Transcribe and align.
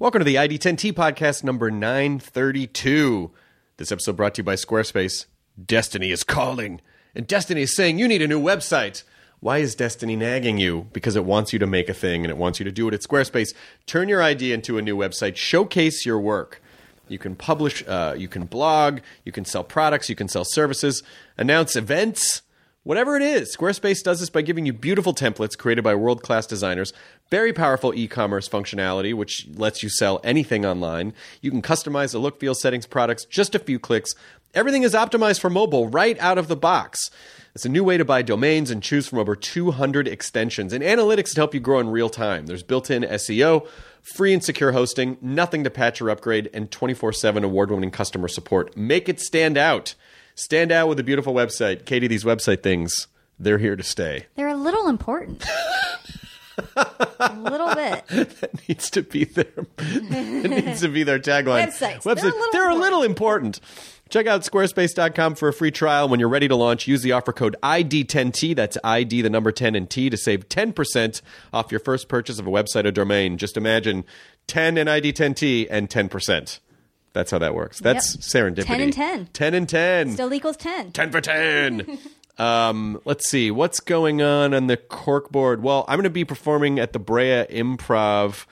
Welcome 0.00 0.20
to 0.20 0.24
the 0.24 0.36
ID10T 0.36 0.94
podcast 0.94 1.44
number 1.44 1.70
932. 1.70 3.30
This 3.76 3.92
episode 3.92 4.16
brought 4.16 4.34
to 4.36 4.38
you 4.40 4.44
by 4.44 4.54
Squarespace. 4.54 5.26
Destiny 5.62 6.10
is 6.10 6.24
calling, 6.24 6.80
and 7.14 7.26
Destiny 7.26 7.60
is 7.60 7.76
saying 7.76 7.98
you 7.98 8.08
need 8.08 8.22
a 8.22 8.26
new 8.26 8.40
website. 8.40 9.02
Why 9.40 9.58
is 9.58 9.74
Destiny 9.74 10.16
nagging 10.16 10.56
you? 10.56 10.86
Because 10.94 11.16
it 11.16 11.26
wants 11.26 11.52
you 11.52 11.58
to 11.58 11.66
make 11.66 11.90
a 11.90 11.92
thing 11.92 12.24
and 12.24 12.30
it 12.30 12.38
wants 12.38 12.58
you 12.58 12.64
to 12.64 12.72
do 12.72 12.88
it 12.88 12.94
at 12.94 13.02
Squarespace. 13.02 13.50
Turn 13.84 14.08
your 14.08 14.22
idea 14.22 14.54
into 14.54 14.78
a 14.78 14.82
new 14.82 14.96
website, 14.96 15.36
showcase 15.36 16.06
your 16.06 16.18
work. 16.18 16.62
You 17.08 17.18
can 17.18 17.36
publish, 17.36 17.84
uh, 17.86 18.14
you 18.16 18.26
can 18.26 18.46
blog, 18.46 19.00
you 19.26 19.32
can 19.32 19.44
sell 19.44 19.64
products, 19.64 20.08
you 20.08 20.16
can 20.16 20.28
sell 20.28 20.46
services, 20.46 21.02
announce 21.36 21.76
events, 21.76 22.40
whatever 22.82 23.16
it 23.16 23.22
is. 23.22 23.54
Squarespace 23.54 24.02
does 24.02 24.20
this 24.20 24.30
by 24.30 24.42
giving 24.42 24.66
you 24.66 24.72
beautiful 24.72 25.14
templates 25.14 25.56
created 25.56 25.82
by 25.82 25.94
world 25.94 26.22
class 26.22 26.46
designers, 26.46 26.92
very 27.30 27.52
powerful 27.52 27.94
e 27.94 28.08
commerce 28.08 28.48
functionality, 28.48 29.14
which 29.14 29.46
lets 29.54 29.82
you 29.82 29.88
sell 29.88 30.20
anything 30.24 30.64
online. 30.64 31.12
You 31.40 31.50
can 31.50 31.62
customize 31.62 32.12
the 32.12 32.18
look, 32.18 32.40
feel, 32.40 32.54
settings, 32.54 32.86
products, 32.86 33.24
just 33.24 33.54
a 33.54 33.58
few 33.58 33.78
clicks. 33.78 34.12
Everything 34.54 34.82
is 34.82 34.94
optimized 34.94 35.40
for 35.40 35.50
mobile 35.50 35.88
right 35.88 36.18
out 36.18 36.38
of 36.38 36.48
the 36.48 36.56
box. 36.56 37.10
It's 37.54 37.64
a 37.64 37.68
new 37.68 37.82
way 37.82 37.96
to 37.96 38.04
buy 38.04 38.22
domains 38.22 38.70
and 38.70 38.82
choose 38.82 39.08
from 39.08 39.18
over 39.18 39.34
200 39.34 40.06
extensions 40.06 40.72
and 40.72 40.84
analytics 40.84 41.34
to 41.34 41.40
help 41.40 41.52
you 41.52 41.60
grow 41.60 41.80
in 41.80 41.88
real 41.88 42.08
time. 42.08 42.46
There's 42.46 42.62
built 42.62 42.90
in 42.90 43.02
SEO, 43.02 43.66
free 44.02 44.32
and 44.32 44.42
secure 44.42 44.72
hosting, 44.72 45.18
nothing 45.20 45.64
to 45.64 45.70
patch 45.70 46.00
or 46.00 46.10
upgrade, 46.10 46.48
and 46.54 46.70
24 46.70 47.12
7 47.12 47.42
award 47.42 47.70
winning 47.70 47.90
customer 47.90 48.28
support. 48.28 48.76
Make 48.76 49.08
it 49.08 49.20
stand 49.20 49.58
out. 49.58 49.94
Stand 50.34 50.72
out 50.72 50.88
with 50.88 50.98
a 50.98 51.02
beautiful 51.02 51.34
website. 51.34 51.84
Katie, 51.84 52.06
these 52.06 52.24
website 52.24 52.62
things, 52.62 53.08
they're 53.38 53.58
here 53.58 53.76
to 53.76 53.82
stay. 53.82 54.26
They're 54.36 54.48
a 54.48 54.56
little 54.56 54.88
important. 54.88 55.44
a 56.76 57.36
little 57.38 57.74
bit. 57.74 58.06
that 58.40 58.68
needs 58.68 58.90
to 58.90 59.02
be 59.02 59.24
their 59.24 59.44
that 59.76 60.50
needs 60.50 60.80
to 60.80 60.88
be 60.88 61.02
their 61.02 61.18
tagline. 61.18 61.68
Websites. 61.68 62.02
They're 62.02 62.14
a 62.14 62.32
little 62.32 62.48
They're 62.52 62.70
a 62.70 62.74
little 62.74 63.02
important. 63.02 63.60
Check 64.10 64.26
out 64.26 64.40
squarespace.com 64.40 65.36
for 65.36 65.48
a 65.48 65.52
free 65.52 65.70
trial. 65.70 66.08
When 66.08 66.18
you're 66.18 66.28
ready 66.28 66.48
to 66.48 66.56
launch, 66.56 66.88
use 66.88 67.02
the 67.02 67.12
offer 67.12 67.32
code 67.32 67.54
ID10T. 67.62 68.56
That's 68.56 68.76
ID, 68.82 69.22
the 69.22 69.30
number 69.30 69.52
10 69.52 69.76
and 69.76 69.88
T 69.88 70.10
to 70.10 70.16
save 70.16 70.48
10% 70.48 71.22
off 71.52 71.70
your 71.70 71.78
first 71.78 72.08
purchase 72.08 72.40
of 72.40 72.46
a 72.46 72.50
website 72.50 72.86
or 72.86 72.90
domain. 72.90 73.38
Just 73.38 73.56
imagine 73.56 74.04
10 74.48 74.78
and 74.78 74.88
ID10T 74.88 75.68
and 75.70 75.88
10%. 75.88 76.58
That's 77.12 77.30
how 77.30 77.38
that 77.38 77.54
works. 77.54 77.80
That's 77.80 78.16
serendipity. 78.18 78.66
10 78.66 78.80
and 78.80 78.92
10. 78.92 79.28
10 79.32 79.54
and 79.54 79.68
10. 79.68 80.12
Still 80.12 80.32
equals 80.32 80.56
10. 80.56 80.92
10 80.92 81.10
for 81.10 81.20
10. 81.20 81.98
um, 82.38 83.00
let's 83.04 83.28
see. 83.28 83.50
What's 83.50 83.80
going 83.80 84.22
on 84.22 84.54
on 84.54 84.68
the 84.68 84.76
corkboard? 84.76 85.60
Well, 85.60 85.84
I'm 85.88 85.96
going 85.96 86.04
to 86.04 86.10
be 86.10 86.24
performing 86.24 86.78
at 86.78 86.92
the 86.92 86.98
Brea 86.98 87.46
Improv 87.50 88.46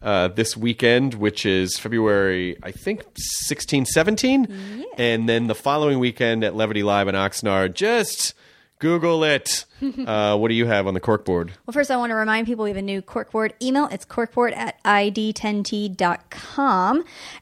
uh, 0.00 0.28
this 0.28 0.56
weekend, 0.56 1.14
which 1.14 1.44
is 1.44 1.78
February, 1.78 2.56
I 2.62 2.70
think, 2.70 3.02
16, 3.16 3.86
17. 3.86 4.84
And 4.96 5.28
then 5.28 5.46
the 5.48 5.54
following 5.54 5.98
weekend 5.98 6.44
at 6.44 6.54
Levity 6.54 6.82
Live 6.82 7.08
in 7.08 7.14
Oxnard. 7.14 7.74
Just 7.74 8.34
Google 8.78 9.24
it. 9.24 9.64
uh, 10.06 10.36
what 10.36 10.48
do 10.48 10.54
you 10.54 10.66
have 10.66 10.86
on 10.86 10.94
the 10.94 11.00
corkboard? 11.00 11.50
Well, 11.66 11.72
first, 11.72 11.90
I 11.90 11.96
want 11.96 12.10
to 12.10 12.14
remind 12.14 12.46
people 12.46 12.64
we 12.64 12.70
have 12.70 12.76
a 12.76 12.82
new 12.82 13.02
corkboard 13.02 13.52
email. 13.62 13.88
It's 13.90 14.04
corkboard 14.04 14.54
at 14.56 14.82
id10t.com. 14.84 15.94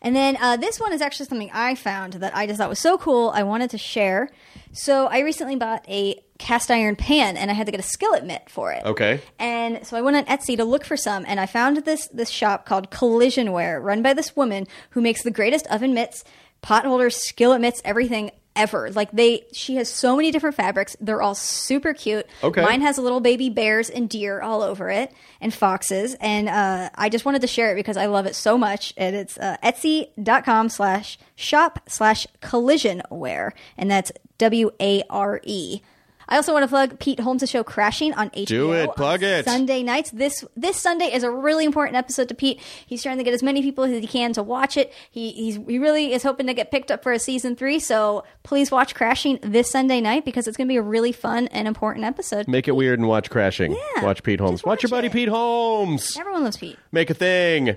And 0.01 0.17
then 0.17 0.37
uh, 0.41 0.57
this 0.57 0.79
one 0.81 0.93
is 0.93 1.01
actually 1.01 1.27
something 1.27 1.51
I 1.53 1.75
found 1.75 2.15
that 2.15 2.37
I 2.37 2.47
just 2.47 2.59
thought 2.59 2.69
was 2.69 2.79
so 2.79 2.99
cool. 2.99 3.31
I 3.31 3.43
wanted 3.43 3.71
to 3.71 3.79
share. 3.79 4.31
So 4.73 5.07
I 5.07 5.21
recently 5.21 5.57
bought 5.57 5.85
a 5.89 6.23
cast 6.39 6.71
iron 6.71 6.97
pan 6.97 7.37
and 7.37 7.51
I 7.51 7.55
had 7.55 7.67
to 7.67 7.73
get 7.73 7.81
a 7.81 7.85
skillet 7.85 8.25
mitt 8.25 8.51
for 8.51 8.73
it. 8.73 8.85
Okay. 8.85 9.21
And 9.39 9.87
so 9.87 9.97
I 9.97 10.01
went 10.01 10.17
on 10.17 10.25
Etsy 10.25 10.57
to 10.57 10.65
look 10.65 10.85
for 10.85 10.97
some, 10.97 11.25
and 11.29 11.39
I 11.39 11.47
found 11.47 11.77
this 11.85 12.09
this 12.09 12.31
shop 12.31 12.67
called 12.67 12.91
Collisionware, 12.91 13.83
run 13.83 14.03
by 14.03 14.13
this 14.13 14.35
woman 14.35 14.67
who 14.91 15.01
makes 15.01 15.23
the 15.23 15.31
greatest 15.31 15.67
oven 15.69 15.95
mitts, 15.95 16.25
pot 16.61 16.85
holders, 16.85 17.17
skillet 17.17 17.61
mitts, 17.61 17.81
everything 17.85 18.33
ever. 18.55 18.91
Like 18.91 19.11
they, 19.13 19.45
she 19.53 19.77
has 19.77 19.89
so 19.89 20.17
many 20.17 20.31
different 20.31 20.57
fabrics. 20.57 20.97
They're 21.01 21.23
all 21.23 21.35
super 21.35 21.95
cute. 21.95 22.27
Okay. 22.43 22.63
Mine 22.63 22.81
has 22.83 22.99
little 22.99 23.21
baby 23.21 23.49
bears 23.49 23.91
and 23.91 24.09
deer 24.09 24.41
all 24.41 24.63
over 24.63 24.91
it, 24.91 25.13
and 25.41 25.53
foxes. 25.53 26.15
And 26.21 26.49
uh, 26.49 26.91
I 26.95 27.09
just 27.09 27.25
wanted 27.25 27.41
to 27.43 27.47
share 27.47 27.73
it 27.73 27.77
because 27.77 27.97
I 27.97 28.07
love 28.07 28.27
it 28.27 28.35
so 28.35 28.59
much. 28.59 28.93
And 28.97 29.17
it's 29.17 29.39
uh, 29.39 29.57
Etsy.com 29.63 30.69
slash 30.69 31.19
shop 31.35 31.81
slash 31.89 32.27
collisionware, 32.41 33.53
and 33.77 33.91
that's 33.91 34.13
W 34.39 34.71
A 34.81 35.03
R 35.09 35.41
E. 35.45 35.81
I 36.29 36.37
also 36.37 36.53
want 36.53 36.63
to 36.65 36.69
plug 36.69 36.99
Pete 36.99 37.21
Holmes' 37.21 37.49
show 37.49 37.63
Crashing 37.65 38.13
on 38.15 38.31
HBO. 38.31 38.47
Do 38.47 38.73
it. 38.73 38.91
Plug 38.97 39.23
it. 39.23 39.45
Sunday 39.45 39.83
nights. 39.83 40.11
This 40.11 40.45
this 40.57 40.77
Sunday 40.77 41.13
is 41.13 41.23
a 41.23 41.31
really 41.31 41.65
important 41.65 41.97
episode 41.97 42.29
to 42.29 42.35
Pete. 42.35 42.61
He's 42.87 43.03
trying 43.03 43.19
to 43.19 43.25
get 43.25 43.35
as 43.35 43.43
many 43.43 43.63
people 43.63 43.85
as 43.85 43.91
he 43.91 44.07
can 44.07 44.33
to 44.35 44.43
watch 44.43 44.77
it. 44.77 44.93
He 45.11 45.33
he's, 45.33 45.57
he 45.57 45.79
really 45.79 46.13
is 46.13 46.23
hoping 46.23 46.47
to 46.47 46.55
get 46.55 46.71
picked 46.71 46.91
up 46.91 47.03
for 47.03 47.13
a 47.13 47.19
season 47.19 47.57
three. 47.57 47.79
So 47.79 48.25
please 48.43 48.71
watch 48.71 48.95
Crashing 48.95 49.39
this 49.43 49.71
Sunday 49.71 50.01
night 50.01 50.25
because 50.25 50.47
it's 50.47 50.57
going 50.57 50.69
to 50.69 50.73
be 50.73 50.77
a 50.77 50.83
really 50.83 51.13
fun 51.13 51.49
and 51.49 51.67
important 51.69 52.05
episode. 52.05 52.49
Make 52.49 52.69
it 52.69 52.77
weird 52.77 52.99
and 52.99 53.09
watch 53.09 53.31
Crashing. 53.31 53.73
Yeah, 53.73 54.05
watch 54.05 54.23
Pete 54.23 54.41
Holmes. 54.41 54.61
just 54.61 54.67
Watch, 54.67 54.83
your 54.83 54.91
buddy 54.91 55.09
it. 55.09 55.13
Pete 55.13 55.29
Holmes. 55.29 56.17
Everyone 56.17 56.45
loves 56.45 56.57
Pete. 56.57 56.79
make 56.91 57.11
a 57.11 57.15
thing. 57.15 57.77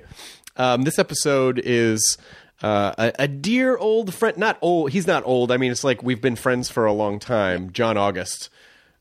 Um, 0.57 0.83
this 0.83 0.97
episode 0.99 1.61
is 1.63 2.17
uh, 2.61 2.93
a, 2.97 3.13
a 3.19 3.27
dear 3.27 3.77
old 3.77 4.13
friend. 4.13 4.37
Not 4.37 4.57
old. 4.61 4.91
He's 4.91 5.07
not 5.07 5.23
old. 5.25 5.51
I 5.51 5.57
mean, 5.57 5.71
it's 5.71 5.83
like 5.83 6.03
we've 6.03 6.21
been 6.21 6.35
friends 6.35 6.69
for 6.69 6.85
a 6.85 6.93
long 6.93 7.19
time. 7.19 7.71
John 7.71 7.97
August. 7.97 8.49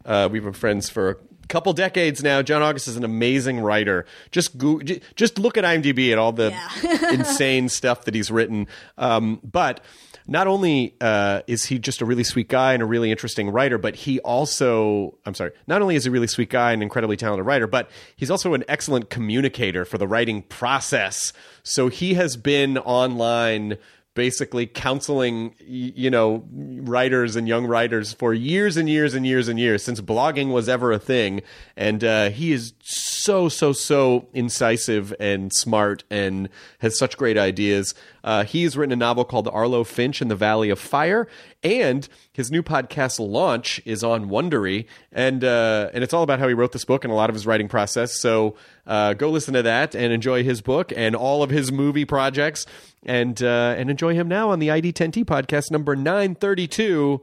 Uh, 0.05 0.29
we've 0.31 0.45
been 0.45 0.53
friends 0.53 0.91
for 0.91 1.11
a 1.11 1.17
couple 1.49 1.73
decades 1.73 2.23
now. 2.23 2.43
John 2.43 2.63
August 2.63 2.89
is 2.89 2.97
an 2.97 3.05
amazing 3.05 3.61
writer. 3.61 4.07
Just 4.31 4.59
go, 4.59 4.81
just 4.81 5.39
look 5.39 5.57
at 5.57 5.65
IMDb 5.65 6.13
at 6.13 6.19
all 6.19 6.33
the 6.33 6.55
insane 7.13 7.69
stuff 7.69 8.05
that 8.05 8.15
he's 8.15 8.31
written. 8.31 8.67
Um, 8.99 9.41
but 9.43 9.81
not 10.27 10.47
only 10.47 10.95
uh, 11.01 11.43
is 11.47 11.65
he 11.65 11.79
just 11.79 12.01
a 12.01 12.05
really 12.05 12.25
sweet 12.25 12.49
guy 12.49 12.73
and 12.73 12.83
a 12.83 12.87
really 12.87 13.11
interesting 13.11 13.51
writer, 13.51 13.77
but 13.77 13.95
he 13.95 14.21
also, 14.21 15.19
I'm 15.27 15.35
sorry, 15.35 15.53
not 15.67 15.83
only 15.83 15.97
is 15.97 16.05
he 16.05 16.09
a 16.09 16.13
really 16.13 16.27
sweet 16.27 16.51
guy 16.51 16.73
and 16.73 16.83
incredibly 16.83 17.17
talented 17.17 17.47
writer, 17.47 17.67
but 17.67 17.91
he's 18.17 18.31
also 18.31 18.55
an 18.55 18.65
excellent 18.67 19.11
communicator 19.11 19.85
for 19.85 19.99
the 19.99 20.09
writing 20.09 20.43
process. 20.43 21.33
So 21.63 21.89
he 21.89 22.15
has 22.15 22.37
been 22.37 22.79
online 22.79 23.77
basically 24.15 24.65
counseling 24.65 25.55
you 25.67 26.09
know 26.09 26.45
writers 26.53 27.35
and 27.35 27.49
young 27.49 27.67
writers 27.67 28.13
for 28.13 28.33
years 28.33 28.77
and 28.77 28.89
years 28.89 29.13
and 29.15 29.27
years 29.27 29.49
and 29.49 29.59
years 29.59 29.83
since 29.83 30.01
blogging 30.01 30.53
was 30.53 30.69
ever 30.69 30.93
a 30.93 30.99
thing. 30.99 31.43
And 31.77 32.03
uh, 32.05 32.31
he 32.31 32.53
is 32.53 32.75
so 32.81 33.49
so 33.49 33.73
so 33.73 34.29
incisive 34.33 35.15
and 35.19 35.53
smart 35.53 36.05
and 36.11 36.49
has 36.79 36.99
such 36.99 37.17
great 37.17 37.37
ideas. 37.37 37.95
Uh, 38.23 38.45
he's 38.45 38.77
written 38.77 38.93
a 38.93 38.97
novel 38.97 39.25
called 39.25 39.49
arlo 39.49 39.85
finch 39.85 40.23
in 40.23 40.29
the 40.29 40.37
valley 40.37 40.71
of 40.71 40.79
fire. 40.79 41.27
And 41.63 42.09
his 42.33 42.51
new 42.51 42.63
podcast 42.63 43.19
launch 43.19 43.81
is 43.85 44.05
on 44.05 44.29
wondery. 44.29 44.87
And 45.11 45.43
uh, 45.43 45.91
and 45.93 46.05
it's 46.05 46.15
all 46.15 46.23
about 46.23 46.39
how 46.39 46.49
he 46.49 46.55
wrote 46.55 46.73
this 46.73 46.85
book 46.85 47.05
and 47.05 47.13
a 47.13 47.17
lot 47.17 47.31
of 47.31 47.35
his 47.35 47.47
writing 47.47 47.69
process. 47.69 48.21
So 48.21 48.55
uh, 48.87 49.15
go 49.15 49.31
listen 49.31 49.55
to 49.55 49.63
that 49.63 49.95
and 49.95 50.13
enjoy 50.13 50.45
his 50.45 50.61
book 50.61 50.93
and 50.95 51.17
all 51.17 51.43
of 51.43 51.51
his 51.51 51.73
movie 51.73 52.05
projects 52.05 52.67
and 53.05 53.43
uh, 53.43 53.75
and 53.77 53.91
enjoy 53.91 54.15
him 54.15 54.29
now 54.29 54.51
on 54.51 54.59
the 54.59 54.69
ID10T 54.69 55.25
podcast 55.25 55.71
number 55.71 55.97
932. 55.97 57.23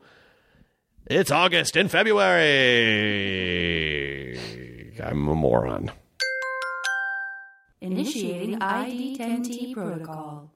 It's 1.07 1.31
August 1.31 1.75
in 1.75 1.87
February. 1.87 2.39
I'm 5.03 5.27
a 5.27 5.35
moron. 5.35 5.91
Initiating 7.81 8.59
ID10T 8.59 9.73
protocol. 9.73 10.53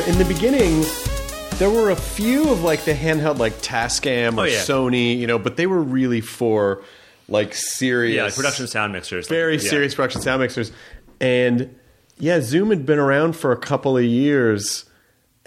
In 0.00 0.18
the 0.18 0.24
beginning, 0.24 0.84
there 1.58 1.70
were 1.70 1.90
a 1.90 1.96
few 1.96 2.50
of 2.50 2.62
like 2.62 2.84
the 2.84 2.94
handheld 2.94 3.38
like 3.38 3.52
Tascam 3.54 4.38
or 4.38 4.42
Oh, 4.42 4.44
yeah. 4.44 4.58
Sony, 4.60 5.18
you 5.18 5.26
know, 5.26 5.38
but 5.38 5.56
they 5.56 5.66
were 5.66 5.80
really 5.82 6.20
for 6.20 6.82
like 7.28 7.54
serious, 7.54 8.16
Yeah, 8.16 8.24
like 8.24 8.34
production 8.34 8.66
sound 8.66 8.92
mixers. 8.92 9.26
like- 9.26 9.36
very 9.36 9.56
yeah. 9.58 9.68
serious 9.70 9.94
production 9.94 10.22
sound 10.22 10.40
mixers. 10.40 10.72
And 11.20 11.74
yeah, 12.18 12.40
Zoom 12.40 12.70
had 12.70 12.84
been 12.86 12.98
around 12.98 13.34
for 13.36 13.52
a 13.52 13.56
couple 13.56 13.96
of 13.96 14.04
years, 14.04 14.84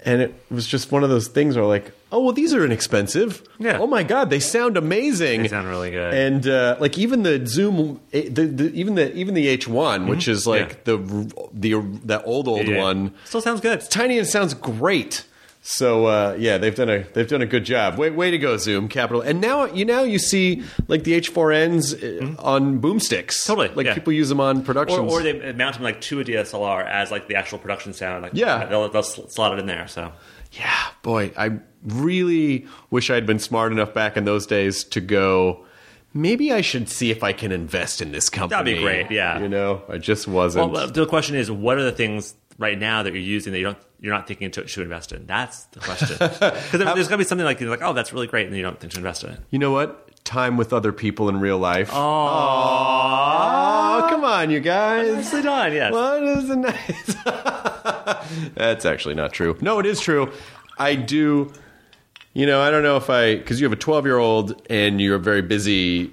and 0.04 0.22
it 0.22 0.34
was 0.50 0.66
just 0.66 0.90
one 0.92 1.02
of 1.04 1.10
those 1.10 1.28
things 1.28 1.56
where 1.56 1.64
like, 1.64 1.92
oh 2.12 2.22
well, 2.24 2.32
these 2.32 2.54
are 2.54 2.64
inexpensive. 2.64 3.42
Yeah. 3.58 3.78
Oh 3.78 3.86
my 3.86 4.02
god, 4.02 4.30
they 4.30 4.40
sound 4.40 4.76
amazing. 4.76 5.42
They 5.42 5.48
sound 5.48 5.68
really 5.68 5.90
good. 5.90 6.14
And 6.14 6.46
uh, 6.46 6.76
like 6.80 6.96
even 6.98 7.22
the 7.22 7.44
Zoom, 7.46 8.00
eh, 8.12 8.28
the, 8.30 8.46
the, 8.46 8.72
even 8.74 8.94
the 8.94 9.14
even 9.14 9.34
the 9.34 9.48
H 9.48 9.66
one, 9.68 10.06
which 10.06 10.28
is 10.28 10.46
like 10.46 10.84
Mm-hmm. 10.84 11.10
Yeah. 11.20 11.72
the 11.72 11.78
the 11.80 11.98
that 12.06 12.22
old 12.24 12.48
old 12.48 12.66
Yeah. 12.66 12.82
one 12.82 13.12
Still 13.24 13.40
sounds 13.40 13.60
good. 13.60 13.78
It's 13.78 13.88
tiny 13.88 14.18
and 14.18 14.26
sounds 14.26 14.54
great. 14.54 15.24
So 15.68 16.06
uh, 16.06 16.36
yeah, 16.38 16.58
they've 16.58 16.74
done 16.76 16.88
a 16.88 17.02
they've 17.12 17.26
done 17.26 17.42
a 17.42 17.46
good 17.46 17.64
job. 17.64 17.98
Way, 17.98 18.10
way 18.10 18.30
to 18.30 18.38
go, 18.38 18.56
Zoom 18.56 18.86
Capital. 18.86 19.20
And 19.20 19.40
now 19.40 19.64
you 19.64 19.84
now 19.84 20.04
you 20.04 20.20
see 20.20 20.62
like 20.86 21.02
the 21.02 21.20
H4Ns 21.20 22.36
uh 22.38 22.40
on 22.40 22.80
boomsticks. 22.80 23.34
Mm-hmm. 23.34 23.52
Totally, 23.52 23.68
like 23.74 23.86
yeah. 23.86 23.94
people 23.94 24.12
use 24.12 24.28
them 24.28 24.40
on 24.40 24.58
Or, 24.68 25.00
or 25.00 25.22
they 25.22 25.52
mount 25.52 25.74
them 25.74 25.82
like 25.82 26.00
to 26.02 26.20
a 26.20 26.24
DSLR 26.24 26.86
as 26.88 27.10
like 27.10 27.26
the 27.26 27.34
actual 27.34 27.58
production 27.58 27.92
sound. 27.94 28.22
Like 28.22 28.32
Yeah. 28.34 28.66
they'll, 28.66 28.88
they'll 28.90 29.02
slot 29.02 29.54
it 29.54 29.58
in 29.58 29.66
there. 29.66 29.88
So 29.88 30.12
yeah, 30.52 30.72
boy, 31.02 31.32
I 31.36 31.58
really 31.86 32.66
wish 32.90 33.10
I'd 33.10 33.26
been 33.26 33.38
smart 33.38 33.72
enough 33.72 33.94
back 33.94 34.16
in 34.16 34.24
those 34.24 34.46
days 34.46 34.84
to 34.84 35.00
go. 35.00 35.64
Maybe 36.12 36.52
I 36.52 36.60
should 36.60 36.88
see 36.88 37.10
if 37.10 37.22
I 37.22 37.32
can 37.32 37.52
invest 37.52 38.02
in 38.02 38.12
this 38.12 38.28
company. 38.28 38.72
That'd 38.72 38.76
be 38.76 38.82
great, 38.82 39.10
yeah. 39.10 39.40
you 39.40 39.48
know, 39.48 39.82
I 39.88 39.98
just 39.98 40.26
wasn't. 40.26 40.72
Well, 40.72 40.88
the 40.88 41.06
question 41.06 41.36
is, 41.36 41.50
what 41.50 41.78
are 41.78 41.84
the 41.84 41.92
things 41.92 42.34
right 42.58 42.78
now 42.78 43.02
that 43.02 43.12
you're 43.12 43.20
using 43.20 43.52
that 43.52 43.58
you 43.58 43.64
don't, 43.64 43.78
you're 44.00 44.14
not 44.14 44.26
thinking 44.26 44.50
to, 44.52 44.64
to 44.64 44.82
invest 44.82 45.12
in? 45.12 45.26
That's 45.26 45.64
the 45.66 45.80
question. 45.80 46.16
Because 46.28 46.70
there, 46.72 46.94
there's 46.94 47.08
going 47.08 47.18
to 47.18 47.20
be 47.24 47.24
something 47.24 47.44
like, 47.44 47.60
you're 47.60 47.68
like, 47.70 47.82
oh, 47.82 47.92
that's 47.92 48.12
really 48.14 48.26
great, 48.26 48.46
and 48.46 48.56
you 48.56 48.62
don't 48.62 48.80
think 48.80 48.92
to 48.94 48.98
invest 48.98 49.24
in 49.24 49.30
it. 49.30 49.40
you 49.50 49.58
know 49.58 49.72
what? 49.72 50.24
Time 50.24 50.56
with 50.56 50.72
other 50.72 50.92
people 50.92 51.28
in 51.28 51.38
real 51.38 51.58
life. 51.58 51.90
Oh, 51.92 51.96
come 54.10 54.24
on, 54.24 54.50
you 54.50 54.60
guys. 54.60 55.14
Nicely 55.14 55.42
done, 55.42 55.72
yes. 55.72 55.92
What 55.92 56.22
is 56.22 56.50
a 56.50 56.56
nice? 56.56 57.14
That's 58.54 58.84
actually 58.84 59.14
not 59.14 59.32
true. 59.32 59.56
No, 59.60 59.78
it 59.78 59.86
is 59.86 60.00
true. 60.00 60.32
I 60.78 60.94
do. 60.96 61.52
You 62.36 62.44
know, 62.44 62.60
I 62.60 62.70
don't 62.70 62.82
know 62.82 62.98
if 62.98 63.08
I 63.08 63.36
because 63.36 63.62
you 63.62 63.64
have 63.64 63.72
a 63.72 63.80
twelve 63.80 64.04
year 64.04 64.18
old 64.18 64.60
and 64.68 65.00
you're 65.00 65.16
very 65.16 65.40
busy. 65.40 66.08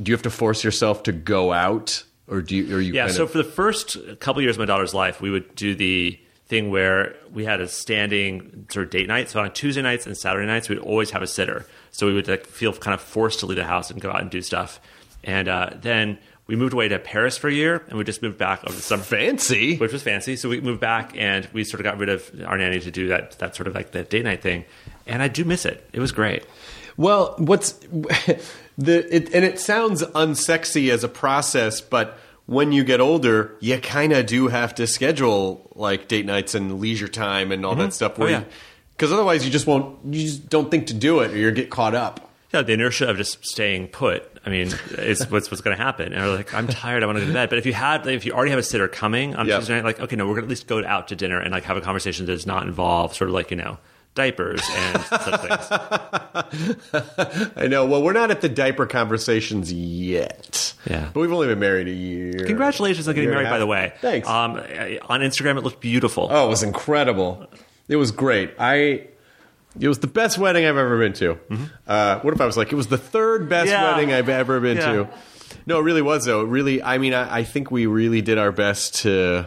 Do 0.00 0.10
you 0.10 0.14
have 0.14 0.22
to 0.22 0.30
force 0.30 0.62
yourself 0.62 1.02
to 1.02 1.12
go 1.12 1.52
out, 1.52 2.04
or 2.28 2.42
do 2.42 2.54
you? 2.54 2.76
Or 2.76 2.80
you? 2.80 2.92
Yeah. 2.92 3.08
So 3.08 3.24
of, 3.24 3.32
for 3.32 3.38
the 3.38 3.42
first 3.42 3.96
couple 4.20 4.40
years 4.40 4.54
of 4.54 4.60
my 4.60 4.66
daughter's 4.66 4.94
life, 4.94 5.20
we 5.20 5.30
would 5.30 5.56
do 5.56 5.74
the 5.74 6.16
thing 6.46 6.70
where 6.70 7.16
we 7.32 7.44
had 7.44 7.60
a 7.60 7.66
standing 7.66 8.68
sort 8.70 8.84
of 8.84 8.90
date 8.90 9.08
night. 9.08 9.30
So 9.30 9.40
on 9.40 9.52
Tuesday 9.52 9.82
nights 9.82 10.06
and 10.06 10.16
Saturday 10.16 10.46
nights, 10.46 10.68
we'd 10.68 10.78
always 10.78 11.10
have 11.10 11.22
a 11.22 11.26
sitter. 11.26 11.66
So 11.90 12.06
we 12.06 12.14
would 12.14 12.28
like 12.28 12.46
feel 12.46 12.72
kind 12.72 12.94
of 12.94 13.00
forced 13.00 13.40
to 13.40 13.46
leave 13.46 13.56
the 13.56 13.64
house 13.64 13.90
and 13.90 14.00
go 14.00 14.10
out 14.10 14.20
and 14.20 14.30
do 14.30 14.42
stuff. 14.42 14.80
And 15.24 15.48
uh, 15.48 15.70
then 15.74 16.18
we 16.46 16.54
moved 16.54 16.72
away 16.72 16.88
to 16.88 16.98
Paris 16.98 17.36
for 17.36 17.48
a 17.48 17.52
year, 17.52 17.84
and 17.88 17.98
we 17.98 18.04
just 18.04 18.22
moved 18.22 18.38
back 18.38 18.64
over 18.64 18.74
the 18.74 18.80
summer. 18.80 19.02
fancy. 19.02 19.76
which 19.76 19.92
was 19.92 20.02
fancy. 20.02 20.34
So 20.36 20.48
we 20.48 20.60
moved 20.60 20.80
back 20.80 21.12
and 21.16 21.46
we 21.52 21.62
sort 21.62 21.80
of 21.80 21.84
got 21.84 21.98
rid 21.98 22.08
of 22.08 22.30
our 22.46 22.56
nanny 22.56 22.80
to 22.80 22.90
do 22.90 23.08
that 23.08 23.38
that 23.40 23.54
sort 23.54 23.66
of 23.66 23.74
like 23.74 23.90
that 23.90 24.08
date 24.08 24.24
night 24.24 24.40
thing. 24.40 24.64
And 25.08 25.22
I 25.22 25.28
do 25.28 25.44
miss 25.44 25.64
it. 25.64 25.88
It 25.92 26.00
was 26.00 26.12
great. 26.12 26.44
Well, 26.96 27.34
what's 27.38 27.72
the 28.78 29.14
it, 29.14 29.34
and 29.34 29.44
it 29.44 29.58
sounds 29.58 30.02
unsexy 30.02 30.92
as 30.92 31.04
a 31.04 31.08
process, 31.08 31.80
but 31.80 32.18
when 32.46 32.72
you 32.72 32.82
get 32.82 33.00
older, 33.00 33.56
you 33.60 33.78
kind 33.78 34.12
of 34.12 34.26
do 34.26 34.48
have 34.48 34.74
to 34.76 34.86
schedule 34.86 35.70
like 35.74 36.08
date 36.08 36.26
nights 36.26 36.54
and 36.54 36.80
leisure 36.80 37.08
time 37.08 37.52
and 37.52 37.64
all 37.64 37.74
that 37.74 37.82
mm-hmm. 37.82 37.90
stuff. 37.90 38.18
Oh, 38.18 38.26
yeah. 38.26 38.44
Because 38.96 39.12
otherwise, 39.12 39.44
you 39.44 39.50
just 39.50 39.66
won't. 39.66 39.98
You 40.04 40.22
just 40.26 40.48
don't 40.48 40.70
think 40.70 40.88
to 40.88 40.94
do 40.94 41.20
it, 41.20 41.30
or 41.30 41.36
you 41.36 41.50
get 41.52 41.70
caught 41.70 41.94
up. 41.94 42.28
Yeah, 42.52 42.62
the 42.62 42.72
inertia 42.72 43.08
of 43.10 43.18
just 43.18 43.44
staying 43.44 43.88
put. 43.88 44.24
I 44.46 44.50
mean, 44.50 44.72
it's 44.92 45.24
what's 45.30 45.50
what's 45.50 45.60
going 45.60 45.76
to 45.76 45.82
happen. 45.82 46.14
And 46.14 46.24
we're 46.24 46.36
like, 46.36 46.54
I'm 46.54 46.66
tired. 46.66 47.02
I 47.02 47.06
want 47.06 47.18
to 47.18 47.20
go 47.20 47.28
to 47.28 47.32
bed. 47.32 47.50
But 47.50 47.58
if 47.58 47.66
you 47.66 47.74
had, 47.74 48.06
if 48.06 48.24
you 48.24 48.32
already 48.32 48.50
have 48.50 48.58
a 48.58 48.62
sitter 48.62 48.88
coming 48.88 49.36
on 49.36 49.46
Yeah. 49.46 49.58
Tuesday 49.58 49.76
night, 49.76 49.84
like, 49.84 50.00
okay, 50.00 50.16
no, 50.16 50.24
we're 50.26 50.32
going 50.32 50.42
to 50.42 50.46
at 50.46 50.50
least 50.50 50.66
go 50.66 50.84
out 50.84 51.08
to 51.08 51.16
dinner 51.16 51.38
and 51.38 51.52
like 51.52 51.64
have 51.64 51.76
a 51.76 51.82
conversation 51.82 52.26
that 52.26 52.32
does 52.32 52.46
not 52.46 52.66
involve 52.66 53.14
sort 53.14 53.28
of 53.28 53.34
like 53.34 53.50
you 53.50 53.58
know 53.58 53.78
diapers 54.14 54.60
and 54.70 55.00
such 55.02 55.40
things. 55.40 56.82
I 57.56 57.66
know. 57.68 57.86
Well, 57.86 58.02
we're 58.02 58.12
not 58.12 58.30
at 58.30 58.40
the 58.40 58.48
diaper 58.48 58.86
conversations 58.86 59.72
yet. 59.72 60.74
Yeah. 60.88 61.10
but 61.12 61.20
we've 61.20 61.32
only 61.32 61.46
been 61.48 61.58
married 61.58 61.88
a 61.88 61.92
year. 61.92 62.44
Congratulations 62.46 63.06
on 63.08 63.14
getting 63.14 63.28
Year 63.30 63.38
and 63.38 63.46
a 63.46 63.50
married, 63.50 63.54
by 63.54 63.58
the 63.58 63.66
way. 63.66 63.92
Thanks. 64.00 64.28
Um, 64.28 64.52
on 64.52 65.20
Instagram, 65.20 65.58
it 65.58 65.64
looked 65.64 65.80
beautiful. 65.80 66.28
Oh, 66.30 66.46
it 66.46 66.48
was 66.48 66.62
incredible. 66.62 67.46
It 67.88 67.96
was 67.96 68.10
great. 68.12 68.54
I. 68.58 69.06
It 69.78 69.86
was 69.86 69.98
the 70.00 70.06
best 70.08 70.38
wedding 70.38 70.64
I've 70.66 70.76
ever 70.76 70.98
been 70.98 71.12
to. 71.14 71.38
Uh, 71.86 72.18
what 72.20 72.34
if 72.34 72.40
I 72.40 72.46
was 72.46 72.56
like, 72.56 72.72
it 72.72 72.74
was 72.74 72.88
the 72.88 72.98
third 72.98 73.48
best 73.48 73.68
Yeah. 73.70 73.92
wedding 73.92 74.12
I've 74.12 74.28
ever 74.28 74.58
been 74.60 74.76
Yeah. 74.78 74.92
to? 74.92 75.08
No, 75.66 75.78
it 75.78 75.82
really 75.82 76.02
was 76.02 76.24
though. 76.24 76.40
It 76.42 76.48
really, 76.48 76.82
I 76.82 76.98
mean, 76.98 77.14
I, 77.14 77.38
I 77.38 77.44
think 77.44 77.70
we 77.70 77.86
really 77.86 78.20
did 78.22 78.38
our 78.38 78.50
best 78.50 78.96
to 79.02 79.46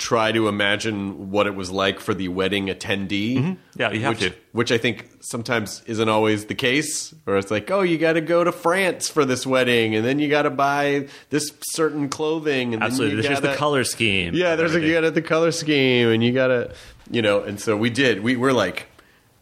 try 0.00 0.32
to 0.32 0.48
imagine 0.48 1.30
what 1.30 1.46
it 1.46 1.54
was 1.54 1.70
like 1.70 2.00
for 2.00 2.14
the 2.14 2.26
wedding 2.28 2.66
attendee. 2.68 3.36
Mm-hmm. 3.36 3.52
Yeah, 3.80 3.90
you 3.92 4.00
have 4.00 4.20
which, 4.20 4.32
to. 4.32 4.34
Which 4.52 4.72
I 4.72 4.78
think 4.78 5.08
sometimes 5.20 5.82
isn't 5.86 6.08
always 6.08 6.46
the 6.46 6.54
case. 6.54 7.14
Or 7.26 7.36
it's 7.36 7.50
like, 7.50 7.70
oh, 7.70 7.82
you 7.82 7.98
got 7.98 8.14
to 8.14 8.20
go 8.22 8.42
to 8.42 8.50
France 8.50 9.08
for 9.08 9.24
this 9.24 9.46
wedding, 9.46 9.94
and 9.94 10.04
then 10.04 10.18
you 10.18 10.28
got 10.28 10.42
to 10.42 10.50
buy 10.50 11.08
this 11.28 11.52
certain 11.70 12.08
clothing, 12.08 12.74
and 12.74 12.82
Absolutely. 12.82 13.16
Then 13.16 13.22
There's 13.22 13.30
just 13.32 13.42
the 13.42 13.48
gotta- 13.48 13.58
color 13.58 13.84
scheme. 13.84 14.34
yeah, 14.34 14.56
there's 14.56 14.72
a, 14.72 14.76
Everything. 14.76 14.88
you 14.88 14.94
got 14.96 15.00
to 15.02 15.10
the 15.10 15.22
color 15.22 15.52
scheme, 15.52 16.08
and 16.08 16.24
you 16.24 16.32
got 16.32 16.48
to, 16.48 16.74
you 17.10 17.22
know, 17.22 17.42
and 17.42 17.60
so 17.60 17.76
we 17.76 17.90
did. 17.90 18.22
We 18.22 18.36
were 18.36 18.52
like, 18.52 18.86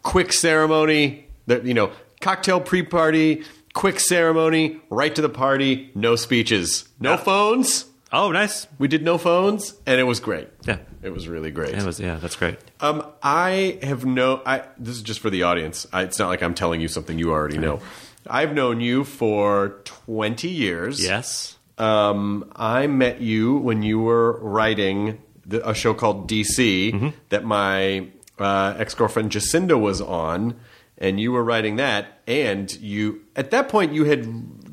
quick 0.02 0.32
ceremony, 0.32 1.26
that 1.47 1.64
you 1.64 1.73
know, 1.75 1.92
cocktail 2.21 2.61
pre-party, 2.61 3.44
quick 3.75 4.00
ceremony, 4.00 4.80
right 4.90 5.14
to 5.14 5.23
the 5.23 5.28
party, 5.28 5.90
no 5.94 6.16
speeches, 6.16 6.88
no 6.99 7.12
Yeah. 7.12 7.16
phones. 7.18 7.85
Oh, 8.12 8.32
nice. 8.32 8.66
We 8.78 8.88
did 8.88 9.02
no 9.02 9.18
phones, 9.18 9.74
and 9.86 10.00
it 10.00 10.04
was 10.04 10.18
great. 10.20 10.48
Yeah. 10.66 10.78
it 11.02 11.10
was 11.10 11.28
really 11.28 11.50
great. 11.50 11.74
It 11.74 11.82
was, 11.84 12.00
yeah, 12.00 12.16
that's 12.16 12.36
great. 12.36 12.56
Um, 12.80 13.04
I 13.22 13.78
have 13.82 14.04
no. 14.06 14.40
I 14.46 14.62
this 14.78 14.96
is 14.96 15.02
just 15.02 15.20
for 15.20 15.28
the 15.30 15.42
audience. 15.42 15.86
I, 15.92 16.02
it's 16.04 16.18
not 16.18 16.28
like 16.28 16.42
I'm 16.42 16.54
telling 16.54 16.80
you 16.80 16.88
something 16.88 17.18
you 17.18 17.30
already 17.32 17.58
know. 17.58 17.80
I've 18.26 18.54
known 18.54 18.80
you 18.80 19.04
for 19.04 19.80
20 19.84 20.48
years. 20.48 21.02
Yes. 21.04 21.56
Um, 21.78 22.50
I 22.56 22.86
met 22.86 23.20
you 23.20 23.56
when 23.58 23.82
you 23.82 24.00
were 24.00 24.38
writing 24.40 25.22
the, 25.46 25.66
a 25.68 25.74
show 25.74 25.94
called 25.94 26.28
DC 26.28 26.92
Mm-hmm. 26.92 27.08
that 27.28 27.44
my 27.44 28.08
uh, 28.38 28.74
ex 28.78 28.94
girlfriend 28.94 29.30
Jacinda 29.30 29.78
was 29.80 30.00
on, 30.00 30.56
and 30.98 31.20
you 31.20 31.32
were 31.32 31.44
writing 31.44 31.76
that. 31.76 32.20
And 32.26 32.70
you, 32.80 33.24
at 33.36 33.50
that 33.52 33.68
point, 33.68 33.92
you 33.94 34.04
had 34.04 34.26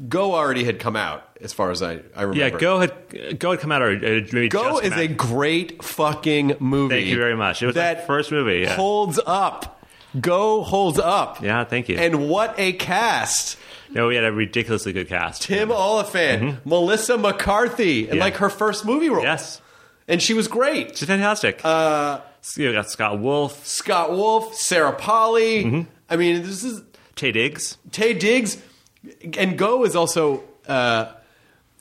Go 0.10 0.34
already 0.36 0.64
had 0.64 0.80
come 0.80 0.96
out, 0.96 1.38
as 1.42 1.54
far 1.54 1.72
as 1.72 1.82
I, 1.82 2.00
I 2.16 2.24
remember. 2.24 2.36
Yeah, 2.36 2.50
Go 2.50 2.80
had 2.80 3.40
Go 3.40 3.52
had 3.52 3.60
come 3.60 3.72
out 3.72 3.82
uh, 3.82 3.88
maybe 4.02 4.50
Go 4.50 4.80
is 4.80 4.94
a 4.94 5.08
great 5.08 5.84
fucking 5.84 6.58
movie. 6.60 6.96
Thank 6.96 7.08
you 7.08 7.18
very 7.18 7.36
much. 7.36 7.62
It 7.64 7.68
was 7.68 7.76
my 7.76 7.96
first 7.96 8.32
movie, 8.32 8.60
yeah. 8.62 8.76
holds 8.76 9.20
up. 9.26 9.84
Go 10.20 10.64
holds 10.64 10.98
up. 11.00 11.42
Yeah, 11.42 11.64
thank 11.66 11.90
you. 11.90 11.98
And 11.98 12.30
what 12.30 12.56
a 12.58 12.74
cast! 12.74 13.58
no, 13.92 14.08
we 14.08 14.16
had 14.16 14.24
a 14.24 14.32
ridiculously 14.32 14.92
good 14.94 15.08
cast. 15.08 15.44
Tim 15.44 15.72
Olyphant, 15.72 16.66
Melissa 16.66 17.18
McCarthy, 17.18 18.04
and 18.04 18.08
Mm-hmm. 18.08 18.16
Yeah. 18.18 18.24
like 18.24 18.36
her 18.38 18.50
first 18.50 18.86
movie 18.86 19.10
role. 19.10 19.24
Yes, 19.24 19.62
and 20.08 20.22
she 20.22 20.34
was 20.34 20.48
great. 20.48 20.98
she's 20.98 21.08
fantastic. 21.08 21.62
Uh, 21.64 22.20
you 22.58 22.72
got 22.72 22.90
Scott 22.90 23.20
Wolf, 23.20 23.66
Scott 23.66 24.12
Wolf, 24.12 24.56
Sarah 24.56 24.94
Polley. 24.94 25.64
Mm-hmm. 25.66 25.82
I 26.10 26.16
mean, 26.16 26.44
this 26.44 26.64
is 26.64 26.82
Taye 27.16 27.34
Diggs. 27.34 27.78
Taye 27.90 28.18
Diggs, 28.20 28.62
and 29.38 29.58
Go 29.58 29.84
is 29.86 29.96
also 29.96 30.44
uh, 30.68 31.12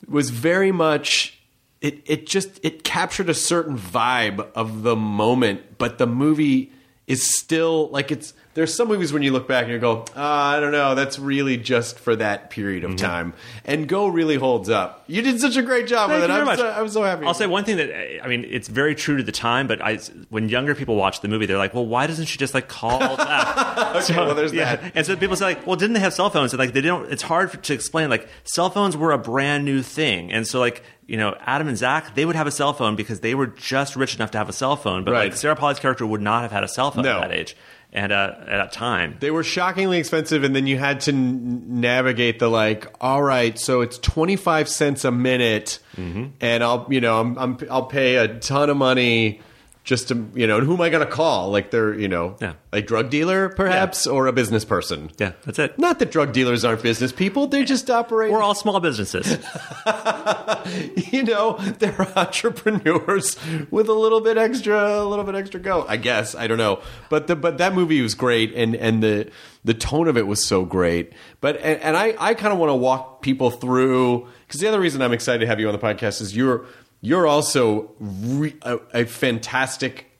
was 0.07 0.29
very 0.29 0.71
much. 0.71 1.39
It 1.81 2.01
it 2.05 2.27
just 2.27 2.59
it 2.63 2.83
captured 2.83 3.29
a 3.29 3.33
certain 3.33 3.77
vibe 3.77 4.47
of 4.55 4.83
the 4.83 4.95
moment, 4.95 5.77
but 5.77 5.97
the 5.97 6.07
movie 6.07 6.71
is 7.07 7.35
still 7.35 7.89
like 7.89 8.11
it's 8.11 8.33
there's 8.55 8.73
some 8.73 8.87
movies 8.87 9.13
when 9.13 9.21
you 9.21 9.31
look 9.31 9.47
back 9.47 9.65
and 9.65 9.73
you 9.73 9.79
go, 9.79 10.05
uh, 10.15 10.19
I 10.21 10.59
don't 10.59 10.71
know, 10.71 10.95
that's 10.95 11.19
really 11.19 11.57
just 11.57 11.99
for 11.99 12.15
that 12.15 12.49
period 12.49 12.83
Mm-hmm. 12.83 12.93
of 12.93 12.99
time. 12.99 13.33
And 13.65 13.87
Go 13.87 14.07
really 14.07 14.35
holds 14.37 14.69
up. 14.69 15.03
You 15.07 15.21
did 15.21 15.39
such 15.39 15.55
a 15.57 15.61
great 15.61 15.87
job 15.87 16.09
Thank 16.09 16.21
with 16.21 16.29
it. 16.31 16.33
I'm 16.33 16.45
much. 16.45 16.59
so, 16.59 16.69
I'm 16.71 16.89
so 16.89 17.03
happy. 17.03 17.25
I'll 17.25 17.33
say 17.33 17.45
one 17.47 17.63
thing 17.65 17.77
that 17.77 18.23
I 18.23 18.27
mean, 18.27 18.45
it's 18.49 18.67
very 18.67 18.95
true 18.95 19.17
to 19.17 19.23
the 19.23 19.31
time, 19.31 19.67
but 19.67 19.81
I, 19.81 19.97
when 20.29 20.49
younger 20.49 20.73
people 20.73 20.95
watch 20.95 21.21
the 21.21 21.27
movie, 21.27 21.45
they're 21.45 21.57
like, 21.57 21.73
"Well, 21.73 21.85
why 21.85 22.07
doesn't 22.07 22.25
she 22.25 22.37
just 22.37 22.53
like 22.55 22.67
call 22.67 22.99
back?" 23.17 23.95
okay, 24.03 24.15
well, 24.17 24.33
there's 24.33 24.53
yeah. 24.53 24.77
that. 24.77 24.91
And 24.95 25.05
so 25.05 25.15
people 25.15 25.35
say, 25.35 25.45
like, 25.45 25.67
"Well, 25.67 25.75
didn't 25.75 25.93
they 25.93 25.99
have 25.99 26.13
cell 26.13 26.29
phones?" 26.29 26.53
And 26.53 26.59
like, 26.59 26.73
they 26.73 26.81
don't. 26.81 27.11
It's 27.11 27.21
hard 27.23 27.51
for, 27.51 27.57
to 27.57 27.73
explain. 27.73 28.09
Like, 28.09 28.27
cell 28.45 28.69
phones 28.69 28.95
were 28.97 29.11
a 29.11 29.17
brand 29.19 29.65
new 29.65 29.81
thing, 29.83 30.31
and 30.31 30.47
so 30.47 30.59
like. 30.59 30.81
You 31.07 31.17
know, 31.17 31.35
Adam 31.41 31.67
and 31.67 31.77
Zach, 31.77 32.15
they 32.15 32.25
would 32.25 32.35
have 32.35 32.47
a 32.47 32.51
cell 32.51 32.73
phone 32.73 32.95
because 32.95 33.19
they 33.19 33.35
were 33.35 33.45
just 33.45 33.95
rich 33.95 34.15
enough 34.15 34.31
to 34.31 34.39
have 34.39 34.49
a 34.49 34.53
cell 34.53 34.75
phone. 34.75 35.03
But 35.03 35.11
Right. 35.11 35.29
like 35.29 35.35
Sarah 35.37 35.55
Polley's 35.55 35.77
character 35.77 36.03
would 36.03 36.19
not 36.19 36.41
have 36.41 36.51
had 36.51 36.63
a 36.63 36.67
cell 36.67 36.89
phone 36.89 37.03
No. 37.03 37.17
at 37.19 37.29
that 37.29 37.31
age 37.31 37.55
and 37.95 38.11
uh, 38.11 38.35
at 38.41 38.45
that 38.57 38.71
time. 38.73 39.15
They 39.19 39.31
were 39.31 39.43
shockingly 39.43 39.97
expensive, 39.97 40.43
and 40.43 40.55
then 40.55 40.67
you 40.67 40.77
had 40.77 40.99
to 41.01 41.11
n- 41.11 41.79
navigate 41.81 42.37
the 42.37 42.49
like. 42.49 42.93
All 43.01 43.23
right, 43.23 43.57
so 43.57 43.81
it's 43.81 43.97
twenty 43.97 44.35
five 44.35 44.69
cents 44.69 45.03
a 45.05 45.11
minute, 45.11 45.79
Mm-hmm. 45.95 46.25
and 46.41 46.63
I'll 46.63 46.85
you 46.89 46.99
know 47.01 47.19
I'm, 47.21 47.37
I'm 47.39 47.57
I'll 47.71 47.85
pay 47.85 48.17
a 48.17 48.27
ton 48.39 48.69
of 48.69 48.75
money 48.77 49.39
just 49.85 50.09
to 50.09 50.29
you 50.35 50.45
know. 50.47 50.57
And 50.57 50.65
who 50.67 50.73
am 50.73 50.81
I 50.81 50.89
going 50.89 51.05
to 51.05 51.11
call? 51.11 51.49
Like 51.51 51.71
they're 51.71 51.93
you 51.93 52.09
know 52.09 52.35
Yeah. 52.41 52.53
a 52.73 52.81
drug 52.81 53.09
dealer 53.09 53.47
perhaps 53.49 54.05
or 54.05 54.27
a 54.27 54.33
business 54.33 54.65
person. 54.65 55.11
Yeah, 55.17 55.31
that's 55.45 55.59
it. 55.59 55.79
Not 55.79 55.99
that 55.99 56.11
drug 56.11 56.33
dealers 56.33 56.65
aren't 56.65 56.83
business 56.83 57.13
people; 57.13 57.47
they 57.47 57.63
just 57.63 57.89
operate. 57.89 58.31
We're 58.33 58.41
all 58.41 58.55
small 58.55 58.79
businesses. 58.81 59.37
you 61.11 61.23
know, 61.23 61.53
they're 61.79 62.07
entrepreneurs 62.17 63.37
with 63.71 63.87
a 63.87 63.93
little 63.93 64.21
bit 64.21 64.37
extra, 64.37 65.01
a 65.01 65.05
little 65.05 65.25
bit 65.25 65.35
extra 65.35 65.59
go. 65.59 65.85
I 65.87 65.97
guess 65.97 66.35
I 66.35 66.47
don't 66.47 66.57
know, 66.57 66.81
but 67.09 67.27
the 67.27 67.35
but 67.35 67.57
that 67.59 67.73
movie 67.73 68.01
was 68.01 68.15
great, 68.15 68.53
and 68.53 68.75
and 68.75 69.01
the 69.03 69.29
the 69.63 69.73
tone 69.73 70.07
of 70.07 70.17
it 70.17 70.27
was 70.27 70.43
so 70.45 70.65
great. 70.65 71.13
But 71.41 71.57
and, 71.57 71.79
and 71.81 71.95
I 71.97 72.15
I 72.19 72.33
kind 72.33 72.51
of 72.51 72.59
want 72.59 72.71
to 72.71 72.75
walk 72.75 73.21
people 73.21 73.51
through 73.51 74.27
because 74.47 74.59
the 74.61 74.67
other 74.67 74.79
reason 74.79 75.01
I'm 75.01 75.13
excited 75.13 75.39
to 75.39 75.47
have 75.47 75.59
you 75.59 75.67
on 75.67 75.73
the 75.73 75.79
podcast 75.79 76.21
is 76.21 76.35
you're 76.35 76.65
you're 77.05 77.27
also 77.27 77.91
re, 77.99 78.55
a, 78.63 78.77
a 78.93 79.05
fantastic 79.05 80.11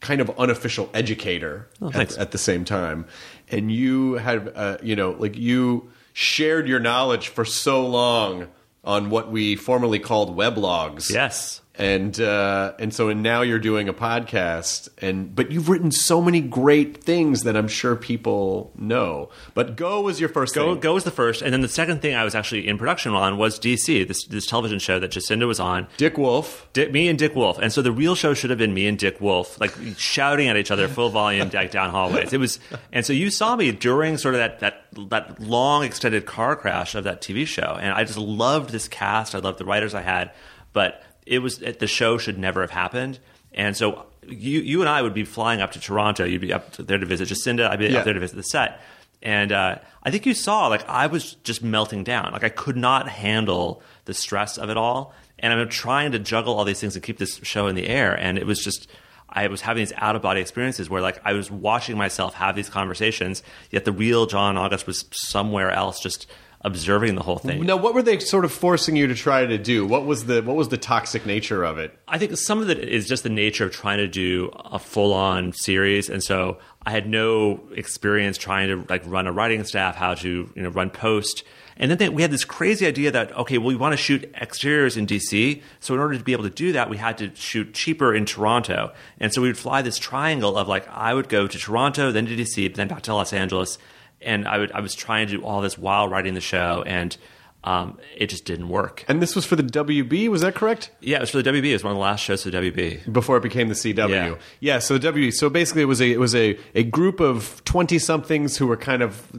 kind 0.00 0.20
of 0.20 0.30
unofficial 0.38 0.88
educator 0.94 1.68
at, 1.74 1.82
Oh, 1.82 1.90
thanks. 1.90 2.16
at 2.18 2.30
the 2.30 2.38
same 2.38 2.64
time, 2.64 3.06
and 3.50 3.70
you 3.70 4.14
had 4.14 4.50
uh, 4.54 4.78
you 4.82 4.96
know 4.96 5.10
like 5.12 5.36
you 5.36 5.90
shared 6.12 6.66
your 6.68 6.80
knowledge 6.80 7.28
for 7.28 7.44
so 7.44 7.86
long 7.86 8.48
on 8.82 9.10
what 9.10 9.30
we 9.30 9.56
formerly 9.56 9.98
called 9.98 10.36
weblogs. 10.36 11.10
yes. 11.12 11.60
And 11.80 12.20
uh, 12.20 12.74
and 12.78 12.92
so 12.94 13.08
and 13.08 13.22
now 13.22 13.42
you're 13.42 13.58
doing 13.58 13.88
a 13.88 13.94
podcast 13.94 14.88
and 14.98 15.34
but 15.34 15.50
you've 15.50 15.68
written 15.68 15.90
so 15.90 16.20
many 16.20 16.40
great 16.40 17.02
things 17.02 17.42
that 17.44 17.56
I'm 17.56 17.68
sure 17.68 17.96
people 17.96 18.72
know. 18.76 19.30
But 19.54 19.76
Go 19.76 20.02
was 20.02 20.20
your 20.20 20.28
first 20.28 20.54
Go, 20.54 20.74
thing. 20.74 20.80
Go 20.80 20.94
was 20.94 21.04
the 21.04 21.10
first, 21.10 21.40
and 21.42 21.52
then 21.52 21.62
the 21.62 21.68
second 21.68 22.02
thing 22.02 22.14
I 22.14 22.24
was 22.24 22.34
actually 22.34 22.68
in 22.68 22.76
production 22.76 23.12
on 23.12 23.38
was 23.38 23.58
DC, 23.58 24.06
this 24.06 24.26
this 24.26 24.46
television 24.46 24.78
show 24.78 24.98
that 24.98 25.10
Jacinda 25.10 25.46
was 25.46 25.58
on. 25.58 25.86
Dick 25.96 26.18
Wolf. 26.18 26.68
Dick, 26.72 26.92
me 26.92 27.08
and 27.08 27.18
Dick 27.18 27.34
Wolf, 27.34 27.58
and 27.58 27.72
so 27.72 27.82
the 27.82 27.92
real 27.92 28.14
show 28.14 28.34
should 28.34 28.50
have 28.50 28.58
been 28.58 28.74
me 28.74 28.86
and 28.86 28.98
Dick 28.98 29.20
Wolf, 29.20 29.60
like 29.60 29.74
shouting 29.96 30.48
at 30.48 30.56
each 30.56 30.70
other 30.70 30.86
full 30.88 31.08
volume 31.08 31.50
like, 31.52 31.70
down 31.80 31.90
hallways. 31.90 32.32
It 32.32 32.40
was, 32.40 32.60
and 32.92 33.06
so 33.06 33.12
you 33.12 33.30
saw 33.30 33.56
me 33.56 33.72
during 33.72 34.18
sort 34.18 34.34
of 34.34 34.38
that 34.40 34.60
that 34.60 35.08
that 35.10 35.40
long 35.40 35.84
extended 35.84 36.26
car 36.26 36.56
crash 36.56 36.94
of 36.94 37.04
that 37.04 37.22
TV 37.22 37.46
show, 37.46 37.78
and 37.80 37.92
I 37.92 38.04
just 38.04 38.18
loved 38.18 38.70
this 38.70 38.88
cast. 38.88 39.34
I 39.34 39.38
loved 39.38 39.58
the 39.58 39.64
writers 39.64 39.94
I 39.94 40.02
had, 40.02 40.32
but 40.72 41.02
it 41.30 41.38
was 41.38 41.58
the 41.58 41.86
show 41.86 42.18
should 42.18 42.38
never 42.38 42.60
have 42.60 42.70
happened, 42.72 43.18
and 43.54 43.76
so 43.76 44.04
you 44.28 44.60
you 44.60 44.80
and 44.80 44.88
I 44.88 45.00
would 45.00 45.14
be 45.14 45.24
flying 45.24 45.60
up 45.62 45.72
to 45.72 45.80
Toronto. 45.80 46.24
You'd 46.24 46.40
be 46.42 46.52
up 46.52 46.72
there 46.76 46.98
to 46.98 47.06
visit 47.06 47.28
Jacinda. 47.28 47.70
I'd 47.70 47.78
be 47.78 47.86
Yeah. 47.86 47.98
up 48.00 48.04
there 48.04 48.14
to 48.14 48.20
visit 48.20 48.36
the 48.36 48.42
set. 48.42 48.80
And 49.22 49.52
uh, 49.52 49.76
I 50.02 50.10
think 50.10 50.24
you 50.24 50.32
saw, 50.32 50.68
like, 50.68 50.88
I 50.88 51.06
was 51.06 51.34
just 51.44 51.62
melting 51.62 52.04
down. 52.04 52.32
Like, 52.32 52.42
I 52.42 52.48
could 52.48 52.76
not 52.76 53.06
handle 53.06 53.82
the 54.06 54.14
stress 54.14 54.56
of 54.56 54.70
it 54.70 54.78
all. 54.78 55.12
And 55.38 55.52
I'm 55.52 55.68
trying 55.68 56.12
to 56.12 56.18
juggle 56.18 56.54
all 56.54 56.64
these 56.64 56.80
things 56.80 56.94
and 56.96 57.04
keep 57.04 57.18
this 57.18 57.38
show 57.42 57.66
in 57.66 57.74
the 57.74 57.86
air. 57.86 58.14
And 58.14 58.38
it 58.38 58.46
was 58.46 58.60
just, 58.64 58.88
I 59.28 59.46
was 59.48 59.60
having 59.60 59.82
these 59.82 59.92
out 59.98 60.16
of 60.16 60.22
body 60.22 60.40
experiences 60.40 60.88
where, 60.88 61.02
like, 61.02 61.20
I 61.22 61.34
was 61.34 61.50
watching 61.50 61.98
myself 61.98 62.32
have 62.34 62.56
these 62.56 62.70
conversations, 62.70 63.42
yet 63.70 63.84
the 63.84 63.92
real 63.92 64.24
John 64.24 64.56
August 64.56 64.86
was 64.86 65.04
somewhere 65.12 65.70
else, 65.70 66.00
just 66.00 66.26
observing 66.62 67.14
the 67.14 67.22
whole 67.22 67.38
thing. 67.38 67.64
Now, 67.64 67.76
what 67.76 67.94
were 67.94 68.02
they 68.02 68.18
sort 68.18 68.44
of 68.44 68.52
forcing 68.52 68.96
you 68.96 69.06
to 69.06 69.14
try 69.14 69.46
to 69.46 69.58
do? 69.58 69.86
What 69.86 70.04
was 70.04 70.26
the 70.26 70.42
what 70.42 70.56
was 70.56 70.68
the 70.68 70.76
toxic 70.76 71.24
nature 71.24 71.64
of 71.64 71.78
it? 71.78 71.98
I 72.06 72.18
think 72.18 72.36
some 72.36 72.60
of 72.60 72.68
it 72.68 72.78
is 72.78 73.08
just 73.08 73.22
the 73.22 73.30
nature 73.30 73.64
of 73.64 73.72
trying 73.72 73.98
to 73.98 74.08
do 74.08 74.50
a 74.56 74.78
full 74.78 75.14
on 75.14 75.52
series, 75.52 76.10
and 76.10 76.22
so 76.22 76.58
I 76.84 76.90
had 76.90 77.08
no 77.08 77.60
experience 77.74 78.36
trying 78.36 78.68
to 78.68 78.84
like 78.88 79.02
run 79.06 79.26
a 79.26 79.32
writing 79.32 79.64
staff, 79.64 79.96
how 79.96 80.14
to 80.14 80.50
you 80.54 80.62
know 80.62 80.70
run 80.70 80.90
post. 80.90 81.44
And 81.76 81.90
then 81.90 81.96
they, 81.96 82.10
we 82.10 82.20
had 82.20 82.30
this 82.30 82.44
crazy 82.44 82.86
idea 82.86 83.10
that 83.10 83.34
okay, 83.34 83.56
well, 83.56 83.68
we 83.68 83.76
want 83.76 83.94
to 83.94 83.96
shoot 83.96 84.30
exteriors 84.34 84.98
in 84.98 85.06
DC, 85.06 85.62
so 85.80 85.94
in 85.94 86.00
order 86.00 86.18
to 86.18 86.22
be 86.22 86.32
able 86.32 86.44
to 86.44 86.50
do 86.50 86.72
that, 86.72 86.90
we 86.90 86.98
had 86.98 87.16
to 87.18 87.34
shoot 87.34 87.72
cheaper 87.72 88.14
in 88.14 88.26
Toronto, 88.26 88.92
and 89.18 89.32
so 89.32 89.40
we 89.40 89.48
would 89.48 89.58
fly 89.58 89.80
this 89.80 89.98
triangle 89.98 90.58
of 90.58 90.68
like 90.68 90.86
I 90.88 91.14
would 91.14 91.30
go 91.30 91.46
to 91.46 91.58
Toronto, 91.58 92.12
then 92.12 92.26
to 92.26 92.36
DC, 92.36 92.74
then 92.74 92.88
back 92.88 93.02
to 93.02 93.14
Los 93.14 93.32
Angeles, 93.32 93.78
and 94.22 94.46
I 94.48 94.58
would 94.58 94.72
I 94.72 94.80
was 94.80 94.94
trying 94.94 95.26
to 95.28 95.38
do 95.38 95.44
all 95.44 95.60
this 95.60 95.78
while 95.78 96.08
writing 96.08 96.34
the 96.34 96.40
show, 96.40 96.82
and 96.86 97.16
um, 97.62 97.98
it 98.16 98.30
just 98.30 98.46
didn't 98.46 98.70
work. 98.70 99.04
And 99.06 99.20
this 99.20 99.36
was 99.36 99.44
for 99.44 99.54
the 99.54 99.62
WB, 99.62 100.28
was 100.28 100.40
that 100.40 100.54
correct? 100.54 100.90
Yeah, 101.00 101.18
it 101.18 101.20
was 101.20 101.30
for 101.30 101.42
the 101.42 101.50
WB. 101.50 101.66
It 101.66 101.72
was 101.74 101.84
one 101.84 101.90
of 101.90 101.96
the 101.96 102.00
last 102.02 102.20
shows 102.20 102.42
for 102.44 102.50
the 102.50 102.56
WB. 102.56 103.12
before 103.12 103.36
it 103.36 103.42
became 103.42 103.68
the 103.68 103.74
CW. 103.74 104.08
Yeah. 104.08 104.34
Yeah, 104.60 104.78
so 104.78 104.96
the 104.96 105.12
WB. 105.12 105.34
So 105.34 105.50
basically, 105.50 105.82
it 105.82 105.86
was 105.86 106.00
a 106.00 106.10
it 106.10 106.18
was 106.18 106.34
a, 106.34 106.58
a 106.74 106.84
group 106.84 107.20
of 107.20 107.62
twenty 107.66 107.98
somethings 107.98 108.56
who 108.56 108.66
were 108.66 108.78
kind 108.78 109.02
of 109.02 109.30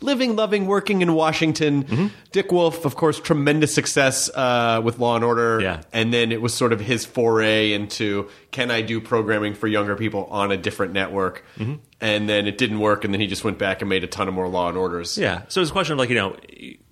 living, 0.00 0.36
loving, 0.36 0.66
working 0.66 1.02
in 1.02 1.12
Washington. 1.12 1.84
Mm-hmm. 1.84 2.06
Dick 2.32 2.50
Wolf, 2.50 2.86
of 2.86 2.96
course, 2.96 3.20
tremendous 3.20 3.74
success 3.74 4.30
uh, 4.34 4.80
with 4.82 4.98
Law 4.98 5.16
and 5.16 5.24
Order. 5.24 5.60
Yeah. 5.60 5.82
and 5.92 6.14
then 6.14 6.32
it 6.32 6.40
was 6.40 6.54
sort 6.54 6.72
of 6.72 6.80
his 6.80 7.04
foray 7.04 7.72
into 7.74 8.30
can 8.50 8.70
I 8.70 8.82
do 8.82 9.00
programming 9.00 9.54
for 9.54 9.66
younger 9.66 9.96
people 9.96 10.24
on 10.26 10.52
a 10.52 10.56
different 10.56 10.92
network? 10.92 11.44
Mm-hmm. 11.58 11.74
And 12.00 12.28
then 12.28 12.46
it 12.46 12.58
didn't 12.58 12.80
work, 12.80 13.04
and 13.04 13.14
then 13.14 13.20
he 13.20 13.26
just 13.26 13.44
went 13.44 13.58
back 13.58 13.80
and 13.80 13.88
made 13.88 14.04
a 14.04 14.06
ton 14.06 14.28
of 14.28 14.34
more 14.34 14.48
Law 14.48 14.68
and 14.68 14.76
Orders. 14.76 15.16
Yeah. 15.16 15.42
So 15.48 15.60
it's 15.60 15.70
a 15.70 15.72
question 15.72 15.94
of 15.94 15.98
like, 15.98 16.10
you 16.10 16.14
know, 16.14 16.36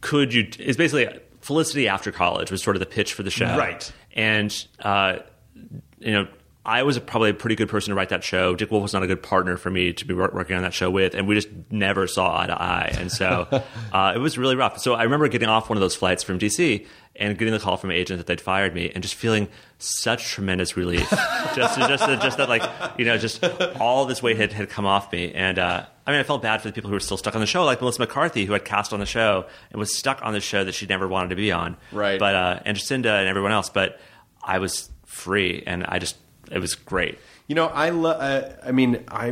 could 0.00 0.32
you? 0.32 0.48
It's 0.58 0.78
basically 0.78 1.08
Felicity 1.40 1.88
after 1.88 2.10
college 2.10 2.50
was 2.50 2.62
sort 2.62 2.74
of 2.74 2.80
the 2.80 2.86
pitch 2.86 3.12
for 3.12 3.22
the 3.22 3.30
show, 3.30 3.58
Right. 3.58 3.92
And 4.14 4.66
uh, 4.80 5.18
you 5.98 6.12
know, 6.12 6.26
I 6.66 6.82
was 6.82 6.98
probably 6.98 7.30
a 7.30 7.34
pretty 7.34 7.56
good 7.56 7.68
person 7.68 7.90
to 7.90 7.94
write 7.94 8.08
that 8.08 8.24
show. 8.24 8.54
Dick 8.54 8.70
Wolf 8.70 8.82
was 8.82 8.94
not 8.94 9.02
a 9.02 9.06
good 9.06 9.22
partner 9.22 9.58
for 9.58 9.70
me 9.70 9.92
to 9.92 10.04
be 10.06 10.14
wor- 10.14 10.30
working 10.32 10.56
on 10.56 10.62
that 10.62 10.72
show 10.72 10.90
with, 10.90 11.14
and 11.14 11.28
we 11.28 11.34
just 11.34 11.48
never 11.70 12.06
saw 12.06 12.40
eye 12.40 12.46
to 12.46 12.60
eye. 12.60 12.94
And 12.98 13.12
so 13.12 13.46
uh, 13.92 14.12
it 14.14 14.18
was 14.18 14.38
really 14.38 14.56
rough. 14.56 14.78
So 14.78 14.94
I 14.94 15.02
remember 15.02 15.28
getting 15.28 15.48
off 15.48 15.68
one 15.68 15.76
of 15.76 15.82
those 15.82 15.94
flights 15.94 16.22
from 16.22 16.38
DC 16.38 16.86
and 17.16 17.36
getting 17.38 17.52
the 17.52 17.60
call 17.60 17.76
from 17.76 17.90
an 17.90 17.96
agent 17.96 18.18
that 18.18 18.26
they'd 18.26 18.40
fired 18.40 18.74
me, 18.74 18.90
and 18.90 19.02
just 19.02 19.14
feeling 19.14 19.48
such 19.78 20.26
tremendous 20.26 20.76
relief. 20.76 21.08
just, 21.54 21.78
just, 21.78 22.22
just 22.22 22.38
that, 22.38 22.48
like 22.48 22.62
you 22.98 23.04
know, 23.04 23.18
just 23.18 23.44
all 23.78 24.06
this 24.06 24.22
weight 24.22 24.36
had, 24.36 24.52
had 24.52 24.70
come 24.70 24.86
off 24.86 25.12
me, 25.12 25.32
and 25.32 25.58
uh, 25.58 25.84
I 26.06 26.10
mean, 26.10 26.20
I 26.20 26.22
felt 26.22 26.42
bad 26.42 26.62
for 26.62 26.68
the 26.68 26.72
people 26.72 26.88
who 26.88 26.94
were 26.94 27.00
still 27.00 27.16
stuck 27.16 27.34
on 27.34 27.40
the 27.40 27.46
show, 27.46 27.64
like 27.64 27.80
Melissa 27.80 28.00
McCarthy, 28.00 28.46
who 28.46 28.52
had 28.54 28.64
cast 28.64 28.92
on 28.92 29.00
the 29.00 29.06
show 29.06 29.46
and 29.70 29.78
was 29.78 29.94
stuck 29.94 30.20
on 30.22 30.32
the 30.32 30.40
show 30.40 30.64
that 30.64 30.72
she 30.72 30.86
never 30.86 31.06
wanted 31.06 31.28
to 31.28 31.36
be 31.36 31.52
on, 31.52 31.76
Right. 31.92 32.18
But 32.18 32.34
uh, 32.34 32.60
and 32.64 32.76
Jacinda 32.76 33.18
and 33.18 33.28
everyone 33.28 33.52
else, 33.52 33.68
but 33.68 34.00
I 34.42 34.58
was 34.58 34.90
free, 35.04 35.62
and 35.66 35.84
I 35.84 35.98
just 35.98 36.16
it 36.50 36.58
was 36.58 36.74
great. 36.74 37.18
You 37.48 37.54
know, 37.54 37.66
I 37.66 37.90
lo- 37.90 38.10
uh, 38.10 38.52
I 38.64 38.72
mean, 38.72 39.04
I 39.08 39.30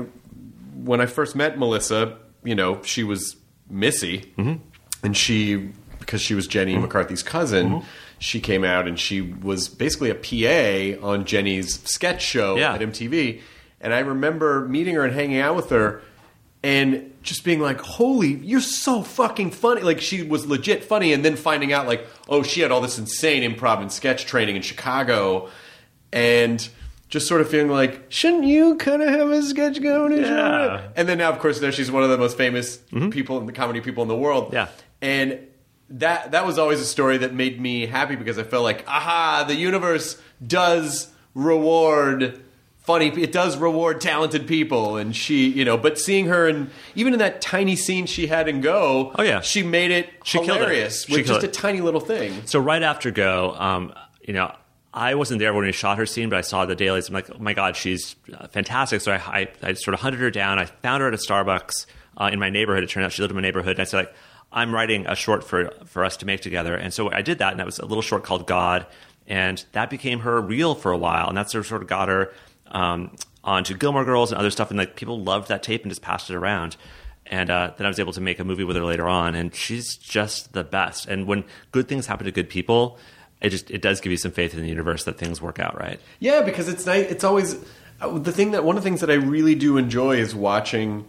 when 0.75 1.01
I 1.01 1.07
first 1.07 1.35
met 1.37 1.59
Melissa, 1.59 2.17
you 2.45 2.55
know, 2.55 2.83
she 2.83 3.05
was 3.05 3.37
Missy, 3.71 4.33
Mm-hmm. 4.37 4.55
and 5.05 5.17
she 5.17 5.71
because 5.99 6.21
she 6.21 6.35
was 6.35 6.47
Jenny 6.47 6.77
McCarthy's 6.77 7.23
cousin. 7.23 7.83
She 8.19 8.41
came 8.41 8.65
out 8.65 8.87
and 8.89 8.99
she 8.99 9.21
was 9.21 9.69
basically 9.69 10.11
a 10.11 10.15
PA 10.15 11.07
on 11.07 11.25
Jenny's 11.25 11.81
sketch 11.89 12.23
show 12.23 12.57
Yeah. 12.57 12.75
at 12.75 12.81
MTV. 12.81 13.41
And 13.81 13.93
I 13.95 14.01
remember 14.01 14.67
meeting 14.69 14.95
her 14.97 15.05
and 15.05 15.13
hanging 15.15 15.39
out 15.39 15.57
with 15.57 15.71
her 15.71 16.03
and 16.63 17.13
just 17.23 17.45
being 17.45 17.59
like, 17.61 17.81
holy, 17.81 18.35
you're 18.35 18.61
so 18.61 19.03
fucking 19.03 19.51
funny. 19.53 19.83
Like, 19.83 20.01
she 20.01 20.23
was 20.23 20.47
legit 20.47 20.85
funny. 20.85 21.13
And 21.13 21.25
then 21.25 21.35
finding 21.37 21.73
out, 21.73 21.87
like, 21.89 22.07
oh, 22.29 22.43
she 22.45 22.61
had 22.61 22.71
all 22.71 22.81
this 22.81 22.99
insane 22.99 23.43
improv 23.49 23.81
and 23.81 23.91
sketch 23.91 24.25
training 24.27 24.55
in 24.57 24.63
Chicago. 24.63 25.49
And 26.13 26.69
just 27.13 27.29
sort 27.29 27.43
of 27.43 27.49
feeling 27.51 27.69
like, 27.71 28.07
shouldn't 28.09 28.45
you 28.45 28.75
kind 28.79 29.03
of 29.03 29.11
have 29.11 29.29
a 29.29 29.43
sketch 29.43 29.83
going? 29.83 30.17
Yeah. 30.17 30.89
And 30.97 31.07
then 31.07 31.19
now, 31.19 31.29
of 31.29 31.41
course, 31.41 31.61
now 31.61 31.69
she's 31.71 31.91
one 31.91 32.03
of 32.03 32.09
the 32.09 32.17
most 32.17 32.39
famous 32.39 32.79
people 33.11 33.37
in 33.39 33.45
the 33.45 33.53
comedy 33.53 33.83
people 33.83 34.01
in 34.03 34.09
the 34.09 34.17
world. 34.17 34.55
Yeah. 34.55 34.69
And 35.03 35.39
that 35.91 36.31
that 36.31 36.47
was 36.47 36.59
always 36.59 36.81
a 36.81 36.87
story 36.87 37.19
that 37.19 37.35
made 37.35 37.61
me 37.61 37.85
happy 37.85 38.17
because 38.17 38.39
I 38.39 38.45
felt 38.45 38.65
like, 38.65 38.89
aha, 38.89 39.45
the 39.47 39.55
universe 39.55 40.19
does 40.45 41.13
reward 41.35 42.41
funny. 42.79 43.09
It 43.09 43.31
does 43.31 43.59
reward 43.59 44.01
talented 44.01 44.47
people, 44.47 44.97
and 44.97 45.15
she, 45.15 45.49
you 45.51 45.67
know. 45.67 45.77
But 45.77 45.99
seeing 45.99 46.29
her 46.29 46.49
and 46.49 46.71
even 46.95 47.13
in 47.13 47.19
that 47.19 47.43
tiny 47.43 47.77
scene 47.77 48.07
she 48.07 48.27
had 48.27 48.49
in 48.49 48.63
Go, 48.63 49.13
Oh, 49.17 49.23
yeah. 49.23 49.41
she 49.43 49.63
made 49.63 49.91
it 49.91 50.09
She 50.25 50.39
killed 50.39 50.63
it. 50.63 50.93
She 50.93 51.13
with 51.13 51.27
killed 51.27 51.43
just 51.43 51.45
a 51.45 51.61
tiny 51.61 51.83
little 51.83 52.01
thing. 52.01 52.47
So 52.47 52.59
right 52.59 52.83
after 52.83 53.11
Go, 53.11 53.55
um, 53.59 53.93
you 54.27 54.33
know, 54.33 54.55
I 54.95 55.15
wasn't 55.15 55.41
there 55.41 55.55
when 55.55 55.65
we 55.65 55.73
shot 55.73 55.99
her 55.99 56.07
scene, 56.07 56.29
but 56.29 56.39
I 56.39 56.43
saw 56.43 56.67
the 56.67 56.75
dailies. 56.75 57.09
I'm 57.09 57.15
like, 57.15 57.31
oh 57.31 57.39
my 57.39 57.55
god, 57.55 57.77
she's 57.77 58.15
uh, 58.33 58.47
fantastic. 58.49 59.01
So 59.01 59.13
I, 59.13 59.17
I, 59.17 59.49
I 59.63 59.73
sort 59.75 59.95
of 59.95 60.01
hunted 60.01 60.21
her 60.21 60.31
down. 60.31 60.59
I 60.59 60.67
found 60.67 61.01
her 61.01 61.09
at 61.09 61.15
a 61.15 61.17
Starbucks 61.17 61.87
uh, 62.19 62.31
in 62.33 62.39
my 62.39 62.51
neighborhood. 62.51 62.85
It 62.85 62.91
turned 62.91 63.07
out 63.07 63.13
she 63.13 63.23
lived 63.23 63.33
in 63.33 63.37
my 63.37 63.43
neighborhood. 63.43 63.77
And 63.77 63.81
I 63.81 63.85
said, 63.85 63.97
like, 63.97 64.15
I'm 64.53 64.75
writing 64.75 65.07
a 65.07 65.15
short 65.15 65.45
for 65.45 65.71
for 65.87 66.05
us 66.05 66.19
to 66.19 66.27
make 66.27 66.43
together. 66.43 66.75
And 66.75 66.93
so 66.93 67.11
I 67.11 67.23
did 67.23 67.39
that, 67.39 67.53
and 67.53 67.61
that 67.61 67.67
was 67.67 67.79
a 67.79 67.87
little 67.87 68.03
short 68.03 68.23
called 68.23 68.47
God, 68.47 68.87
and 69.27 69.65
that 69.73 69.89
became 69.89 70.21
her 70.21 70.41
reel 70.41 70.75
for 70.75 70.93
a 70.93 70.99
while, 70.99 71.29
and 71.29 71.37
that 71.39 71.51
sort 71.51 71.73
of, 71.73 71.87
got 71.87 72.09
her 72.09 72.33
um, 72.67 73.17
onto 73.43 73.75
Gilmore 73.75 74.05
Girls 74.05 74.31
and 74.31 74.39
other 74.39 74.51
stuff, 74.51 74.71
and 74.71 74.79
like 74.79 74.95
people 74.95 75.23
loved 75.23 75.49
that 75.49 75.63
tape 75.63 75.83
and 75.83 75.91
just 75.91 76.03
passed 76.03 76.29
it 76.29 76.37
around. 76.37 76.77
And 77.25 77.49
uh, 77.51 77.73
then 77.79 77.87
I 77.87 77.89
was 77.89 77.99
able 77.99 78.13
to 78.13 78.21
make 78.21 78.41
a 78.41 78.45
movie 78.45 78.65
with 78.65 78.77
her 78.77 78.85
later 78.85 79.09
on, 79.09 79.35
and 79.35 79.55
she's 79.55 79.97
just 79.97 80.53
the 80.53 80.65
best. 80.65 81.07
And 81.07 81.27
when 81.27 81.45
good 81.71 81.89
things 81.89 82.07
happen 82.07 82.27
to 82.27 82.33
good 82.33 82.51
people, 82.51 82.99
it 83.43 83.51
just 83.51 83.71
it 83.71 83.83
does 83.83 84.01
give 84.01 84.11
you 84.11 84.17
some 84.17 84.31
faith 84.31 84.55
in 84.55 84.63
the 84.63 84.69
universe 84.69 85.05
that 85.05 85.19
things 85.19 85.43
work 85.43 85.59
out 85.59 85.79
right. 85.79 86.01
Yeah, 86.21 86.43
because 86.43 86.69
it's 86.69 86.87
nice. 86.87 87.11
It's 87.11 87.25
always 87.25 87.57
uh, 88.01 88.19
the 88.19 88.33
thing 88.33 88.53
that 88.53 88.65
one 88.65 88.77
of 88.77 88.83
the 88.83 88.89
things 88.89 89.01
that 89.01 89.11
I 89.11 89.15
really 89.15 89.55
do 89.55 89.77
enjoy 89.77 90.17
is 90.17 90.35
watching, 90.35 91.07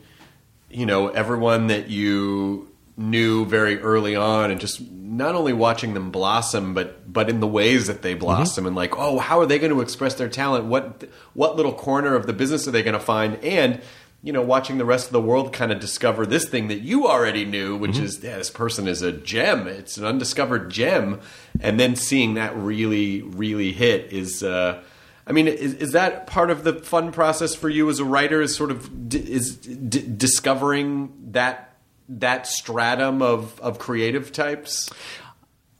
you 0.69 0.85
know, 0.85 1.09
everyone 1.09 1.67
that 1.67 1.89
you 1.89 2.69
knew 2.97 3.45
very 3.45 3.79
early 3.79 4.15
on, 4.15 4.51
and 4.51 4.59
just 4.59 4.81
not 4.91 5.35
only 5.35 5.53
watching 5.53 5.93
them 5.93 6.11
blossom, 6.11 6.73
but 6.73 7.11
but 7.11 7.29
in 7.29 7.39
the 7.39 7.47
ways 7.47 7.85
that 7.87 8.01
they 8.01 8.15
blossom, 8.15 8.65
and 8.65 8.75
like, 8.75 8.97
oh, 8.97 9.19
how 9.19 9.39
are 9.39 9.45
they 9.45 9.59
going 9.59 9.71
to 9.71 9.81
express 9.81 10.15
their 10.15 10.29
talent? 10.29 10.65
What 10.65 11.07
what 11.33 11.55
little 11.55 11.73
corner 11.73 12.15
of 12.15 12.25
the 12.25 12.33
business 12.33 12.67
are 12.67 12.71
they 12.71 12.81
going 12.83 12.93
to 12.93 12.99
find? 12.99 13.35
And 13.43 13.81
you 14.23 14.31
know, 14.31 14.41
watching 14.41 14.77
the 14.77 14.85
rest 14.85 15.07
of 15.07 15.11
the 15.11 15.21
world 15.21 15.51
kind 15.51 15.71
of 15.73 15.81
discover 15.81 16.25
this 16.25 16.47
thing 16.47 16.69
that 16.69 16.79
you 16.79 17.07
already 17.07 17.43
knew, 17.43 17.75
which 17.75 17.99
is, 17.99 18.23
yeah, 18.23 18.37
this 18.37 18.49
person 18.49 18.87
is 18.87 19.01
a 19.01 19.11
gem. 19.11 19.67
It's 19.67 19.97
an 19.97 20.05
undiscovered 20.05 20.71
gem. 20.71 21.19
And 21.59 21.77
then 21.77 21.97
seeing 21.97 22.35
that 22.35 22.55
really, 22.55 23.21
really 23.21 23.73
hit 23.73 24.13
is, 24.13 24.41
uh, 24.41 24.81
I 25.27 25.33
mean, 25.33 25.49
is, 25.49 25.73
is 25.73 25.91
that 25.91 26.25
part 26.25 26.49
of 26.51 26.63
the 26.63 26.73
fun 26.73 27.11
process 27.11 27.53
for 27.53 27.67
you 27.67 27.89
as 27.89 27.99
a 27.99 28.05
writer? 28.05 28.41
Is 28.41 28.55
sort 28.55 28.71
of 28.71 29.09
d- 29.09 29.17
is 29.17 29.57
d- 29.57 30.07
discovering 30.15 31.13
that 31.31 31.75
that 32.09 32.47
stratum 32.47 33.21
of 33.21 33.59
of 33.61 33.79
creative 33.79 34.31
types? 34.31 34.89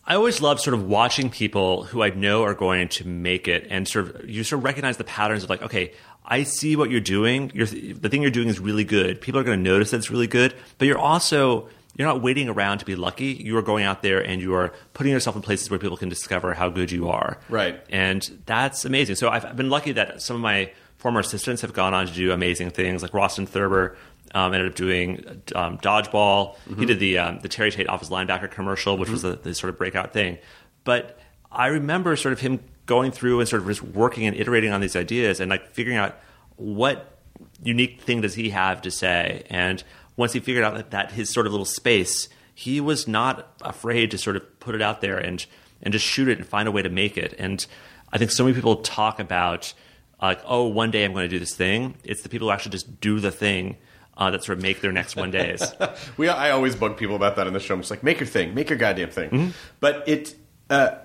I 0.06 0.16
always 0.16 0.42
love 0.42 0.60
sort 0.60 0.74
of 0.74 0.86
watching 0.86 1.30
people 1.30 1.84
who 1.84 2.04
I 2.04 2.10
know 2.10 2.44
are 2.44 2.54
going 2.54 2.90
to 2.90 3.08
make 3.08 3.48
it, 3.48 3.68
and 3.70 3.88
sort 3.88 4.16
of 4.16 4.30
you 4.30 4.44
sort 4.44 4.60
of 4.60 4.66
recognize 4.66 4.98
the 4.98 5.06
patterns 5.06 5.44
of 5.44 5.50
like, 5.50 5.62
okay, 5.62 5.94
I 6.26 6.44
see 6.44 6.76
what 6.76 6.90
you're 6.90 7.00
doing. 7.00 7.52
You're, 7.54 7.68
the 7.68 8.10
thing 8.10 8.22
you're 8.22 8.32
doing 8.32 8.50
is 8.50 8.60
really 8.60 8.84
good. 8.84 9.22
People 9.22 9.40
are 9.40 9.44
going 9.44 9.64
to 9.64 9.70
notice 9.70 9.92
that 9.92 9.98
it's 9.98 10.10
really 10.10 10.28
good, 10.28 10.54
but 10.78 10.88
you're 10.88 10.98
also 10.98 11.70
you're 11.96 12.08
not 12.08 12.22
waiting 12.22 12.50
around 12.50 12.80
to 12.80 12.86
be 12.86 12.96
lucky. 12.96 13.34
You 13.34 13.58
are 13.58 13.62
going 13.62 13.86
out 13.86 14.02
there 14.02 14.20
and 14.20 14.42
you 14.42 14.56
are 14.56 14.74
putting 14.94 15.12
yourself 15.12 15.36
in 15.36 15.42
places 15.42 15.70
where 15.70 15.80
people 15.80 15.98
can 15.98 16.10
discover 16.10 16.54
how 16.54 16.70
good 16.70 16.92
you 16.92 17.10
are. 17.10 17.38
Right. 17.50 17.80
And 17.90 18.42
that's 18.46 18.84
amazing. 18.84 19.16
So 19.16 19.30
I've 19.30 19.56
been 19.56 19.70
lucky 19.70 19.92
that 19.92 20.22
some 20.22 20.36
of 20.36 20.42
my 20.42 20.72
former 20.98 21.20
assistants 21.20 21.62
have 21.62 21.74
gone 21.74 21.94
on 21.94 22.08
to 22.08 22.14
do 22.14 22.32
amazing 22.32 22.72
things, 22.72 23.04
like 23.04 23.14
Rawson 23.14 23.46
Thurber. 23.46 23.96
Um, 24.36 24.52
ended 24.54 24.70
up 24.70 24.76
doing 24.76 25.44
um, 25.54 25.78
dodgeball. 25.78 26.56
He 26.80 26.88
did 26.88 27.00
the 27.00 27.20
um, 27.20 27.40
the 27.42 27.48
Terry 27.48 27.70
Tate 27.70 27.88
office 27.88 28.10
linebacker 28.10 28.50
commercial, 28.50 28.98
which 28.98 29.10
was 29.10 29.22
the, 29.22 29.36
the 29.36 29.54
sort 29.54 29.70
of 29.70 29.78
breakout 29.78 30.12
thing. 30.12 30.40
But 30.84 31.20
I 31.52 31.68
remember 31.68 32.16
sort 32.16 32.34
of 32.34 32.40
him 32.40 32.60
going 32.86 33.12
through 33.12 33.40
and 33.40 33.48
sort 33.48 33.62
of 33.62 33.68
just 33.68 33.84
working 33.84 34.26
and 34.26 34.36
iterating 34.36 34.72
on 34.72 34.82
these 34.82 34.96
ideas 34.96 35.40
and 35.40 35.50
like 35.50 35.68
figuring 35.68 35.98
out 35.98 36.18
what 36.56 37.20
unique 37.62 38.02
thing 38.02 38.22
does 38.22 38.34
he 38.34 38.50
have 38.50 38.82
to 38.82 38.92
say. 38.92 39.44
And 39.50 39.84
once 40.18 40.34
he 40.34 40.40
figured 40.40 40.64
out 40.64 40.76
that, 40.76 40.92
that 40.92 41.12
his 41.12 41.32
sort 41.32 41.46
of 41.46 41.52
little 41.52 41.66
space, 41.66 42.28
he 42.54 42.82
was 42.82 43.08
not 43.08 43.56
afraid 43.62 44.12
to 44.12 44.18
sort 44.18 44.36
of 44.36 44.60
put 44.60 44.76
it 44.76 44.82
out 44.82 45.02
there 45.02 45.18
and 45.18 45.46
and 45.82 45.92
just 45.92 46.06
shoot 46.06 46.30
it 46.30 46.38
and 46.38 46.48
find 46.48 46.68
a 46.68 46.72
way 46.72 46.82
to 46.82 46.90
make 46.90 47.18
it. 47.18 47.34
And 47.38 47.66
I 48.12 48.18
think 48.18 48.32
so 48.32 48.44
many 48.44 48.56
people 48.56 48.78
talk 48.78 49.20
about 49.20 49.74
like, 50.22 50.40
oh, 50.46 50.68
one 50.68 50.92
day 50.92 51.04
I'm 51.04 51.12
going 51.12 51.26
to 51.26 51.30
do 51.30 51.40
this 51.40 51.56
thing. 51.56 51.96
It's 52.04 52.22
the 52.22 52.30
people 52.30 52.48
who 52.48 52.54
actually 52.54 52.72
just 52.72 53.02
do 53.02 53.20
the 53.20 53.32
thing 53.32 53.76
uh, 54.18 54.32
that 54.32 54.44
sort 54.44 54.58
of 54.58 54.62
make 54.64 54.82
their 54.82 54.92
next 54.92 55.16
one 55.16 55.32
days. 55.32 55.64
we 56.18 56.28
I 56.30 56.52
always 56.52 56.76
bug 56.76 56.98
people 56.98 57.16
about 57.16 57.36
that 57.38 57.48
in 57.48 57.54
the 57.54 57.60
show. 57.60 57.74
I'm 57.74 57.82
just 57.82 57.92
like, 57.92 58.04
make 58.04 58.20
your 58.20 58.28
thing, 58.28 58.54
make 58.54 58.70
your 58.70 58.78
goddamn 58.78 59.10
thing. 59.10 59.54
But 59.80 60.08
it, 60.08 60.36
uh, 60.70 60.96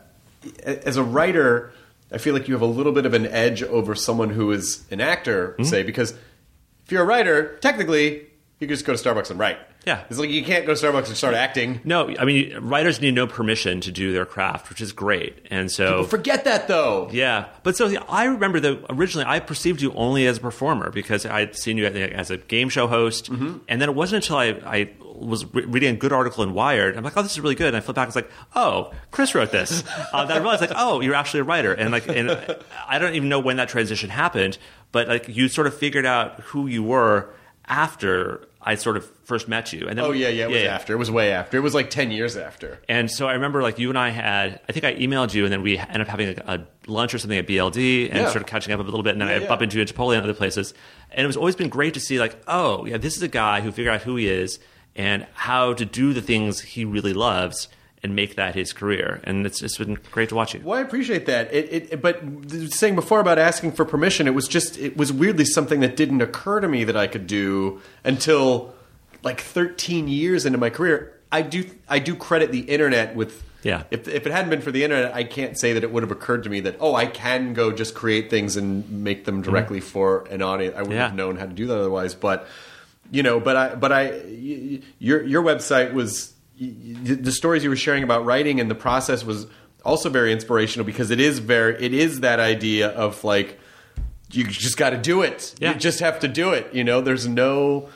as 0.62 0.96
a 0.96 1.02
writer, 1.02 1.72
I 2.12 2.18
feel 2.18 2.34
like 2.34 2.48
you 2.48 2.54
have 2.54 2.62
a 2.62 2.66
little 2.66 2.92
bit 2.92 3.06
of 3.06 3.14
an 3.14 3.26
edge 3.26 3.62
over 3.62 3.94
someone 3.94 4.30
who 4.30 4.50
is 4.52 4.84
an 4.90 5.00
actor, 5.00 5.56
say, 5.62 5.82
because 5.82 6.12
if 6.84 6.92
you're 6.92 7.02
a 7.02 7.06
writer, 7.06 7.58
technically, 7.58 8.26
you 8.60 8.66
can 8.66 8.70
just 8.70 8.84
go 8.84 8.94
to 8.96 9.02
Starbucks 9.02 9.30
and 9.30 9.38
write. 9.38 9.58
Yeah. 9.86 10.04
it's 10.10 10.18
like 10.18 10.28
you 10.28 10.44
can't 10.44 10.66
go 10.66 10.74
to 10.74 10.80
Starbucks 10.86 11.06
and 11.08 11.16
start 11.16 11.34
acting. 11.34 11.80
No, 11.82 12.14
I 12.18 12.24
mean 12.26 12.58
writers 12.60 13.00
need 13.00 13.14
no 13.14 13.26
permission 13.26 13.80
to 13.82 13.90
do 13.90 14.12
their 14.12 14.26
craft, 14.26 14.68
which 14.68 14.80
is 14.82 14.92
great. 14.92 15.46
And 15.50 15.70
so 15.70 16.00
Well, 16.00 16.04
forget 16.04 16.44
that 16.44 16.68
though. 16.68 17.08
Yeah, 17.10 17.46
but 17.62 17.76
so 17.76 17.94
I 18.08 18.24
remember 18.24 18.60
that 18.60 18.84
originally 18.90 19.24
I 19.26 19.40
perceived 19.40 19.80
you 19.80 19.92
only 19.94 20.26
as 20.26 20.36
a 20.38 20.40
performer 20.40 20.90
because 20.90 21.24
I'd 21.24 21.56
seen 21.56 21.78
you 21.78 21.86
as 21.86 22.30
a 22.30 22.36
game 22.36 22.68
show 22.68 22.86
host, 22.86 23.30
Mm-hmm. 23.30 23.58
and 23.68 23.80
then 23.80 23.88
it 23.88 23.94
wasn't 23.94 24.24
until 24.24 24.36
I, 24.36 24.46
I 24.66 24.90
was 25.02 25.44
re- 25.54 25.64
reading 25.64 25.94
a 25.94 25.98
good 25.98 26.12
article 26.12 26.44
in 26.44 26.52
Wired. 26.54 26.96
I'm 26.96 27.02
like, 27.02 27.16
oh, 27.16 27.22
this 27.22 27.32
is 27.32 27.40
really 27.40 27.54
good. 27.56 27.68
And 27.68 27.76
I 27.76 27.80
flip 27.80 27.94
back, 27.96 28.02
and 28.04 28.14
was 28.14 28.16
like, 28.16 28.30
oh, 28.54 28.92
Chris 29.10 29.34
wrote 29.34 29.50
this. 29.52 29.82
uh, 30.12 30.24
that 30.26 30.36
I 30.36 30.38
realized, 30.40 30.60
like, 30.60 30.70
oh, 30.76 31.00
you're 31.00 31.14
actually 31.14 31.40
a 31.40 31.44
writer, 31.44 31.72
and 31.72 31.90
like, 31.92 32.06
and 32.08 32.30
I 32.86 32.98
don't 32.98 33.14
even 33.14 33.28
know 33.28 33.40
when 33.40 33.56
that 33.56 33.68
transition 33.68 34.10
happened, 34.10 34.58
but 34.92 35.08
like, 35.08 35.28
you 35.28 35.48
sort 35.48 35.66
of 35.66 35.74
figured 35.76 36.04
out 36.06 36.40
who 36.40 36.66
you 36.66 36.82
were 36.82 37.30
after 37.66 38.46
I 38.60 38.74
sort 38.74 38.96
of 38.96 39.08
first 39.24 39.46
met 39.48 39.72
you. 39.72 39.86
And 39.88 39.96
then, 39.98 40.04
Oh 40.04 40.10
yeah, 40.10 40.28
yeah, 40.28 40.44
it 40.44 40.50
was 40.50 40.62
after. 40.64 40.92
It 40.92 40.96
was 40.96 41.10
way 41.10 41.32
after. 41.32 41.56
It 41.56 41.60
was 41.60 41.74
like 41.74 41.90
ten 41.90 42.10
years 42.10 42.36
after. 42.36 42.80
and 42.88 43.10
so 43.10 43.28
I 43.28 43.34
remember, 43.34 43.62
like 43.62 43.78
you 43.78 43.88
and 43.88 43.98
I 43.98 44.10
had, 44.10 44.60
I 44.68 44.72
think 44.72 44.84
I 44.84 44.94
emailed 44.96 45.32
you, 45.32 45.44
and 45.44 45.52
then 45.52 45.62
we 45.62 45.78
ended 45.78 46.00
up 46.02 46.08
having 46.08 46.28
a, 46.38 46.42
a 46.46 46.66
lunch 46.90 47.14
or 47.14 47.18
something 47.18 47.38
at 47.38 47.46
BLD, 47.46 48.08
and 48.10 48.18
Yeah. 48.18 48.30
sort 48.30 48.42
of 48.42 48.46
catching 48.48 48.72
up 48.74 48.80
a 48.80 48.82
little 48.82 49.02
bit. 49.02 49.12
And 49.12 49.20
then 49.20 49.28
Yeah, 49.28 49.36
I 49.36 49.38
yeah. 49.40 49.48
bump 49.48 49.62
into 49.62 49.76
you 49.76 49.82
at 49.82 49.88
Chipotle 49.88 50.14
and 50.14 50.22
other 50.24 50.34
places. 50.34 50.74
And 51.10 51.22
it 51.24 51.26
was 51.26 51.36
always 51.36 51.54
been 51.56 51.68
great 51.68 51.94
to 51.94 52.00
see, 52.00 52.18
like, 52.18 52.36
oh, 52.48 52.84
yeah, 52.84 52.96
this 52.98 53.16
is 53.16 53.22
a 53.22 53.28
guy 53.28 53.60
who 53.60 53.70
figured 53.72 53.94
out 53.94 54.02
who 54.02 54.16
he 54.16 54.28
is 54.28 54.58
and 54.96 55.26
how 55.34 55.72
to 55.74 55.84
do 55.84 56.12
the 56.12 56.20
things 56.22 56.60
he 56.60 56.84
really 56.84 57.12
loves 57.14 57.68
and 58.02 58.14
make 58.14 58.36
that 58.36 58.54
his 58.54 58.72
career. 58.72 59.20
And 59.24 59.44
it's 59.46 59.62
it's 59.62 59.78
been 59.78 59.98
great 60.12 60.28
to 60.30 60.34
watch 60.34 60.54
you. 60.54 60.60
Well, 60.64 60.78
I 60.78 60.82
appreciate 60.82 61.26
that. 61.26 61.52
It, 61.52 61.92
it, 61.92 62.02
but 62.02 62.22
saying 62.72 62.94
before 62.94 63.20
about 63.20 63.38
asking 63.38 63.72
for 63.72 63.84
permission, 63.84 64.26
it 64.26 64.34
was 64.34 64.46
just 64.48 64.78
it 64.78 64.96
was 64.96 65.12
weirdly 65.12 65.44
something 65.44 65.80
that 65.80 65.96
didn't 65.96 66.20
occur 66.20 66.60
to 66.60 66.68
me 66.68 66.84
that 66.84 66.96
I 66.96 67.06
could 67.06 67.26
do 67.26 67.80
until 68.04 68.74
like 69.22 69.40
13 69.40 70.08
years 70.08 70.46
into 70.46 70.58
my 70.58 70.70
career. 70.70 71.14
I 71.30 71.42
do 71.42 71.68
I 71.88 71.98
do 71.98 72.14
credit 72.14 72.52
the 72.52 72.60
internet 72.60 73.14
with 73.16 73.42
Yeah. 73.62 73.82
If 73.90 74.06
if 74.08 74.26
it 74.26 74.32
hadn't 74.32 74.50
been 74.50 74.62
for 74.62 74.70
the 74.70 74.84
internet, 74.84 75.12
I 75.14 75.24
can't 75.24 75.58
say 75.58 75.72
that 75.72 75.82
it 75.82 75.90
would 75.92 76.02
have 76.02 76.12
occurred 76.12 76.44
to 76.44 76.50
me 76.50 76.60
that 76.60 76.76
oh 76.80 76.94
I 76.94 77.06
can 77.06 77.52
go 77.52 77.72
just 77.72 77.94
create 77.94 78.30
things 78.30 78.56
and 78.56 78.88
make 79.04 79.24
them 79.24 79.42
directly 79.42 79.80
mm-hmm. 79.80 79.88
for 79.88 80.24
an 80.30 80.40
audience. 80.42 80.74
I 80.76 80.78
wouldn't 80.82 80.96
Yeah. 80.96 81.08
have 81.08 81.16
known 81.16 81.36
how 81.36 81.46
to 81.46 81.52
do 81.52 81.66
that 81.66 81.78
otherwise. 81.78 82.14
But 82.14 82.46
you 83.10 83.22
know, 83.22 83.40
but 83.40 83.56
I 83.56 83.74
but 83.74 83.92
I 83.92 84.10
y- 84.10 84.80
your 84.98 85.22
your 85.24 85.42
website 85.42 85.92
was 85.92 86.32
the 86.60 87.32
stories 87.32 87.62
you 87.62 87.70
were 87.70 87.76
sharing 87.76 88.02
about 88.02 88.24
writing 88.24 88.60
and 88.60 88.70
the 88.70 88.74
process 88.74 89.24
was 89.24 89.46
also 89.84 90.10
very 90.10 90.32
inspirational 90.32 90.84
because 90.84 91.10
it 91.10 91.20
is 91.20 91.38
very 91.38 91.82
it 91.82 91.94
is 91.94 92.20
that 92.20 92.40
idea 92.40 92.88
of 92.88 93.22
like 93.24 93.58
you 94.30 94.44
just 94.44 94.76
got 94.76 94.90
to 94.90 94.98
do 94.98 95.22
it. 95.22 95.54
Yeah. 95.58 95.72
You 95.72 95.78
just 95.78 96.00
have 96.00 96.20
to 96.20 96.28
do 96.28 96.52
it. 96.52 96.72
You 96.74 96.84
know, 96.84 97.00
there's 97.00 97.26
no. 97.26 97.88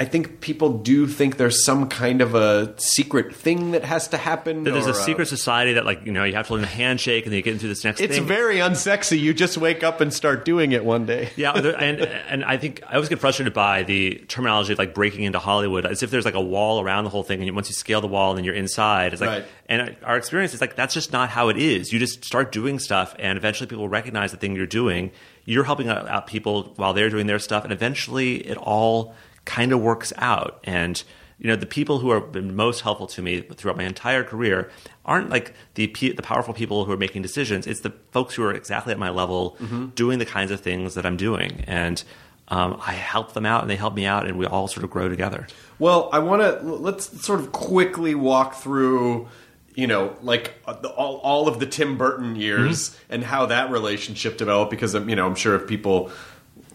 I 0.00 0.04
think 0.04 0.40
people 0.40 0.78
do 0.78 1.08
think 1.08 1.38
there's 1.38 1.64
some 1.64 1.88
kind 1.88 2.20
of 2.22 2.36
a 2.36 2.72
secret 2.80 3.34
thing 3.34 3.72
that 3.72 3.82
has 3.84 4.06
to 4.08 4.16
happen. 4.16 4.62
That 4.62 4.70
there's 4.70 4.86
or, 4.86 4.90
a 4.90 4.92
uh, 4.92 5.04
secret 5.04 5.26
society 5.26 5.72
that, 5.72 5.84
like, 5.84 6.06
you 6.06 6.12
know, 6.12 6.22
you 6.22 6.34
have 6.34 6.46
to 6.46 6.52
learn 6.52 6.62
the 6.62 6.68
handshake 6.68 7.24
and 7.24 7.32
then 7.32 7.36
you 7.38 7.42
get 7.42 7.54
into 7.54 7.66
this 7.66 7.82
next 7.82 8.00
It's 8.00 8.14
thing. 8.16 8.24
very 8.24 8.58
unsexy. 8.58 9.18
You 9.18 9.34
just 9.34 9.58
wake 9.58 9.82
up 9.82 10.00
and 10.00 10.14
start 10.14 10.44
doing 10.44 10.70
it 10.70 10.84
one 10.84 11.04
day. 11.04 11.30
Yeah, 11.34 11.52
and 11.56 12.00
and 12.00 12.44
I 12.44 12.58
think 12.58 12.80
I 12.86 12.94
always 12.94 13.08
get 13.08 13.18
frustrated 13.18 13.52
by 13.54 13.82
the 13.82 14.24
terminology 14.28 14.72
of 14.72 14.78
like 14.78 14.94
breaking 14.94 15.24
into 15.24 15.40
Hollywood, 15.40 15.84
as 15.84 16.04
if 16.04 16.12
there's 16.12 16.24
like 16.24 16.34
a 16.34 16.40
wall 16.40 16.80
around 16.80 17.02
the 17.02 17.10
whole 17.10 17.24
thing, 17.24 17.42
and 17.42 17.52
once 17.56 17.68
you 17.68 17.74
scale 17.74 18.00
the 18.00 18.06
wall, 18.06 18.34
then 18.34 18.44
you're 18.44 18.54
inside. 18.54 19.12
It's 19.12 19.20
like, 19.20 19.30
Right. 19.30 19.46
and 19.68 19.96
our 20.04 20.16
experience 20.16 20.54
is 20.54 20.60
like 20.60 20.76
that's 20.76 20.94
just 20.94 21.12
not 21.12 21.28
how 21.28 21.48
it 21.48 21.56
is. 21.56 21.92
You 21.92 21.98
just 21.98 22.24
start 22.24 22.52
doing 22.52 22.78
stuff, 22.78 23.16
and 23.18 23.36
eventually 23.36 23.66
people 23.66 23.88
recognize 23.88 24.30
the 24.30 24.36
thing 24.36 24.54
you're 24.54 24.66
doing. 24.66 25.10
You're 25.44 25.64
helping 25.64 25.88
out, 25.88 26.06
out 26.08 26.28
people 26.28 26.74
while 26.76 26.92
they're 26.92 27.10
doing 27.10 27.26
their 27.26 27.40
stuff, 27.40 27.64
and 27.64 27.72
eventually 27.72 28.36
it 28.46 28.56
all 28.58 29.16
kind 29.48 29.72
of 29.72 29.80
works 29.80 30.12
out. 30.18 30.60
And 30.62 31.02
you 31.38 31.46
know, 31.46 31.56
the 31.56 31.66
people 31.66 32.00
who 32.00 32.10
have 32.10 32.32
been 32.32 32.54
most 32.54 32.80
helpful 32.82 33.06
to 33.08 33.22
me 33.22 33.40
throughout 33.40 33.76
my 33.76 33.84
entire 33.84 34.24
career 34.24 34.70
aren't 35.04 35.30
like 35.30 35.54
the 35.74 35.86
the 35.86 36.22
powerful 36.22 36.52
people 36.52 36.84
who 36.84 36.92
are 36.92 36.96
making 36.96 37.22
decisions. 37.22 37.66
It's 37.66 37.80
the 37.80 37.94
folks 38.10 38.34
who 38.34 38.42
are 38.42 38.52
exactly 38.52 38.92
at 38.92 38.98
my 38.98 39.10
level, 39.10 39.56
doing 39.94 40.18
the 40.18 40.26
kinds 40.26 40.50
of 40.50 40.60
things 40.60 40.94
that 40.94 41.06
I'm 41.06 41.16
doing, 41.16 41.64
and 41.66 42.02
um, 42.48 42.80
I 42.84 42.92
help 42.92 43.34
them 43.34 43.46
out, 43.46 43.62
and 43.62 43.70
they 43.70 43.76
help 43.76 43.94
me 43.94 44.04
out, 44.04 44.26
and 44.26 44.36
we 44.36 44.46
all 44.46 44.68
sort 44.68 44.82
of 44.84 44.90
grow 44.90 45.08
together. 45.08 45.46
Well, 45.78 46.08
I 46.12 46.18
want 46.18 46.42
to 46.42 46.60
let's 46.62 47.24
sort 47.24 47.38
of 47.40 47.52
quickly 47.52 48.16
walk 48.16 48.54
through, 48.56 49.28
you 49.74 49.86
know, 49.86 50.16
like 50.22 50.54
uh, 50.66 50.72
the, 50.72 50.88
all, 50.88 51.18
all 51.18 51.46
of 51.46 51.60
the 51.60 51.66
Tim 51.66 51.96
Burton 51.96 52.34
years 52.34 52.96
and 53.08 53.22
how 53.22 53.46
that 53.46 53.70
relationship 53.70 54.38
developed. 54.38 54.72
Because 54.72 54.96
um, 54.96 55.08
you 55.08 55.14
know, 55.14 55.26
I'm 55.26 55.36
sure 55.36 55.54
if 55.54 55.68
people 55.68 56.10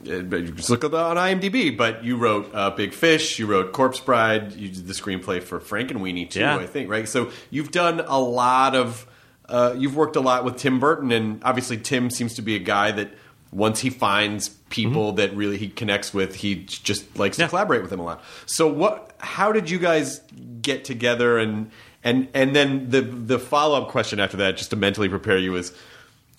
uh, 0.07 0.39
just 0.51 0.69
look 0.69 0.83
at 0.83 0.91
the, 0.91 0.97
on 0.97 1.17
IMDb, 1.17 1.75
but 1.75 2.03
you 2.03 2.17
wrote 2.17 2.49
uh, 2.53 2.69
Big 2.71 2.93
Fish, 2.93 3.39
you 3.39 3.45
wrote 3.45 3.71
Corpse 3.73 3.99
Bride, 3.99 4.53
you 4.53 4.69
did 4.69 4.87
the 4.87 4.93
screenplay 4.93 5.41
for 5.41 5.59
Frankenweenie 5.59 6.29
too, 6.29 6.39
Yeah. 6.41 6.57
I 6.57 6.65
think, 6.67 6.89
right? 6.89 7.07
So 7.07 7.31
you've 7.49 7.71
done 7.71 7.99
a 8.05 8.19
lot 8.19 8.75
of. 8.75 9.05
uh, 9.49 9.75
you've 9.77 9.95
worked 9.95 10.15
a 10.15 10.21
lot 10.21 10.45
with 10.45 10.57
Tim 10.57 10.79
Burton, 10.79 11.11
and 11.11 11.41
obviously 11.43 11.77
Tim 11.77 12.09
seems 12.09 12.35
to 12.35 12.41
be 12.41 12.55
a 12.55 12.59
guy 12.59 12.91
that 12.91 13.11
once 13.51 13.81
he 13.81 13.89
finds 13.89 14.49
people 14.69 15.11
that 15.13 15.35
really 15.35 15.57
he 15.57 15.67
connects 15.69 16.13
with, 16.13 16.33
he 16.35 16.55
just 16.65 17.19
likes 17.19 17.37
Yeah. 17.37 17.45
to 17.45 17.49
collaborate 17.49 17.81
with 17.81 17.89
them 17.91 17.99
a 17.99 18.03
lot. 18.03 18.23
So 18.45 18.67
what? 18.67 19.11
How 19.19 19.51
did 19.51 19.69
you 19.69 19.79
guys 19.79 20.21
get 20.61 20.85
together? 20.85 21.37
And 21.37 21.69
and 22.03 22.27
and 22.33 22.55
then 22.55 22.89
the 22.89 23.01
the 23.01 23.37
follow 23.37 23.81
up 23.81 23.89
question 23.89 24.19
after 24.19 24.37
that, 24.37 24.57
just 24.57 24.69
to 24.71 24.75
mentally 24.75 25.07
prepare 25.09 25.37
you, 25.37 25.55
is 25.55 25.71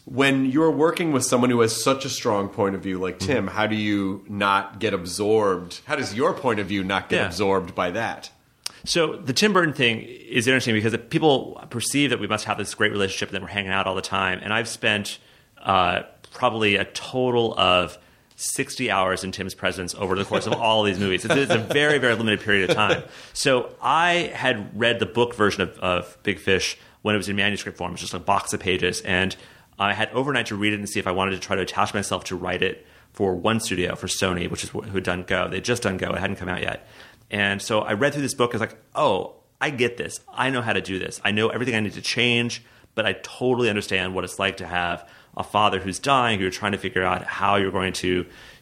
when 0.05 0.45
you're 0.47 0.71
working 0.71 1.13
with 1.13 1.25
someone 1.25 1.49
who 1.51 1.61
has 1.61 1.83
such 1.83 2.05
a 2.05 2.11
strong 2.11 2.49
point 2.49 2.75
of 2.75 2.83
view 2.83 2.99
like 2.99 3.19
Mm-hmm. 3.19 3.33
Tim, 3.33 3.47
how 3.47 3.67
do 3.67 3.75
you 3.77 4.25
not 4.29 4.79
get 4.79 4.93
absorbed? 4.93 5.81
How 5.87 5.97
does 5.97 6.15
your 6.15 6.35
point 6.35 6.61
of 6.61 6.67
view 6.67 6.85
not 6.85 7.09
get 7.09 7.17
Yeah. 7.21 7.27
absorbed 7.27 7.75
by 7.75 7.91
that? 7.93 8.31
So 8.85 9.17
the 9.17 9.33
Tim 9.33 9.55
Burton 9.55 9.73
thing 9.73 10.03
is 10.03 10.47
interesting 10.47 10.75
because 10.75 10.95
people 11.09 11.65
perceive 11.71 12.11
that 12.11 12.21
we 12.21 12.27
must 12.27 12.45
have 12.45 12.59
this 12.59 12.75
great 12.75 12.93
relationship 12.93 13.31
and 13.31 13.37
that 13.37 13.43
we're 13.43 13.49
hanging 13.49 13.71
out 13.71 13.87
all 13.87 13.95
the 13.95 14.03
time. 14.03 14.41
And 14.43 14.53
I've 14.53 14.69
spent 14.69 15.19
uh, 15.63 16.03
probably 16.33 16.77
a 16.77 16.85
total 16.85 17.59
of 17.59 17.97
60 18.37 18.91
hours 18.91 19.25
in 19.25 19.33
Tim's 19.33 19.55
presence 19.55 19.95
over 19.95 20.17
the 20.17 20.25
course 20.27 20.47
of 20.47 20.53
all 20.53 20.81
of 20.85 20.87
these 20.87 20.99
movies. 20.99 21.25
It's, 21.25 21.35
it's 21.35 21.53
a 21.53 21.59
very, 21.59 21.97
very 21.99 22.15
limited 22.15 22.41
period 22.43 22.69
of 22.69 22.77
time. 22.77 23.05
So 23.33 23.75
I 23.81 24.31
had 24.35 24.79
read 24.79 24.99
the 24.99 25.07
book 25.07 25.35
version 25.35 25.63
of, 25.63 25.79
of 25.79 26.19
Big 26.23 26.39
Fish 26.39 26.77
when 27.01 27.15
it 27.15 27.19
was 27.19 27.29
in 27.31 27.37
manuscript 27.37 27.79
form. 27.79 27.93
It's 27.93 28.03
just 28.03 28.13
a 28.13 28.19
box 28.19 28.53
of 28.53 28.61
pages. 28.61 29.01
And 29.03 29.35
I 29.79 29.93
had 29.93 30.11
overnight 30.11 30.47
to 30.47 30.57
read 30.57 30.73
it 30.73 30.79
and 30.79 30.89
see 30.89 31.01
if 31.01 31.07
I 31.07 31.13
wanted 31.13 31.33
to 31.33 31.41
try 31.41 31.57
to 31.57 31.63
attach 31.63 31.95
myself 31.95 32.25
to 32.25 32.37
write 32.37 32.63
it 32.63 32.87
for 33.13 33.35
one 33.35 33.61
studio, 33.61 33.95
for 33.95 34.07
Sony, 34.07 34.51
which 34.51 34.65
is 34.65 34.71
who 34.71 34.81
had 34.83 35.05
done 35.05 35.23
Go. 35.23 35.49
They'd 35.49 35.65
just 35.65 35.83
done 35.83 35.97
Go. 35.97 36.11
It 36.11 36.19
hadn't 36.19 36.37
come 36.37 36.49
out 36.49 36.63
yet. 36.63 36.87
And 37.31 37.61
so 37.63 37.81
I 37.81 37.95
read 37.95 38.13
through 38.13 38.23
this 38.23 38.35
book. 38.35 38.51
I 38.51 38.59
was 38.59 38.61
like, 38.61 38.77
oh, 38.95 39.37
I 39.61 39.71
get 39.71 39.97
this. 39.97 40.21
I 40.33 40.51
know 40.51 40.63
how 40.63 40.73
to 40.73 40.81
do 40.81 40.99
this. 40.99 41.21
I 41.25 41.31
know 41.31 41.49
everything 41.49 41.75
I 41.75 41.81
need 41.81 41.95
to 41.95 42.03
change, 42.03 42.63
but 42.95 43.07
I 43.07 43.15
totally 43.23 43.69
understand 43.69 44.15
what 44.15 44.25
it's 44.25 44.39
like 44.39 44.59
to 44.59 44.67
have 44.67 45.09
a 45.37 45.43
father 45.43 45.81
who's 45.81 45.99
dying, 45.99 46.39
who 46.39 46.43
you're 46.43 46.51
trying 46.51 46.73
to 46.73 46.79
figure 46.79 47.03
out 47.03 47.25
how 47.25 47.57
you're 47.57 47.73
going 47.73 47.93
to, 47.95 48.09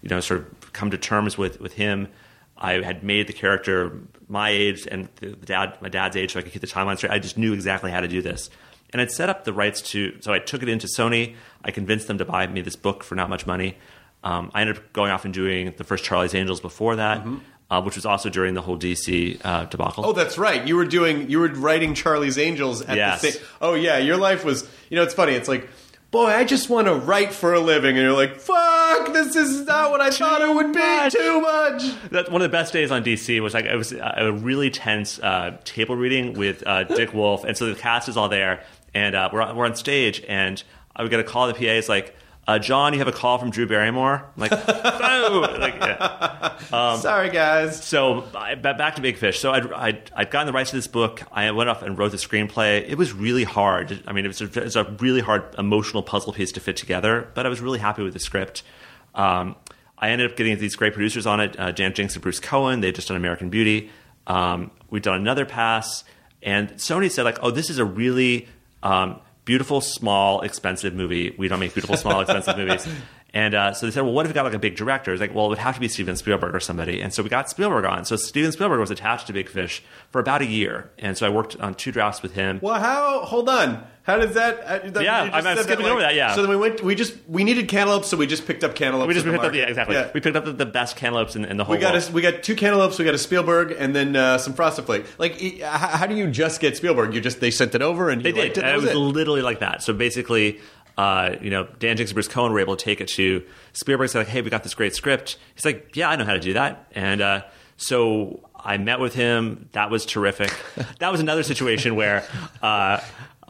you 0.02 0.08
know, 0.08 0.20
sort 0.20 0.40
of 0.40 0.72
come 0.72 0.90
to 0.90 0.98
terms 0.98 1.36
with, 1.36 1.60
with 1.60 1.74
him. 1.74 2.08
I 2.56 2.74
had 2.74 3.02
made 3.02 3.26
the 3.26 3.32
character 3.32 3.98
my 4.28 4.50
age 4.50 4.86
and 4.90 5.08
the 5.16 5.30
dad, 5.32 5.76
my 5.82 5.88
dad's 5.88 6.16
age, 6.16 6.32
so 6.32 6.38
I 6.38 6.42
could 6.42 6.52
keep 6.52 6.62
the 6.62 6.68
timeline 6.68 6.96
straight. 6.96 7.12
I 7.12 7.18
just 7.18 7.36
knew 7.36 7.52
exactly 7.52 7.90
how 7.90 8.00
to 8.00 8.08
do 8.08 8.22
this. 8.22 8.48
And 8.92 9.00
I'd 9.00 9.10
set 9.10 9.28
up 9.28 9.44
the 9.44 9.52
rights 9.52 9.80
to, 9.92 10.16
so 10.20 10.32
I 10.32 10.38
took 10.38 10.62
it 10.62 10.68
into 10.68 10.86
Sony. 10.86 11.34
I 11.64 11.70
convinced 11.70 12.08
them 12.08 12.18
to 12.18 12.24
buy 12.24 12.46
me 12.46 12.60
this 12.60 12.76
book 12.76 13.02
for 13.04 13.14
not 13.14 13.30
much 13.30 13.46
money. 13.46 13.76
Um, 14.22 14.50
I 14.54 14.60
ended 14.60 14.76
up 14.76 14.92
going 14.92 15.10
off 15.10 15.24
and 15.24 15.32
doing 15.34 15.72
the 15.76 15.84
first 15.84 16.04
Charlie's 16.04 16.34
Angels 16.34 16.60
before 16.60 16.96
that, 16.96 17.26
uh, 17.70 17.80
which 17.82 17.96
was 17.96 18.04
also 18.06 18.28
during 18.28 18.54
the 18.54 18.60
whole 18.62 18.78
DC 18.78 19.40
uh, 19.44 19.64
debacle. 19.64 20.04
Oh, 20.06 20.12
that's 20.12 20.36
right. 20.38 20.66
You 20.66 20.76
were 20.76 20.84
doing 20.84 21.30
you 21.30 21.40
were 21.40 21.48
writing 21.48 21.94
Charlie's 21.94 22.36
Angels 22.38 22.82
at 22.82 22.96
Yes. 22.96 23.22
the 23.22 23.30
same. 23.32 23.42
Oh 23.60 23.74
yeah, 23.74 23.98
your 23.98 24.16
life 24.18 24.44
was. 24.44 24.68
You 24.90 24.96
know, 24.96 25.02
it's 25.02 25.14
funny. 25.14 25.32
It's 25.32 25.48
like, 25.48 25.68
boy, 26.12 26.26
I 26.26 26.44
just 26.44 26.68
want 26.68 26.86
to 26.86 26.94
write 26.94 27.32
for 27.32 27.54
a 27.54 27.60
living, 27.60 27.96
and 27.96 28.04
you're 28.06 28.12
like, 28.12 28.36
fuck, 28.38 29.12
this 29.14 29.34
is 29.34 29.62
not 29.66 29.90
what 29.90 30.00
I 30.02 30.10
thought 30.10 30.42
it 30.42 30.54
would 30.54 30.72
be. 30.72 30.78
much. 30.78 31.12
Too 31.14 31.40
much. 31.40 32.10
That, 32.10 32.30
one 32.30 32.42
of 32.42 32.50
the 32.50 32.54
best 32.56 32.72
days 32.72 32.90
on 32.92 33.02
DC 33.02 33.40
was 33.40 33.54
like 33.54 33.64
it 33.64 33.74
was 33.76 33.92
a 33.92 34.32
really 34.32 34.70
tense 34.70 35.18
uh, 35.18 35.56
table 35.64 35.96
reading 35.96 36.34
with 36.34 36.62
uh, 36.66 36.84
Dick 36.84 37.12
Wolf, 37.14 37.42
and 37.44 37.56
so 37.56 37.66
the 37.66 37.74
cast 37.74 38.08
is 38.08 38.16
all 38.16 38.28
there, 38.28 38.62
and 38.94 39.14
uh, 39.14 39.30
we're 39.32 39.42
on, 39.42 39.56
we're 39.56 39.66
on 39.66 39.74
stage, 39.74 40.22
and 40.28 40.62
I 40.94 41.02
would 41.02 41.10
get 41.10 41.20
a 41.20 41.24
call. 41.24 41.46
The 41.46 41.54
PA 41.54 41.60
is 41.60 41.88
like, 41.88 42.14
uh, 42.46 42.58
"John, 42.58 42.92
you 42.92 42.98
have 42.98 43.08
a 43.08 43.12
call 43.12 43.38
from 43.38 43.50
Drew 43.50 43.66
Barrymore." 43.66 44.24
I'm 44.36 44.40
like, 44.40 44.50
"Boo!" 44.66 45.40
like, 45.58 45.74
yeah. 45.74 46.58
Um, 46.72 46.98
Sorry, 47.00 47.30
guys. 47.30 47.82
So 47.84 48.24
I, 48.34 48.54
back 48.54 48.96
to 48.96 49.02
Big 49.02 49.16
Fish. 49.16 49.38
So 49.38 49.52
I'd, 49.52 49.72
I'd, 49.72 50.10
I'd 50.14 50.30
gotten 50.30 50.46
the 50.46 50.52
rights 50.52 50.70
to 50.70 50.76
this 50.76 50.86
book. 50.86 51.22
I 51.32 51.50
went 51.50 51.70
off 51.70 51.82
and 51.82 51.98
wrote 51.98 52.10
the 52.10 52.16
screenplay. 52.16 52.88
It 52.88 52.96
was 52.96 53.12
really 53.12 53.44
hard. 53.44 54.02
I 54.06 54.12
mean, 54.12 54.24
it 54.24 54.28
was 54.28 54.40
a, 54.40 54.44
it 54.44 54.64
was 54.64 54.76
a 54.76 54.84
really 54.84 55.20
hard 55.20 55.54
emotional 55.58 56.02
puzzle 56.02 56.32
piece 56.32 56.52
to 56.52 56.60
fit 56.60 56.76
together, 56.76 57.28
but 57.34 57.46
I 57.46 57.48
was 57.48 57.60
really 57.60 57.78
happy 57.78 58.02
with 58.02 58.12
the 58.12 58.20
script. 58.20 58.62
Um, 59.14 59.56
I 59.98 60.10
ended 60.10 60.30
up 60.30 60.36
getting 60.36 60.58
these 60.58 60.74
great 60.74 60.94
producers 60.94 61.26
on 61.26 61.40
it, 61.40 61.58
uh, 61.60 61.70
Dan 61.70 61.94
Jinks 61.94 62.14
and 62.14 62.22
Bruce 62.22 62.40
Cohen. 62.40 62.80
They'd 62.80 62.94
just 62.94 63.08
done 63.08 63.16
American 63.16 63.50
Beauty. 63.50 63.90
Um, 64.26 64.70
we'd 64.90 65.02
done 65.02 65.20
another 65.20 65.44
pass, 65.44 66.04
and 66.42 66.70
Sony 66.72 67.10
said 67.10 67.24
like, 67.24 67.38
"Oh, 67.42 67.50
this 67.50 67.70
is 67.70 67.78
a 67.78 67.84
really 67.84 68.48
um, 68.82 69.20
beautiful, 69.44 69.80
small, 69.80 70.42
expensive 70.42 70.94
movie. 70.94 71.34
We 71.36 71.48
don't 71.48 71.60
make 71.60 71.74
beautiful, 71.74 71.96
small, 71.96 72.20
expensive 72.20 72.56
movies." 72.56 72.86
And 73.34 73.54
uh, 73.54 73.72
so 73.72 73.86
they 73.86 73.92
said, 73.92 74.02
well, 74.02 74.12
what 74.12 74.26
if 74.26 74.30
we 74.30 74.34
got 74.34 74.44
like 74.44 74.52
a 74.52 74.58
big 74.58 74.76
director? 74.76 75.10
It's 75.12 75.20
like, 75.20 75.34
well, 75.34 75.46
it 75.46 75.50
would 75.50 75.58
have 75.58 75.74
to 75.76 75.80
be 75.80 75.88
Steven 75.88 76.16
Spielberg 76.16 76.54
or 76.54 76.60
somebody. 76.60 77.00
And 77.00 77.14
so 77.14 77.22
we 77.22 77.30
got 77.30 77.48
Spielberg 77.48 77.86
on. 77.86 78.04
So 78.04 78.16
Steven 78.16 78.52
Spielberg 78.52 78.78
was 78.78 78.90
attached 78.90 79.26
to 79.28 79.32
Big 79.32 79.48
Fish 79.48 79.82
for 80.10 80.20
about 80.20 80.42
a 80.42 80.46
year. 80.46 80.90
And 80.98 81.16
so 81.16 81.26
I 81.26 81.30
worked 81.30 81.56
on 81.58 81.74
two 81.74 81.92
drafts 81.92 82.20
with 82.22 82.34
him. 82.34 82.58
Well, 82.62 82.78
how? 82.78 83.20
Hold 83.20 83.48
on. 83.48 83.84
How 84.02 84.18
does 84.18 84.34
that? 84.34 84.60
uh, 84.66 84.90
that- 84.90 85.02
Yeah, 85.04 85.16
I'm- 85.22 85.30
I'm 85.32 85.42
said 85.56 85.62
skipping 85.64 85.86
over 85.86 86.00
that, 86.00 86.14
yeah. 86.16 86.34
So 86.34 86.42
then 86.42 86.50
we 86.50 86.56
went. 86.56 86.82
We 86.82 86.94
just 86.96 87.14
we 87.28 87.44
needed 87.44 87.68
cantaloupes, 87.68 88.08
so 88.08 88.16
we 88.16 88.26
just 88.26 88.46
picked 88.48 88.64
up 88.64 88.74
cantaloupes. 88.74 89.06
we 89.08 89.14
just 89.14 89.24
picked 89.24 89.44
up, 89.44 89.54
yeah, 89.54 89.62
exactly. 89.68 89.94
Yeah. 89.94 90.10
We 90.12 90.20
picked 90.20 90.36
up 90.36 90.44
the, 90.44 90.52
the 90.52 90.66
best 90.66 90.96
cantaloupes 90.96 91.36
in, 91.36 91.44
in 91.44 91.56
the 91.56 91.62
whole 91.64 91.76
We 91.76 91.80
got 91.80 91.94
world. 91.94 92.08
a, 92.10 92.12
we 92.12 92.20
got 92.20 92.42
two 92.42 92.56
cantaloupes. 92.56 92.98
We 92.98 93.04
got 93.04 93.14
a 93.14 93.18
Spielberg, 93.18 93.76
and 93.78 93.94
then 93.94 94.16
uh, 94.16 94.38
some 94.38 94.54
frosted 94.54 94.86
flake. 94.86 95.06
Like, 95.18 95.40
e- 95.40 95.58
h- 95.58 95.62
how 95.62 96.06
do 96.08 96.16
you 96.16 96.26
just 96.32 96.60
get 96.60 96.76
Spielberg? 96.76 97.14
You 97.14 97.20
just 97.20 97.40
they 97.40 97.52
sent 97.52 97.76
it 97.76 97.80
over, 97.80 98.10
and 98.10 98.22
They 98.24 98.32
liked 98.32 98.56
did. 98.56 98.58
It, 98.58 98.66
that 98.66 98.72
it 98.72 98.76
was 98.76 98.84
was 98.86 98.92
it. 98.92 98.96
literally 98.98 99.40
like 99.42 99.60
that. 99.60 99.84
So 99.84 99.92
basically, 99.92 100.58
uh, 100.96 101.36
you 101.40 101.50
know, 101.50 101.66
Dan 101.78 101.96
Jinks 101.96 102.10
and 102.10 102.14
Bruce 102.14 102.28
Cohen 102.28 102.52
were 102.52 102.60
able 102.60 102.76
to 102.76 102.84
take 102.84 103.00
it 103.00 103.08
to 103.08 103.42
Spielberg. 103.72 104.10
Said 104.10 104.18
like, 104.18 104.28
"Hey, 104.28 104.42
we 104.42 104.50
got 104.50 104.62
this 104.62 104.74
great 104.74 104.94
script." 104.94 105.38
He's 105.54 105.64
like, 105.64 105.96
"Yeah, 105.96 106.10
I 106.10 106.16
know 106.16 106.24
how 106.24 106.34
to 106.34 106.40
do 106.40 106.52
that." 106.54 106.86
And 106.92 107.20
uh, 107.20 107.42
so 107.76 108.48
I 108.56 108.76
met 108.78 109.00
with 109.00 109.14
him. 109.14 109.68
That 109.72 109.90
was 109.90 110.04
terrific. 110.04 110.52
that 110.98 111.10
was 111.10 111.20
another 111.20 111.42
situation 111.42 111.96
where 111.96 112.24
uh, 112.62 113.00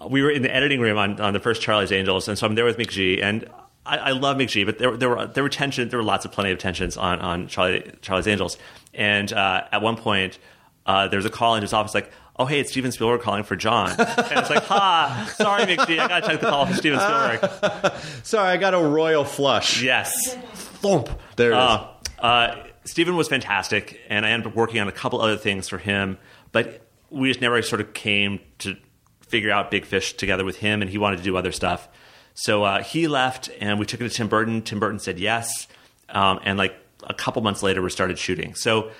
we 0.08 0.22
were 0.22 0.30
in 0.30 0.42
the 0.42 0.54
editing 0.54 0.80
room 0.80 0.98
on, 0.98 1.20
on 1.20 1.32
the 1.32 1.40
first 1.40 1.62
Charlie's 1.62 1.92
Angels, 1.92 2.28
and 2.28 2.38
so 2.38 2.46
I'm 2.46 2.54
there 2.54 2.64
with 2.64 2.78
McG 2.78 3.22
and. 3.22 3.48
I, 3.84 3.96
I 3.96 4.10
love 4.12 4.36
McG, 4.36 4.64
but 4.64 4.78
there, 4.78 4.96
there 4.96 5.08
were 5.08 5.26
there 5.26 5.42
were 5.42 5.48
tension. 5.48 5.88
There 5.88 5.98
were 5.98 6.04
lots 6.04 6.24
of 6.24 6.30
plenty 6.30 6.52
of 6.52 6.58
tensions 6.58 6.96
on 6.96 7.18
on 7.18 7.48
Charlie, 7.48 7.90
Charlie's 8.00 8.28
Angels, 8.28 8.56
and 8.94 9.32
uh, 9.32 9.64
at 9.72 9.82
one 9.82 9.96
point 9.96 10.38
uh, 10.86 11.08
there 11.08 11.18
was 11.18 11.26
a 11.26 11.30
call 11.30 11.54
into 11.54 11.64
his 11.64 11.72
office 11.72 11.94
like, 11.94 12.10
"Oh, 12.42 12.46
hey, 12.46 12.60
it's 12.60 12.70
Steven 12.70 12.92
Spielberg 12.92 13.20
calling 13.20 13.44
for 13.44 13.56
John." 13.56 13.90
and 13.98 14.38
it's 14.38 14.50
like, 14.50 14.64
"Ha, 14.64 15.32
sorry, 15.36 15.64
McG, 15.64 15.98
I 15.98 16.08
got 16.08 16.20
to 16.24 16.28
take 16.28 16.40
the 16.40 16.48
call 16.48 16.66
from 16.66 16.74
Steven 16.76 16.98
Spielberg." 16.98 17.92
Sorry, 18.24 18.48
I 18.50 18.56
got 18.56 18.74
a 18.74 18.78
royal 18.78 19.24
flush. 19.24 19.82
yes, 19.82 20.34
Thump. 20.54 21.08
There 21.36 21.52
it 21.52 21.54
is. 21.54 21.58
uh, 21.58 21.88
uh, 22.20 22.66
Steven 22.84 23.16
was 23.16 23.28
fantastic, 23.28 24.00
and 24.08 24.26
I 24.26 24.30
ended 24.30 24.48
up 24.48 24.56
working 24.56 24.80
on 24.80 24.88
a 24.88 24.92
couple 24.92 25.20
other 25.20 25.36
things 25.36 25.68
for 25.68 25.78
him, 25.78 26.18
but 26.50 26.86
we 27.10 27.28
just 27.28 27.40
never 27.40 27.60
sort 27.62 27.80
of 27.80 27.92
came 27.92 28.40
to 28.58 28.76
figure 29.20 29.50
out 29.50 29.70
Big 29.70 29.84
Fish 29.84 30.14
together 30.14 30.44
with 30.44 30.58
him, 30.58 30.82
and 30.82 30.90
he 30.90 30.98
wanted 30.98 31.16
to 31.18 31.22
do 31.22 31.36
other 31.36 31.52
stuff. 31.52 31.88
So 32.34 32.64
uh, 32.64 32.82
he 32.82 33.08
left, 33.08 33.50
and 33.60 33.78
we 33.78 33.86
took 33.86 34.00
it 34.00 34.08
to 34.08 34.14
Tim 34.14 34.28
Burton. 34.28 34.62
Tim 34.62 34.80
Burton 34.80 34.98
said 34.98 35.18
yes, 35.18 35.68
um, 36.08 36.40
and 36.44 36.58
like 36.58 36.74
a 37.04 37.14
couple 37.14 37.42
months 37.42 37.62
later, 37.62 37.82
we 37.82 37.90
started 37.90 38.18
shooting. 38.18 38.54
So 38.54 38.90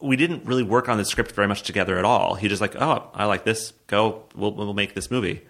we 0.00 0.16
didn't 0.16 0.44
really 0.44 0.62
work 0.62 0.88
on 0.88 0.98
the 0.98 1.04
script 1.04 1.32
very 1.32 1.48
much 1.48 1.62
together 1.62 1.98
at 1.98 2.04
all. 2.04 2.34
He 2.34 2.48
just 2.48 2.60
like, 2.60 2.76
oh, 2.76 3.10
I 3.14 3.24
like 3.24 3.44
this. 3.44 3.72
Go, 3.86 4.24
we'll, 4.34 4.52
we'll 4.52 4.74
make 4.74 4.94
this 4.94 5.10
movie. 5.10 5.42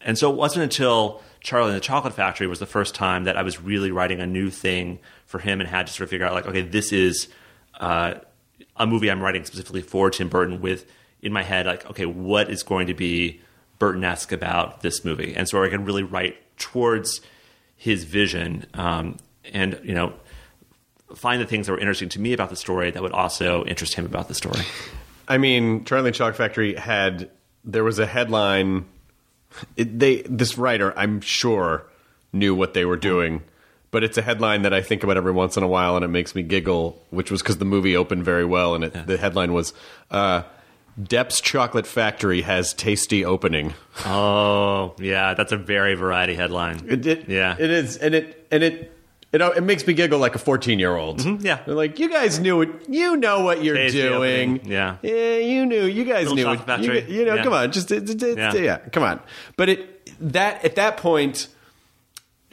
And 0.00 0.16
so 0.16 0.30
it 0.30 0.36
wasn't 0.36 0.62
until 0.62 1.22
Charlie 1.40 1.70
and 1.70 1.76
the 1.76 1.80
Chocolate 1.80 2.14
Factory 2.14 2.46
was 2.46 2.60
the 2.60 2.66
first 2.66 2.94
time 2.94 3.24
that 3.24 3.36
I 3.36 3.42
was 3.42 3.60
really 3.60 3.90
writing 3.90 4.20
a 4.20 4.26
new 4.26 4.50
thing 4.50 5.00
for 5.24 5.38
him 5.38 5.60
and 5.60 5.68
had 5.68 5.88
to 5.88 5.92
sort 5.92 6.04
of 6.04 6.10
figure 6.10 6.26
out 6.26 6.34
like, 6.34 6.46
okay, 6.46 6.62
this 6.62 6.92
is 6.92 7.28
uh, 7.80 8.14
a 8.76 8.86
movie 8.86 9.10
I'm 9.10 9.20
writing 9.20 9.44
specifically 9.44 9.82
for 9.82 10.10
Tim 10.10 10.28
Burton 10.28 10.60
with 10.60 10.86
in 11.22 11.32
my 11.32 11.42
head 11.42 11.66
like, 11.66 11.88
okay, 11.90 12.06
what 12.06 12.50
is 12.50 12.62
going 12.62 12.86
to 12.86 12.94
be 12.94 13.40
Burton-esque 13.78 14.30
about 14.32 14.82
this 14.82 15.04
movie? 15.04 15.34
And 15.34 15.48
so 15.48 15.62
I 15.64 15.68
can 15.68 15.84
really 15.84 16.04
write 16.04 16.36
towards 16.58 17.20
his 17.76 18.04
vision 18.04 18.66
um, 18.74 19.16
and 19.52 19.78
you 19.82 19.94
know 19.94 20.14
find 21.14 21.40
the 21.40 21.46
things 21.46 21.66
that 21.66 21.72
were 21.72 21.78
interesting 21.78 22.08
to 22.10 22.20
me 22.20 22.32
about 22.32 22.50
the 22.50 22.56
story 22.56 22.90
that 22.90 23.02
would 23.02 23.12
also 23.12 23.64
interest 23.64 23.94
him 23.94 24.04
about 24.04 24.28
the 24.28 24.34
story. 24.34 24.60
I 25.28 25.38
mean, 25.38 25.84
Charlie 25.84 26.12
Chocolate 26.12 26.36
Factory 26.36 26.74
had 26.74 27.30
there 27.64 27.84
was 27.84 27.98
a 27.98 28.06
headline. 28.06 28.86
It, 29.76 29.98
they 29.98 30.22
this 30.22 30.58
writer, 30.58 30.92
I'm 30.98 31.20
sure, 31.20 31.86
knew 32.32 32.54
what 32.54 32.74
they 32.74 32.84
were 32.84 32.96
doing, 32.96 33.42
but 33.90 34.04
it's 34.04 34.18
a 34.18 34.22
headline 34.22 34.62
that 34.62 34.74
I 34.74 34.82
think 34.82 35.02
about 35.02 35.16
every 35.16 35.32
once 35.32 35.56
in 35.56 35.62
a 35.62 35.68
while, 35.68 35.96
and 35.96 36.04
it 36.04 36.08
makes 36.08 36.34
me 36.34 36.42
giggle. 36.42 37.02
Which 37.10 37.30
was 37.30 37.42
because 37.42 37.58
the 37.58 37.64
movie 37.64 37.96
opened 37.96 38.24
very 38.24 38.44
well, 38.44 38.74
and 38.74 38.84
it, 38.84 39.06
the 39.06 39.16
headline 39.16 39.52
was. 39.52 39.72
Uh, 40.10 40.42
Depp's 41.02 41.42
Chocolate 41.42 41.86
Factory 41.86 42.40
has 42.40 42.72
tasty 42.72 43.22
opening. 43.22 43.74
Oh, 44.06 44.94
yeah, 44.98 45.34
that's 45.34 45.52
a 45.52 45.58
very 45.58 45.94
variety 45.94 46.34
headline. 46.34 46.86
It, 46.88 47.04
it, 47.06 47.28
Yeah. 47.28 47.54
it 47.58 47.70
is, 47.70 47.98
and 47.98 48.14
it 48.14 48.46
and 48.50 48.62
it 48.62 48.95
it, 49.36 49.56
it 49.56 49.60
makes 49.62 49.86
me 49.86 49.94
giggle 49.94 50.18
like 50.18 50.34
a 50.34 50.38
fourteen 50.38 50.78
year 50.78 50.96
old. 50.96 51.20
yeah. 51.42 51.60
they're 51.64 51.74
like, 51.74 51.98
you 51.98 52.08
guys 52.08 52.38
knew 52.38 52.62
it. 52.62 52.70
You 52.88 53.16
know 53.16 53.40
what 53.44 53.62
you're 53.62 53.88
doing. 53.88 54.60
yeah. 54.64 54.96
yeah, 55.02 55.36
you 55.38 55.66
knew. 55.66 55.84
You 55.84 56.04
guys 56.04 56.30
Little 56.30 56.54
knew 56.54 56.90
it. 56.92 57.08
You, 57.08 57.18
you 57.20 57.24
know, 57.24 57.34
yeah. 57.34 57.42
come 57.42 57.52
on, 57.52 57.72
just 57.72 57.90
it- 57.90 58.22
Yeah. 58.38 58.54
yeah. 58.54 58.78
come 58.78 59.02
on. 59.02 59.20
But 59.56 59.68
it 59.68 60.10
that 60.32 60.64
at 60.64 60.76
that 60.76 60.96
point. 60.96 61.48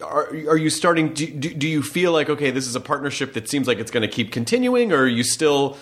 Are, 0.02 0.28
are 0.50 0.58
you 0.58 0.70
starting? 0.70 1.14
Do, 1.14 1.28
do, 1.28 1.54
do 1.54 1.68
you 1.68 1.82
feel 1.82 2.12
like 2.12 2.28
okay, 2.30 2.52
this 2.52 2.68
is 2.68 2.76
a 2.76 2.82
partnership 2.82 3.34
that 3.34 3.48
seems 3.48 3.68
like 3.68 3.78
it's 3.78 3.92
going 3.92 4.02
to 4.02 4.08
keep 4.08 4.32
continuing, 4.34 4.92
or 4.92 5.04
are 5.04 5.08
you 5.08 5.24
still 5.24 5.78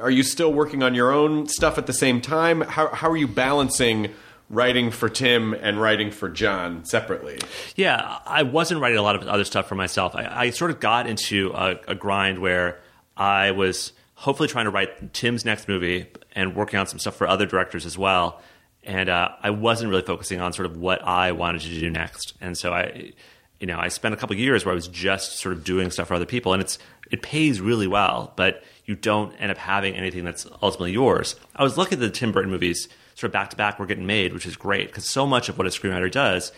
are 0.00 0.10
you 0.10 0.22
still 0.22 0.52
working 0.52 0.82
on 0.82 0.94
your 0.94 1.12
own 1.12 1.46
stuff 1.46 1.78
at 1.78 1.86
the 1.86 1.92
same 1.92 2.20
time? 2.20 2.60
How 2.62 2.88
how 2.88 3.08
are 3.10 3.16
you 3.16 3.28
balancing 3.28 4.10
writing 4.50 4.90
for 4.90 5.08
Tim 5.08 5.54
and 5.54 5.80
writing 5.80 6.10
for 6.10 6.28
John 6.28 6.84
separately. 6.84 7.38
Yeah, 7.76 8.18
I 8.26 8.42
wasn't 8.42 8.80
writing 8.80 8.98
a 8.98 9.02
lot 9.02 9.16
of 9.16 9.26
other 9.26 9.44
stuff 9.44 9.68
for 9.68 9.74
myself. 9.74 10.14
I, 10.14 10.26
I 10.26 10.50
sort 10.50 10.70
of 10.70 10.80
got 10.80 11.06
into 11.06 11.52
a, 11.54 11.78
a 11.88 11.94
grind 11.94 12.38
where 12.38 12.80
I 13.16 13.52
was 13.52 13.92
hopefully 14.14 14.48
trying 14.48 14.66
to 14.66 14.70
write 14.70 15.12
Tim's 15.12 15.44
next 15.44 15.68
movie 15.68 16.06
and 16.32 16.54
working 16.54 16.78
on 16.78 16.86
some 16.86 16.98
stuff 16.98 17.16
for 17.16 17.26
other 17.26 17.46
directors 17.46 17.86
as 17.86 17.98
well. 17.98 18.40
And 18.82 19.08
uh, 19.08 19.30
I 19.42 19.50
wasn't 19.50 19.90
really 19.90 20.02
focusing 20.02 20.40
on 20.40 20.52
sort 20.52 20.66
of 20.66 20.76
what 20.76 21.02
I 21.02 21.32
wanted 21.32 21.62
to 21.62 21.80
do 21.80 21.90
next. 21.90 22.34
And 22.40 22.56
so 22.56 22.72
I, 22.72 23.12
you 23.58 23.66
know, 23.66 23.78
I 23.78 23.88
spent 23.88 24.14
a 24.14 24.16
couple 24.16 24.36
years 24.36 24.64
where 24.64 24.72
I 24.72 24.74
was 24.74 24.88
just 24.88 25.38
sort 25.38 25.54
of 25.54 25.64
doing 25.64 25.90
stuff 25.90 26.08
for 26.08 26.14
other 26.14 26.26
people, 26.26 26.52
and 26.52 26.60
it's 26.60 26.78
it 27.10 27.22
pays 27.22 27.60
really 27.60 27.86
well, 27.86 28.32
but 28.36 28.62
you 28.84 28.94
don't 28.94 29.34
end 29.36 29.50
up 29.50 29.58
having 29.58 29.94
anything 29.94 30.24
that's 30.24 30.46
ultimately 30.62 30.92
yours. 30.92 31.36
I 31.56 31.62
was 31.62 31.78
lucky 31.78 31.96
that 31.96 32.04
the 32.04 32.10
Tim 32.10 32.32
Burton 32.32 32.50
movies 32.50 32.88
sort 33.14 33.28
of 33.28 33.32
back 33.32 33.50
to 33.50 33.56
back 33.56 33.78
were 33.78 33.86
getting 33.86 34.06
made, 34.06 34.32
which 34.32 34.46
is 34.46 34.56
great 34.56 34.88
because 34.88 35.08
so 35.08 35.26
much 35.26 35.48
of 35.48 35.56
what 35.58 35.66
a 35.66 35.70
screenwriter 35.70 36.10
does 36.10 36.52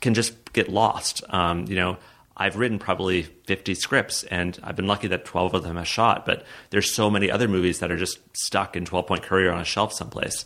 can 0.00 0.14
just 0.14 0.52
get 0.52 0.68
lost. 0.68 1.22
Um, 1.28 1.66
you 1.66 1.76
know, 1.76 1.96
I've 2.36 2.56
written 2.56 2.78
probably 2.78 3.22
50 3.22 3.74
scripts 3.74 4.24
and 4.24 4.58
I've 4.62 4.76
been 4.76 4.86
lucky 4.86 5.06
that 5.08 5.24
12 5.24 5.54
of 5.54 5.62
them 5.62 5.76
have 5.76 5.86
shot, 5.86 6.26
but 6.26 6.44
there's 6.70 6.92
so 6.92 7.10
many 7.10 7.30
other 7.30 7.46
movies 7.48 7.78
that 7.78 7.92
are 7.92 7.96
just 7.96 8.18
stuck 8.36 8.76
in 8.76 8.84
12 8.84 9.06
Point 9.06 9.22
Courier 9.22 9.52
on 9.52 9.60
a 9.60 9.64
shelf 9.64 9.92
someplace. 9.92 10.44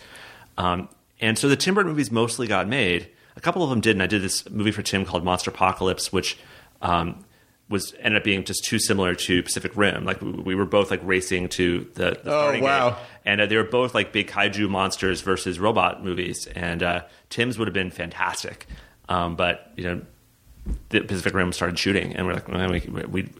Um, 0.59 0.89
and 1.21 1.39
so 1.39 1.49
the 1.49 1.57
Tim 1.57 1.75
Burton 1.75 1.91
movies 1.91 2.11
mostly 2.11 2.47
got 2.47 2.69
made. 2.69 3.09
A 3.37 3.41
couple 3.41 3.63
of 3.63 3.71
them 3.71 3.81
did, 3.81 3.93
and 3.97 4.03
I 4.03 4.07
did 4.07 4.23
this 4.23 4.49
movie 4.51 4.71
for 4.71 4.83
Tim 4.83 5.05
called 5.05 5.25
Monster 5.25 5.51
Apocalypse, 5.51 6.13
which 6.13 6.37
um, 6.83 7.25
was 7.69 7.95
ended 8.01 8.21
up 8.21 8.25
being 8.25 8.45
just 8.45 8.65
too 8.65 8.79
similar 8.79 9.15
to 9.15 9.43
Pacific 9.43 9.73
Rim. 9.77 10.05
Like 10.05 10.21
we, 10.21 10.31
we 10.31 10.55
were 10.55 10.65
both 10.65 10.91
like 10.91 11.01
racing 11.03 11.49
to 11.51 11.89
the, 11.95 12.19
the 12.23 12.33
Oh, 12.35 12.61
wow. 12.61 12.99
And 13.29 13.43
uh, 13.43 13.47
they 13.47 13.57
were 13.57 13.63
both 13.65 13.95
like 13.95 14.11
big 14.11 14.27
kaiju 14.27 14.71
monsters 14.71 15.21
versus 15.21 15.61
robot 15.61 16.03
movies. 16.03 16.47
And 16.47 16.83
uh, 16.83 17.03
Tim's 17.29 17.59
would 17.59 17.69
have 17.69 17.75
been 17.75 17.91
fantastic, 17.91 18.67
um, 19.11 19.37
but 19.37 19.71
you 19.77 19.85
know, 19.85 20.01
the 20.89 21.01
Pacific 21.03 21.35
Rim 21.35 21.53
started 21.53 21.79
shooting, 21.79 22.17
and 22.17 22.27
we're 22.27 22.33
like, 22.33 22.49
well, 22.49 22.71
we 22.71 22.81
we 23.07 23.31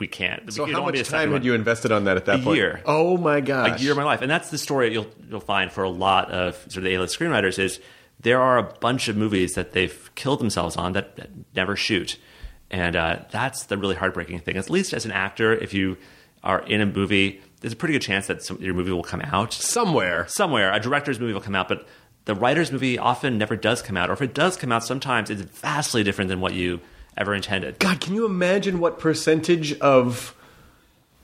we 0.00 0.06
can't. 0.08 0.52
So 0.52 0.64
can 0.64 0.74
how 0.74 0.84
much 0.84 1.08
time 1.08 1.30
had 1.30 1.44
you 1.44 1.54
invested 1.54 1.92
on 1.92 2.04
that 2.04 2.16
at 2.16 2.24
that 2.24 2.40
A 2.40 2.42
point? 2.42 2.56
year. 2.56 2.82
Oh 2.84 3.16
my 3.16 3.40
gosh. 3.40 3.80
a 3.80 3.82
year 3.82 3.92
of 3.92 3.96
my 3.96 4.02
life, 4.02 4.22
and 4.22 4.30
that's 4.30 4.50
the 4.50 4.58
story 4.58 4.92
you'll 4.92 5.06
you'll 5.30 5.38
find 5.38 5.70
for 5.70 5.84
a 5.84 5.90
lot 5.90 6.32
of 6.32 6.56
sort 6.56 6.78
of 6.78 6.82
the 6.84 6.94
A-list 6.94 7.16
screenwriters 7.16 7.60
is 7.60 7.80
there 8.18 8.40
are 8.42 8.58
a 8.58 8.64
bunch 8.80 9.06
of 9.06 9.16
movies 9.16 9.52
that 9.52 9.72
they've 9.72 10.10
killed 10.16 10.40
themselves 10.40 10.76
on 10.76 10.94
that, 10.94 11.14
that 11.14 11.30
never 11.54 11.76
shoot, 11.76 12.18
and 12.72 12.96
uh, 12.96 13.20
that's 13.30 13.66
the 13.66 13.78
really 13.78 13.94
heartbreaking 13.94 14.40
thing. 14.40 14.56
At 14.56 14.68
least 14.68 14.92
as 14.92 15.04
an 15.04 15.12
actor, 15.12 15.54
if 15.54 15.72
you 15.72 15.96
are 16.42 16.60
in 16.62 16.80
a 16.80 16.86
movie, 16.86 17.40
there's 17.62 17.72
a 17.72 17.76
pretty 17.76 17.94
good 17.94 18.02
chance 18.02 18.26
that 18.26 18.42
some, 18.42 18.60
your 18.60 18.74
movie 18.74 18.92
will 18.92 19.02
come 19.02 19.22
out 19.22 19.52
Somewhere. 19.54 20.26
somewhere. 20.28 20.72
A 20.72 20.78
director's 20.80 21.18
movie 21.18 21.32
will 21.32 21.40
come 21.40 21.54
out, 21.54 21.68
but 21.68 21.86
the 22.26 22.34
writer's 22.34 22.70
movie 22.70 22.98
often 22.98 23.38
never 23.38 23.56
does 23.56 23.80
come 23.82 23.96
out, 23.96 24.10
or 24.10 24.12
if 24.12 24.20
it 24.22 24.34
does 24.34 24.56
come 24.56 24.70
out, 24.70 24.84
sometimes 24.84 25.30
it's 25.30 25.40
vastly 25.42 26.02
different 26.02 26.28
than 26.28 26.40
what 26.40 26.52
you 26.54 26.80
ever 27.16 27.34
intended. 27.34 27.78
God, 27.78 28.00
can 28.00 28.14
you 28.14 28.24
imagine 28.26 28.78
what 28.78 28.98
percentage 28.98 29.78
of 29.80 30.34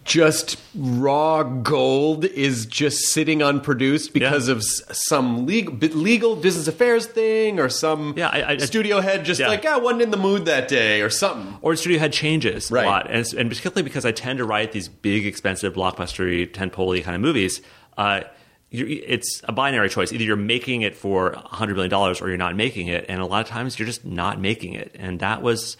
just 0.09 0.57
raw 0.75 1.43
gold 1.43 2.25
is 2.25 2.65
just 2.67 3.09
sitting 3.13 3.43
unproduced 3.43 4.13
because 4.15 4.49
Yeah. 4.49 4.55
of 4.55 4.65
some 4.65 5.47
legal, 5.47 5.75
legal 5.91 6.35
business 6.35 6.67
affairs 6.67 7.05
thing 7.07 7.61
or 7.61 7.69
some 7.69 8.15
Yeah, 8.17 8.29
I- 8.29 8.53
I- 8.53 8.57
studio 8.57 9.01
head 9.01 9.25
just 9.27 9.39
Yeah. 9.39 9.49
like, 9.49 9.67
I 9.67 9.77
wasn't 9.77 10.03
in 10.03 10.11
the 10.11 10.17
mood 10.17 10.47
that 10.47 10.67
day 10.67 11.03
or 11.03 11.11
something. 11.11 11.59
or 11.61 11.77
studio 11.77 11.99
head 11.99 12.13
changes 12.15 12.71
Right. 12.71 12.85
a 12.87 12.89
lot, 12.89 13.07
and, 13.11 13.25
and 13.35 13.49
particularly 13.51 13.83
because 13.83 14.07
I 14.07 14.11
tend 14.13 14.39
to 14.39 14.45
write 14.47 14.73
these 14.73 14.89
big, 14.89 15.27
expensive, 15.27 15.75
blockbustery, 15.75 16.51
tentpole 16.51 17.03
kind 17.05 17.15
of 17.15 17.21
movies. 17.21 17.61
Uh, 17.99 18.23
it's 18.71 19.41
a 19.45 19.53
binary 19.53 19.89
choice. 19.89 20.13
Either 20.13 20.25
you're 20.25 20.37
making 20.37 20.83
it 20.83 20.95
for 20.97 21.35
hundred 21.47 21.75
million 21.75 21.91
dollars, 21.91 22.21
or 22.21 22.29
you're 22.29 22.37
not 22.37 22.55
making 22.57 22.87
it. 22.89 23.05
And 23.09 23.21
a 23.21 23.27
lot 23.27 23.41
of 23.43 23.49
times, 23.49 23.79
you're 23.79 23.87
just 23.87 24.05
not 24.05 24.41
making 24.41 24.75
it, 24.75 24.95
and 24.99 25.21
that 25.21 25.43
was 25.43 25.77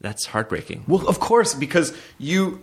that's 0.00 0.26
heartbreaking. 0.26 0.82
Well, 0.88 1.06
of 1.06 1.20
course, 1.20 1.54
because 1.54 1.92
you, 2.18 2.60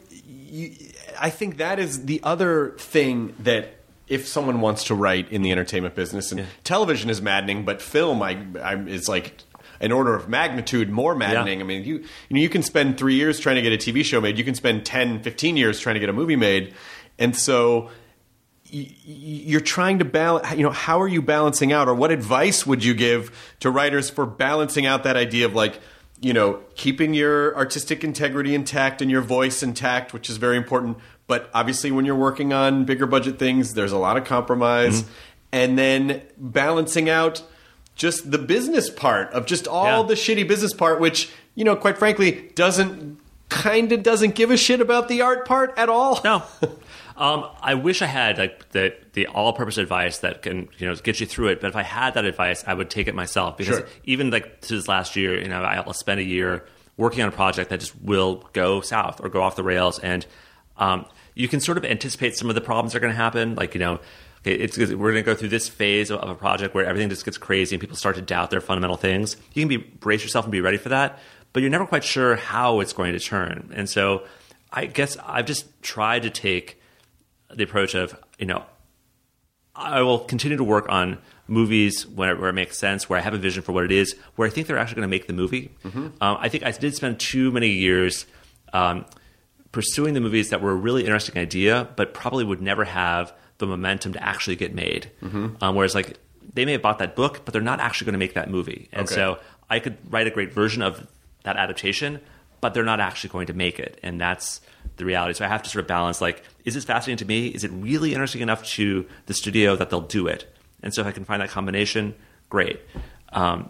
you, 0.52 0.72
I 1.20 1.30
think 1.30 1.58
that 1.58 1.80
is 1.80 2.06
the 2.06 2.22
other 2.24 2.76
thing 2.78 3.36
that 3.40 3.76
if 4.08 4.28
someone 4.28 4.62
wants 4.62 4.86
to 4.86 4.96
write 4.96 5.32
in 5.32 5.44
the 5.44 5.52
entertainment 5.52 5.96
business, 5.96 6.32
and 6.32 6.46
television 6.64 7.10
is 7.10 7.22
maddening, 7.22 7.64
but 7.64 7.82
film 7.82 8.24
I, 8.24 8.44
I, 8.62 8.76
is 8.76 9.08
like 9.08 9.44
an 9.80 9.92
order 9.92 10.16
of 10.16 10.28
magnitude 10.28 10.90
more 10.90 11.16
maddening. 11.16 11.60
Yeah. 11.60 11.66
I 11.66 11.68
mean, 11.68 11.84
you, 11.84 11.96
you 11.98 12.36
know, 12.36 12.40
you 12.40 12.50
can 12.50 12.64
spend 12.64 12.98
three 12.98 13.16
years 13.16 13.40
trying 13.40 13.56
to 13.56 13.62
get 13.62 13.72
a 13.72 13.78
TV 13.78 14.04
show 14.04 14.20
made. 14.20 14.38
You 14.38 14.44
can 14.44 14.56
spend 14.56 14.86
10, 14.86 15.22
15 15.22 15.58
years 15.58 15.80
trying 15.80 15.94
to 15.94 16.00
get 16.00 16.10
a 16.10 16.14
movie 16.14 16.36
made. 16.36 16.74
And 17.18 17.36
so 17.36 17.90
you're 18.72 19.62
trying 19.62 19.98
to 19.98 20.06
balance 20.06 20.52
you 20.56 20.62
know 20.62 20.70
how 20.70 21.02
are 21.02 21.08
you 21.08 21.24
balancing 21.24 21.74
out 21.74 21.88
or 21.88 21.96
what 21.96 22.12
advice 22.12 22.68
would 22.68 22.84
you 22.84 22.94
give 22.94 23.56
to 23.60 23.72
writers 23.72 24.12
for 24.12 24.28
balancing 24.28 24.86
out 24.86 25.04
that 25.06 25.18
idea 25.18 25.48
of 25.48 25.56
like 25.56 25.80
you 26.22 26.34
know 26.34 26.60
keeping 26.76 27.14
your 27.14 27.56
artistic 27.56 28.04
integrity 28.04 28.54
intact 28.54 29.02
and 29.02 29.10
your 29.10 29.22
voice 29.22 29.64
intact 29.64 30.14
which 30.14 30.30
is 30.30 30.38
very 30.38 30.58
important 30.58 30.98
but 31.28 31.50
obviously 31.54 31.92
when 31.92 32.06
you're 32.06 32.16
working 32.16 32.52
on 32.54 32.84
bigger 32.86 33.06
budget 33.06 33.40
things 33.40 33.74
there's 33.74 33.92
a 33.92 33.98
lot 33.98 34.18
of 34.18 34.26
compromise 34.26 35.04
mm-hmm. 35.04 35.12
and 35.54 35.78
then 35.78 36.22
balancing 36.38 37.10
out 37.10 37.42
just 37.96 38.32
the 38.32 38.38
business 38.38 38.90
part 38.90 39.32
of 39.32 39.46
just 39.46 39.68
all 39.68 40.02
Yeah. 40.02 40.08
the 40.08 40.14
shitty 40.16 40.48
business 40.48 40.74
part 40.74 41.00
which 41.00 41.30
you 41.56 41.64
know 41.64 41.76
quite 41.76 41.98
frankly 41.98 42.52
doesn't 42.56 43.20
kind 43.50 43.92
of 43.92 44.04
doesn't 44.04 44.36
give 44.36 44.52
a 44.52 44.58
shit 44.58 44.80
about 44.82 45.08
the 45.08 45.22
art 45.22 45.48
part 45.48 45.74
at 45.78 45.90
all 45.90 46.20
No. 46.24 46.44
Um, 47.20 47.46
I 47.62 47.74
wish 47.74 48.02
I 48.02 48.06
had 48.06 48.38
like 48.38 48.70
the 48.70 48.96
the 49.12 49.28
all 49.28 49.52
purpose 49.52 49.78
advice 49.78 50.20
that 50.20 50.42
can 50.42 50.70
you 50.78 50.88
know 50.88 50.96
get 50.96 51.20
you 51.20 51.26
through 51.26 51.50
it. 51.50 51.60
But 51.62 51.68
if 51.68 51.76
I 51.76 51.84
had 51.84 52.14
that 52.14 52.24
advice, 52.24 52.64
I 52.66 52.74
would 52.74 52.90
take 52.90 53.08
it 53.08 53.14
myself 53.14 53.58
because 53.58 53.78
Sure. 53.80 53.88
even 54.06 54.32
like 54.32 54.62
to 54.62 54.76
this 54.78 54.88
last 54.88 55.18
year, 55.18 55.38
you 55.40 55.50
know, 55.50 55.62
I'll 55.62 55.94
spend 55.94 56.22
a 56.22 56.24
year 56.24 56.66
working 56.96 57.22
on 57.22 57.28
a 57.28 57.32
project 57.34 57.70
that 57.72 57.82
just 57.82 57.94
will 58.02 58.48
go 58.54 58.80
south 58.82 59.20
or 59.22 59.28
go 59.28 59.42
off 59.42 59.58
the 59.58 59.64
rails, 59.64 60.00
and 60.00 60.26
um, 60.78 61.06
you 61.36 61.50
can 61.50 61.60
sort 61.60 61.78
of 61.78 61.84
anticipate 61.84 62.38
some 62.38 62.48
of 62.48 62.56
the 62.56 62.62
problems 62.62 62.94
that 62.94 63.00
are 63.00 63.02
going 63.02 63.14
to 63.14 63.18
happen. 63.18 63.54
Like 63.56 63.74
you 63.74 63.82
know, 63.82 64.00
okay, 64.42 64.56
it's 64.56 64.78
we're 64.78 65.12
going 65.12 65.16
to 65.16 65.22
go 65.24 65.36
through 65.36 65.50
this 65.50 65.68
phase 65.68 66.12
of, 66.12 66.22
of 66.22 66.30
a 66.30 66.36
project 66.36 66.74
where 66.74 66.86
everything 66.86 67.10
just 67.10 67.26
gets 67.26 67.38
crazy 67.38 67.76
and 67.76 67.82
people 67.82 67.98
start 67.98 68.16
to 68.16 68.22
doubt 68.22 68.50
their 68.50 68.62
fundamental 68.62 68.96
things. 68.96 69.36
You 69.54 69.62
can 69.62 69.68
be 69.68 69.76
brace 69.76 70.24
yourself 70.24 70.46
and 70.46 70.54
be 70.54 70.62
ready 70.62 70.78
for 70.78 70.88
that, 70.90 71.20
but 71.52 71.62
you're 71.62 71.70
never 71.70 71.86
quite 71.86 72.06
sure 72.06 72.38
how 72.38 72.80
it's 72.80 72.94
going 72.94 73.12
to 73.12 73.20
turn. 73.20 73.74
And 73.76 73.90
so, 73.90 74.24
I 74.72 74.86
guess 74.86 75.18
I've 75.26 75.46
just 75.46 75.82
tried 75.82 76.24
to 76.24 76.30
take 76.30 76.79
the 77.54 77.64
approach 77.64 77.96
of 77.96 78.16
you 78.38 78.46
know 78.46 78.64
I 79.76 80.02
will 80.02 80.20
continue 80.20 80.58
to 80.58 80.64
work 80.64 80.88
on 80.90 81.20
movies 81.48 82.06
where, 82.06 82.36
where 82.36 82.50
it 82.50 82.54
makes 82.54 82.78
sense, 82.78 83.10
where 83.10 83.18
I 83.18 83.22
have 83.22 83.34
a 83.34 83.38
vision 83.38 83.64
for 83.64 83.72
what 83.72 83.86
it 83.86 83.92
is, 83.92 84.16
where 84.36 84.48
I 84.48 84.52
think 84.52 84.68
they're 84.68 84.78
actually 84.78 84.96
going 84.98 85.08
to 85.08 85.10
make 85.10 85.28
the 85.28 85.34
movie. 85.34 85.72
Um, 85.86 86.14
I 86.22 86.50
think 86.50 86.64
I 86.66 86.72
did 86.72 86.96
spend 86.96 87.20
too 87.20 87.52
many 87.52 87.70
years 87.70 88.26
um, 88.74 89.06
pursuing 89.72 90.14
the 90.16 90.20
movies 90.20 90.50
that 90.50 90.62
were 90.62 90.72
a 90.72 90.76
really 90.76 91.02
interesting 91.04 91.38
idea, 91.42 91.88
but 91.96 92.14
probably 92.14 92.44
would 92.44 92.62
never 92.62 92.84
have 92.84 93.34
the 93.58 93.66
momentum 93.68 94.14
to 94.14 94.24
actually 94.24 94.56
get 94.58 94.74
made. 94.76 95.12
Um, 95.24 95.76
whereas, 95.76 95.96
like, 95.96 96.18
they 96.54 96.66
may 96.66 96.74
have 96.74 96.82
bought 96.82 97.00
that 97.00 97.16
book, 97.16 97.42
but 97.46 97.54
they're 97.54 97.62
not 97.62 97.80
actually 97.80 98.06
going 98.06 98.14
to 98.14 98.20
make 98.20 98.34
that 98.34 98.50
movie. 98.50 98.90
And 98.92 99.06
Okay. 99.08 99.16
so 99.16 99.40
I 99.70 99.80
could 99.80 99.98
write 100.12 100.28
a 100.28 100.32
great 100.32 100.52
version 100.54 100.82
of 100.82 101.08
that 101.44 101.56
adaptation, 101.56 102.20
but 102.62 102.74
they're 102.74 102.84
not 102.84 103.00
actually 103.00 103.30
going 103.30 103.48
to 103.48 103.54
make 103.54 103.80
it. 103.80 104.00
And 104.04 104.20
that's 104.20 104.60
the 105.00 105.06
reality. 105.06 105.34
So 105.34 105.46
I 105.46 105.48
have 105.48 105.64
to 105.64 105.70
sort 105.70 105.82
of 105.82 105.88
balance 105.88 106.22
like, 106.22 106.44
is 106.66 106.74
this 106.74 106.86
fascinating 106.86 107.18
to 107.18 107.26
me? 107.26 107.48
Is 107.48 107.64
it 107.64 107.72
really 107.72 108.14
interesting 108.14 108.42
enough 108.42 108.64
to 108.72 109.06
the 109.26 109.34
studio 109.34 109.76
that 109.76 109.90
they'll 109.90 110.02
do 110.02 110.28
it? 110.28 110.54
And 110.84 110.94
so 110.94 111.02
if 111.02 111.08
I 111.08 111.12
can 111.12 111.26
find 111.26 111.42
that 111.42 111.50
combination, 111.50 112.16
great. 112.50 112.80
Um, 113.34 113.70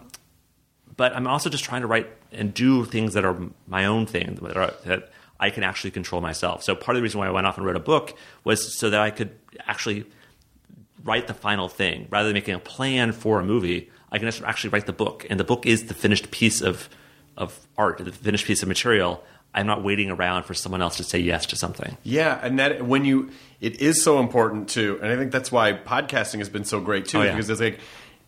but 0.96 1.14
I'm 1.16 1.26
also 1.26 1.48
just 1.48 1.64
trying 1.64 1.80
to 1.80 1.86
write 1.86 2.08
and 2.32 2.52
do 2.52 2.84
things 2.84 3.14
that 3.14 3.24
are 3.24 3.36
my 3.66 3.86
own 3.86 4.06
thing 4.06 4.38
that, 4.42 4.56
are, 4.56 4.74
that 4.84 5.10
I 5.40 5.50
can 5.50 5.62
actually 5.62 5.90
control 5.90 6.20
myself. 6.20 6.62
So 6.62 6.74
part 6.74 6.96
of 6.96 7.00
the 7.00 7.02
reason 7.02 7.18
why 7.18 7.26
I 7.26 7.30
went 7.30 7.46
off 7.46 7.56
and 7.56 7.66
wrote 7.66 7.76
a 7.76 7.80
book 7.80 8.16
was 8.44 8.76
so 8.76 8.90
that 8.90 9.00
I 9.00 9.10
could 9.10 9.30
actually 9.66 10.04
write 11.02 11.26
the 11.26 11.34
final 11.34 11.68
thing 11.68 12.06
rather 12.10 12.28
than 12.28 12.34
making 12.34 12.54
a 12.54 12.58
plan 12.58 13.12
for 13.12 13.40
a 13.40 13.44
movie. 13.44 13.90
I 14.12 14.18
can 14.18 14.28
actually 14.28 14.70
write 14.70 14.86
the 14.86 14.92
book, 14.92 15.26
and 15.30 15.40
the 15.40 15.44
book 15.44 15.66
is 15.66 15.84
the 15.84 15.94
finished 15.94 16.30
piece 16.30 16.60
of 16.60 16.88
of 17.36 17.66
art, 17.78 17.98
the 17.98 18.12
finished 18.12 18.44
piece 18.44 18.62
of 18.62 18.68
material. 18.68 19.24
I'm 19.54 19.66
not 19.66 19.82
waiting 19.82 20.10
around 20.10 20.44
for 20.44 20.54
someone 20.54 20.80
else 20.82 20.96
to 20.98 21.04
say 21.04 21.18
yes 21.18 21.46
to 21.46 21.56
something. 21.56 21.96
Yeah, 22.04 22.38
and 22.42 22.58
that 22.58 22.84
when 22.84 23.04
you 23.04 23.30
it 23.60 23.80
is 23.80 24.02
so 24.02 24.20
important 24.20 24.68
too, 24.68 24.98
and 25.02 25.12
I 25.12 25.16
think 25.16 25.32
that's 25.32 25.50
why 25.50 25.72
podcasting 25.72 26.38
has 26.38 26.48
been 26.48 26.64
so 26.64 26.80
great 26.80 27.06
too, 27.06 27.18
Oh, 27.18 27.22
yeah. 27.22 27.32
because 27.32 27.48
there's 27.48 27.60
like 27.60 27.80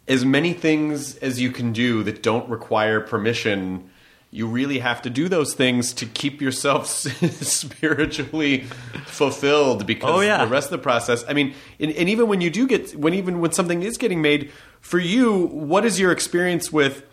as 0.09 0.25
many 0.25 0.53
things 0.53 1.17
as 1.19 1.41
you 1.41 1.51
can 1.53 1.73
do 1.73 2.03
that 2.03 2.23
don't 2.23 2.49
require 2.49 3.01
permission. 3.01 3.89
You 4.35 4.47
really 4.49 4.79
have 4.79 5.03
to 5.03 5.11
do 5.11 5.29
those 5.29 5.53
things 5.55 5.93
to 5.95 6.07
keep 6.07 6.41
yourself 6.41 6.87
spiritually 7.63 8.61
fulfilled 9.07 9.87
because 9.87 10.11
Oh, 10.11 10.21
yeah. 10.21 10.45
the 10.45 10.51
rest 10.51 10.67
of 10.67 10.73
the 10.73 10.79
process. 10.83 11.25
I 11.29 11.33
mean, 11.35 11.55
and, 11.79 11.91
and 11.93 12.09
even 12.09 12.29
when 12.29 12.41
you 12.41 12.51
do 12.51 12.67
get 12.67 12.97
when 12.97 13.15
even 13.15 13.41
when 13.41 13.53
something 13.53 13.83
is 13.83 13.97
getting 13.99 14.23
made 14.23 14.51
for 14.81 14.99
you, 14.99 15.47
what 15.47 15.85
is 15.85 16.01
your 16.01 16.13
experience 16.13 16.73
with? 16.73 17.05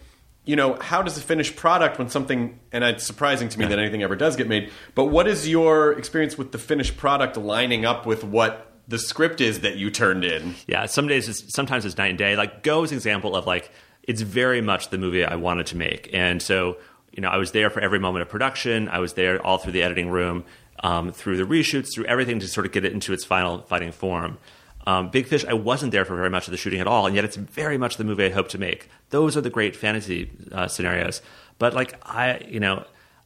You 0.49 0.55
know, 0.55 0.79
how 0.81 1.03
does 1.03 1.13
the 1.13 1.21
finished 1.21 1.55
product 1.55 1.99
when 1.99 2.09
something, 2.09 2.59
and 2.71 2.83
it's 2.83 3.05
surprising 3.05 3.49
to 3.49 3.59
me 3.59 3.67
that 3.67 3.77
anything 3.77 4.01
ever 4.01 4.15
does 4.15 4.35
get 4.35 4.47
made, 4.47 4.71
but 4.95 5.05
what 5.05 5.27
is 5.27 5.47
your 5.47 5.93
experience 5.93 6.39
with 6.39 6.51
the 6.51 6.57
finished 6.57 6.97
product 6.97 7.37
lining 7.37 7.85
up 7.85 8.07
with 8.07 8.23
what 8.23 8.65
the 8.87 8.97
script 8.97 9.41
is 9.41 9.59
that 9.59 9.75
you 9.77 9.91
turned 9.91 10.25
in. 10.25 10.55
Yeah, 10.65 10.87
some 10.87 11.07
days, 11.07 11.29
it's, 11.29 11.53
sometimes 11.53 11.85
it's 11.85 11.99
night 11.99 12.07
and 12.07 12.17
day. 12.17 12.35
Like 12.35 12.63
Go 12.63 12.81
is 12.83 12.91
an 12.91 12.97
example 12.97 13.35
of 13.35 13.45
like 13.45 13.71
it's 14.01 14.21
very 14.21 14.59
much 14.59 14.89
the 14.89 14.97
movie 14.97 15.23
I 15.23 15.35
wanted 15.35 15.67
to 15.67 15.77
make, 15.77 16.09
and 16.11 16.41
so 16.41 16.77
you 17.11 17.21
know 17.21 17.29
I 17.29 17.37
was 17.37 17.51
there 17.51 17.69
for 17.69 17.81
every 17.81 17.99
moment 17.99 18.23
of 18.23 18.29
production. 18.29 18.89
I 18.89 18.97
was 18.97 19.13
there 19.13 19.39
all 19.45 19.59
through 19.59 19.73
the 19.73 19.83
editing 19.83 20.09
room, 20.09 20.43
um, 20.79 21.11
through 21.11 21.37
the 21.37 21.43
reshoots, 21.43 21.93
through 21.93 22.05
everything 22.05 22.39
to 22.39 22.47
sort 22.47 22.65
of 22.65 22.71
get 22.71 22.83
it 22.83 22.91
into 22.91 23.13
its 23.13 23.23
final 23.23 23.61
fighting 23.61 23.91
form. 23.91 24.39
Um, 24.87 25.09
Big 25.09 25.27
Fish, 25.27 25.45
I 25.45 25.53
wasn't 25.53 25.91
there 25.91 26.05
for 26.05 26.15
very 26.15 26.29
much 26.29 26.47
of 26.47 26.51
the 26.51 26.57
shooting 26.57 26.79
at 26.79 26.87
all, 26.87 27.05
and 27.05 27.15
yet 27.15 27.25
it's 27.25 27.35
very 27.35 27.77
much 27.77 27.97
the 27.97 28.03
movie 28.03 28.25
I 28.25 28.29
hope 28.29 28.49
to 28.49 28.57
make. 28.57 28.89
Those 29.09 29.35
are 29.37 29.41
the 29.41 29.49
great 29.49 29.75
fantasy 29.75 30.31
uh, 30.51 30.67
scenarios. 30.67 31.21
But 31.57 31.73
like 31.73 31.95
I, 32.03 32.39
you 32.47 32.59
know, 32.59 32.85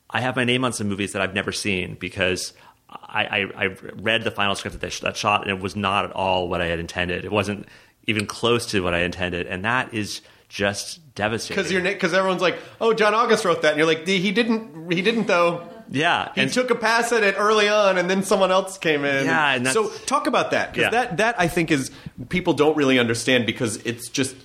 I 0.09 0.21
have 0.21 0.35
my 0.35 0.43
name 0.43 0.65
on 0.65 0.73
some 0.73 0.87
movies 0.87 1.13
that 1.13 1.21
I've 1.21 1.33
never 1.33 1.51
seen 1.51 1.95
because 1.95 2.53
I, 2.89 3.25
I, 3.25 3.65
I 3.65 3.65
read 3.95 4.23
the 4.23 4.31
final 4.31 4.55
script 4.55 4.73
that 4.73 4.81
they 4.81 4.89
sh- 4.89 5.01
that 5.01 5.15
shot, 5.15 5.41
and 5.41 5.51
it 5.51 5.61
was 5.61 5.75
not 5.75 6.05
at 6.05 6.11
all 6.11 6.49
what 6.49 6.61
I 6.61 6.65
had 6.65 6.79
intended. 6.79 7.25
It 7.25 7.31
wasn't 7.31 7.67
even 8.07 8.25
close 8.25 8.65
to 8.67 8.81
what 8.81 8.93
I 8.93 8.99
intended, 8.99 9.47
and 9.47 9.63
that 9.65 9.93
is 9.93 10.21
just 10.49 11.15
devastating. 11.15 11.55
Because 11.55 11.71
you're 11.71 11.81
because 11.81 12.13
everyone's 12.13 12.41
like, 12.41 12.57
oh, 12.81 12.93
John 12.93 13.13
August 13.13 13.45
wrote 13.45 13.61
that, 13.61 13.69
and 13.69 13.77
you're 13.77 13.87
like, 13.87 14.07
he 14.07 14.31
didn't, 14.31 14.91
he 14.91 15.01
didn't 15.01 15.27
though. 15.27 15.67
Yeah, 15.89 16.31
He 16.35 16.41
and 16.41 16.51
took 16.53 16.69
a 16.69 16.75
pass 16.75 17.11
at 17.11 17.23
it 17.23 17.35
early 17.37 17.69
on, 17.69 17.97
and 17.97 18.09
then 18.09 18.23
someone 18.23 18.51
else 18.51 18.77
came 18.77 19.05
in. 19.05 19.25
Yeah, 19.25 19.53
and 19.55 19.67
so 19.67 19.89
talk 20.05 20.27
about 20.27 20.51
that 20.51 20.71
because 20.73 20.91
Yeah. 20.91 21.05
that 21.05 21.17
that 21.17 21.35
I 21.39 21.47
think 21.47 21.71
is 21.71 21.91
people 22.29 22.53
don't 22.53 22.75
really 22.77 22.99
understand 22.99 23.45
because 23.45 23.77
it's 23.85 24.09
just 24.09 24.35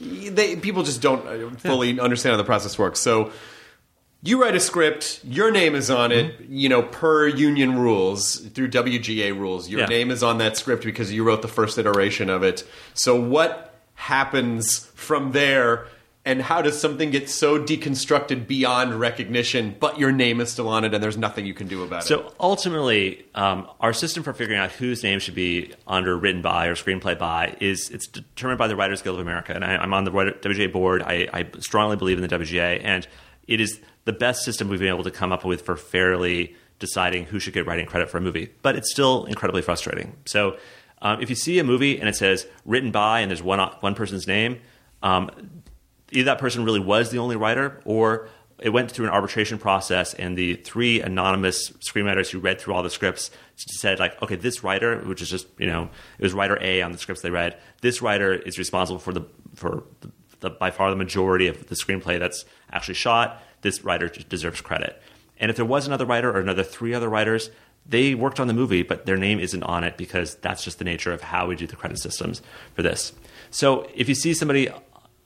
they 0.00 0.56
people 0.56 0.82
just 0.82 1.02
don't 1.02 1.26
uh, 1.26 1.50
fully 1.58 1.98
understand 1.98 2.32
how 2.32 2.36
the 2.36 2.44
process 2.44 2.78
works. 2.78 3.00
So 3.00 3.30
you 4.22 4.42
write 4.42 4.56
a 4.56 4.60
script, 4.60 5.20
your 5.24 5.50
name 5.52 5.74
is 5.76 5.90
on 5.90 6.10
it, 6.12 6.40
Mm-hmm. 6.42 6.52
you 6.52 6.68
know, 6.68 6.82
per 6.82 7.28
union 7.28 7.78
rules 7.78 8.36
through 8.36 8.68
WGA 8.70 9.30
rules. 9.38 9.68
Your 9.68 9.80
Yeah. 9.80 9.86
name 9.86 10.10
is 10.10 10.22
on 10.24 10.38
that 10.38 10.56
script 10.56 10.84
because 10.84 11.12
you 11.12 11.22
wrote 11.24 11.42
the 11.42 11.48
first 11.48 11.78
iteration 11.78 12.28
of 12.28 12.42
it. 12.42 12.64
So 12.94 13.14
what 13.20 13.74
happens 13.94 14.86
from 14.94 15.32
there? 15.32 15.86
And 16.28 16.42
how 16.42 16.60
does 16.60 16.78
something 16.78 17.10
get 17.10 17.30
so 17.30 17.58
deconstructed 17.58 18.46
beyond 18.46 19.00
recognition, 19.00 19.74
but 19.80 19.98
your 19.98 20.12
name 20.12 20.42
is 20.42 20.52
still 20.52 20.68
on 20.68 20.84
it 20.84 20.92
and 20.92 21.02
there's 21.02 21.16
nothing 21.16 21.46
you 21.46 21.54
can 21.54 21.68
do 21.68 21.82
about 21.82 22.02
it? 22.02 22.06
So 22.06 22.34
ultimately, 22.38 23.24
um, 23.34 23.66
our 23.80 23.94
system 23.94 24.22
for 24.22 24.34
figuring 24.34 24.60
out 24.60 24.70
whose 24.72 25.02
name 25.02 25.20
should 25.20 25.34
be 25.34 25.72
under 25.86 26.18
written 26.18 26.42
by 26.42 26.66
or 26.66 26.74
screenplay 26.74 27.18
by 27.18 27.56
is 27.60 27.88
it's 27.88 28.06
determined 28.06 28.58
by 28.58 28.68
the 28.68 28.76
Writers 28.76 29.00
Guild 29.00 29.18
of 29.18 29.22
America, 29.22 29.54
and 29.54 29.64
I, 29.64 29.78
I'm 29.78 29.94
on 29.94 30.04
the 30.04 30.10
WGA 30.10 30.70
board. 30.70 31.02
I, 31.02 31.28
I 31.32 31.46
strongly 31.60 31.96
believe 31.96 32.22
in 32.22 32.28
the 32.28 32.38
WGA, 32.38 32.82
and 32.84 33.08
it 33.46 33.58
is 33.58 33.80
the 34.04 34.12
best 34.12 34.44
system 34.44 34.68
we've 34.68 34.80
been 34.80 34.88
able 34.88 35.04
to 35.04 35.10
come 35.10 35.32
up 35.32 35.46
with 35.46 35.62
for 35.62 35.76
fairly 35.76 36.54
deciding 36.78 37.24
who 37.24 37.38
should 37.38 37.54
get 37.54 37.66
writing 37.66 37.86
credit 37.86 38.10
for 38.10 38.18
a 38.18 38.20
movie. 38.20 38.50
But 38.60 38.76
it's 38.76 38.90
still 38.90 39.24
incredibly 39.24 39.62
frustrating. 39.62 40.14
So 40.26 40.58
um, 41.00 41.22
if 41.22 41.30
you 41.30 41.36
see 41.36 41.58
a 41.58 41.64
movie 41.64 41.98
and 41.98 42.06
it 42.06 42.16
says 42.16 42.46
written 42.66 42.90
by 42.90 43.20
and 43.20 43.30
there's 43.30 43.42
one 43.42 43.60
one 43.80 43.94
person's 43.94 44.26
name. 44.26 44.60
Um, 45.02 45.30
either 46.12 46.24
that 46.24 46.38
person 46.38 46.64
really 46.64 46.80
was 46.80 47.10
the 47.10 47.18
only 47.18 47.36
writer 47.36 47.80
or 47.84 48.28
it 48.60 48.70
went 48.70 48.90
through 48.90 49.06
an 49.06 49.12
arbitration 49.12 49.56
process 49.56 50.14
and 50.14 50.36
the 50.36 50.54
three 50.56 51.00
anonymous 51.00 51.70
screenwriters 51.70 52.30
who 52.30 52.40
read 52.40 52.60
through 52.60 52.74
all 52.74 52.82
the 52.82 52.90
scripts 52.90 53.30
said 53.56 53.98
like 53.98 54.20
okay 54.22 54.36
this 54.36 54.64
writer 54.64 54.98
which 55.00 55.22
is 55.22 55.30
just 55.30 55.46
you 55.58 55.66
know 55.66 55.88
it 56.18 56.22
was 56.22 56.32
writer 56.32 56.58
a 56.60 56.82
on 56.82 56.92
the 56.92 56.98
scripts 56.98 57.22
they 57.22 57.30
read 57.30 57.56
this 57.80 58.02
writer 58.02 58.32
is 58.32 58.58
responsible 58.58 58.98
for 58.98 59.12
the 59.12 59.24
for 59.54 59.82
the, 60.00 60.10
the 60.40 60.50
by 60.50 60.70
far 60.70 60.90
the 60.90 60.96
majority 60.96 61.48
of 61.48 61.68
the 61.68 61.74
screenplay 61.74 62.18
that's 62.18 62.44
actually 62.72 62.94
shot. 62.94 63.42
This 63.62 63.82
writer 63.82 64.08
deserves 64.08 64.60
credit. 64.60 65.00
And 65.38 65.50
if 65.50 65.56
there 65.56 65.64
was 65.64 65.86
another 65.86 66.06
writer 66.06 66.30
or 66.30 66.40
another 66.40 66.62
three 66.62 66.94
other 66.94 67.08
writers 67.08 67.50
they 67.86 68.14
worked 68.14 68.38
on 68.38 68.48
the 68.48 68.52
movie 68.52 68.82
but 68.82 69.06
their 69.06 69.16
name 69.16 69.40
isn't 69.40 69.62
on 69.62 69.82
it 69.82 69.96
because 69.96 70.34
that's 70.36 70.62
just 70.62 70.78
the 70.78 70.84
nature 70.84 71.12
of 71.12 71.22
how 71.22 71.46
we 71.46 71.56
do 71.56 71.66
the 71.66 71.76
credit 71.76 71.98
systems 71.98 72.42
for 72.74 72.82
this. 72.82 73.12
So 73.50 73.88
if 73.94 74.08
you 74.08 74.14
see 74.14 74.34
somebody 74.34 74.68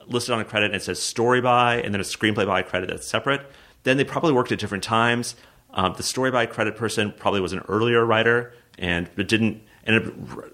listed 0.07 0.33
on 0.33 0.39
a 0.41 0.45
credit 0.45 0.67
and 0.67 0.75
it 0.75 0.83
says 0.83 1.01
story 1.01 1.41
by 1.41 1.81
and 1.81 1.93
then 1.93 2.01
a 2.01 2.03
screenplay 2.03 2.45
by 2.45 2.61
credit 2.61 2.89
that's 2.89 3.07
separate, 3.07 3.49
then 3.83 3.97
they 3.97 4.03
probably 4.03 4.31
worked 4.33 4.51
at 4.51 4.59
different 4.59 4.83
times. 4.83 5.35
Um, 5.73 5.93
the 5.97 6.03
story 6.03 6.31
by 6.31 6.45
credit 6.45 6.75
person 6.75 7.13
probably 7.17 7.41
was 7.41 7.53
an 7.53 7.63
earlier 7.67 8.05
writer 8.05 8.53
and 8.77 9.09
but 9.15 9.27
didn't 9.27 9.61
end 9.85 10.05
up 10.07 10.13
r- 10.37 10.49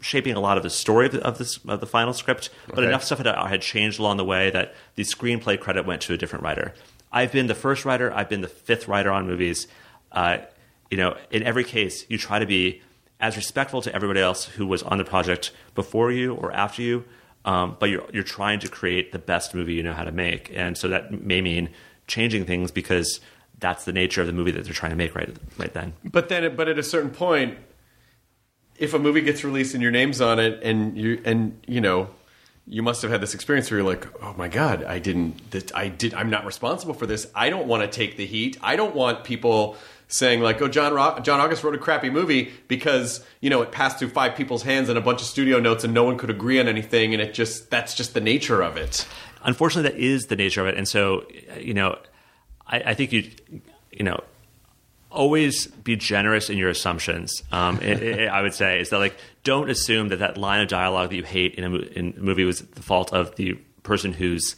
shaping 0.00 0.34
a 0.34 0.40
lot 0.40 0.56
of 0.56 0.62
the 0.62 0.70
story 0.70 1.06
of 1.06 1.12
the, 1.12 1.22
of, 1.24 1.38
this, 1.38 1.58
of 1.66 1.80
the 1.80 1.86
final 1.86 2.12
script, 2.12 2.50
but 2.68 2.78
Okay. 2.80 2.88
enough 2.88 3.04
stuff 3.04 3.18
had, 3.18 3.26
had 3.26 3.62
changed 3.62 3.98
along 4.00 4.16
the 4.16 4.24
way 4.24 4.50
that 4.50 4.74
the 4.96 5.02
screenplay 5.04 5.58
credit 5.58 5.86
went 5.86 6.02
to 6.02 6.12
a 6.12 6.16
different 6.16 6.44
writer. 6.44 6.74
I've 7.12 7.32
been 7.32 7.46
the 7.46 7.54
first 7.54 7.84
writer, 7.84 8.12
I've 8.12 8.28
been 8.28 8.40
the 8.40 8.48
fifth 8.48 8.88
writer 8.88 9.10
on 9.10 9.26
movies. 9.26 9.66
Uh, 10.12 10.38
you 10.90 10.96
know, 10.96 11.16
in 11.30 11.42
every 11.44 11.64
case, 11.64 12.04
you 12.08 12.18
try 12.18 12.38
to 12.40 12.46
be 12.46 12.82
as 13.20 13.36
respectful 13.36 13.80
to 13.82 13.94
everybody 13.94 14.20
else 14.20 14.44
who 14.46 14.66
was 14.66 14.82
on 14.82 14.98
the 14.98 15.04
project 15.04 15.52
before 15.74 16.10
you 16.10 16.34
or 16.34 16.52
after 16.52 16.82
you, 16.82 17.04
um, 17.44 17.76
but 17.78 17.90
you're 17.90 18.06
you're 18.12 18.22
trying 18.22 18.60
to 18.60 18.68
create 18.68 19.12
the 19.12 19.18
best 19.18 19.54
movie 19.54 19.74
you 19.74 19.82
know 19.82 19.94
how 19.94 20.04
to 20.04 20.12
make, 20.12 20.50
and 20.54 20.76
so 20.76 20.88
that 20.88 21.12
may 21.24 21.40
mean 21.40 21.70
changing 22.06 22.44
things 22.44 22.70
because 22.70 23.20
that's 23.58 23.84
the 23.84 23.92
nature 23.92 24.20
of 24.20 24.26
the 24.26 24.32
movie 24.32 24.50
that 24.50 24.64
they're 24.64 24.72
trying 24.72 24.90
to 24.90 24.96
make 24.96 25.14
right 25.14 25.34
right 25.58 25.72
then. 25.72 25.92
But 26.04 26.28
then, 26.28 26.54
but 26.56 26.68
at 26.68 26.78
a 26.78 26.82
certain 26.82 27.10
point, 27.10 27.58
if 28.76 28.94
a 28.94 28.98
movie 28.98 29.20
gets 29.20 29.44
released 29.44 29.74
and 29.74 29.82
your 29.82 29.92
name's 29.92 30.20
on 30.20 30.38
it, 30.38 30.62
and 30.62 30.96
you 30.96 31.20
and 31.24 31.60
you 31.66 31.80
know, 31.80 32.08
you 32.66 32.82
must 32.82 33.02
have 33.02 33.10
had 33.10 33.20
this 33.20 33.34
experience 33.34 33.70
where 33.70 33.80
you're 33.80 33.88
like, 33.88 34.06
oh 34.22 34.34
my 34.36 34.48
god, 34.48 34.84
I 34.84 34.98
didn't, 34.98 35.50
that 35.50 35.74
I 35.74 35.88
did, 35.88 36.14
I'm 36.14 36.30
not 36.30 36.44
responsible 36.44 36.94
for 36.94 37.04
this. 37.04 37.26
I 37.34 37.50
don't 37.50 37.66
want 37.66 37.82
to 37.82 37.88
take 37.88 38.16
the 38.16 38.26
heat. 38.26 38.56
I 38.62 38.76
don't 38.76 38.94
want 38.94 39.24
people 39.24 39.76
saying 40.12 40.40
like, 40.40 40.60
oh, 40.60 40.68
John 40.68 40.92
Ro- 40.92 41.18
John 41.20 41.40
August 41.40 41.64
wrote 41.64 41.74
a 41.74 41.78
crappy 41.78 42.10
movie 42.10 42.50
because 42.68 43.24
you 43.40 43.48
know 43.48 43.62
it 43.62 43.72
passed 43.72 43.98
through 43.98 44.10
five 44.10 44.36
people's 44.36 44.62
hands 44.64 44.88
and 44.88 44.98
a 44.98 45.00
bunch 45.00 45.20
of 45.22 45.26
studio 45.26 45.58
notes, 45.60 45.84
and 45.84 45.94
no 45.94 46.04
one 46.04 46.18
could 46.18 46.30
agree 46.30 46.60
on 46.60 46.68
anything, 46.68 47.14
and 47.14 47.22
it 47.22 47.32
just 47.32 47.70
that's 47.70 47.94
just 47.94 48.12
the 48.14 48.20
nature 48.20 48.60
of 48.62 48.76
it. 48.76 49.06
unfortunately, 49.44 49.90
that 49.90 49.98
is 49.98 50.26
the 50.26 50.36
nature 50.36 50.60
of 50.60 50.66
it. 50.66 50.76
And 50.76 50.86
so, 50.86 51.24
you 51.58 51.72
know, 51.72 51.98
I, 52.66 52.80
I 52.80 52.94
think 52.94 53.12
you, 53.12 53.30
you 53.90 54.04
know, 54.04 54.20
always 55.10 55.66
be 55.66 55.96
generous 55.96 56.50
in 56.50 56.56
your 56.58 56.68
assumptions. 56.68 57.42
Um, 57.52 57.78
it, 57.82 58.02
it- 58.02 58.28
I 58.28 58.42
would 58.42 58.54
say 58.54 58.80
is 58.80 58.90
that 58.90 58.98
like 58.98 59.16
don't 59.44 59.70
assume 59.70 60.08
that 60.08 60.18
that 60.18 60.36
line 60.36 60.60
of 60.60 60.68
dialogue 60.68 61.10
that 61.10 61.16
you 61.16 61.24
hate 61.24 61.54
in 61.54 61.64
a, 61.64 61.76
in 61.76 62.14
a 62.16 62.20
movie 62.20 62.44
was 62.44 62.60
the 62.60 62.82
fault 62.82 63.12
of 63.12 63.34
the 63.36 63.54
person 63.82 64.12
whose 64.12 64.56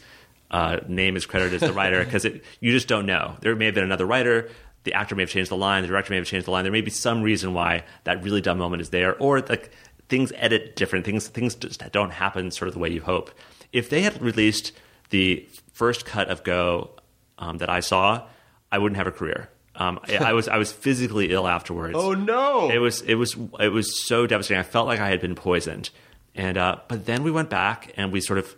uh, 0.50 0.78
name 0.88 1.16
is 1.16 1.24
credited 1.24 1.62
as 1.62 1.66
the 1.68 1.72
writer 1.72 2.04
because 2.04 2.24
you 2.60 2.72
just 2.72 2.88
don't 2.88 3.06
know. 3.06 3.36
There 3.40 3.54
may 3.56 3.66
have 3.66 3.74
been 3.74 3.84
another 3.84 4.04
writer. 4.06 4.50
The 4.84 4.94
actor 4.94 5.14
may 5.14 5.22
have 5.22 5.30
changed 5.30 5.50
the 5.50 5.56
line. 5.56 5.82
The 5.82 5.88
director 5.88 6.12
may 6.12 6.16
have 6.16 6.26
changed 6.26 6.46
the 6.46 6.50
line. 6.50 6.64
There 6.64 6.72
may 6.72 6.80
be 6.80 6.90
some 6.90 7.22
reason 7.22 7.54
why 7.54 7.84
that 8.04 8.22
really 8.22 8.40
dumb 8.40 8.58
moment 8.58 8.82
is 8.82 8.90
there, 8.90 9.16
or 9.16 9.40
like 9.40 9.70
things 10.08 10.32
edit 10.36 10.76
different 10.76 11.04
things. 11.04 11.28
Things 11.28 11.54
just 11.54 11.82
don't 11.92 12.10
happen 12.10 12.50
sort 12.50 12.68
of 12.68 12.74
the 12.74 12.80
way 12.80 12.90
you 12.90 13.00
hope. 13.00 13.30
If 13.72 13.88
they 13.90 14.02
had 14.02 14.20
released 14.20 14.72
the 15.10 15.48
first 15.72 16.04
cut 16.04 16.28
of 16.28 16.42
Go 16.42 16.90
um, 17.38 17.58
that 17.58 17.70
I 17.70 17.80
saw, 17.80 18.26
I 18.70 18.78
wouldn't 18.78 18.96
have 18.96 19.06
a 19.06 19.12
career. 19.12 19.48
Um, 19.74 20.00
I, 20.04 20.16
I 20.16 20.32
was 20.34 20.48
I 20.48 20.58
was 20.58 20.70
physically 20.70 21.32
ill 21.32 21.48
afterwards. 21.48 21.94
Oh 21.96 22.12
no! 22.12 22.70
It 22.70 22.78
was 22.78 23.00
it 23.02 23.14
was 23.14 23.36
it 23.58 23.68
was 23.68 24.04
so 24.06 24.26
devastating. 24.26 24.60
I 24.60 24.64
felt 24.64 24.86
like 24.86 25.00
I 25.00 25.08
had 25.08 25.20
been 25.20 25.34
poisoned. 25.34 25.90
And 26.34 26.56
uh, 26.56 26.76
but 26.88 27.06
then 27.06 27.22
we 27.22 27.30
went 27.30 27.50
back 27.50 27.92
and 27.96 28.12
we 28.12 28.20
sort 28.20 28.38
of 28.38 28.54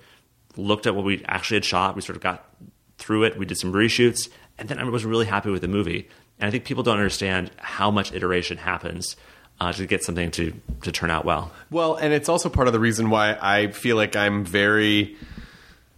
looked 0.56 0.86
at 0.86 0.94
what 0.94 1.04
we 1.04 1.24
actually 1.26 1.56
had 1.56 1.64
shot. 1.64 1.96
We 1.96 2.02
sort 2.02 2.16
of 2.16 2.22
got 2.22 2.48
through 2.98 3.24
it. 3.24 3.38
We 3.38 3.46
did 3.46 3.58
some 3.58 3.72
reshoots, 3.72 4.28
and 4.58 4.68
then 4.68 4.78
I 4.78 4.84
was 4.84 5.04
really 5.04 5.26
happy 5.26 5.50
with 5.50 5.62
the 5.62 5.68
movie. 5.68 6.08
And 6.38 6.48
I 6.48 6.50
think 6.50 6.64
people 6.64 6.82
don't 6.82 6.96
understand 6.98 7.50
how 7.58 7.90
much 7.90 8.12
iteration 8.12 8.56
happens 8.58 9.16
uh, 9.60 9.72
to 9.72 9.86
get 9.86 10.02
something 10.02 10.30
to 10.32 10.52
to 10.82 10.90
turn 10.92 11.10
out 11.10 11.24
well. 11.24 11.52
Well, 11.70 11.94
and 11.96 12.12
it's 12.12 12.28
also 12.28 12.48
part 12.48 12.66
of 12.66 12.72
the 12.72 12.80
reason 12.80 13.08
why 13.10 13.36
I 13.40 13.68
feel 13.68 13.96
like 13.96 14.16
I'm 14.16 14.44
very 14.44 15.16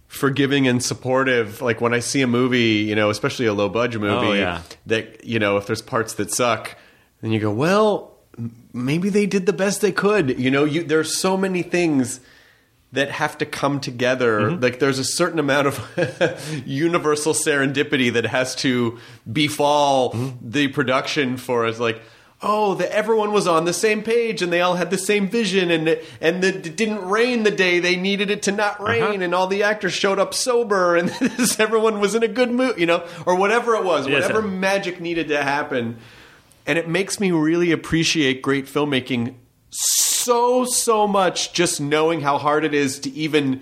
forgiving 0.07 0.67
and 0.67 0.83
supportive. 0.83 1.61
Like 1.61 1.81
when 1.81 1.93
I 1.93 1.99
see 1.99 2.21
a 2.21 2.27
movie, 2.27 2.85
you 2.87 2.95
know, 2.95 3.09
especially 3.09 3.45
a 3.47 3.53
low 3.53 3.69
budget 3.69 4.01
movie, 4.01 4.27
Oh, 4.27 4.33
yeah. 4.33 4.61
that 4.85 5.23
you 5.25 5.39
know, 5.39 5.57
if 5.57 5.65
there's 5.67 5.81
parts 5.81 6.13
that 6.15 6.31
suck, 6.31 6.75
then 7.21 7.31
you 7.31 7.39
go, 7.39 7.51
well, 7.51 8.15
maybe 8.73 9.09
they 9.09 9.25
did 9.25 9.45
the 9.47 9.53
best 9.53 9.81
they 9.81 9.91
could. 9.91 10.39
You 10.39 10.51
know, 10.51 10.63
you 10.63 10.83
there's 10.83 11.17
so 11.17 11.35
many 11.35 11.63
things 11.63 12.19
that 12.93 13.11
have 13.11 13.37
to 13.39 13.45
come 13.45 13.79
together. 13.79 14.39
Mm-hmm. 14.41 14.61
Like 14.63 14.79
there's 14.79 14.99
a 14.99 15.03
certain 15.03 15.39
amount 15.39 15.67
of 15.67 16.63
universal 16.65 17.33
serendipity 17.33 18.11
that 18.13 18.25
has 18.25 18.55
to 18.55 18.97
befall 19.31 20.11
Mm-hmm. 20.13 20.49
the 20.51 20.67
production 20.69 21.37
for 21.37 21.65
us. 21.65 21.79
Like, 21.79 22.01
oh, 22.41 22.75
the, 22.75 22.91
everyone 22.95 23.31
was 23.33 23.47
on 23.47 23.65
the 23.65 23.73
same 23.73 24.03
page 24.03 24.41
and 24.41 24.53
they 24.53 24.61
all 24.61 24.75
had 24.75 24.89
the 24.91 24.97
same 24.97 25.27
vision, 25.27 25.69
and 25.71 25.87
and 26.21 26.41
the, 26.43 26.49
it 26.49 26.77
didn't 26.77 27.03
rain 27.05 27.43
the 27.43 27.51
day 27.51 27.79
they 27.79 27.95
needed 27.95 28.29
it 28.31 28.43
to 28.43 28.51
not 28.51 28.75
Uh-huh. 28.79 28.85
rain, 28.91 29.21
and 29.21 29.33
all 29.35 29.47
the 29.47 29.63
actors 29.63 29.93
showed 29.93 30.19
up 30.19 30.33
sober, 30.33 30.95
and 30.99 31.09
this, 31.09 31.59
everyone 31.59 31.99
was 31.99 32.15
in 32.15 32.23
a 32.23 32.27
good 32.27 32.51
mood, 32.51 32.77
you 32.79 32.85
know, 32.85 33.05
or 33.25 33.35
whatever 33.35 33.75
it 33.75 33.83
was, 33.83 34.07
Yes, 34.07 34.21
whatever 34.23 34.41
sir. 34.41 34.47
magic 34.47 35.01
needed 35.01 35.27
to 35.29 35.43
happen. 35.43 35.97
And 36.65 36.77
it 36.77 36.87
makes 36.87 37.19
me 37.19 37.31
really 37.31 37.71
appreciate 37.71 38.41
great 38.41 38.65
filmmaking 38.65 39.35
so 39.69 40.16
so 40.27 40.65
so 40.65 41.07
much 41.07 41.53
just 41.53 41.79
knowing 41.79 42.19
how 42.19 42.37
hard 42.37 42.65
it 42.65 42.73
is 42.73 42.99
to 42.99 43.09
even 43.11 43.61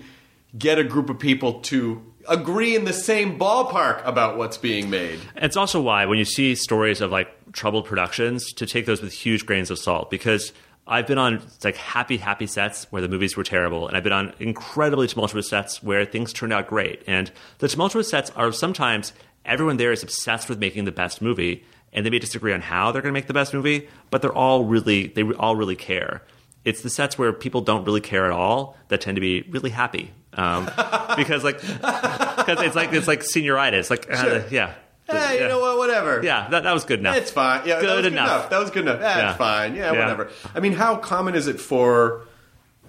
get 0.58 0.78
a 0.78 0.84
group 0.84 1.08
of 1.08 1.18
people 1.18 1.60
to 1.60 2.02
agree 2.28 2.74
in 2.74 2.84
the 2.84 2.92
same 2.92 3.38
ballpark 3.38 4.04
about 4.04 4.36
what's 4.36 4.58
being 4.58 4.90
made. 4.90 5.20
It's 5.36 5.56
also 5.56 5.80
why 5.80 6.06
when 6.06 6.18
you 6.18 6.24
see 6.24 6.56
stories 6.56 7.00
of 7.00 7.12
like 7.12 7.28
troubled 7.52 7.86
productions, 7.86 8.52
to 8.54 8.66
take 8.66 8.84
those 8.84 9.00
with 9.00 9.12
huge 9.12 9.46
grains 9.46 9.70
of 9.70 9.78
salt 9.78 10.10
because 10.10 10.52
I've 10.88 11.06
been 11.06 11.18
on 11.18 11.40
like 11.62 11.76
happy, 11.76 12.16
happy 12.16 12.48
sets 12.48 12.90
where 12.90 13.00
the 13.00 13.08
movies 13.08 13.36
were 13.36 13.44
terrible, 13.44 13.86
and 13.86 13.96
I've 13.96 14.02
been 14.02 14.12
on 14.12 14.34
incredibly 14.40 15.06
tumultuous 15.06 15.48
sets 15.48 15.82
where 15.84 16.04
things 16.04 16.32
turned 16.32 16.52
out 16.52 16.66
great. 16.66 17.02
And 17.06 17.30
the 17.58 17.68
tumultuous 17.68 18.10
sets 18.10 18.30
are 18.30 18.50
sometimes 18.50 19.12
everyone 19.44 19.76
there 19.76 19.92
is 19.92 20.02
obsessed 20.02 20.48
with 20.48 20.58
making 20.58 20.84
the 20.84 20.92
best 20.92 21.22
movie, 21.22 21.64
and 21.92 22.04
they 22.04 22.10
may 22.10 22.18
disagree 22.18 22.52
on 22.52 22.60
how 22.60 22.90
they're 22.90 23.02
going 23.02 23.14
to 23.14 23.18
make 23.18 23.28
the 23.28 23.34
best 23.34 23.54
movie, 23.54 23.88
but 24.10 24.20
they're 24.20 24.32
all 24.32 24.64
really 24.64 25.06
they 25.06 25.22
all 25.22 25.54
really 25.54 25.76
care. 25.76 26.22
It's 26.66 26.82
the 26.82 26.90
sets 26.90 27.16
where 27.16 27.32
people 27.32 27.62
don't 27.62 27.84
really 27.84 28.00
care 28.02 28.26
at 28.26 28.32
all 28.32 28.76
that 28.88 29.00
tend 29.00 29.14
to 29.14 29.20
be 29.20 29.42
really 29.48 29.70
happy 29.70 30.10
um, 30.34 30.64
because 31.16 31.42
like 31.44 31.60
because 31.62 32.60
it's 32.60 32.74
like 32.76 32.92
it's 32.92 33.08
like 33.08 33.20
senioritis, 33.20 33.88
like 33.88 34.10
uh, 34.12 34.22
Sure. 34.22 34.44
yeah. 34.50 34.74
Eh, 35.08 35.34
you 35.34 35.40
Yeah. 35.42 35.48
know 35.48 35.60
what? 35.60 35.78
Whatever. 35.78 36.20
Yeah, 36.24 36.48
that, 36.50 36.64
that 36.64 36.72
was 36.74 36.84
good 36.84 36.98
enough. 36.98 37.16
It's 37.16 37.30
fine. 37.30 37.62
Yeah, 37.64 37.80
good 37.80 37.88
that 37.88 37.96
was 37.98 38.06
enough. 38.06 38.50
That 38.50 38.58
was 38.58 38.70
good 38.70 38.82
enough. 38.82 38.98
That's 39.00 39.18
Yeah. 39.20 39.34
fine. 39.36 39.76
Yeah, 39.76 39.92
Yeah. 39.92 40.00
whatever. 40.00 40.30
I 40.54 40.58
mean, 40.60 40.72
how 40.72 40.96
common 40.96 41.34
is 41.36 41.46
it 41.46 41.60
for 41.60 42.22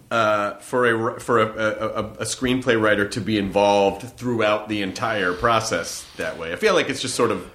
uh, 0.10 0.54
for 0.60 1.16
a 1.16 1.20
for 1.20 1.40
a, 1.40 1.46
a, 1.46 2.04
a 2.14 2.26
screenplay 2.26 2.82
writer 2.82 3.08
to 3.10 3.22
be 3.22 3.38
involved 3.38 4.18
throughout 4.18 4.70
the 4.70 4.82
entire 4.82 5.34
process 5.34 6.06
that 6.18 6.40
way? 6.40 6.52
I 6.54 6.56
feel 6.56 6.74
like 6.74 6.90
it's 6.90 7.02
just 7.02 7.14
sort 7.16 7.30
of 7.30 7.48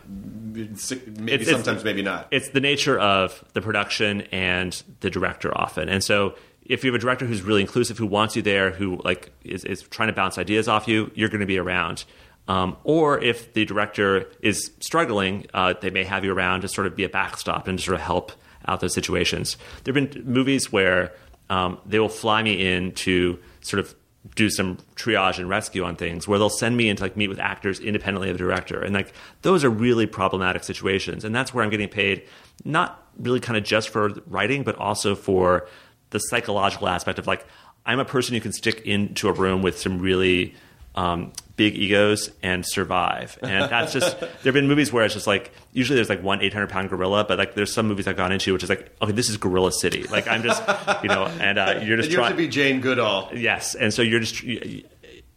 maybe 0.52 0.62
It's- 0.72 0.92
it's- 0.92 1.48
sometimes 1.48 1.84
maybe 1.84 2.02
not. 2.02 2.28
It's 2.30 2.50
the 2.50 2.60
nature 2.60 2.98
of 2.98 3.44
the 3.52 3.60
production 3.60 4.22
and 4.32 4.80
the 5.00 5.10
director 5.10 5.56
often. 5.56 5.88
And 5.88 6.02
so 6.02 6.34
if 6.64 6.84
you 6.84 6.92
have 6.92 6.98
a 6.98 7.02
director 7.02 7.26
who's 7.26 7.42
really 7.42 7.60
inclusive, 7.60 7.98
who 7.98 8.06
wants 8.06 8.36
you 8.36 8.42
there, 8.42 8.70
who 8.70 9.00
like 9.04 9.32
is, 9.44 9.64
is 9.64 9.82
trying 9.82 10.08
to 10.08 10.12
bounce 10.12 10.38
ideas 10.38 10.68
off 10.68 10.86
you, 10.86 11.10
you're 11.14 11.28
going 11.28 11.40
to 11.40 11.46
be 11.46 11.58
around. 11.58 12.04
Um, 12.48 12.76
or 12.84 13.22
if 13.22 13.52
the 13.52 13.64
director 13.64 14.26
is 14.40 14.72
struggling, 14.80 15.46
uh, 15.54 15.74
they 15.80 15.90
may 15.90 16.04
have 16.04 16.24
you 16.24 16.32
around 16.32 16.62
to 16.62 16.68
sort 16.68 16.86
of 16.86 16.96
be 16.96 17.04
a 17.04 17.08
backstop 17.08 17.68
and 17.68 17.78
to 17.78 17.84
sort 17.84 17.94
of 17.94 18.00
help 18.00 18.32
out 18.66 18.80
those 18.80 18.94
situations. 18.94 19.56
There 19.84 19.94
have 19.94 20.10
been 20.12 20.24
movies 20.24 20.72
where 20.72 21.12
um, 21.50 21.78
they 21.86 21.98
will 21.98 22.08
fly 22.08 22.42
me 22.42 22.64
in 22.74 22.92
to 22.92 23.38
sort 23.60 23.80
of 23.80 23.94
do 24.34 24.48
some 24.48 24.78
triage 24.94 25.38
and 25.38 25.48
rescue 25.48 25.82
on 25.82 25.96
things 25.96 26.28
where 26.28 26.38
they'll 26.38 26.48
send 26.48 26.76
me 26.76 26.88
in 26.88 26.96
to 26.96 27.02
like 27.02 27.16
meet 27.16 27.28
with 27.28 27.40
actors 27.40 27.80
independently 27.80 28.30
of 28.30 28.34
the 28.34 28.38
director. 28.38 28.80
And 28.80 28.94
like 28.94 29.12
those 29.42 29.64
are 29.64 29.70
really 29.70 30.06
problematic 30.06 30.62
situations. 30.64 31.24
And 31.24 31.34
that's 31.34 31.52
where 31.52 31.64
i'm 31.64 31.70
getting 31.70 31.88
paid 31.88 32.22
not 32.64 33.06
really 33.18 33.40
kind 33.40 33.56
of 33.56 33.64
just 33.64 33.88
for 33.88 34.10
writing 34.26 34.62
but 34.62 34.76
also 34.76 35.14
for 35.14 35.66
the 36.10 36.18
psychological 36.18 36.88
aspect 36.88 37.18
of 37.18 37.26
like 37.26 37.46
i'm 37.84 37.98
a 37.98 38.04
person 38.04 38.34
who 38.34 38.40
can 38.40 38.52
stick 38.52 38.80
into 38.86 39.28
a 39.28 39.32
room 39.32 39.62
with 39.62 39.78
some 39.78 39.98
really 39.98 40.54
um, 40.94 41.32
big 41.56 41.74
egos 41.76 42.30
and 42.42 42.64
survive 42.66 43.38
and 43.42 43.70
that's 43.70 43.92
just 43.92 44.18
there 44.20 44.28
have 44.44 44.54
been 44.54 44.66
movies 44.68 44.92
where 44.92 45.04
it's 45.04 45.14
just 45.14 45.26
like 45.26 45.52
usually 45.72 45.94
there's 45.96 46.08
like 46.08 46.22
one 46.22 46.40
800 46.42 46.68
pound 46.68 46.88
gorilla 46.90 47.24
but 47.26 47.38
like 47.38 47.54
there's 47.54 47.72
some 47.72 47.86
movies 47.88 48.06
i've 48.06 48.16
gone 48.16 48.32
into 48.32 48.52
which 48.52 48.62
is 48.62 48.68
like 48.68 48.90
okay 49.00 49.12
this 49.12 49.28
is 49.30 49.36
gorilla 49.36 49.70
city 49.72 50.02
like 50.04 50.26
i'm 50.28 50.42
just 50.42 50.62
you 51.02 51.08
know 51.08 51.26
and 51.40 51.58
uh, 51.58 51.80
you're 51.82 51.96
just 51.96 52.10
you 52.10 52.16
trying 52.16 52.32
to 52.32 52.36
be 52.36 52.48
Jane 52.48 52.80
Goodall. 52.80 53.30
Yes, 53.34 53.74
and 53.74 53.92
so 53.94 54.02
you're 54.02 54.20
just 54.20 54.42
you- 54.42 54.84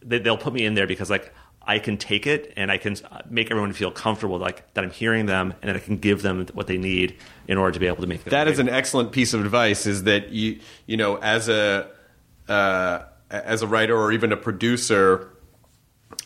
they, 0.01 0.20
they'll 0.20 0.38
put 0.38 0.53
me 0.53 0.66
in 0.66 0.74
there 0.76 0.88
because 0.88 1.10
like 1.10 1.34
I 1.68 1.80
can 1.80 1.97
take 1.97 2.28
it 2.28 2.53
and 2.56 2.72
I 2.72 2.78
can 2.78 2.95
make 3.28 3.49
everyone 3.49 3.74
feel 3.74 3.89
comfortable 3.89 4.38
like 4.38 4.72
that 4.76 4.84
I'm 4.84 4.91
hearing 4.91 5.26
them 5.26 5.53
and 5.64 5.70
that 5.70 5.76
I 5.76 5.80
can 5.80 5.97
give 5.97 6.22
them 6.22 6.45
what 6.53 6.68
they 6.68 6.78
need 6.78 7.18
in 7.47 7.58
order 7.58 7.72
to 7.72 7.80
be 7.80 7.88
able 7.88 8.01
to 8.01 8.08
make 8.08 8.24
the 8.24 8.30
That 8.30 8.45
movie. 8.45 8.53
is 8.53 8.60
an 8.60 8.70
excellent 8.70 9.12
piece 9.12 9.34
of 9.34 9.41
advice. 9.43 9.88
Is 9.88 10.03
that 10.03 10.30
you 10.30 10.60
you 10.86 10.95
know 10.97 11.16
as 11.18 11.49
a 11.49 11.89
uh, 12.47 12.99
as 13.32 13.64
a 13.64 13.68
writer 13.68 13.97
or 13.97 14.12
even 14.12 14.32
a 14.32 14.38
producer. 14.38 15.32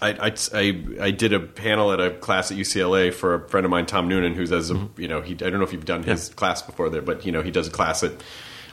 I, 0.01 0.27
I, 0.27 0.33
I, 0.53 0.83
I 1.01 1.11
did 1.11 1.33
a 1.33 1.39
panel 1.39 1.91
at 1.91 1.99
a 1.99 2.11
class 2.11 2.51
at 2.51 2.57
UCLA 2.57 3.13
for 3.13 3.33
a 3.35 3.49
friend 3.49 3.65
of 3.65 3.69
mine, 3.69 3.85
Tom 3.85 4.07
Noonan, 4.07 4.33
who's 4.33 4.51
as 4.51 4.69
a, 4.69 4.75
Mm-hmm. 4.75 5.01
you 5.01 5.07
know 5.07 5.21
he 5.21 5.33
I 5.33 5.35
don't 5.49 5.57
know 5.57 5.63
if 5.63 5.73
you've 5.73 5.85
done 5.85 6.03
his 6.03 6.29
class 6.29 6.61
before 6.61 6.89
there, 6.89 7.01
but 7.01 7.25
you 7.25 7.31
know 7.31 7.41
he 7.41 7.51
does 7.51 7.67
a 7.67 7.71
class 7.71 8.03
at. 8.03 8.13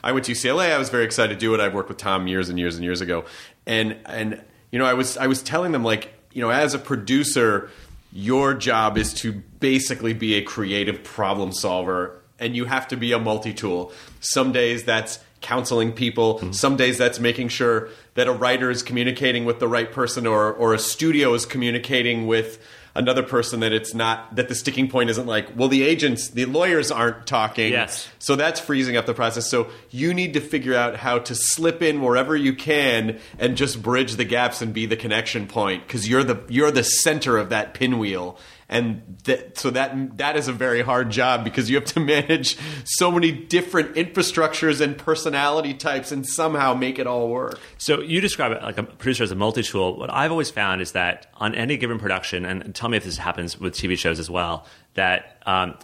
I 0.03 0.11
went 0.13 0.25
to 0.27 0.31
UCLA. 0.31 0.71
I 0.71 0.77
was 0.77 0.89
very 0.89 1.03
excited 1.03 1.33
to 1.33 1.39
do 1.39 1.53
it. 1.53 1.59
I've 1.59 1.73
worked 1.73 1.89
with 1.89 1.97
Tom 1.97 2.27
years 2.27 2.47
and 2.49 2.57
years 2.57 2.75
and 2.75 2.83
years 2.83 3.01
ago, 3.01 3.25
and 3.65 3.97
and 4.05 4.41
you 4.71 4.79
know 4.79 4.85
I 4.85 4.93
was 4.93 5.17
I 5.17 5.27
was 5.27 5.41
telling 5.43 5.71
them 5.73 5.83
like 5.83 6.13
you 6.31 6.41
know 6.41 6.49
as 6.49 6.73
a 6.73 6.79
producer, 6.79 7.69
your 8.13 8.53
job 8.53 8.97
is 8.97 9.13
to 9.15 9.33
basically 9.59 10.13
be 10.13 10.35
a 10.35 10.41
creative 10.43 11.03
problem 11.03 11.51
solver, 11.51 12.21
and 12.39 12.55
you 12.55 12.65
have 12.65 12.87
to 12.89 12.95
be 12.95 13.11
a 13.11 13.19
multi 13.19 13.53
tool. 13.53 13.91
Some 14.21 14.51
days 14.53 14.85
that's 14.85 15.19
counseling 15.41 15.91
people. 15.91 16.35
Mm-hmm. 16.35 16.51
Some 16.51 16.75
days 16.77 16.97
that's 16.97 17.19
making 17.19 17.49
sure 17.49 17.89
that 18.15 18.27
a 18.27 18.33
writer 18.33 18.69
is 18.71 18.83
communicating 18.83 19.45
with 19.45 19.59
the 19.59 19.67
right 19.67 19.91
person 19.91 20.25
or, 20.25 20.51
or 20.51 20.73
a 20.73 20.79
studio 20.79 21.33
is 21.33 21.45
communicating 21.45 22.27
with 22.27 22.59
another 22.95 23.21
person 23.21 23.59
that 23.59 23.71
it's 23.71 23.93
not 23.93 24.35
that 24.35 24.47
the 24.47 24.55
sticking 24.55 24.89
point 24.89 25.07
isn't 25.11 25.27
like 25.27 25.47
well 25.55 25.67
the 25.67 25.83
agents 25.83 26.29
the 26.29 26.45
lawyers 26.45 26.89
aren't 26.89 27.27
talking 27.27 27.71
Yes. 27.71 28.07
so 28.17 28.35
that's 28.35 28.59
freezing 28.59 28.97
up 28.97 29.05
the 29.05 29.13
process 29.13 29.47
so 29.47 29.67
you 29.91 30.15
need 30.15 30.33
to 30.33 30.41
figure 30.41 30.73
out 30.73 30.95
how 30.95 31.19
to 31.19 31.35
slip 31.35 31.83
in 31.83 32.01
wherever 32.01 32.35
you 32.35 32.55
can 32.55 33.19
and 33.37 33.55
just 33.55 33.83
bridge 33.83 34.15
the 34.15 34.25
gaps 34.25 34.63
and 34.63 34.73
be 34.73 34.87
the 34.87 34.97
connection 34.97 35.45
point 35.45 35.85
because 35.85 36.09
you're 36.09 36.23
the 36.23 36.41
you're 36.49 36.71
the 36.71 36.83
center 36.83 37.37
of 37.37 37.49
that 37.49 37.75
pinwheel 37.75 38.35
and 38.69 39.17
that, 39.23 39.57
so 39.57 39.69
that 39.71 40.17
that 40.17 40.35
is 40.35 40.47
a 40.47 40.53
very 40.53 40.81
hard 40.81 41.09
job 41.09 41.43
because 41.43 41.69
you 41.69 41.77
have 41.77 41.85
to 41.85 41.99
manage 42.01 42.57
so 42.83 43.11
many 43.11 43.31
different 43.31 43.95
infrastructures 43.95 44.81
and 44.81 44.97
personality 44.97 45.73
types 45.73 46.11
and 46.11 46.27
somehow 46.27 46.73
make 46.73 46.99
it 46.99 47.07
all 47.07 47.29
work. 47.29 47.59
So 47.77 48.01
you 48.01 48.19
describe 48.19 48.51
it 48.51 48.61
like 48.61 48.77
a 48.77 48.83
producer 48.83 49.23
as 49.23 49.31
a 49.31 49.35
multi-tool. 49.35 49.97
What 49.97 50.13
I've 50.13 50.31
always 50.31 50.49
found 50.49 50.81
is 50.81 50.91
that 50.91 51.27
on 51.35 51.55
any 51.55 51.77
given 51.77 51.99
production, 51.99 52.45
and 52.45 52.75
tell 52.75 52.89
me 52.89 52.97
if 52.97 53.05
this 53.05 53.17
happens 53.17 53.59
with 53.59 53.73
TV 53.73 53.97
shows 53.97 54.19
as 54.19 54.29
well, 54.29 54.65
that 54.95 55.41
um, 55.45 55.75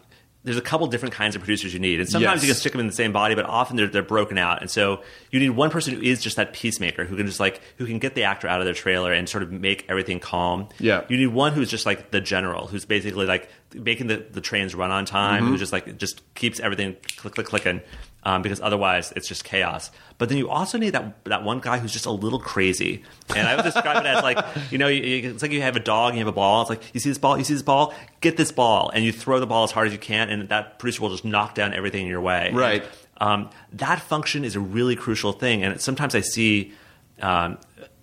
there's 0.44 0.58
a 0.58 0.62
couple 0.62 0.86
different 0.88 1.14
kinds 1.14 1.36
of 1.36 1.42
producers 1.42 1.74
you 1.74 1.80
need, 1.80 2.00
and 2.00 2.10
sometimes 2.10 2.42
Yes. 2.42 2.44
you 2.44 2.54
can 2.54 2.60
stick 2.60 2.72
them 2.74 2.82
in 2.82 2.88
the 2.88 2.94
same 2.94 3.14
body, 3.14 3.34
but 3.34 3.46
often 3.46 3.78
they're, 3.78 3.88
they're 3.88 4.04
broken 4.04 4.38
out, 4.38 4.62
and 4.62 4.70
so 4.70 5.02
you 5.32 5.40
need 5.40 5.52
one 5.52 5.70
person 5.70 5.94
who 5.94 6.02
is 6.02 6.22
just 6.22 6.36
that 6.36 6.54
peacemaker 6.54 7.06
who 7.06 7.16
can 7.16 7.26
just 7.26 7.40
like 7.40 7.62
who 7.78 7.86
can 7.86 8.00
get 8.00 8.16
the 8.16 8.24
actor 8.24 8.48
out 8.48 8.60
of 8.60 8.66
their 8.66 8.74
trailer 8.74 9.14
and 9.14 9.30
sort 9.30 9.44
of 9.44 9.52
make 9.52 9.86
everything 9.90 10.20
calm. 10.20 10.68
Yeah. 10.80 11.04
you 11.08 11.18
need 11.18 11.28
one 11.28 11.54
who's 11.54 11.70
just 11.70 11.86
like 11.86 12.12
the 12.12 12.22
general, 12.22 12.68
who's 12.68 12.86
basically 12.86 13.26
like 13.26 13.50
making 13.74 14.08
the, 14.08 14.18
the 14.18 14.42
trains 14.42 14.76
run 14.76 14.92
on 14.92 15.06
time, 15.06 15.44
mm-hmm. 15.44 15.52
who 15.54 15.58
just 15.58 15.72
like 15.72 15.98
just 15.98 16.22
keeps 16.36 16.60
everything 16.60 16.98
click 17.18 17.36
click 17.36 17.48
clicking. 17.48 17.82
Um, 18.26 18.42
because 18.42 18.62
otherwise 18.62 19.12
it's 19.18 19.28
just 19.28 19.44
chaos. 19.44 19.92
But 20.18 20.30
then 20.30 20.38
you 20.38 20.50
also 20.50 20.78
need 20.78 20.92
that 20.92 21.26
that 21.26 21.44
one 21.44 21.60
guy 21.60 21.78
who's 21.80 21.92
just 21.92 22.06
a 22.06 22.12
little 22.12 22.40
crazy, 22.40 23.04
and 23.36 23.46
I 23.46 23.56
would 23.58 23.66
describe 23.66 23.98
it 23.98 24.06
as 24.06 24.24
like 24.24 24.38
you 24.72 24.78
know 24.78 24.88
you, 24.88 25.04
you- 25.04 25.32
it's 25.32 25.42
like 25.42 25.52
you 25.52 25.62
have 25.62 25.76
a 25.76 25.82
dog 25.82 26.12
and 26.12 26.20
you 26.20 26.26
have 26.26 26.34
a 26.34 26.36
ball. 26.36 26.62
It's 26.62 26.70
like 26.70 26.82
you 26.94 27.02
see 27.02 27.10
this 27.10 27.18
ball, 27.18 27.38
you 27.38 27.44
see 27.44 27.54
this 27.54 27.64
ball, 27.64 27.94
get 28.22 28.38
this 28.38 28.52
ball, 28.54 28.90
and 28.94 29.04
you 29.04 29.12
throw 29.12 29.42
the 29.42 29.46
ball 29.48 29.66
as 29.66 29.72
hard 29.72 29.88
as 29.88 29.94
you 29.94 30.00
can, 30.00 30.30
and 30.30 30.48
that 30.48 30.80
producer 30.80 31.02
will 31.02 31.10
just 31.10 31.26
knock 31.26 31.54
down 31.54 31.74
everything 31.74 32.04
in 32.04 32.08
your 32.08 32.22
way. 32.22 32.52
Right. 32.54 32.86
Um, 33.18 33.50
that 33.74 34.00
function 34.00 34.46
is 34.46 34.56
a 34.56 34.60
really 34.62 34.96
crucial 34.96 35.34
thing, 35.34 35.62
and 35.64 35.80
sometimes 35.82 36.16
I 36.16 36.22
see 36.22 36.72
um, 37.22 37.58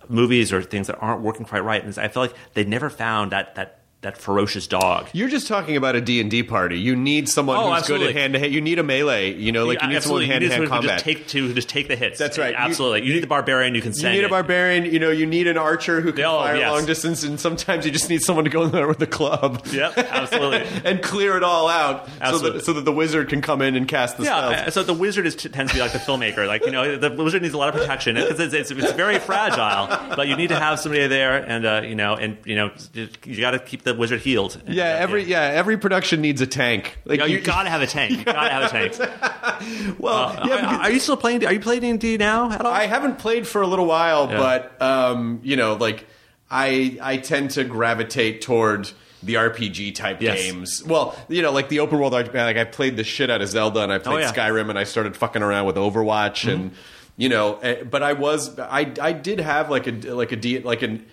movies 0.09 0.53
or 0.53 0.63
things 0.63 0.87
that 0.89 0.97
aren't 1.01 1.23
working 1.23 1.47
quite 1.47 1.65
right, 1.65 1.83
and 1.83 1.97
I 1.99 2.09
feel 2.09 2.25
like 2.25 2.35
they 2.55 2.65
never 2.65 2.91
found 2.91 3.33
that 3.33 3.55
that 3.55 3.80
that 4.03 4.17
ferocious 4.17 4.67
dog. 4.67 5.09
You're 5.13 5.29
just 5.29 5.47
talking 5.47 5.77
about 5.77 5.95
a 5.95 6.01
D&D 6.01 6.45
party. 6.45 6.79
You 6.81 6.97
need 6.97 7.29
someone 7.29 7.59
Oh, 7.59 7.71
who's 7.75 7.87
good 7.87 8.01
at 8.01 8.15
hand 8.17 8.33
to 8.33 8.39
hand. 8.39 8.51
You 8.55 8.63
need 8.63 8.79
a 8.79 8.83
melee, 8.83 9.35
you 9.35 9.53
know, 9.53 9.67
like 9.67 9.83
you 9.83 9.89
need 9.89 9.97
Absolutely. 9.97 10.25
someone 10.25 10.41
hand 10.41 10.51
to 10.51 10.57
hand 10.57 10.69
combat. 10.71 10.91
Just 10.93 11.05
take 11.05 11.27
to 11.29 11.53
just 11.53 11.69
take 11.69 11.87
the 11.89 11.97
hits. 11.97 12.19
That's 12.19 12.39
right. 12.39 12.53
You- 12.53 12.57
Absolutely. 12.57 13.03
You, 13.07 13.13
need 13.13 13.23
the 13.23 13.27
barbarian. 13.27 13.75
You 13.75 13.83
can 13.83 13.93
You 13.95 14.09
need 14.09 14.23
a 14.23 14.25
it. 14.27 14.31
barbarian, 14.31 14.87
you 14.87 14.99
know, 15.01 15.11
you 15.11 15.27
need 15.27 15.47
an 15.49 15.59
archer 15.59 16.01
who 16.01 16.15
can 16.15 16.25
Oh, 16.25 16.39
fire 16.39 16.57
yes. 16.57 16.71
long 16.71 16.87
distance, 16.87 17.25
and 17.25 17.39
sometimes 17.39 17.85
you 17.85 17.91
just 17.93 18.09
need 18.09 18.23
someone 18.23 18.45
to 18.45 18.51
go 18.51 18.63
in 18.63 18.71
there 18.71 18.89
with 18.89 19.03
a 19.03 19.07
club. 19.07 19.67
Yep, 19.71 19.99
absolutely. 19.99 20.67
and 20.91 21.03
clear 21.03 21.37
it 21.37 21.43
all 21.43 21.69
out 21.69 22.09
so 22.25 22.39
that, 22.39 22.65
so 22.65 22.73
that 22.73 22.87
the 22.87 22.93
wizard 22.93 23.29
can 23.29 23.43
come 23.43 23.61
in 23.61 23.77
and 23.77 23.87
cast 23.87 24.17
the 24.17 24.25
Yeah, 24.25 24.49
spells. 24.49 24.69
uh, 24.69 24.71
so 24.71 24.83
the 24.83 24.95
wizard 24.95 25.27
is, 25.27 25.35
tends 25.37 25.73
to 25.73 25.77
be 25.77 25.83
like 25.83 25.93
the 25.93 25.99
filmmaker. 25.99 26.47
Like 26.47 26.65
you 26.65 26.73
know, 26.73 26.97
the 26.97 27.11
wizard 27.11 27.43
needs 27.43 27.53
a 27.53 27.59
lot 27.59 27.69
of 27.69 27.75
protection 27.79 28.15
because 28.15 28.41
it's, 28.41 28.55
it's, 28.55 28.71
it's 28.71 28.93
very 28.93 29.19
fragile. 29.19 29.89
But 30.17 30.27
you 30.29 30.37
need 30.37 30.49
to 30.49 30.59
have 30.59 30.81
somebody 30.81 31.07
there, 31.07 31.37
and 31.37 31.67
uh, 31.67 31.83
you 31.85 31.95
know, 31.97 32.15
and 32.15 32.39
you 32.47 32.57
know, 32.57 32.71
you 32.95 33.41
got 33.43 33.51
to 33.51 33.59
keep 33.59 33.83
the 33.83 33.90
wizard 33.99 34.21
healed. 34.21 34.61
Yeah, 34.69 34.85
every 34.85 35.25
yeah, 35.25 35.41
every 35.43 35.77
production 35.79 36.21
needs 36.21 36.41
a 36.41 36.47
tank. 36.47 36.99
Like 37.05 37.21
You, 37.21 37.27
you 37.27 37.41
got 37.41 37.65
to 37.65 37.71
have 37.71 37.83
a 37.83 37.87
tank. 37.87 38.19
You 38.19 38.25
got 38.25 38.33
to 38.45 38.51
have 38.51 38.65
a 38.65 38.89
tank. 38.89 39.99
well, 39.99 40.15
Uh, 40.39 40.47
yeah, 40.49 40.77
are, 40.77 40.81
are 40.83 40.91
you 40.91 41.01
still 41.01 41.17
playing? 41.17 41.45
Are 41.47 41.53
you 41.53 41.61
playing 41.61 41.81
D 41.83 41.91
and 41.91 42.01
D 42.01 42.17
now 42.17 42.51
at 42.51 42.61
all? 42.65 42.73
I 42.73 42.87
haven't 42.87 43.19
played 43.19 43.47
for 43.47 43.63
a 43.63 43.67
little 43.67 43.87
while, 43.87 44.29
Yeah. 44.31 44.39
but 44.39 44.83
um, 44.83 45.41
you 45.43 45.57
know, 45.57 45.75
like 45.75 46.07
I 46.51 46.99
I 47.03 47.17
tend 47.19 47.51
to 47.53 47.65
gravitate 47.65 48.43
toward 48.43 48.91
the 49.23 49.35
RPG 49.35 49.95
type 49.95 50.23
Yes. 50.23 50.43
games. 50.43 50.83
Well, 50.87 51.15
you 51.29 51.43
know, 51.43 51.53
like 51.53 51.69
the 51.69 51.81
open 51.81 51.99
world 51.99 52.13
RPG. 52.13 52.35
Like 52.35 52.57
I 52.57 52.65
played 52.65 52.97
the 52.97 53.05
shit 53.05 53.31
out 53.31 53.43
of 53.43 53.49
Zelda, 53.49 53.81
and 53.81 53.93
I 53.93 53.99
played 53.99 54.15
Oh, 54.15 54.19
yeah. 54.19 54.33
Mm-hmm. 54.33 54.41
Skyrim, 54.57 54.71
and 54.71 54.79
I 54.79 54.85
started 54.85 55.17
fucking 55.17 55.43
around 55.43 55.67
with 55.67 55.77
Overwatch, 55.77 56.51
and 56.51 56.73
you 57.17 57.29
know, 57.29 57.57
eh, 57.59 57.83
but 57.83 58.03
I 58.03 58.15
was 58.15 58.59
I 58.59 58.91
I 59.01 59.13
did 59.13 59.41
have 59.41 59.69
like 59.71 59.87
a 59.87 59.93
like 59.93 60.33
a 60.33 60.37
D 60.37 60.61
like 60.61 60.83
an 60.83 61.05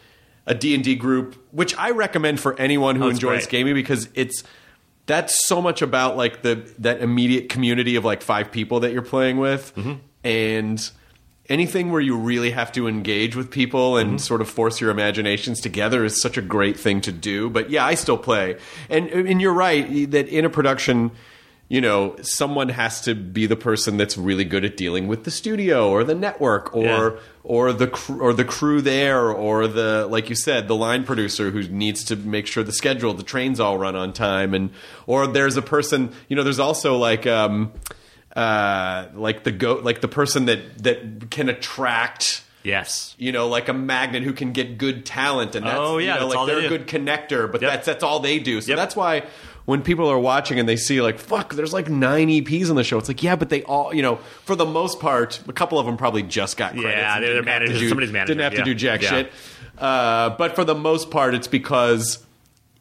a 0.47 0.55
D 0.55 0.73
and 0.73 0.83
D 0.83 0.95
group, 0.95 1.35
which 1.51 1.75
I 1.77 1.91
recommend 1.91 2.39
for 2.39 2.59
anyone 2.59 2.95
who 2.95 3.03
Oh, 3.05 3.09
enjoys 3.09 3.41
great. 3.45 3.49
gaming 3.49 3.73
because 3.75 4.09
it's 4.15 4.43
that's 5.05 5.45
so 5.47 5.61
much 5.61 5.81
about 5.81 6.17
like 6.17 6.41
the 6.41 6.55
that 6.79 7.01
immediate 7.01 7.49
community 7.49 7.95
of 7.95 8.03
like 8.03 8.21
five 8.23 8.51
people 8.51 8.79
that 8.79 8.91
you're 8.93 9.01
playing 9.03 9.37
with 9.37 9.73
Mm-hmm. 9.75 9.93
and 10.23 10.89
anything 11.49 11.91
where 11.91 12.01
you 12.01 12.17
really 12.17 12.51
have 12.51 12.71
to 12.73 12.87
engage 12.89 13.35
with 13.35 13.49
people 13.49 13.95
and 13.97 14.09
Mm-hmm. 14.09 14.17
sort 14.17 14.41
of 14.41 14.49
force 14.49 14.81
your 14.81 14.89
imaginations 14.89 15.61
together 15.61 16.03
is 16.03 16.21
such 16.21 16.37
a 16.37 16.41
great 16.41 16.77
thing 16.77 16.99
to 17.01 17.11
do 17.11 17.49
but 17.49 17.69
yeah 17.69 17.85
i 17.85 17.93
still 17.95 18.17
play 18.17 18.57
and 18.89 19.07
and 19.07 19.41
you're 19.41 19.53
right 19.53 20.11
that 20.11 20.27
in 20.27 20.43
a 20.43 20.49
production 20.49 21.11
you 21.69 21.81
know, 21.81 22.15
someone 22.21 22.69
has 22.69 23.01
to 23.01 23.13
be 23.13 23.45
the 23.45 23.57
person 23.57 23.97
that's 23.97 24.17
really 24.17 24.45
good 24.45 24.63
at 24.63 24.77
dealing 24.77 25.07
with 25.07 25.25
the 25.25 25.31
studio 25.31 25.89
or 25.89 26.03
the 26.05 26.15
network 26.15 26.73
or 26.75 26.83
Yeah. 26.85 27.09
or 27.43 27.73
the 27.73 27.87
cr- 27.87 28.21
or 28.21 28.31
the 28.33 28.45
crew 28.45 28.79
there 28.81 29.29
or 29.31 29.67
the 29.67 30.07
like 30.09 30.29
you 30.29 30.35
said 30.35 30.67
the 30.69 30.75
line 30.75 31.03
producer 31.03 31.51
who 31.51 31.63
needs 31.63 32.03
to 32.05 32.15
make 32.15 32.47
sure 32.47 32.63
the 32.63 32.71
schedule 32.71 33.13
the 33.13 33.23
trains 33.23 33.59
all 33.59 33.77
run 33.77 33.95
on 33.97 34.13
time 34.13 34.53
and 34.53 34.69
or 35.07 35.27
there's 35.27 35.57
a 35.57 35.61
person 35.61 36.11
you 36.29 36.35
know 36.37 36.43
there's 36.43 36.59
also 36.59 36.95
like 36.97 37.27
um 37.27 37.71
uh 38.35 39.07
like 39.13 39.43
the 39.43 39.51
go 39.51 39.75
like 39.75 40.01
the 40.01 40.07
person 40.07 40.45
that 40.45 40.59
that 40.83 41.29
can 41.31 41.49
attract 41.49 42.43
Yes. 42.63 43.15
you 43.17 43.31
know, 43.31 43.47
like 43.47 43.69
a 43.69 43.73
magnet 43.73 44.23
who 44.23 44.33
can 44.33 44.51
get 44.51 44.77
good 44.77 45.05
talent, 45.05 45.55
and 45.55 45.65
that's, 45.65 45.77
Oh, 45.79 45.99
yeah, 45.99 46.15
you 46.15 46.19
know, 46.19 46.19
that's 46.19 46.29
like 46.31 46.37
all 46.37 46.45
they 46.47 46.55
they're 46.55 46.65
a 46.65 46.67
good 46.67 46.85
connector, 46.85 47.49
but 47.49 47.61
Yep. 47.61 47.71
that's 47.71 47.85
that's 47.85 48.03
all 48.03 48.19
they 48.19 48.39
do. 48.39 48.59
So 48.59 48.69
Yep. 48.69 48.77
that's 48.77 48.95
why 48.95 49.23
when 49.67 49.81
people 49.81 50.07
are 50.09 50.17
watching 50.17 50.59
and 50.59 50.67
they 50.67 50.77
see 50.77 51.01
like, 51.01 51.19
fuck, 51.19 51.53
there's 51.53 51.73
like 51.73 51.89
nine 51.89 52.29
EPs 52.29 52.69
on 52.69 52.77
the 52.77 52.83
show, 52.85 52.97
it's 52.97 53.09
like, 53.09 53.21
yeah, 53.21 53.35
but 53.35 53.49
they 53.49 53.63
all, 53.63 53.93
you 53.93 54.01
know, 54.01 54.15
for 54.45 54.55
the 54.55 54.65
most 54.65 54.99
part, 55.01 55.41
a 55.47 55.51
couple 55.51 55.77
of 55.77 55.85
them 55.85 55.97
probably 55.97 56.23
just 56.23 56.55
got 56.55 56.71
credits. 56.71 56.95
Yeah, 56.97 57.19
they're 57.19 57.67
do- 57.67 57.89
Somebody's 57.89 58.13
manager, 58.13 58.33
Didn't 58.33 58.43
have 58.43 58.53
to 58.53 58.57
yeah. 58.59 58.63
do 58.63 58.73
jack 58.73 59.01
Yeah. 59.01 59.09
shit. 59.09 59.31
Uh, 59.77 60.29
but 60.37 60.55
for 60.55 60.63
the 60.63 60.73
most 60.73 61.11
part, 61.11 61.35
it's 61.35 61.47
because 61.47 62.25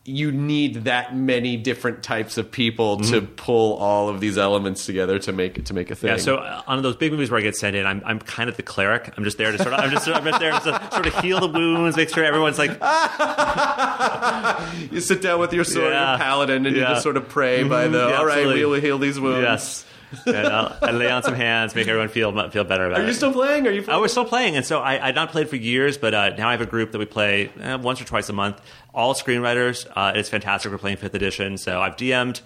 you 0.09 0.33
need 0.33 0.85
that 0.85 1.17
many 1.17 1.57
different 1.57 2.03
types 2.03 2.39
of 2.39 2.51
people 2.51 2.99
to 3.01 3.23
pull 3.23 3.75
all 3.75 4.09
of 4.09 4.21
these 4.21 4.39
elements 4.39 4.87
together 4.87 5.19
to 5.19 5.33
make 5.33 5.59
it 5.59 5.67
to 5.67 5.75
make 5.75 5.91
a 5.91 5.95
thing. 5.95 6.09
Mm-hmm. 6.11 6.17
Yeah, 6.19 6.23
so 6.23 6.37
uh, 6.37 6.63
on 6.67 6.83
those 6.83 6.97
big 6.97 7.13
movies 7.13 7.31
where 7.31 7.41
I 7.41 7.43
get 7.43 7.57
sent 7.57 7.77
in, 7.77 7.87
I'm, 7.87 8.03
I'm 8.05 8.19
kind 8.21 8.49
of 8.49 8.57
the 8.57 8.63
cleric. 8.63 9.13
I'm 9.17 9.25
just 9.25 9.39
there 9.39 9.53
to 9.53 9.59
sort 9.59 9.75
of 9.75 9.81
I'm 9.81 9.91
just 9.91 10.09
I'm 10.09 10.25
just 10.25 10.41
there 10.41 10.53
to 10.53 10.89
sort 10.93 11.07
of 11.07 11.19
heal 11.21 11.41
the 11.41 11.49
wounds, 11.49 11.97
make 11.97 12.09
sure 12.09 12.25
everyone's 12.25 12.59
like 12.59 12.71
you 14.93 15.01
sit 15.01 15.23
down 15.23 15.41
with 15.41 15.53
your 15.53 15.65
sword, 15.65 15.93
Yeah. 15.93 16.11
your 16.13 16.19
paladin, 16.19 16.67
and 16.67 16.77
you 16.77 16.83
just 16.83 17.03
sort 17.03 17.17
of 17.17 17.29
pray 17.29 17.65
by 17.65 17.89
the. 17.89 17.99
Yeah, 18.09 18.17
all 18.19 18.27
right, 18.27 18.47
we 18.47 18.65
will 18.65 18.81
heal 18.81 18.99
these 18.99 19.19
wounds. 19.19 19.43
yes, 19.43 19.85
and 20.27 20.37
I'll, 20.37 20.77
I 20.83 20.91
lay 20.93 21.11
on 21.11 21.23
some 21.23 21.35
hands, 21.35 21.75
make 21.75 21.89
everyone 21.89 22.09
feel 22.09 22.33
feel 22.51 22.65
better 22.65 22.87
about 22.87 23.01
Are 23.01 23.05
it. 23.05 23.09
you 23.09 23.13
still 23.13 23.33
playing? 23.33 23.67
Are 23.67 23.71
you? 23.71 23.85
Oh, 23.89 24.01
we're 24.01 24.09
still 24.09 24.25
playing, 24.25 24.57
and 24.57 24.65
so 24.65 24.81
I, 24.81 25.09
I'd 25.09 25.15
not 25.15 25.31
played 25.31 25.49
for 25.49 25.57
years, 25.57 25.99
but 25.99 26.15
uh, 26.15 26.31
now 26.37 26.49
I 26.49 26.53
have 26.53 26.61
a 26.61 26.67
group 26.67 26.93
that 26.93 26.99
we 26.99 27.05
play 27.07 27.51
eh, 27.61 27.75
once 27.77 28.01
or 28.01 28.05
twice 28.05 28.29
a 28.29 28.33
month. 28.33 28.61
All 28.95 29.15
screenwriters. 29.15 29.87
Uh, 29.95 30.13
it's 30.15 30.29
fantastic. 30.29 30.71
We're 30.73 30.79
playing 30.79 30.97
fifth 30.99 31.15
edition, 31.15 31.59
so 31.59 31.81
I've 31.81 31.97
DM'd 31.97 32.41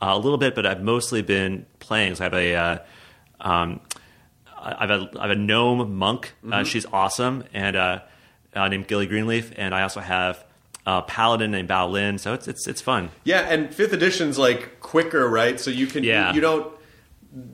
uh, 0.00 0.06
a 0.10 0.18
little 0.18 0.38
bit, 0.38 0.54
but 0.54 0.66
I've 0.66 0.82
mostly 0.82 1.22
been 1.22 1.66
playing. 1.78 2.14
So 2.16 2.22
I 2.22 2.24
have 2.24 2.34
a, 2.34 2.54
uh, 2.54 2.78
um, 3.40 3.80
I 4.56 4.86
have 4.86 4.90
a, 4.90 5.10
I 5.18 5.22
have 5.28 5.30
a 5.30 5.40
gnome 5.40 5.96
monk. 5.96 6.32
Uh, 6.50 6.64
she's 6.64 6.86
awesome, 6.86 7.44
and 7.54 7.76
uh, 7.76 8.00
uh, 8.54 8.68
named 8.68 8.88
Gilly 8.88 9.06
Greenleaf, 9.06 9.52
and 9.56 9.74
I 9.74 9.82
also 9.82 10.00
have 10.00 10.44
a 10.86 11.02
paladin 11.02 11.50
named 11.50 11.68
Bao 11.68 11.90
Lin. 11.90 12.18
So 12.18 12.32
it's 12.34 12.46
it's 12.48 12.66
it's 12.68 12.80
fun. 12.80 13.10
Yeah, 13.24 13.40
and 13.40 13.74
fifth 13.74 13.92
edition's 13.92 14.38
like 14.38 14.80
quicker, 14.80 15.28
right? 15.28 15.58
So 15.58 15.70
you 15.70 15.86
can 15.86 16.04
Yeah. 16.04 16.28
you, 16.30 16.36
you 16.36 16.40
don't 16.40 16.72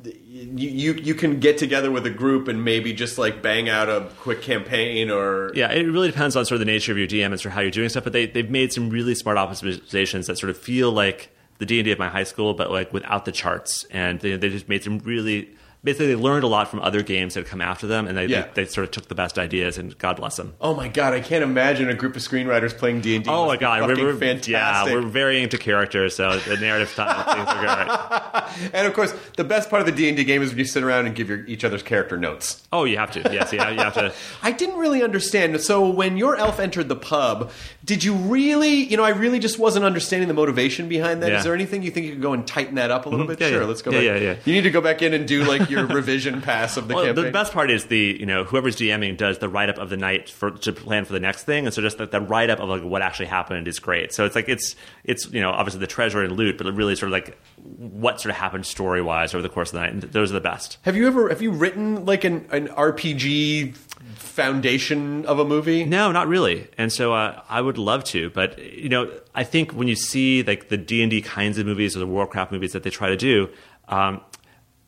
you, 0.05 0.69
you 0.69 0.93
you 0.95 1.15
can 1.15 1.41
get 1.41 1.59
together 1.59 1.91
with 1.91 2.07
a 2.07 2.11
group 2.11 2.49
and 2.49 2.65
maybe 2.65 2.93
just 2.93 3.19
like 3.19 3.43
bang 3.43 3.69
out 3.69 3.89
a 3.89 4.09
quick 4.19 4.43
campaign 4.43 5.11
or 5.11 5.53
Yeah, 5.55 5.73
it 5.73 5.85
really 5.85 6.11
depends 6.11 6.37
on 6.37 6.45
sort 6.45 6.57
of 6.57 6.61
the 6.61 6.73
nature 6.73 6.93
of 6.93 6.99
your 6.99 7.07
DM 7.07 7.27
and 7.27 7.41
sort 7.41 7.47
of 7.47 7.53
how 7.53 7.61
you're 7.61 7.71
doing 7.71 7.89
stuff. 7.89 8.05
But 8.05 8.13
they 8.13 8.27
they've 8.27 8.51
made 8.51 8.73
some 8.73 8.91
really 8.91 9.15
smart 9.15 9.37
optimizations 9.37 10.27
that 10.27 10.39
sort 10.39 10.51
of 10.51 10.59
feel 10.59 10.93
like 10.93 11.31
the 11.59 11.67
D 11.67 11.79
and 11.79 11.85
D 11.85 11.93
of 11.93 11.99
my 11.99 12.09
high 12.09 12.25
school, 12.25 12.55
but 12.55 12.71
like 12.71 12.93
without 12.93 13.25
the 13.25 13.33
charts. 13.33 13.85
And 13.91 14.21
they, 14.21 14.37
they 14.37 14.49
just 14.49 14.69
made 14.69 14.85
some 14.85 14.99
really 15.01 15.51
basically 15.85 16.07
they 16.09 16.15
learned 16.17 16.45
a 16.45 16.47
lot 16.49 16.69
from 16.69 16.81
other 16.81 17.03
games 17.03 17.35
that 17.35 17.41
had 17.41 17.47
come 17.49 17.61
after 17.61 17.87
them, 17.87 18.07
and 18.07 18.17
they, 18.17 18.27
Yeah. 18.27 18.47
they 18.55 18.63
they 18.65 18.71
sort 18.71 18.85
of 18.85 18.91
took 18.93 19.09
the 19.09 19.15
best 19.15 19.39
ideas. 19.39 19.79
And 19.79 19.97
God 19.99 20.17
bless 20.17 20.37
them. 20.37 20.55
Oh 20.61 20.75
my 20.75 20.89
god, 20.89 21.13
I 21.15 21.21
can't 21.21 21.43
imagine 21.43 21.89
a 21.89 21.95
group 21.95 22.15
of 22.17 22.23
screenwriters 22.23 22.77
playing 22.77 23.01
D 23.01 23.17
and 23.17 23.25
D. 23.25 23.31
Oh 23.31 23.47
my 23.47 23.57
God, 23.57 23.87
we're, 23.87 23.97
we're 24.05 24.17
fantastic! 24.17 24.51
yeah, 24.53 24.85
we're 24.95 25.01
very 25.03 25.43
into 25.43 25.59
characters, 25.59 26.15
so 26.17 26.39
the 26.39 26.57
narrative 26.57 26.93
time 26.95 27.25
things 27.37 27.49
are 27.49 28.45
great. 28.55 28.71
and 28.75 28.87
of 28.87 28.95
course, 28.95 29.13
the 29.37 29.45
best 29.45 29.71
part 29.71 29.81
of 29.81 29.87
the 29.87 29.93
D 29.93 30.09
and 30.09 30.17
D 30.17 30.25
game 30.25 30.43
is 30.43 30.51
when 30.51 30.59
you 30.59 30.65
sit 30.65 30.83
around 30.83 31.07
and 31.07 31.15
give 31.15 31.29
your, 31.29 31.45
each 31.47 31.65
other's 31.65 31.83
character 31.83 32.17
notes. 32.17 32.63
Oh, 32.73 32.85
you 32.85 32.99
have 32.99 33.11
to, 33.13 33.21
yes, 33.33 33.53
yeah, 33.53 33.71
you 33.71 33.79
have 33.79 33.95
to. 33.95 34.13
I 34.43 34.53
didn't 34.53 34.77
really 34.79 35.03
understand. 35.03 35.61
So 35.61 35.89
when 35.89 36.17
your 36.17 36.37
elf 36.37 36.61
entered 36.61 36.89
the 36.89 36.97
pub, 36.97 37.51
did 37.85 38.05
you 38.05 38.15
really? 38.15 38.71
You 38.85 38.97
know, 38.97 39.05
I 39.05 39.11
really 39.11 39.39
just 39.39 39.59
wasn't 39.59 39.85
understanding 39.85 40.29
the 40.29 40.35
motivation 40.35 40.89
behind 40.89 41.23
that. 41.23 41.33
Is 41.33 41.39
Yeah. 41.39 41.43
there 41.43 41.55
anything 41.55 41.83
you 41.83 41.91
think 41.91 42.07
you 42.07 42.13
could 42.13 42.23
go 42.23 42.33
and 42.33 42.47
tighten 42.47 42.77
that 42.77 42.91
up 42.91 43.07
a 43.07 43.09
little 43.09 43.27
Mhm. 43.27 43.31
bit? 43.31 43.41
Yeah, 43.41 43.49
sure, 43.49 43.67
let's 43.67 43.83
go. 43.83 43.91
Yeah, 43.91 44.13
back. 44.13 44.23
yeah, 44.23 44.29
yeah. 44.31 44.37
You 44.45 44.53
need 44.53 44.63
to 44.63 44.71
go 44.71 44.81
back 44.81 45.03
in 45.03 45.15
and 45.15 45.27
do 45.27 45.45
like 45.45 45.69
your 45.73 45.87
revision 45.87 46.41
pass 46.41 46.77
of 46.77 46.87
the 46.87 46.95
Well, 46.95 47.07
campaign. 47.07 47.25
the 47.25 47.31
best 47.33 47.53
part 47.53 47.71
is 47.71 47.87
the 47.87 48.17
you 48.21 48.27
know 48.27 48.45
whoever's 48.45 48.77
DMing 48.77 49.17
does 49.17 49.39
the 49.39 49.49
write 49.49 49.69
up 49.69 49.79
of 49.79 49.91
the 49.91 49.97
night 49.97 50.29
for 50.31 50.53
to 50.53 50.73
plan 50.73 51.05
for 51.05 51.13
the 51.13 51.21
next 51.21 51.43
thing, 51.43 51.65
and 51.67 51.75
so 51.75 51.83
just 51.83 51.99
the, 51.99 52.07
the 52.07 52.21
write 52.21 52.51
up 52.51 52.61
of 52.61 52.69
like 52.69 52.83
what 52.85 53.03
actually 53.03 53.27
happened 53.27 53.67
is 53.67 53.81
great. 53.81 54.13
So 54.13 54.25
it's 54.25 54.37
like 54.37 54.49
it's 54.49 54.77
it's 55.03 55.27
you 55.33 55.41
know 55.41 55.51
obviously 55.51 55.81
the 55.81 55.87
treasure 55.89 56.23
and 56.23 56.37
loot, 56.37 56.59
but 56.59 56.67
really 56.73 56.95
sort 56.95 57.09
of 57.09 57.13
like 57.13 57.37
what 57.57 58.21
sort 58.21 58.31
of 58.31 58.37
happened 58.37 58.67
story 58.67 59.03
wise 59.03 59.35
over 59.35 59.43
the 59.43 59.49
course 59.49 59.71
of 59.71 59.75
the 59.75 59.81
night. 59.81 59.93
And 59.93 60.03
those 60.03 60.31
are 60.31 60.35
the 60.35 60.41
best. 60.41 60.79
Have 60.83 60.95
you 60.97 61.07
ever 61.09 61.29
have 61.29 61.43
you 61.43 61.51
written 61.51 62.05
like 62.07 62.23
an, 62.25 62.47
an 62.53 62.69
RPG 62.69 63.77
foundation 64.15 65.25
of 65.27 65.39
a 65.39 65.45
movie? 65.45 65.85
No, 65.85 66.11
not 66.13 66.27
really. 66.29 66.69
And 66.79 66.93
so 66.93 67.13
uh, 67.13 67.43
I 67.49 67.61
would 67.61 67.79
love 67.79 68.05
to, 68.05 68.31
but 68.31 68.59
you 68.59 68.89
know, 68.89 69.11
I 69.35 69.45
think 69.45 69.73
when 69.73 69.89
you 69.89 69.95
see 69.97 70.43
like 70.43 70.69
the 70.69 70.77
D 70.77 71.03
and 71.03 71.11
D 71.11 71.21
kinds 71.23 71.59
of 71.59 71.67
movies 71.67 71.95
or 71.97 72.01
the 72.01 72.07
Warcraft 72.07 72.51
movies 72.53 72.73
that 72.73 72.83
they 72.83 72.91
try 72.91 73.09
to 73.09 73.17
do, 73.17 73.49
um, 73.89 74.21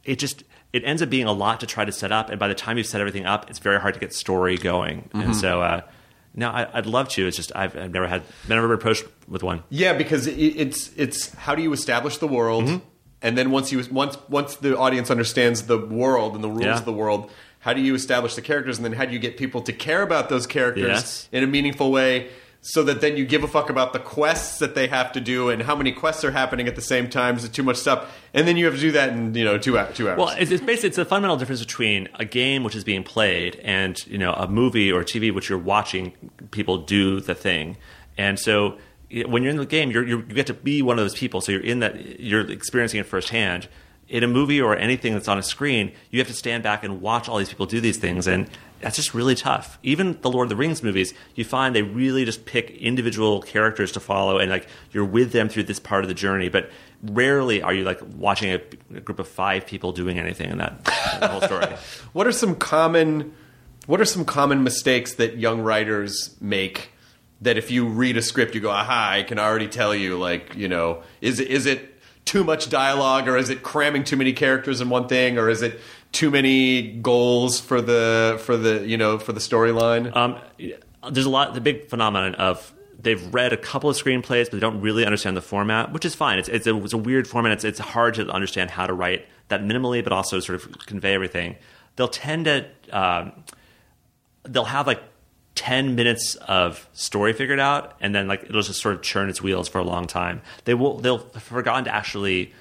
it 0.05 0.19
just 0.19 0.45
it 0.75 0.83
ends 0.85 1.01
up 1.03 1.09
being 1.09 1.27
a 1.27 1.33
lot 1.33 1.61
to 1.61 1.67
try 1.67 1.85
to 1.85 1.93
set 1.93 2.13
up, 2.13 2.29
and 2.31 2.39
by 2.39 2.49
the 2.49 2.55
time 2.55 2.77
you've 2.79 2.87
set 2.87 3.01
everything 3.01 3.25
up, 3.27 3.49
it's 3.49 3.59
very 3.61 3.81
hard 3.81 3.95
to 3.95 4.01
get 4.01 4.13
story 4.13 4.57
going. 4.59 5.09
And 5.15 5.35
so, 5.37 5.63
uh, 5.63 5.81
no, 6.35 6.51
I, 6.51 6.67
I'd 6.75 6.87
love 6.87 7.09
to. 7.11 7.27
It's 7.27 7.37
just 7.37 7.53
I've, 7.55 7.77
I've 7.77 7.93
never 7.93 8.07
had 8.09 8.23
never 8.49 8.67
been 8.69 8.75
approached 8.77 9.05
with 9.29 9.43
one. 9.43 9.63
Yeah, 9.71 9.93
because 9.93 10.27
it, 10.27 10.33
it's 10.35 10.91
it's 10.97 11.33
how 11.35 11.55
do 11.55 11.63
you 11.63 11.73
establish 11.73 12.19
the 12.19 12.27
world, 12.29 12.65
Mm-hmm. 12.65 12.85
and 13.23 13.39
then 13.39 13.51
once 13.53 13.71
you 13.73 13.83
once 13.91 14.19
once 14.29 14.57
the 14.57 14.77
audience 14.77 15.11
understands 15.11 15.63
the 15.63 15.79
world 15.79 16.35
and 16.35 16.43
the 16.45 16.49
rules 16.51 16.65
Yeah. 16.65 16.79
of 16.79 16.85
the 16.85 16.93
world, 16.93 17.31
how 17.61 17.73
do 17.73 17.81
you 17.81 17.95
establish 17.95 18.35
the 18.35 18.43
characters, 18.43 18.77
and 18.79 18.85
then 18.85 18.93
how 18.93 19.05
do 19.05 19.13
you 19.13 19.19
get 19.21 19.37
people 19.37 19.63
to 19.63 19.73
care 19.73 20.03
about 20.03 20.29
those 20.29 20.47
characters 20.47 20.89
Yes. 20.89 21.29
in 21.33 21.45
a 21.45 21.47
meaningful 21.47 21.93
way, 21.93 22.29
so 22.67 22.83
that 22.83 23.03
then 23.03 23.19
you 23.19 23.27
give 23.27 23.45
a 23.45 23.47
fuck 23.47 23.69
about 23.69 23.93
the 23.93 23.99
quests 23.99 24.59
that 24.59 24.75
they 24.75 24.87
have 24.87 25.13
to 25.13 25.21
do 25.21 25.51
and 25.51 25.63
how 25.63 25.77
many 25.77 25.93
quests 25.93 26.25
are 26.25 26.31
happening 26.31 26.67
at 26.67 26.77
the 26.77 26.81
same 26.81 27.11
time. 27.11 27.37
Is 27.37 27.45
it 27.45 27.53
too 27.53 27.63
much 27.63 27.77
stuff? 27.77 28.11
And 28.33 28.49
then 28.49 28.57
you 28.57 28.65
have 28.65 28.75
to 28.75 28.81
do 28.81 28.91
that 28.93 29.11
in 29.11 29.35
you 29.35 29.45
know 29.45 29.59
two 29.59 29.79
two 29.93 30.09
hours. 30.09 30.19
Well, 30.19 30.31
it's, 30.31 30.51
it's 30.51 30.65
basically 30.65 30.89
it's 30.89 30.99
a 30.99 31.05
fundamental 31.05 31.37
difference 31.37 31.61
between 31.61 32.09
a 32.15 32.25
game 32.25 32.65
which 32.65 32.75
is 32.75 32.83
being 32.83 33.05
played 33.05 33.57
and 33.57 34.05
you 34.07 34.17
know 34.17 34.33
a 34.33 34.49
movie 34.49 34.91
or 34.91 35.05
TV 35.05 35.33
which 35.33 35.51
you're 35.51 35.59
watching 35.59 36.15
people 36.53 36.79
do 36.79 37.21
the 37.21 37.35
thing. 37.35 37.77
And 38.17 38.41
so 38.41 38.79
when 39.27 39.43
you're 39.43 39.51
in 39.51 39.59
the 39.59 39.67
game, 39.67 39.91
you're, 39.91 40.07
you're, 40.07 40.21
you 40.21 40.35
get 40.35 40.47
to 40.47 40.55
be 40.55 40.81
one 40.81 40.99
of 40.99 41.05
those 41.05 41.15
people. 41.15 41.43
So 41.43 41.53
you're 41.53 41.61
in 41.61 41.81
that 41.81 42.19
you're 42.19 42.51
experiencing 42.51 42.99
it 42.99 43.05
firsthand. 43.05 43.69
In 44.09 44.23
a 44.23 44.29
movie 44.29 44.61
or 44.61 44.77
anything 44.77 45.15
that's 45.15 45.29
on 45.29 45.39
a 45.39 45.43
screen, 45.43 45.93
you 46.11 46.19
have 46.19 46.29
to 46.29 46.35
stand 46.35 46.63
back 46.63 46.85
and 46.85 47.01
watch 47.01 47.29
all 47.29 47.39
these 47.39 47.49
people 47.49 47.67
do 47.67 47.81
these 47.81 47.97
things, 47.97 48.27
and 48.27 48.51
that's 48.81 48.97
just 48.97 49.15
really 49.15 49.35
tough. 49.35 49.79
Even 49.83 50.19
the 50.21 50.31
Lord 50.31 50.45
of 50.45 50.51
the 50.51 50.57
Rings 50.57 50.83
movies, 50.83 51.15
you 51.35 51.45
find 51.45 51.75
they 51.75 51.83
really 51.83 52.27
just 52.27 52.45
pick 52.45 52.71
individual 52.71 53.41
characters 53.41 53.93
to 53.93 54.01
follow, 54.01 54.39
and 54.39 54.51
like 54.51 54.67
you're 54.93 55.07
with 55.07 55.33
them 55.33 55.49
through 55.49 55.65
this 55.65 55.81
part 55.81 56.05
of 56.05 56.09
the 56.09 56.15
journey. 56.15 56.51
But 56.51 56.71
rarely 57.03 57.63
are 57.63 57.73
you 57.73 57.85
like 57.85 58.01
watching 58.17 58.51
a, 58.51 58.61
a 58.97 59.01
group 59.01 59.19
of 59.19 59.29
five 59.29 59.67
people 59.67 59.93
doing 59.93 60.19
anything 60.19 60.51
in 60.51 60.59
that, 60.59 60.85
that 60.85 61.31
whole 61.31 61.41
story. 61.41 61.67
What 62.13 62.27
are 62.27 62.33
some 62.33 62.55
common 62.55 63.35
what 63.87 64.01
are 64.01 64.05
some 64.05 64.25
common 64.25 64.63
mistakes 64.63 65.15
that 65.15 65.37
young 65.37 65.61
writers 65.61 66.35
make 66.41 66.91
that 67.43 67.59
if 67.59 67.71
you 67.71 67.87
read 67.87 68.17
a 68.17 68.23
script 68.23 68.55
you 68.55 68.61
go, 68.61 68.71
aha, 68.71 69.11
I 69.13 69.23
can 69.23 69.39
already 69.39 69.69
tell 69.69 69.95
you 69.95 70.19
like, 70.19 70.55
you 70.55 70.69
know, 70.69 71.03
is 71.21 71.41
is 71.41 71.67
it 71.67 71.94
too 72.25 72.45
much 72.45 72.71
dialogue 72.71 73.29
or 73.29 73.37
is 73.37 73.51
it 73.51 73.63
cramming 73.63 74.05
too 74.05 74.17
many 74.17 74.33
characters 74.33 74.81
in 74.81 74.89
one 74.89 75.09
thing 75.09 75.39
or 75.39 75.49
is 75.49 75.63
it 75.63 75.79
too 76.13 76.31
many 76.31 76.93
goals 76.93 77.61
for 77.61 77.81
the 77.81 78.41
for 78.45 78.57
the 78.57 78.87
you 78.87 78.97
know 78.97 79.19
for 79.19 79.33
the 79.33 79.41
storyline? 79.41 80.15
Um, 80.17 80.39
there's 81.11 81.27
a 81.27 81.31
lot, 81.31 81.55
the 81.55 81.61
big 81.61 81.89
phenomenon 81.89 82.35
of 82.37 82.73
they've 82.99 83.33
read 83.35 83.53
a 83.53 83.57
couple 83.57 83.91
of 83.91 83.97
screenplays, 83.97 84.45
but 84.45 84.53
they 84.53 84.61
don't 84.61 84.81
really 84.81 85.05
understand 85.05 85.37
the 85.37 85.43
format, 85.43 85.93
which 85.93 86.05
is 86.05 86.15
fine. 86.15 86.39
It's, 86.39 86.49
it's, 86.49 86.67
a, 86.67 86.77
it's 86.83 86.93
a 86.93 86.99
weird 86.99 87.29
format. 87.29 87.53
It's, 87.53 87.65
it's 87.65 87.79
hard 87.79 88.15
to 88.15 88.29
understand 88.31 88.71
how 88.71 88.87
to 88.87 88.95
write 88.95 89.27
that 89.49 89.63
minimally, 89.63 90.03
but 90.03 90.13
also 90.13 90.41
sort 90.41 90.57
of 90.57 90.87
convey 90.87 91.15
everything. 91.15 91.57
They'll 91.97 92.09
tend 92.09 92.47
to, 92.47 92.67
um, 92.91 93.45
they'll 94.45 94.65
have 94.65 94.87
like 94.87 95.03
10 95.55 95.95
minutes 95.95 96.35
of 96.49 96.89
story 96.95 97.33
figured 97.33 97.61
out 97.61 97.97
and 98.01 98.15
then 98.15 98.27
like 98.27 98.43
it'll 98.45 98.63
just 98.63 98.81
sort 98.81 98.95
of 98.95 99.03
churn 99.03 99.29
its 99.29 99.41
wheels 99.41 99.69
for 99.69 99.79
a 99.79 99.85
long 99.85 100.07
time. 100.07 100.43
They 100.65 100.75
will 100.75 100.99
they'll 100.99 101.19
have 101.19 101.43
forgotten 101.43 101.85
to 101.85 101.95
actually 101.95 102.53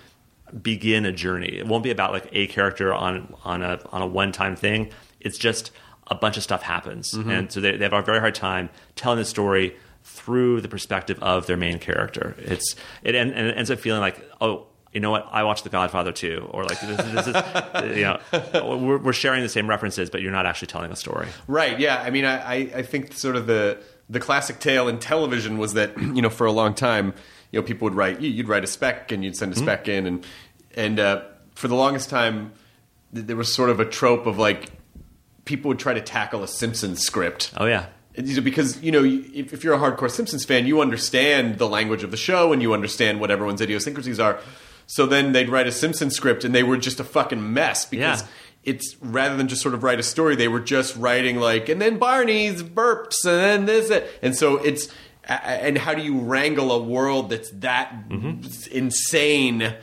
begin 0.61 1.05
a 1.05 1.11
journey. 1.11 1.57
It 1.57 1.67
won't 1.67 1.83
be 1.83 1.91
about 1.91 2.11
like 2.11 2.29
a 2.31 2.47
character 2.47 2.93
on 2.93 3.33
on 3.43 3.63
a 3.63 3.79
on 3.91 4.01
a 4.01 4.07
one 4.07 4.31
time 4.31 4.55
thing. 4.55 4.91
It's 5.19 5.37
just 5.37 5.71
a 6.07 6.15
bunch 6.15 6.37
of 6.37 6.43
stuff 6.43 6.61
happens. 6.61 7.13
Mm-hmm. 7.13 7.29
And 7.29 7.51
so 7.51 7.61
they, 7.61 7.77
they 7.77 7.85
have 7.85 7.93
a 7.93 8.01
very 8.01 8.19
hard 8.19 8.35
time 8.35 8.69
telling 8.95 9.17
the 9.17 9.25
story 9.25 9.75
through 10.03 10.61
the 10.61 10.67
perspective 10.67 11.17
of 11.21 11.47
their 11.47 11.57
main 11.57 11.79
character. 11.79 12.35
It's 12.37 12.75
it, 13.01 13.15
and, 13.15 13.31
and 13.31 13.47
it 13.47 13.57
ends 13.57 13.71
up 13.71 13.79
feeling 13.79 14.01
like 14.01 14.23
oh 14.39 14.67
you 14.93 14.99
know 14.99 15.11
what? 15.11 15.27
I 15.31 15.43
watched 15.43 15.63
The 15.63 15.69
Godfather 15.69 16.11
too, 16.11 16.47
or 16.51 16.63
like 16.63 16.79
this, 16.79 16.97
this 16.97 17.27
is, 17.27 17.97
you 17.97 18.03
know, 18.03 18.19
we're, 18.77 18.99
we're 18.99 19.13
sharing 19.13 19.41
the 19.41 19.49
same 19.49 19.67
references, 19.67 20.09
but 20.09 20.21
you're 20.21 20.31
not 20.31 20.45
actually 20.45 20.67
telling 20.67 20.91
a 20.91 20.95
story. 20.95 21.27
Right. 21.47 21.79
Yeah. 21.79 22.01
I 22.01 22.09
mean, 22.11 22.25
I, 22.25 22.55
I, 22.57 22.81
think 22.83 23.13
sort 23.13 23.35
of 23.35 23.47
the 23.47 23.79
the 24.09 24.19
classic 24.19 24.59
tale 24.59 24.87
in 24.87 24.99
television 24.99 25.57
was 25.57 25.73
that 25.73 25.97
you 26.01 26.21
know 26.21 26.29
for 26.29 26.45
a 26.45 26.51
long 26.51 26.73
time, 26.75 27.13
you 27.51 27.59
know, 27.59 27.65
people 27.65 27.85
would 27.85 27.95
write 27.95 28.21
you'd 28.21 28.47
write 28.47 28.63
a 28.63 28.67
spec 28.67 29.11
and 29.11 29.23
you'd 29.23 29.35
send 29.35 29.53
a 29.53 29.55
spec 29.55 29.87
in 29.87 30.05
and. 30.05 30.25
and 30.75 30.99
uh, 30.99 31.23
for 31.55 31.67
the 31.67 31.75
longest 31.75 32.09
time, 32.09 32.51
th- 33.13 33.25
there 33.25 33.35
was 33.35 33.53
sort 33.53 33.69
of 33.69 33.79
a 33.79 33.85
trope 33.85 34.25
of 34.25 34.37
like 34.37 34.71
people 35.45 35.69
would 35.69 35.79
try 35.79 35.93
to 35.93 36.01
tackle 36.01 36.43
a 36.43 36.47
Simpsons 36.47 37.01
script. 37.01 37.51
Oh 37.57 37.65
yeah. 37.65 37.87
And, 38.15 38.27
you 38.27 38.35
know, 38.35 38.41
Because 38.41 38.81
you 38.81 38.91
know, 38.91 39.03
if, 39.03 39.53
if 39.53 39.63
you're 39.63 39.73
a 39.73 39.77
hardcore 39.77 40.09
Simpsons 40.09 40.45
fan, 40.45 40.65
you 40.65 40.81
understand 40.81 41.57
the 41.57 41.67
language 41.67 42.03
of 42.03 42.11
the 42.11 42.17
show 42.17 42.53
and 42.53 42.61
you 42.61 42.73
understand 42.73 43.19
what 43.19 43.31
everyone's 43.31 43.61
idiosyncrasies 43.61 44.19
are. 44.19 44.39
So 44.87 45.05
then 45.05 45.31
they'd 45.31 45.49
write 45.49 45.67
a 45.67 45.71
Simpson 45.71 46.11
script, 46.11 46.43
and 46.43 46.53
they 46.53 46.63
were 46.63 46.77
just 46.77 46.99
a 46.99 47.03
fucking 47.03 47.53
mess 47.53 47.85
because 47.85 48.21
Yeah. 48.21 48.27
it's 48.63 48.95
rather 49.01 49.35
than 49.37 49.47
just 49.47 49.61
sort 49.61 49.73
of 49.73 49.83
write 49.83 49.99
a 49.99 50.03
story, 50.03 50.35
they 50.35 50.47
were 50.47 50.59
just 50.59 50.95
writing 50.95 51.39
like, 51.39 51.69
and 51.69 51.81
then 51.81 51.97
Barney's 51.97 52.61
burps, 52.63 53.25
and 53.25 53.39
then 53.39 53.65
this, 53.65 53.89
that. 53.89 54.07
and 54.21 54.35
so 54.35 54.57
it's. 54.57 54.89
And 55.25 55.77
how 55.77 55.93
do 55.93 56.01
you 56.01 56.19
wrangle 56.19 56.69
a 56.73 56.83
world 56.83 57.29
that's 57.29 57.49
that 57.51 58.09
mm-hmm. 58.09 58.41
insane 58.75 59.73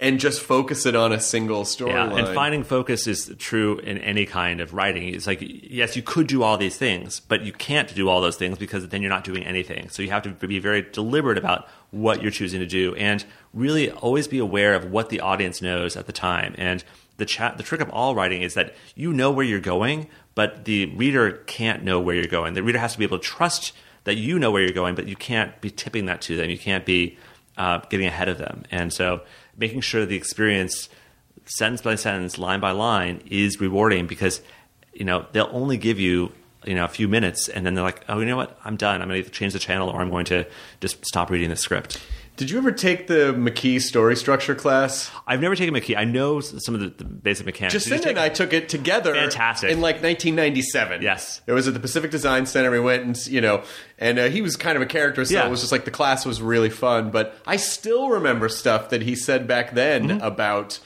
and 0.00 0.18
just 0.18 0.40
focus 0.40 0.86
it 0.86 0.96
on 0.96 1.12
a 1.12 1.20
single 1.20 1.64
storyline? 1.64 2.16
Yeah, 2.16 2.24
and 2.24 2.34
finding 2.34 2.64
focus 2.64 3.06
is 3.06 3.32
true 3.38 3.78
in 3.78 3.98
any 3.98 4.24
kind 4.24 4.60
of 4.60 4.72
writing. 4.72 5.14
It's 5.14 5.26
like, 5.26 5.40
yes, 5.42 5.94
you 5.94 6.02
could 6.02 6.26
do 6.26 6.42
all 6.42 6.56
these 6.56 6.76
things, 6.76 7.20
but 7.20 7.42
you 7.42 7.52
can't 7.52 7.94
do 7.94 8.08
all 8.08 8.20
those 8.20 8.36
things 8.36 8.58
because 8.58 8.88
then 8.88 9.02
you're 9.02 9.10
not 9.10 9.24
doing 9.24 9.44
anything. 9.44 9.90
So 9.90 10.02
you 10.02 10.10
have 10.10 10.22
to 10.22 10.30
be 10.30 10.58
very 10.58 10.82
deliberate 10.82 11.36
about 11.36 11.68
what 11.90 12.22
you're 12.22 12.30
choosing 12.30 12.60
to 12.60 12.66
do 12.66 12.94
and 12.94 13.24
really 13.52 13.90
always 13.90 14.26
be 14.26 14.38
aware 14.38 14.74
of 14.74 14.90
what 14.90 15.10
the 15.10 15.20
audience 15.20 15.60
knows 15.60 15.96
at 15.96 16.06
the 16.06 16.12
time. 16.12 16.54
And 16.56 16.82
the 17.18 17.26
chat, 17.26 17.58
the 17.58 17.62
trick 17.62 17.82
of 17.82 17.90
all 17.90 18.14
writing 18.14 18.40
is 18.42 18.54
that 18.54 18.74
you 18.94 19.12
know 19.12 19.30
where 19.30 19.44
you're 19.44 19.60
going, 19.60 20.08
but 20.34 20.64
the 20.64 20.86
reader 20.86 21.32
can't 21.46 21.84
know 21.84 22.00
where 22.00 22.14
you're 22.14 22.24
going. 22.24 22.54
The 22.54 22.62
reader 22.62 22.78
has 22.78 22.92
to 22.92 22.98
be 22.98 23.04
able 23.04 23.18
to 23.18 23.24
trust 23.24 23.72
that 24.04 24.16
you 24.16 24.38
know 24.38 24.50
where 24.50 24.62
you're 24.62 24.72
going, 24.72 24.94
but 24.94 25.06
you 25.06 25.16
can't 25.16 25.60
be 25.60 25.70
tipping 25.70 26.06
that 26.06 26.22
to 26.22 26.36
them. 26.36 26.48
You 26.48 26.58
can't 26.58 26.86
be 26.86 27.18
uh, 27.58 27.80
getting 27.90 28.06
ahead 28.06 28.28
of 28.30 28.38
them. 28.38 28.64
And 28.70 28.90
so 28.90 29.20
making 29.60 29.82
sure 29.82 30.04
the 30.06 30.16
experience 30.16 30.88
sentence 31.44 31.82
by 31.82 31.94
sentence, 31.94 32.38
line 32.38 32.58
by 32.58 32.72
line, 32.72 33.22
is 33.26 33.60
rewarding 33.60 34.06
because 34.06 34.40
you 34.92 35.04
know 35.04 35.26
they'll 35.32 35.50
only 35.52 35.76
give 35.76 36.00
you 36.00 36.32
you 36.64 36.74
know 36.74 36.84
a 36.84 36.88
few 36.88 37.06
minutes, 37.06 37.48
and 37.48 37.64
then 37.64 37.74
they're 37.74 37.84
like, 37.84 38.04
oh, 38.08 38.18
you 38.18 38.26
know 38.26 38.36
what, 38.36 38.58
I'm 38.64 38.76
done. 38.76 39.00
I'm 39.02 39.08
going 39.08 39.22
to 39.22 39.30
change 39.30 39.52
the 39.52 39.58
channel 39.58 39.88
or 39.88 40.00
I'm 40.00 40.10
going 40.10 40.24
to 40.26 40.46
just 40.80 41.04
stop 41.06 41.30
reading 41.30 41.50
the 41.50 41.56
script. 41.56 42.00
Did 42.40 42.50
you 42.50 42.56
ever 42.56 42.72
take 42.72 43.06
the 43.06 43.34
McKee 43.36 43.82
story 43.82 44.16
structure 44.16 44.54
class? 44.54 45.10
I've 45.26 45.42
never 45.42 45.54
taken 45.54 45.74
McKee. 45.74 45.94
I 45.94 46.04
know 46.04 46.40
some 46.40 46.74
of 46.74 46.80
the, 46.80 46.88
the 46.88 47.04
basic 47.04 47.44
mechanics. 47.44 47.74
Did 47.74 47.84
you 47.84 47.90
Jacinta 47.90 48.02
take 48.04 48.10
and 48.16 48.18
I 48.18 48.30
took 48.30 48.54
it 48.54 48.70
together. 48.70 49.12
Fantastic. 49.14 49.70
In 49.70 49.82
like 49.82 49.96
1997. 49.96 51.02
Yes. 51.02 51.42
It 51.46 51.52
was 51.52 51.68
at 51.68 51.74
the 51.74 51.80
Pacific 51.80 52.10
Design 52.10 52.46
Center. 52.46 52.70
We 52.70 52.80
went 52.80 53.02
and, 53.04 53.26
you 53.26 53.42
know, 53.42 53.62
and 53.98 54.18
uh, 54.18 54.28
he 54.30 54.40
was 54.40 54.56
kind 54.56 54.76
of 54.76 54.80
a 54.82 54.86
character, 54.86 55.22
so 55.26 55.34
Yeah. 55.34 55.46
it 55.46 55.50
was 55.50 55.60
just 55.60 55.70
like 55.70 55.84
the 55.84 55.90
class 55.90 56.24
was 56.24 56.40
really 56.40 56.70
fun. 56.70 57.10
But 57.10 57.36
I 57.46 57.56
still 57.56 58.08
remember 58.08 58.48
stuff 58.48 58.88
that 58.88 59.02
he 59.02 59.16
said 59.16 59.46
back 59.46 59.74
then 59.74 60.08
Mm-hmm. 60.08 60.22
about, 60.22 60.78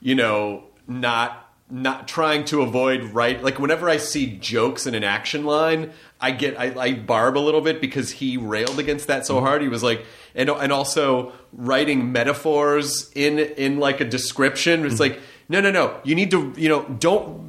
you 0.00 0.14
know, 0.14 0.64
not. 0.88 1.45
Not 1.68 2.06
trying 2.06 2.44
to 2.46 2.62
avoid 2.62 3.02
right, 3.12 3.42
like 3.42 3.58
whenever 3.58 3.88
I 3.90 3.96
see 3.96 4.36
jokes 4.36 4.86
in 4.86 4.94
an 4.94 5.02
action 5.02 5.44
line, 5.44 5.90
I 6.20 6.30
get 6.30 6.56
I, 6.60 6.72
I 6.80 6.92
barb 6.94 7.36
a 7.36 7.40
little 7.40 7.60
bit 7.60 7.80
because 7.80 8.12
he 8.12 8.36
railed 8.36 8.78
against 8.78 9.08
that 9.08 9.26
so 9.26 9.34
Mm-hmm. 9.34 9.46
hard. 9.46 9.62
He 9.62 9.68
was 9.68 9.82
like, 9.82 10.04
and 10.36 10.48
and 10.48 10.72
also 10.72 11.32
writing 11.52 12.12
metaphors 12.12 13.10
in 13.16 13.40
in 13.40 13.78
like 13.80 14.00
a 14.00 14.04
description. 14.04 14.82
Mm-hmm. 14.82 14.90
It's 14.92 15.00
like, 15.00 15.18
no, 15.48 15.60
no, 15.60 15.72
no. 15.72 16.00
You 16.04 16.14
need 16.14 16.30
to, 16.30 16.54
you 16.56 16.68
know, 16.68 16.84
don't. 16.84 17.44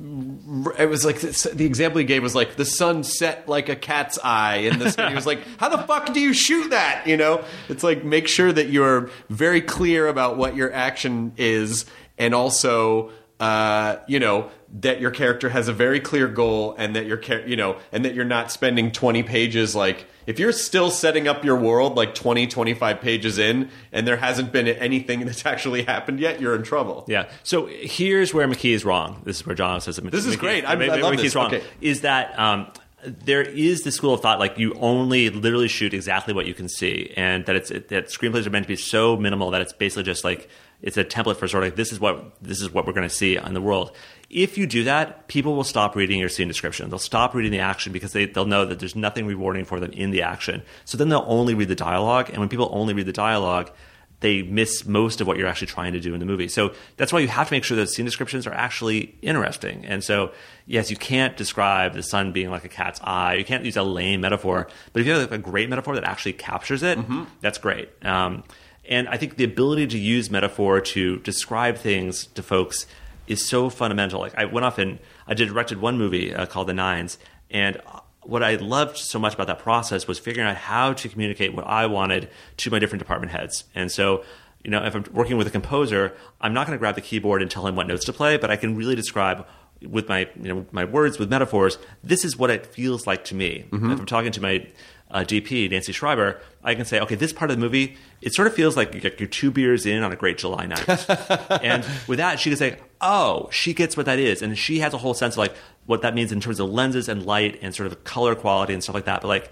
It 0.80 0.90
was 0.90 1.06
like 1.06 1.20
the 1.20 1.66
example 1.66 2.00
he 2.00 2.06
gave 2.06 2.24
was 2.24 2.34
like 2.34 2.56
the 2.56 2.66
sun 2.66 3.04
set 3.04 3.48
like 3.48 3.70
a 3.70 3.76
cat's 3.76 4.18
eye, 4.24 4.68
and 4.72 4.82
this. 4.82 4.96
and 4.96 5.10
he 5.10 5.16
was 5.16 5.28
like, 5.28 5.42
"How 5.60 5.70
the 5.70 5.78
fuck 5.80 6.12
do 6.12 6.20
you 6.20 6.34
shoot 6.34 6.72
that?" 6.72 7.06
You 7.06 7.18
know, 7.18 7.44
it's 7.70 7.84
like 7.84 8.04
make 8.04 8.28
sure 8.28 8.52
that 8.52 8.70
you're 8.70 9.12
very 9.30 9.62
clear 9.62 10.08
about 10.08 10.38
what 10.38 10.56
your 10.56 10.74
action 10.74 11.34
is, 11.38 11.86
and 12.18 12.34
also, 12.34 13.12
uh, 13.40 13.98
you 14.08 14.20
know, 14.20 14.50
that 14.80 15.00
your 15.00 15.12
character 15.12 15.50
has 15.50 15.68
a 15.68 15.74
very 15.74 16.00
clear 16.00 16.28
goal, 16.28 16.76
and 16.78 16.96
that 16.96 17.06
your 17.06 17.18
char- 17.18 17.42
you 17.48 17.56
know, 17.56 17.78
and 17.92 18.04
that 18.06 18.14
you're 18.16 18.26
not 18.26 18.52
spending 18.52 18.92
20 18.92 19.24
pages 19.24 19.76
like. 19.76 20.06
If 20.26 20.40
you're 20.40 20.52
still 20.52 20.92
setting 20.92 21.26
up 21.30 21.46
your 21.46 21.56
world 21.58 21.96
like 21.96 22.14
20, 22.14 22.48
25 22.48 23.00
pages 23.00 23.38
in, 23.40 23.70
and 23.94 24.06
there 24.06 24.18
hasn't 24.18 24.52
been 24.52 24.68
anything 24.68 25.22
that's 25.26 25.46
actually 25.46 25.84
happened 25.84 26.20
yet, 26.20 26.42
you're 26.42 26.54
in 26.54 26.64
trouble. 26.64 27.06
Yeah. 27.08 27.30
So 27.44 27.68
here's 27.68 28.34
where 28.34 28.46
McKee 28.46 28.74
is 28.74 28.84
wrong. 28.84 29.22
This 29.24 29.38
is 29.38 29.46
where 29.46 29.56
John 29.56 29.80
says 29.80 29.96
This 29.96 30.26
is 30.26 30.36
McKee- 30.36 30.40
great. 30.40 30.66
I- 30.66 30.74
I 30.74 31.00
love 31.00 31.14
McKee's 31.14 31.22
this. 31.22 31.36
wrong. 31.36 31.46
Okay. 31.54 31.64
Is 31.80 32.02
that 32.02 32.38
um, 32.38 32.68
there 33.06 33.42
is 33.42 33.84
the 33.84 33.92
school 33.94 34.14
of 34.16 34.20
thought 34.20 34.38
like 34.38 34.58
you 34.58 34.74
only 34.82 35.30
literally 35.30 35.70
shoot 35.70 35.94
exactly 35.94 36.34
what 36.34 36.46
you 36.46 36.54
can 36.54 36.68
see, 36.68 37.14
and 37.16 37.46
that 37.46 37.56
it's 37.56 37.70
that 37.70 38.08
screenplays 38.10 38.46
are 38.46 38.50
meant 38.50 38.66
to 38.66 38.68
be 38.68 38.76
so 38.76 39.16
minimal 39.16 39.52
that 39.52 39.62
it's 39.62 39.72
basically 39.72 40.04
just 40.04 40.26
like 40.26 40.50
it's 40.82 40.98
a 40.98 41.04
template 41.04 41.38
for 41.38 41.48
sort 41.48 41.64
of 41.64 41.70
like 41.70 41.76
this 41.76 41.92
is 41.92 42.00
what 42.00 42.42
this 42.42 42.62
is 42.62 42.72
what 42.72 42.86
we're 42.86 42.94
going 42.94 43.08
to 43.08 43.14
see 43.14 43.36
in 43.38 43.54
the 43.54 43.62
world. 43.62 43.92
If 44.30 44.58
you 44.58 44.68
do 44.68 44.84
that, 44.84 45.28
people 45.28 45.56
will 45.56 45.64
stop 45.64 45.96
reading 45.96 46.20
your 46.20 46.30
scene 46.30 46.48
description. 46.48 46.90
They'll 46.90 47.00
stop 47.00 47.34
reading 47.34 47.52
the 47.52 47.60
action 47.60 47.94
because 47.94 48.12
they, 48.12 48.26
they'll 48.26 48.46
know 48.46 48.66
that 48.66 48.80
there's 48.80 48.96
nothing 48.96 49.26
rewarding 49.26 49.66
for 49.66 49.80
them 49.80 49.92
in 49.92 50.12
the 50.12 50.22
action. 50.22 50.64
So 50.86 50.98
then 50.98 51.10
they'll 51.10 51.26
only 51.28 51.54
read 51.54 51.70
the 51.70 51.76
dialogue, 51.76 52.30
and 52.30 52.40
when 52.40 52.50
people 52.50 52.70
only 52.72 52.94
read 52.94 53.06
the 53.06 53.14
dialogue, 53.14 53.72
they 54.20 54.42
miss 54.42 54.86
most 54.86 55.22
of 55.22 55.28
what 55.28 55.38
you're 55.38 55.48
actually 55.48 55.68
trying 55.68 55.94
to 55.94 56.00
do 56.00 56.14
in 56.14 56.20
the 56.20 56.26
movie. 56.26 56.48
So 56.48 56.74
that's 56.98 57.14
why 57.14 57.20
you 57.20 57.28
have 57.28 57.50
to 57.50 57.54
make 57.54 57.64
sure 57.64 57.78
that 57.78 57.88
scene 57.88 58.06
descriptions 58.06 58.48
are 58.48 58.54
actually 58.54 59.16
interesting. 59.22 59.86
And 59.86 60.04
so, 60.04 60.32
yes, 60.66 60.90
you 60.90 60.98
can't 60.98 61.38
describe 61.38 61.94
the 61.94 62.02
sun 62.02 62.32
being 62.32 62.50
like 62.50 62.66
a 62.66 62.70
cat's 62.70 63.00
eye. 63.04 63.36
You 63.36 63.46
can't 63.46 63.64
use 63.64 63.78
a 63.78 63.84
lame 63.84 64.22
metaphor. 64.22 64.68
But 64.92 65.02
if 65.02 65.08
you 65.08 65.14
have 65.14 65.32
a 65.32 65.38
great 65.38 65.70
metaphor 65.70 65.94
that 65.96 66.04
actually 66.04 66.34
captures 66.34 66.82
it, 66.82 66.98
that's 67.42 67.60
great. 67.60 67.90
Um, 68.04 68.44
and 68.88 69.08
I 69.10 69.18
think 69.18 69.38
the 69.38 69.44
ability 69.44 69.88
to 69.88 69.98
use 69.98 70.30
metaphor 70.30 70.82
to 70.82 71.18
describe 71.20 71.78
things 71.78 72.28
to 72.28 72.44
folks 72.44 72.86
is 73.28 73.46
so 73.46 73.70
fundamental. 73.70 74.20
Like 74.20 74.36
I 74.38 74.46
went 74.46 74.66
off 74.66 74.78
and 74.78 75.00
I 75.28 75.34
did 75.34 75.50
directed 75.50 75.82
one 75.82 75.98
movie 75.98 76.34
uh, 76.34 76.46
called 76.46 76.68
The 76.68 76.74
Nines, 76.74 77.18
and 77.50 77.82
what 78.28 78.44
I 78.44 78.56
loved 78.56 78.98
so 78.98 79.20
much 79.20 79.34
about 79.34 79.48
that 79.48 79.60
process 79.60 80.08
was 80.08 80.20
figuring 80.20 80.48
out 80.48 80.58
how 80.58 80.94
to 80.94 81.10
communicate 81.10 81.54
what 81.54 81.66
I 81.66 81.86
wanted 81.86 82.30
to 82.58 82.70
my 82.70 82.78
different 82.78 83.00
department 83.00 83.32
heads. 83.32 83.64
And 83.74 83.90
so, 83.90 84.24
you 84.64 84.70
know, 84.70 84.84
if 84.84 84.96
I'm 84.96 85.06
working 85.14 85.38
with 85.38 85.48
a 85.48 85.52
composer, 85.52 86.14
I'm 86.42 86.54
not 86.54 86.68
going 86.68 86.78
to 86.78 86.80
grab 86.80 86.96
the 86.96 87.02
keyboard 87.02 87.42
and 87.42 87.50
tell 87.50 87.66
him 87.66 87.78
what 87.78 87.88
notes 87.88 88.04
to 88.06 88.14
play, 88.14 88.36
but 88.36 88.52
I 88.52 88.58
can 88.58 88.76
really 88.76 88.96
describe 88.96 89.48
with 89.82 90.10
my 90.10 90.28
you 90.42 90.54
know 90.54 90.66
my 90.72 90.84
words 90.84 91.20
with 91.20 91.30
metaphors. 91.30 91.78
This 92.04 92.26
is 92.26 92.36
what 92.38 92.50
it 92.50 92.66
feels 92.66 93.08
like 93.08 93.24
to 93.26 93.36
me. 93.36 93.66
If 93.94 94.00
I'm 94.00 94.06
talking 94.06 94.32
to 94.34 94.42
my 94.42 94.68
uh, 95.10 95.20
DP 95.20 95.70
Nancy 95.72 95.92
Schreiber, 95.92 96.42
I 96.64 96.76
can 96.76 96.86
say, 96.86 97.00
okay, 97.00 97.16
this 97.16 97.32
part 97.32 97.50
of 97.50 97.58
the 97.58 97.62
movie, 97.62 97.98
it 98.22 98.34
sort 98.34 98.48
of 98.48 98.54
feels 98.54 98.76
like 98.76 98.94
you're 99.20 99.30
two 99.30 99.52
beers 99.52 99.86
in 99.86 100.04
on 100.04 100.12
a 100.12 100.16
great 100.16 100.38
July 100.38 100.66
night. 100.66 100.88
and 101.64 101.86
with 102.08 102.18
that, 102.18 102.40
she 102.40 102.50
can 102.50 102.58
say, 102.58 102.78
oh, 103.00 103.48
she 103.52 103.74
gets 103.74 103.96
what 103.96 104.06
that 104.06 104.20
is. 104.20 104.42
And 104.42 104.58
she 104.58 104.80
has 104.80 104.94
a 104.94 104.98
whole 104.98 105.14
sense 105.14 105.36
of 105.36 105.40
like 105.40 105.56
what 105.86 106.02
that 106.02 106.14
means 106.14 106.32
in 106.32 106.42
terms 106.42 106.60
of 106.60 106.70
lenses 106.70 107.08
and 107.08 107.26
light 107.26 107.60
and 107.62 107.74
sort 107.74 107.88
of 107.88 108.04
color 108.04 108.36
quality 108.36 108.74
and 108.74 108.84
stuff 108.84 108.96
like 108.96 109.06
that. 109.06 109.22
But 109.22 109.30
like, 109.30 109.52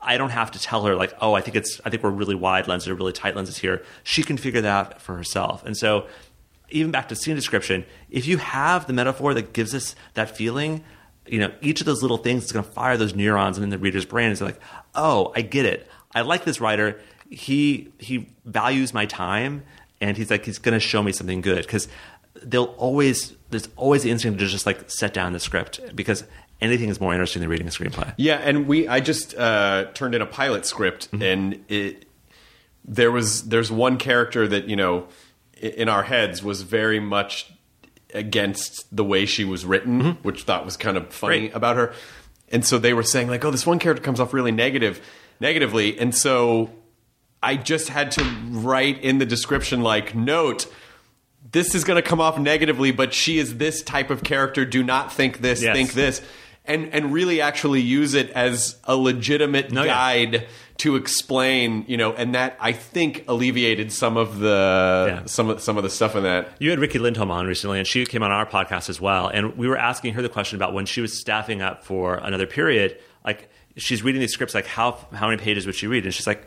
I 0.00 0.16
don't 0.16 0.30
have 0.30 0.52
to 0.52 0.60
tell 0.60 0.84
her 0.84 0.94
like, 0.94 1.12
oh, 1.20 1.34
I 1.34 1.40
think 1.40 1.56
it's, 1.56 1.80
I 1.84 1.90
think 1.90 2.04
we're 2.04 2.10
really 2.10 2.36
wide 2.36 2.68
lenses 2.68 2.88
or 2.88 2.94
really 2.94 3.12
tight 3.12 3.34
lenses 3.34 3.58
here. 3.58 3.82
She 4.04 4.22
can 4.22 4.36
figure 4.36 4.60
that 4.60 4.68
out 4.68 5.02
for 5.02 5.16
herself. 5.16 5.64
And 5.66 5.76
so, 5.76 6.06
even 6.70 6.90
back 6.90 7.08
to 7.08 7.16
scene 7.16 7.34
description, 7.34 7.86
if 8.10 8.26
you 8.26 8.36
have 8.36 8.86
the 8.86 8.92
metaphor 8.92 9.32
that 9.32 9.54
gives 9.54 9.74
us 9.74 9.96
that 10.12 10.36
feeling, 10.36 10.84
you 11.32 11.38
know, 11.40 11.52
each 11.60 11.80
of 11.80 11.86
those 11.86 12.02
little 12.02 12.18
things 12.18 12.44
is 12.44 12.52
going 12.52 12.64
to 12.64 12.70
fire 12.70 12.96
those 12.96 13.14
neurons 13.14 13.58
in 13.58 13.70
the 13.70 13.78
reader's 13.78 14.04
brain. 14.04 14.30
It's 14.30 14.40
like, 14.40 14.60
oh, 14.94 15.32
I 15.34 15.42
get 15.42 15.64
it. 15.64 15.88
I 16.14 16.22
like 16.22 16.44
this 16.44 16.60
writer. 16.60 17.00
He 17.30 17.92
he 17.98 18.30
values 18.44 18.94
my 18.94 19.06
time, 19.06 19.62
and 20.00 20.16
he's 20.16 20.30
like 20.30 20.44
he's 20.44 20.58
going 20.58 20.74
to 20.74 20.80
show 20.80 21.02
me 21.02 21.12
something 21.12 21.40
good 21.40 21.66
because 21.66 21.88
they'll 22.42 22.74
always 22.78 23.34
there's 23.50 23.68
always 23.76 24.02
the 24.02 24.10
instinct 24.10 24.38
to 24.38 24.46
just 24.46 24.66
like 24.66 24.90
set 24.90 25.12
down 25.12 25.32
the 25.32 25.40
script 25.40 25.80
because 25.94 26.24
anything 26.60 26.88
is 26.88 27.00
more 27.00 27.12
interesting 27.12 27.40
than 27.40 27.50
reading 27.50 27.66
a 27.66 27.70
screenplay. 27.70 28.12
Yeah, 28.16 28.36
and 28.36 28.66
we 28.66 28.88
I 28.88 29.00
just 29.00 29.36
uh, 29.36 29.86
turned 29.94 30.14
in 30.14 30.22
a 30.22 30.26
pilot 30.26 30.66
script, 30.66 31.08
and 31.12 31.64
it 31.68 32.06
there 32.84 33.12
was 33.12 33.48
there's 33.48 33.70
one 33.70 33.98
character 33.98 34.48
that 34.48 34.68
you 34.68 34.76
know 34.76 35.08
in 35.60 35.88
our 35.88 36.04
heads 36.04 36.42
was 36.42 36.62
very 36.62 37.00
much 37.00 37.52
against 38.14 38.94
the 38.94 39.04
way 39.04 39.26
she 39.26 39.44
was 39.44 39.64
written, 39.66 40.00
mm-hmm. 40.02 40.22
which 40.22 40.46
that 40.46 40.64
was 40.64 40.76
kind 40.76 40.96
of 40.96 41.12
funny 41.12 41.40
Great. 41.40 41.54
about 41.54 41.76
her. 41.76 41.92
And 42.50 42.64
so 42.64 42.78
they 42.78 42.94
were 42.94 43.02
saying 43.02 43.28
like, 43.28 43.44
"Oh, 43.44 43.50
this 43.50 43.66
one 43.66 43.78
character 43.78 44.02
comes 44.02 44.20
off 44.20 44.32
really 44.32 44.52
negative, 44.52 45.00
negatively," 45.40 45.98
and 45.98 46.14
so 46.14 46.70
I 47.42 47.56
just 47.56 47.88
had 47.90 48.10
to 48.12 48.24
write 48.50 49.02
in 49.02 49.18
the 49.18 49.26
description 49.26 49.82
like, 49.82 50.14
"Note." 50.14 50.66
This 51.50 51.74
is 51.74 51.82
going 51.82 51.96
to 51.96 52.06
come 52.06 52.20
off 52.20 52.38
negatively, 52.38 52.90
but 52.90 53.14
she 53.14 53.38
is 53.38 53.56
this 53.56 53.80
type 53.80 54.10
of 54.10 54.22
character. 54.22 54.66
Do 54.66 54.82
not 54.82 55.10
think 55.10 55.40
this, 55.40 55.62
Yes. 55.62 55.74
think 55.74 55.94
this 55.94 56.20
and 56.68 56.92
and 56.94 57.12
really 57.12 57.40
actually 57.40 57.80
use 57.80 58.14
it 58.14 58.30
as 58.30 58.76
a 58.84 58.94
legitimate 58.96 59.72
No, 59.72 59.82
yeah. 59.82 59.92
guide 59.94 60.46
to 60.78 60.94
explain, 60.94 61.84
you 61.88 61.96
know, 61.96 62.12
and 62.12 62.34
that 62.36 62.56
I 62.60 62.70
think 62.72 63.24
alleviated 63.26 63.92
some 63.92 64.16
of 64.16 64.38
the 64.38 65.06
Yeah. 65.08 65.22
some 65.26 65.50
of 65.50 65.60
some 65.60 65.76
of 65.76 65.82
the 65.82 65.90
stuff 65.90 66.14
in 66.14 66.22
that. 66.22 66.52
You 66.60 66.70
had 66.70 66.78
Riki 66.78 66.98
Lindhome 66.98 67.30
on 67.30 67.46
recently, 67.46 67.78
and 67.78 67.86
she 67.86 68.06
came 68.06 68.22
on 68.22 68.30
our 68.30 68.46
podcast 68.46 68.88
as 68.88 69.00
well. 69.00 69.26
And 69.28 69.56
we 69.56 69.66
were 69.66 69.76
asking 69.78 70.14
her 70.14 70.22
the 70.22 70.28
question 70.28 70.56
about 70.56 70.72
when 70.74 70.86
she 70.86 71.00
was 71.00 71.18
staffing 71.18 71.62
up 71.62 71.84
for 71.84 72.14
another 72.14 72.46
period, 72.46 72.96
like 73.24 73.48
she's 73.76 74.02
reading 74.04 74.20
these 74.20 74.32
scripts, 74.32 74.54
like 74.54 74.66
how 74.66 74.98
how 75.12 75.28
many 75.28 75.42
pages 75.42 75.66
would 75.66 75.74
she 75.74 75.86
read? 75.88 76.04
And 76.04 76.14
she's 76.14 76.26
like, 76.28 76.46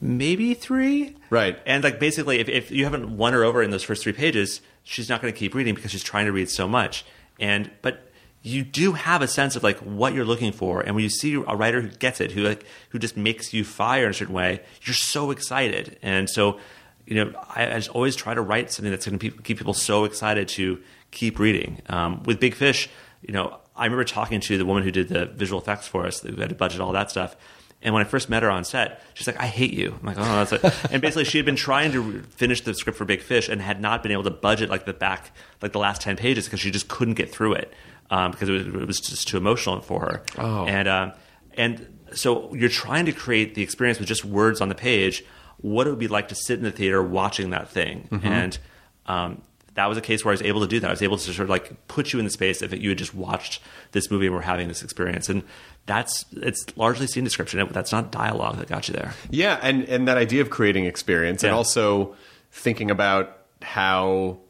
maybe 0.00 0.54
three. 0.54 1.16
Right. 1.30 1.58
And 1.66 1.82
like 1.82 1.98
basically, 1.98 2.38
if, 2.40 2.48
if 2.48 2.70
you 2.70 2.84
haven't 2.84 3.16
won 3.16 3.32
her 3.32 3.42
over 3.44 3.62
in 3.62 3.70
those 3.70 3.82
first 3.82 4.02
three 4.02 4.12
pages, 4.12 4.60
she's 4.84 5.08
not 5.08 5.20
going 5.22 5.32
to 5.32 5.38
keep 5.38 5.54
reading 5.54 5.74
because 5.74 5.90
she's 5.90 6.02
trying 6.04 6.26
to 6.26 6.32
read 6.32 6.48
so 6.50 6.68
much. 6.68 7.04
And 7.40 7.70
but 7.82 8.08
you 8.42 8.64
do 8.64 8.92
have 8.92 9.22
a 9.22 9.28
sense 9.28 9.54
of 9.54 9.62
like 9.62 9.78
what 9.78 10.14
you're 10.14 10.24
looking 10.24 10.52
for, 10.52 10.80
and 10.80 10.94
when 10.94 11.04
you 11.04 11.10
see 11.10 11.34
a 11.34 11.56
writer 11.56 11.80
who 11.80 11.88
gets 11.88 12.20
it, 12.20 12.32
who 12.32 12.42
like 12.42 12.64
who 12.88 12.98
just 12.98 13.16
makes 13.16 13.54
you 13.54 13.64
fire 13.64 14.04
in 14.04 14.10
a 14.10 14.14
certain 14.14 14.34
way, 14.34 14.60
you're 14.82 14.94
so 14.94 15.30
excited. 15.30 15.98
And 16.02 16.28
so, 16.28 16.58
you 17.06 17.14
know, 17.14 17.32
I, 17.54 17.66
I 17.66 17.74
just 17.74 17.90
always 17.90 18.16
try 18.16 18.34
to 18.34 18.40
write 18.40 18.72
something 18.72 18.90
that's 18.90 19.06
going 19.06 19.18
to 19.18 19.30
keep 19.30 19.58
people 19.58 19.74
so 19.74 20.04
excited 20.04 20.48
to 20.48 20.80
keep 21.12 21.38
reading. 21.38 21.82
Um, 21.88 22.22
with 22.24 22.40
Big 22.40 22.54
Fish, 22.54 22.88
you 23.20 23.32
know, 23.32 23.58
I 23.76 23.84
remember 23.84 24.04
talking 24.04 24.40
to 24.40 24.58
the 24.58 24.66
woman 24.66 24.82
who 24.82 24.90
did 24.90 25.08
the 25.08 25.26
visual 25.26 25.60
effects 25.60 25.86
for 25.86 26.04
us, 26.04 26.20
who 26.20 26.34
had 26.36 26.48
to 26.48 26.56
budget 26.56 26.80
all 26.80 26.92
that 26.92 27.10
stuff. 27.12 27.36
And 27.80 27.94
when 27.94 28.04
I 28.04 28.08
first 28.08 28.28
met 28.28 28.42
her 28.42 28.50
on 28.50 28.64
set, 28.64 29.02
she's 29.14 29.26
like, 29.26 29.40
"I 29.40 29.46
hate 29.46 29.72
you." 29.72 29.98
I'm 30.00 30.06
like, 30.06 30.16
"Oh, 30.18 30.44
that's 30.44 30.52
it." 30.52 30.64
and 30.92 31.00
basically, 31.00 31.24
she 31.24 31.38
had 31.38 31.44
been 31.44 31.56
trying 31.56 31.92
to 31.92 32.22
finish 32.22 32.60
the 32.60 32.74
script 32.74 32.98
for 32.98 33.04
Big 33.04 33.22
Fish 33.22 33.48
and 33.48 33.60
had 33.60 33.80
not 33.80 34.02
been 34.02 34.12
able 34.12 34.22
to 34.24 34.30
budget 34.30 34.68
like 34.68 34.84
the 34.84 34.92
back, 34.92 35.32
like 35.60 35.72
the 35.72 35.80
last 35.80 36.00
ten 36.00 36.16
pages, 36.16 36.44
because 36.44 36.60
she 36.60 36.70
just 36.72 36.88
couldn't 36.88 37.14
get 37.14 37.30
through 37.30 37.54
it 37.54 37.72
um, 38.12 38.30
because 38.30 38.48
it 38.50 38.52
was, 38.52 38.66
it 38.66 38.86
was, 38.86 39.00
just 39.00 39.26
too 39.26 39.38
emotional 39.38 39.80
for 39.80 40.00
her. 40.00 40.22
Oh. 40.36 40.66
And 40.66 40.86
um, 40.86 41.12
and 41.54 41.98
so 42.12 42.54
you're 42.54 42.68
trying 42.68 43.06
to 43.06 43.12
create 43.12 43.54
the 43.54 43.62
experience 43.62 43.98
with 43.98 44.06
just 44.06 44.24
words 44.24 44.60
on 44.60 44.68
the 44.68 44.74
page. 44.74 45.24
What 45.62 45.86
it 45.86 45.90
would 45.90 45.98
be 45.98 46.08
like 46.08 46.28
to 46.28 46.34
sit 46.34 46.58
in 46.58 46.64
the 46.64 46.72
theater 46.72 47.02
watching 47.02 47.50
that 47.50 47.70
thing, 47.70 48.08
and 48.22 48.58
um, 49.06 49.42
that 49.74 49.86
was 49.86 49.96
a 49.96 50.02
case 50.02 50.24
where 50.24 50.32
I 50.32 50.34
was 50.34 50.42
able 50.42 50.60
to 50.60 50.66
do 50.66 50.80
that. 50.80 50.88
I 50.88 50.90
was 50.90 51.02
able 51.02 51.16
to 51.16 51.32
sort 51.32 51.44
of 51.44 51.48
like 51.48 51.86
put 51.88 52.12
you 52.12 52.18
in 52.18 52.24
the 52.24 52.30
space 52.30 52.60
if 52.60 52.72
you 52.74 52.90
had 52.90 52.98
just 52.98 53.14
watched 53.14 53.62
this 53.92 54.10
movie 54.10 54.26
and 54.26 54.34
were 54.34 54.42
having 54.42 54.68
this 54.68 54.82
experience. 54.82 55.28
And 55.28 55.42
that's 55.86 56.26
it's 56.32 56.76
largely 56.76 57.06
scene 57.06 57.24
description. 57.24 57.66
That's 57.70 57.92
not 57.92 58.12
dialogue 58.12 58.58
that 58.58 58.68
got 58.68 58.88
you 58.88 58.94
there. 58.94 59.14
Yeah, 59.30 59.58
and 59.62 59.84
and 59.84 60.06
that 60.08 60.18
idea 60.18 60.42
of 60.42 60.50
creating 60.50 60.84
experience, 60.84 61.44
and 61.44 61.52
also 61.52 62.14
thinking 62.50 62.90
about 62.90 63.38
how 63.62 64.40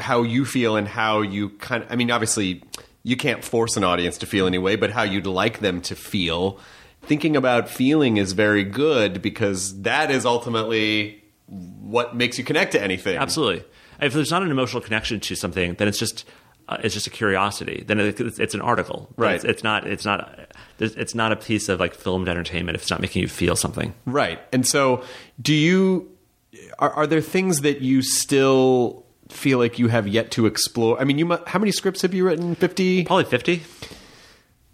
how 0.00 0.22
you 0.22 0.44
feel 0.44 0.76
and 0.76 0.86
how 0.88 1.20
you 1.22 1.50
kind 1.50 1.82
of. 1.84 1.92
I 1.92 1.96
mean, 1.96 2.10
obviously, 2.10 2.62
you 3.02 3.16
can't 3.16 3.44
force 3.44 3.76
an 3.76 3.84
audience 3.84 4.18
to 4.18 4.26
feel 4.26 4.46
anyway, 4.46 4.76
but 4.76 4.90
how 4.90 5.02
you'd 5.02 5.26
like 5.26 5.60
them 5.60 5.80
to 5.82 5.94
feel. 5.96 6.58
Thinking 7.02 7.34
about 7.36 7.68
feeling 7.68 8.18
is 8.18 8.32
very 8.32 8.62
good 8.62 9.22
because 9.22 9.80
that 9.82 10.10
is 10.10 10.26
ultimately 10.26 11.22
what 11.46 12.14
makes 12.14 12.36
you 12.38 12.44
connect 12.44 12.72
to 12.72 12.82
anything. 12.82 13.16
Absolutely. 13.16 13.64
If 14.00 14.12
there's 14.12 14.30
not 14.30 14.42
an 14.42 14.50
emotional 14.50 14.82
connection 14.82 15.18
to 15.20 15.34
something, 15.34 15.74
then 15.74 15.88
it's 15.88 15.98
just 15.98 16.24
uh, 16.68 16.76
it's 16.84 16.94
just 16.94 17.06
a 17.06 17.10
curiosity. 17.10 17.84
Then 17.86 17.98
it- 18.00 18.20
it's, 18.20 18.38
it's 18.38 18.54
an 18.54 18.60
article. 18.60 19.08
Right. 19.16 19.34
It's, 19.36 19.44
it's 19.44 19.64
not. 19.64 19.86
It's 19.86 20.04
not. 20.04 20.38
It's 20.78 21.14
not 21.14 21.32
a 21.32 21.36
piece 21.36 21.68
of 21.68 21.80
like 21.80 21.94
filmed 21.94 22.28
entertainment 22.28 22.76
if 22.76 22.82
it's 22.82 22.90
not 22.90 23.00
making 23.00 23.22
you 23.22 23.28
feel 23.28 23.56
something. 23.56 23.92
Right. 24.06 24.38
And 24.52 24.66
so, 24.66 25.02
do 25.40 25.54
you 25.54 26.10
are, 26.78 26.90
are 26.90 27.06
there 27.06 27.20
things 27.20 27.60
that 27.62 27.80
you 27.80 28.02
still 28.02 29.04
feel 29.32 29.58
like 29.58 29.78
you 29.78 29.88
have 29.88 30.06
yet 30.08 30.30
to 30.32 30.46
explore? 30.46 31.00
I 31.00 31.04
mean, 31.04 31.18
you 31.18 31.26
mu- 31.26 31.38
how 31.46 31.58
many 31.58 31.72
scripts 31.72 32.02
have 32.02 32.14
you 32.14 32.24
written? 32.26 32.54
50? 32.54 33.04
Probably 33.04 33.24
fifty. 33.24 33.62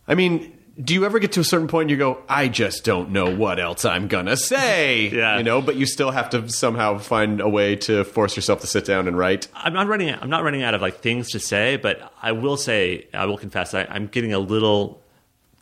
I 0.08 0.14
mean, 0.14 0.56
do 0.82 0.92
you 0.92 1.04
ever 1.06 1.18
get 1.18 1.32
to 1.32 1.40
a 1.40 1.44
certain 1.44 1.68
point 1.68 1.84
and 1.84 1.90
you 1.90 1.96
go, 1.96 2.22
I 2.28 2.48
just 2.48 2.84
don't 2.84 3.10
know 3.10 3.34
what 3.34 3.58
else 3.58 3.84
I'm 3.84 4.08
to 4.08 4.36
say? 4.36 5.10
Yeah. 5.16 5.38
You 5.38 5.44
know, 5.44 5.62
but 5.62 5.76
you 5.76 5.86
still 5.86 6.10
have 6.10 6.30
to 6.30 6.48
somehow 6.48 6.98
find 6.98 7.40
a 7.40 7.48
way 7.48 7.76
to 7.76 8.04
force 8.04 8.36
yourself 8.36 8.60
to 8.60 8.66
sit 8.66 8.84
down 8.84 9.08
and 9.08 9.16
write. 9.16 9.48
I'm 9.54 9.72
not 9.72 9.86
running. 9.86 10.10
I'm 10.10 10.28
not 10.28 10.42
running 10.42 10.62
out 10.62 10.74
of 10.74 10.82
like 10.82 11.00
things 11.00 11.30
to 11.30 11.40
say, 11.40 11.76
but 11.76 12.12
I 12.22 12.32
will 12.32 12.56
say, 12.56 13.06
I 13.14 13.24
will 13.24 13.38
confess, 13.38 13.72
I, 13.72 13.84
I'm 13.88 14.08
getting 14.08 14.32
a 14.34 14.38
little 14.38 15.00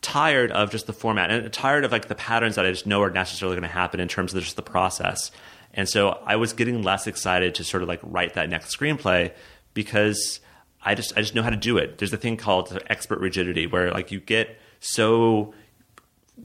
tired 0.01 0.51
of 0.51 0.69
just 0.71 0.87
the 0.87 0.93
format 0.93 1.31
and 1.31 1.51
tired 1.53 1.85
of 1.85 1.91
like 1.91 2.07
the 2.07 2.15
patterns 2.15 2.55
that 2.55 2.65
I 2.65 2.71
just 2.71 2.85
know 2.85 3.01
are 3.01 3.09
necessarily 3.09 3.55
going 3.55 3.67
to 3.67 3.73
happen 3.73 3.99
in 3.99 4.07
terms 4.07 4.33
of 4.33 4.43
just 4.43 4.55
the 4.55 4.61
process. 4.61 5.31
And 5.75 5.87
so 5.87 6.19
I 6.25 6.37
was 6.37 6.53
getting 6.53 6.81
less 6.81 7.05
excited 7.05 7.53
to 7.55 7.63
sort 7.63 7.83
of 7.83 7.89
like 7.89 7.99
write 8.01 8.33
that 8.33 8.49
next 8.49 8.75
screenplay 8.75 9.33
because 9.73 10.39
I 10.81 10.95
just 10.95 11.15
I 11.17 11.21
just 11.21 11.35
know 11.35 11.43
how 11.43 11.49
to 11.49 11.57
do 11.57 11.77
it. 11.77 11.97
There's 11.97 12.13
a 12.13 12.17
thing 12.17 12.37
called 12.37 12.81
expert 12.87 13.19
rigidity 13.19 13.67
where 13.67 13.91
like 13.91 14.11
you 14.11 14.19
get 14.19 14.57
so 14.79 15.53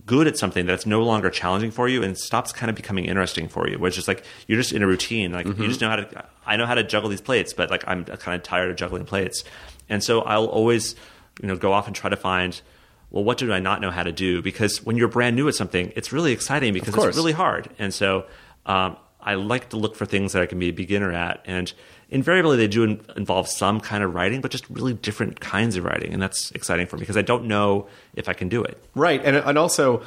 good 0.06 0.26
at 0.26 0.36
something 0.36 0.66
that's 0.66 0.86
no 0.86 1.02
longer 1.02 1.30
challenging 1.30 1.70
for 1.70 1.88
you 1.88 2.02
and 2.02 2.16
stops 2.16 2.52
kind 2.52 2.70
of 2.70 2.76
becoming 2.76 3.04
interesting 3.04 3.48
for 3.48 3.68
you. 3.68 3.78
Where 3.78 3.88
it's 3.88 3.96
just 3.96 4.08
like 4.08 4.24
you're 4.48 4.58
just 4.58 4.72
in 4.72 4.82
a 4.82 4.86
routine. 4.86 5.32
Like 5.32 5.46
you 5.46 5.68
just 5.68 5.80
know 5.80 5.90
how 5.90 5.96
to. 5.96 6.24
I 6.44 6.56
know 6.56 6.66
how 6.66 6.74
to 6.74 6.82
juggle 6.82 7.08
these 7.08 7.20
plates, 7.20 7.52
but 7.52 7.70
like 7.70 7.84
I'm 7.86 8.04
kind 8.04 8.34
of 8.34 8.42
tired 8.42 8.70
of 8.70 8.76
juggling 8.76 9.04
plates, 9.04 9.44
and 9.88 10.02
so 10.02 10.22
I'll 10.22 10.46
always, 10.46 10.96
you 11.40 11.46
know, 11.46 11.56
go 11.56 11.72
off 11.72 11.86
and 11.86 11.94
try 11.94 12.10
to 12.10 12.16
find. 12.16 12.60
Well, 13.12 13.24
what 13.24 13.38
do 13.38 13.52
I 13.52 13.58
not 13.58 13.80
know 13.80 13.90
how 13.90 14.04
to 14.04 14.12
do? 14.12 14.40
Because 14.40 14.84
when 14.84 14.96
you're 14.96 15.08
brand 15.08 15.34
new 15.34 15.48
at 15.48 15.56
something, 15.56 15.92
it's 15.96 16.12
really 16.12 16.30
exciting 16.30 16.72
because 16.72 16.94
it's 16.94 17.16
really 17.16 17.32
hard. 17.32 17.68
And 17.76 17.92
so 17.92 18.26
um, 18.66 18.96
I 19.22 19.34
like 19.34 19.70
to 19.70 19.76
look 19.76 19.94
for 19.96 20.06
things 20.06 20.32
that 20.32 20.42
I 20.42 20.46
can 20.46 20.58
be 20.58 20.68
a 20.68 20.72
beginner 20.72 21.12
at. 21.12 21.42
And 21.44 21.72
invariably, 22.08 22.56
they 22.56 22.68
do 22.68 22.84
in- 22.84 23.00
involve 23.16 23.48
some 23.48 23.80
kind 23.80 24.02
of 24.04 24.14
writing, 24.14 24.40
but 24.40 24.50
just 24.50 24.68
really 24.70 24.94
different 24.94 25.40
kinds 25.40 25.76
of 25.76 25.84
writing. 25.84 26.12
And 26.12 26.22
that's 26.22 26.50
exciting 26.52 26.86
for 26.86 26.96
me 26.96 27.00
because 27.00 27.16
I 27.16 27.22
don't 27.22 27.44
know 27.46 27.86
if 28.14 28.28
I 28.28 28.32
can 28.32 28.48
do 28.48 28.62
it. 28.62 28.82
Right. 28.94 29.20
And, 29.24 29.36
and 29.36 29.56
also, 29.58 30.02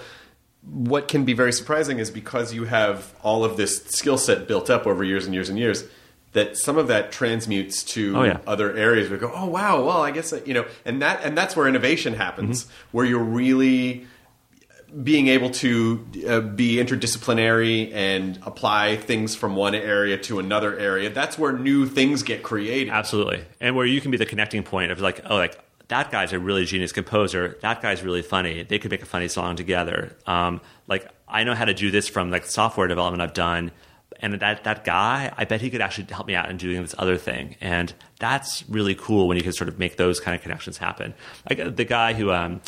what 0.64 1.07
can 1.07 1.26
be 1.26 1.34
very 1.34 1.51
surprising 1.51 1.99
is 1.99 2.09
because 2.09 2.53
you 2.53 2.64
have 2.66 3.14
all 3.22 3.43
of 3.43 3.57
this 3.57 3.84
skill 3.86 4.18
set 4.18 4.47
built 4.47 4.70
up 4.70 4.88
over 4.88 5.03
years 5.03 5.26
and 5.26 5.34
years 5.34 5.49
and 5.49 5.59
years, 5.59 5.84
that 6.32 6.57
some 6.57 6.78
of 6.78 6.88
that 6.88 7.11
transmutes 7.11 7.84
to 7.84 8.18
Oh, 8.18 8.24
yeah. 8.24 8.39
other 8.47 8.76
areas. 8.76 9.09
We 9.09 9.18
go, 9.18 9.32
oh 9.36 9.45
wow, 9.45 9.84
well 9.86 10.01
I 10.01 10.09
guess 10.11 10.34
I, 10.34 10.38
you 10.45 10.53
know, 10.55 10.66
and 10.86 11.01
that 11.01 11.22
and 11.24 11.38
that's 11.38 11.55
where 11.55 11.68
innovation 11.68 12.14
happens, 12.16 12.64
Mm-hmm. 12.64 12.74
where 12.97 13.05
you're 13.05 13.20
really 13.24 14.07
being 15.01 15.27
able 15.27 15.49
to 15.49 16.05
uh, 16.27 16.39
be 16.41 16.75
interdisciplinary 16.75 17.91
and 17.93 18.39
apply 18.43 18.97
things 18.97 19.35
from 19.35 19.55
one 19.55 19.73
area 19.73 20.17
to 20.17 20.39
another 20.39 20.77
area. 20.77 21.09
That's 21.09 21.37
where 21.37 21.53
new 21.53 21.87
things 21.87 22.21
get 22.21 22.43
created. 22.43 22.91
Absolutely. 22.91 23.43
And 23.59 23.75
where 23.75 23.85
you 23.85 24.01
can 24.01 24.11
be 24.11 24.17
the 24.17 24.25
connecting 24.25 24.61
point 24.63 24.91
of 24.91 24.99
like, 24.99 25.21
oh, 25.29 25.35
like 25.35 25.57
that 25.87 26.11
guy's 26.11 26.33
a 26.33 26.39
really 26.39 26.65
genius 26.65 26.91
composer. 26.91 27.57
That 27.61 27.81
guy's 27.81 28.03
really 28.03 28.21
funny. 28.21 28.63
They 28.63 28.77
could 28.77 28.91
make 28.91 29.01
a 29.01 29.07
funny 29.07 29.27
song 29.27 29.55
together. 29.55 30.15
Um, 30.27 30.61
like 30.87 31.07
I 31.27 31.43
know 31.43 31.55
how 31.55 31.65
to 31.65 31.73
do 31.73 31.89
this 31.89 32.07
from 32.07 32.29
like 32.29 32.45
software 32.45 32.87
development 32.87 33.21
I've 33.21 33.33
done. 33.33 33.71
And 34.19 34.39
that, 34.39 34.63
that 34.63 34.85
guy, 34.85 35.33
I 35.35 35.43
bet 35.45 35.59
he 35.59 35.69
could 35.69 35.81
actually 35.81 36.07
help 36.13 36.27
me 36.27 36.35
out 36.35 36.49
in 36.49 36.57
doing 36.57 36.81
this 36.81 36.95
other 36.97 37.17
thing. 37.17 37.57
And 37.59 37.93
that's 38.19 38.63
really 38.69 38.95
cool 38.95 39.27
when 39.27 39.37
you 39.37 39.43
can 39.43 39.51
sort 39.51 39.67
of 39.67 39.79
make 39.79 39.97
those 39.97 40.19
kind 40.19 40.35
of 40.35 40.41
connections 40.41 40.77
happen. 40.77 41.13
Like 41.49 41.59
uh, 41.59 41.69
the 41.69 41.83
guy 41.83 42.13
who, 42.13 42.31
um, 42.31 42.61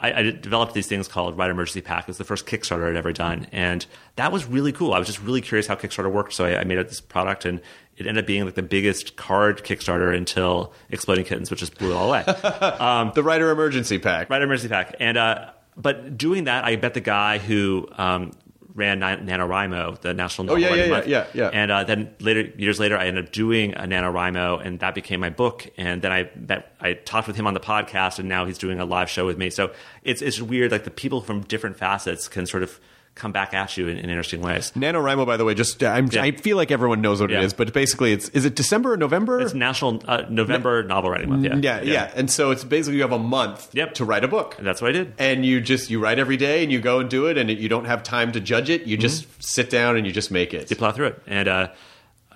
I, 0.00 0.12
I 0.12 0.22
developed 0.30 0.74
these 0.74 0.86
things 0.86 1.08
called 1.08 1.36
Writer 1.36 1.52
Emergency 1.52 1.82
Pack. 1.82 2.04
It 2.04 2.08
was 2.08 2.18
the 2.18 2.24
first 2.24 2.46
Kickstarter 2.46 2.88
I'd 2.88 2.96
ever 2.96 3.12
done, 3.12 3.46
and 3.52 3.84
that 4.16 4.32
was 4.32 4.46
really 4.46 4.72
cool. 4.72 4.94
I 4.94 4.98
was 4.98 5.06
just 5.06 5.20
really 5.20 5.40
curious 5.40 5.66
how 5.66 5.74
Kickstarter 5.74 6.10
worked, 6.10 6.32
so 6.32 6.44
I, 6.44 6.60
I 6.60 6.64
made 6.64 6.78
up 6.78 6.88
this 6.88 7.00
product, 7.00 7.44
and 7.44 7.60
it 7.96 8.06
ended 8.06 8.24
up 8.24 8.26
being 8.26 8.44
like 8.44 8.54
the 8.54 8.62
biggest 8.62 9.16
card 9.16 9.62
Kickstarter 9.62 10.16
until 10.16 10.72
Exploding 10.88 11.24
Kittens, 11.24 11.50
which 11.50 11.60
just 11.60 11.78
blew 11.78 11.90
it 11.90 11.94
all 11.94 12.08
away. 12.08 12.24
the 13.14 13.22
writer 13.22 13.50
emergency 13.50 13.98
pack. 13.98 14.30
Writer 14.30 14.44
Emergency 14.44 14.68
Pack, 14.68 14.96
and 14.98 15.18
uh, 15.18 15.50
but 15.76 16.16
doing 16.16 16.44
that, 16.44 16.64
I 16.64 16.76
bet 16.76 16.94
the 16.94 17.00
guy 17.00 17.38
who 17.38 17.88
um, 17.96 18.32
ran 18.80 18.98
Nan- 18.98 19.26
NaNoWriMo, 19.26 20.00
the 20.00 20.12
National 20.14 20.50
Oh, 20.50 20.54
Novel 20.56 20.62
yeah, 20.62 20.68
Writing 20.68 20.84
yeah, 20.86 20.90
Month, 20.96 21.06
yeah, 21.06 21.26
yeah, 21.32 21.42
yeah. 21.44 21.50
and 21.60 21.70
uh, 21.70 21.84
then 21.84 22.14
later 22.18 22.40
years 22.58 22.80
later, 22.80 22.96
I 22.98 23.06
ended 23.06 23.26
up 23.26 23.32
doing 23.32 23.74
a 23.74 23.82
NaNoWriMo, 23.82 24.64
and 24.66 24.80
that 24.80 24.94
became 24.94 25.20
my 25.20 25.30
book. 25.30 25.66
And 25.76 26.02
then 26.02 26.10
I 26.12 26.30
met, 26.34 26.74
I 26.80 26.94
talked 26.94 27.26
with 27.28 27.36
him 27.36 27.46
on 27.46 27.54
the 27.54 27.60
podcast, 27.60 28.18
and 28.18 28.28
now 28.28 28.44
he's 28.46 28.58
doing 28.58 28.80
a 28.80 28.84
live 28.84 29.08
show 29.08 29.24
with 29.26 29.38
me. 29.38 29.50
So 29.50 29.72
it's 30.02 30.22
it's 30.22 30.40
weird, 30.42 30.72
like 30.72 30.84
the 30.84 30.90
people 30.90 31.20
from 31.20 31.42
different 31.42 31.76
facets 31.76 32.26
can 32.28 32.46
sort 32.46 32.62
of 32.62 32.80
come 33.20 33.32
back 33.32 33.52
at 33.54 33.76
you 33.76 33.86
in, 33.88 33.98
in 33.98 34.08
interesting 34.08 34.40
ways. 34.40 34.72
NaNoWriMo, 34.74 35.26
by 35.26 35.36
the 35.36 35.44
way, 35.44 35.54
just 35.54 35.82
I'm, 35.84 36.08
Yeah. 36.10 36.22
I 36.22 36.32
feel 36.32 36.56
like 36.56 36.70
everyone 36.70 37.00
knows 37.02 37.20
what 37.20 37.30
Yeah. 37.30 37.40
it 37.40 37.44
is, 37.44 37.52
but 37.52 37.72
basically, 37.72 38.12
it's 38.12 38.28
is 38.30 38.44
it 38.44 38.54
December 38.56 38.94
or 38.94 38.96
November? 38.96 39.40
It's 39.40 39.54
National 39.54 40.02
uh, 40.08 40.22
November 40.30 40.82
Novel 40.82 41.10
Writing 41.10 41.28
Month. 41.28 41.44
Yeah. 41.44 41.56
yeah, 41.60 41.82
yeah, 41.82 42.10
And 42.16 42.30
so 42.30 42.50
it's 42.50 42.64
basically 42.64 42.96
you 42.96 43.02
have 43.02 43.12
a 43.12 43.18
month 43.18 43.68
Yep. 43.74 43.94
to 43.94 44.04
write 44.04 44.24
a 44.24 44.28
book. 44.28 44.56
And 44.58 44.66
that's 44.66 44.80
what 44.80 44.88
I 44.88 44.92
did. 44.92 45.12
and 45.18 45.44
you 45.44 45.60
just 45.60 45.90
you 45.90 46.00
write 46.00 46.18
every 46.18 46.36
day 46.36 46.62
and 46.62 46.72
you 46.72 46.80
go 46.80 47.00
and 47.00 47.08
do 47.10 47.26
it 47.26 47.36
and 47.38 47.50
you 47.50 47.68
don't 47.68 47.84
have 47.84 48.02
time 48.02 48.32
to 48.32 48.40
judge 48.40 48.70
it 48.70 48.86
you 48.86 48.96
just 48.96 49.26
sit 49.42 49.68
down 49.70 49.96
and 49.96 50.06
you 50.06 50.12
just 50.12 50.30
make 50.30 50.54
it 50.54 50.70
you 50.70 50.76
plow 50.76 50.90
through 50.92 51.06
it. 51.08 51.22
And 51.26 51.46
uh, 51.48 51.68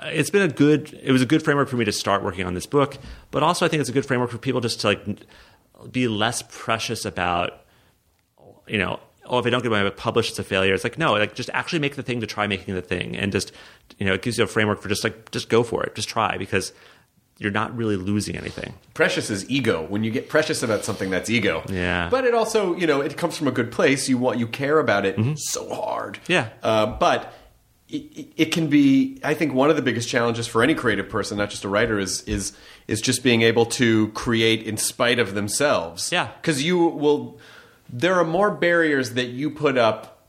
it's 0.03 0.29
been 0.31 0.43
a 0.43 0.49
good. 0.53 0.93
It 1.03 1.13
was 1.13 1.23
a 1.23 1.27
good 1.27 1.43
framework 1.43 1.69
for 1.69 1.77
me 1.77 1.85
to 1.87 1.93
start 1.93 2.23
working 2.23 2.45
on 2.47 2.53
this 2.55 2.67
book, 2.67 2.99
but 3.31 3.43
also 3.43 3.65
I 3.65 3.69
think 3.69 3.81
it's 3.81 3.89
a 3.89 3.93
good 3.93 4.05
framework 4.05 4.31
for 4.31 4.39
people 4.39 4.61
just 4.61 4.81
to 4.81 4.89
like 4.89 5.03
be 5.91 6.09
less 6.09 6.43
precious 6.51 7.05
about, 7.05 7.63
you 8.67 8.79
know, 8.79 8.99
oh 9.27 9.39
if 9.39 9.47
I 9.47 9.51
don't 9.51 9.63
get 9.63 9.71
my 9.71 9.83
book 9.83 9.97
published, 9.97 10.31
it's 10.31 10.39
a 10.39 10.45
failure. 10.45 10.75
It's 10.75 10.85
like 10.85 10.99
no, 10.99 11.13
like 11.13 11.35
just 11.35 11.51
actually 11.53 11.79
make 11.81 11.97
the 11.97 12.03
thing 12.03 12.21
to 12.21 12.27
try 12.27 12.47
making 12.47 12.75
the 12.75 12.83
thing, 12.83 13.17
and 13.17 13.33
just 13.33 13.53
you 13.99 14.07
know, 14.07 14.15
it 14.15 14.23
gives 14.23 14.39
you 14.39 14.45
a 14.45 14.47
framework 14.47 14.81
for 14.83 14.89
just 14.89 15.05
like 15.05 15.31
just 15.31 15.49
go 15.49 15.63
for 15.63 15.83
it, 15.85 15.95
just 15.95 16.09
try 16.09 16.37
because 16.37 16.73
you're 17.39 17.51
not 17.51 17.77
really 17.77 17.97
losing 17.97 18.37
anything. 18.37 18.75
precious 18.95 19.29
is 19.29 19.49
ego 19.51 19.85
when 19.89 20.05
you 20.05 20.11
get 20.13 20.29
precious 20.29 20.63
about 20.63 20.85
something 20.85 21.11
that's 21.11 21.29
ego 21.29 21.65
Yeah. 21.69 22.09
but 22.09 22.25
it 22.25 22.33
also 22.33 22.77
you 22.77 22.87
know 22.87 23.01
it 23.01 23.17
comes 23.17 23.37
from 23.37 23.49
a 23.49 23.51
good 23.51 23.73
place 23.73 24.09
you 24.09 24.19
want 24.19 24.39
you 24.39 24.47
care 24.47 24.79
about 24.79 25.05
it 25.05 25.19
so 25.39 25.69
hard 25.75 26.15
Mm-hmm. 26.15 26.33
Yeah. 26.33 26.49
uh, 26.63 26.87
but 26.87 27.33
it, 27.89 28.03
it- 28.17 28.29
it 28.37 28.45
can 28.53 28.69
be 28.69 29.19
i 29.25 29.35
think 29.35 29.53
one 29.53 29.69
of 29.69 29.75
the 29.75 29.83
biggest 29.83 30.09
challenges 30.09 30.47
for 30.47 30.63
any 30.63 30.77
creative 30.77 31.09
person 31.09 31.37
not 31.39 31.51
just 31.51 31.65
a 31.65 31.69
writer 31.69 31.99
is 31.99 32.23
is 32.23 32.53
is 32.87 33.01
just 33.01 33.25
being 33.25 33.43
able 33.43 33.67
to 33.67 34.09
create 34.13 34.63
in 34.63 34.77
spite 34.77 35.19
of 35.19 35.35
themselves 35.35 36.13
Yeah. 36.13 36.29
because 36.41 36.63
you 36.63 36.79
will 36.79 37.41
there 37.89 38.15
are 38.15 38.25
more 38.25 38.51
barriers 38.51 39.15
that 39.15 39.27
you 39.27 39.51
put 39.51 39.77
up 39.77 40.29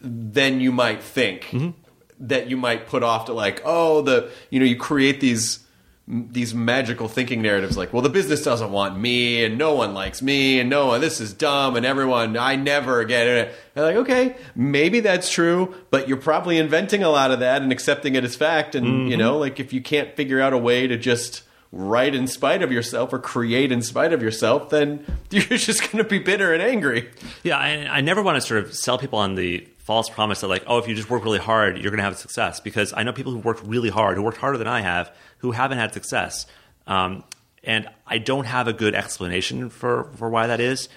than 0.00 0.60
you 0.60 0.72
might 0.72 1.02
think 1.02 1.44
mm-hmm. 1.44 1.70
that 2.18 2.48
you 2.48 2.56
might 2.56 2.86
put 2.86 3.02
off 3.02 3.26
to 3.26 3.32
like 3.32 3.60
oh 3.64 4.02
the 4.02 4.30
you 4.50 4.58
know 4.58 4.66
you 4.66 4.76
create 4.76 5.20
these 5.20 5.66
these 6.08 6.54
magical 6.54 7.06
thinking 7.06 7.40
narratives 7.40 7.76
like 7.76 7.92
well 7.92 8.02
the 8.02 8.08
business 8.08 8.42
doesn't 8.42 8.72
want 8.72 8.98
me 8.98 9.44
and 9.44 9.56
no 9.58 9.74
one 9.74 9.94
likes 9.94 10.20
me 10.22 10.58
and 10.58 10.68
no 10.68 10.86
one 10.86 11.00
this 11.00 11.20
is 11.20 11.32
dumb 11.32 11.76
and 11.76 11.86
everyone 11.86 12.36
i 12.36 12.56
never 12.56 13.04
get 13.04 13.26
it. 13.28 13.54
And 13.76 13.84
like 13.84 13.96
okay 13.96 14.36
maybe 14.56 15.00
that's 15.00 15.30
true 15.30 15.74
but 15.90 16.08
you're 16.08 16.16
probably 16.16 16.58
inventing 16.58 17.04
a 17.04 17.10
lot 17.10 17.30
of 17.30 17.40
that 17.40 17.62
and 17.62 17.70
accepting 17.70 18.14
it 18.14 18.24
as 18.24 18.34
fact. 18.34 18.74
And 18.74 18.86
you 18.86 18.92
mm-hmm. 18.92 19.18
know 19.18 19.38
like 19.38 19.60
if 19.60 19.72
you 19.72 19.80
can't 19.80 20.16
figure 20.16 20.40
out 20.40 20.52
a 20.52 20.58
way 20.58 20.86
to 20.86 20.96
just 20.96 21.42
write 21.72 22.14
in 22.14 22.26
spite 22.26 22.62
of 22.62 22.72
yourself 22.72 23.12
or 23.12 23.18
create 23.18 23.70
in 23.70 23.80
spite 23.80 24.12
of 24.12 24.22
yourself 24.22 24.70
then 24.70 25.04
you're 25.30 25.42
just 25.58 25.80
going 25.82 26.02
to 26.02 26.08
be 26.08 26.18
bitter 26.18 26.52
and 26.52 26.62
angry 26.62 27.08
Yeah, 27.42 27.56
I, 27.58 27.98
I 27.98 28.00
never 28.00 28.22
want 28.22 28.36
to 28.36 28.40
sort 28.40 28.64
of 28.64 28.74
sell 28.74 28.98
people 28.98 29.18
on 29.18 29.34
the 29.34 29.66
false 29.90 30.08
promise 30.08 30.40
that 30.40 30.46
like, 30.46 30.62
oh, 30.68 30.78
if 30.78 30.86
you 30.86 30.94
just 30.94 31.10
work 31.10 31.24
really 31.24 31.40
hard, 31.40 31.76
you're 31.76 31.90
going 31.90 31.98
to 31.98 32.04
have 32.04 32.16
success. 32.16 32.60
Because 32.60 32.92
I 32.96 33.02
know 33.02 33.12
people 33.12 33.32
who 33.32 33.38
worked 33.38 33.64
really 33.64 33.88
hard, 33.88 34.16
who 34.16 34.22
worked 34.22 34.36
harder 34.36 34.56
than 34.56 34.68
I 34.68 34.82
have, 34.82 35.12
who 35.38 35.50
haven't 35.50 35.78
had 35.78 35.92
success. 35.92 36.46
Um, 36.86 37.24
and 37.64 37.88
I 38.06 38.18
don't 38.18 38.44
have 38.44 38.68
a 38.68 38.72
good 38.72 38.94
explanation 38.94 39.68
for 39.68 40.04
for 40.14 40.30
why 40.30 40.46
that 40.46 40.60
is. 40.60 40.88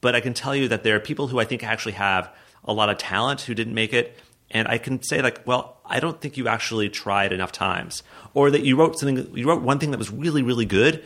But 0.00 0.14
I 0.14 0.20
can 0.20 0.32
tell 0.32 0.56
you 0.56 0.68
that 0.68 0.82
there 0.82 0.96
are 0.96 1.00
people 1.00 1.28
who 1.28 1.38
I 1.38 1.44
think 1.44 1.62
actually 1.62 1.92
have 1.92 2.34
a 2.64 2.72
lot 2.72 2.88
of 2.88 2.96
talent 2.96 3.42
who 3.42 3.54
didn't 3.54 3.74
make 3.74 3.92
it. 3.92 4.16
And 4.50 4.66
I 4.66 4.78
can 4.78 5.02
say 5.02 5.20
like, 5.20 5.46
well, 5.46 5.80
I 5.84 6.00
don't 6.00 6.18
think 6.18 6.38
you 6.38 6.48
actually 6.48 6.88
tried 6.88 7.32
enough 7.32 7.52
times, 7.52 8.02
or 8.34 8.50
that 8.50 8.62
you 8.64 8.76
wrote 8.76 8.98
something, 8.98 9.36
you 9.36 9.48
wrote 9.48 9.62
one 9.62 9.78
thing 9.78 9.90
that 9.90 9.98
was 9.98 10.10
really, 10.10 10.42
really 10.42 10.66
good, 10.66 11.02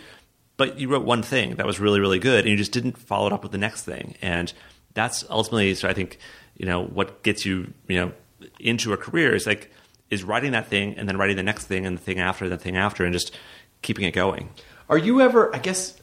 but 0.57 0.79
you 0.79 0.89
wrote 0.89 1.05
one 1.05 1.23
thing 1.23 1.57
that 1.57 1.67
was 1.67 1.81
really 1.81 1.99
really 1.99 2.19
good 2.19 2.41
and 2.41 2.51
you 2.51 2.57
just 2.57 2.73
didn't 2.73 2.97
follow 2.97 3.27
it 3.27 3.33
up 3.33 3.43
with 3.43 3.53
the 3.53 3.59
next 3.59 3.83
thing 3.83 4.15
and 4.23 4.53
that's 4.95 5.25
ultimately 5.31 5.75
so 5.75 5.89
i 5.89 5.95
think 5.95 6.19
you 6.57 6.67
know 6.67 6.85
what 6.85 7.23
gets 7.23 7.45
you 7.45 7.73
you 7.89 7.97
know 7.97 8.13
into 8.61 8.93
a 8.93 8.97
career 8.97 9.35
is 9.35 9.47
like 9.47 9.73
is 10.11 10.23
writing 10.23 10.53
that 10.53 10.69
thing 10.69 10.95
and 10.99 11.09
then 11.09 11.17
writing 11.17 11.37
the 11.37 11.43
next 11.43 11.65
thing 11.65 11.87
and 11.87 11.97
the 11.97 12.03
thing 12.03 12.21
after 12.21 12.49
the 12.49 12.59
thing 12.59 12.77
after 12.77 13.03
and 13.05 13.13
just 13.13 13.35
keeping 13.81 14.05
it 14.05 14.13
going 14.13 14.51
Are 14.89 14.99
you 14.99 15.23
ever? 15.23 15.55
I 15.55 15.59
guess. 15.59 15.99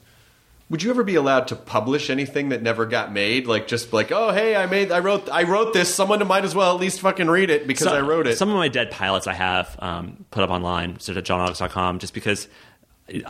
Would 0.69 0.83
you 0.83 0.91
ever 0.91 1.03
be 1.03 1.15
allowed 1.15 1.47
to 1.47 1.55
publish 1.55 2.09
anything 2.11 2.49
that 2.49 2.61
never 2.61 2.85
got 2.85 3.11
made? 3.11 3.47
Like 3.47 3.67
just 3.67 3.91
like, 3.91 4.11
oh 4.11 4.31
hey, 4.31 4.55
I 4.55 4.67
made, 4.67 4.91
I 4.91 4.99
wrote, 4.99 5.27
I 5.29 5.43
wrote 5.43 5.73
this. 5.73 5.93
Someone 5.93 6.25
might 6.27 6.45
as 6.45 6.53
well 6.53 6.75
at 6.75 6.79
least 6.79 7.01
fucking 7.01 7.27
read 7.27 7.49
it 7.49 7.65
because 7.67 7.85
So- 7.87 7.95
I 7.95 8.01
wrote 8.01 8.27
it. 8.27 8.37
Some 8.37 8.49
of 8.49 8.55
my 8.55 8.67
dead 8.67 8.91
pilots 8.91 9.25
I 9.25 9.33
have 9.33 9.75
um, 9.79 10.25
put 10.29 10.43
up 10.43 10.51
online, 10.51 10.99
so 10.99 11.13
at 11.13 11.23
johnaugust.com, 11.23 11.97
just 11.99 12.13
because 12.13 12.47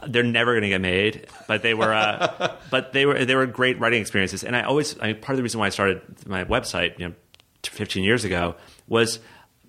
they're 0.08 0.24
never 0.24 0.52
going 0.54 0.64
to 0.64 0.70
get 0.70 0.82
made. 0.82 1.28
But 1.48 1.62
they 1.62 1.74
were, 1.74 1.94
uh, 1.94 2.58
but 2.70 2.92
they 2.92 3.06
were, 3.06 3.24
they 3.24 3.36
were 3.36 3.46
great 3.46 3.80
writing 3.80 4.02
experiences. 4.02 4.44
And 4.44 4.54
I 4.56 4.64
always, 4.64 5.00
I 5.00 5.14
mean, 5.14 5.22
part 5.22 5.32
of 5.32 5.38
the 5.38 5.44
reason 5.44 5.60
why 5.62 5.68
I 5.68 5.70
started 5.70 6.02
my 6.28 6.44
website, 6.44 7.00
you 7.00 7.08
know, 7.08 7.16
15 7.64 8.04
years 8.04 8.26
ago, 8.26 8.56
was 8.90 9.20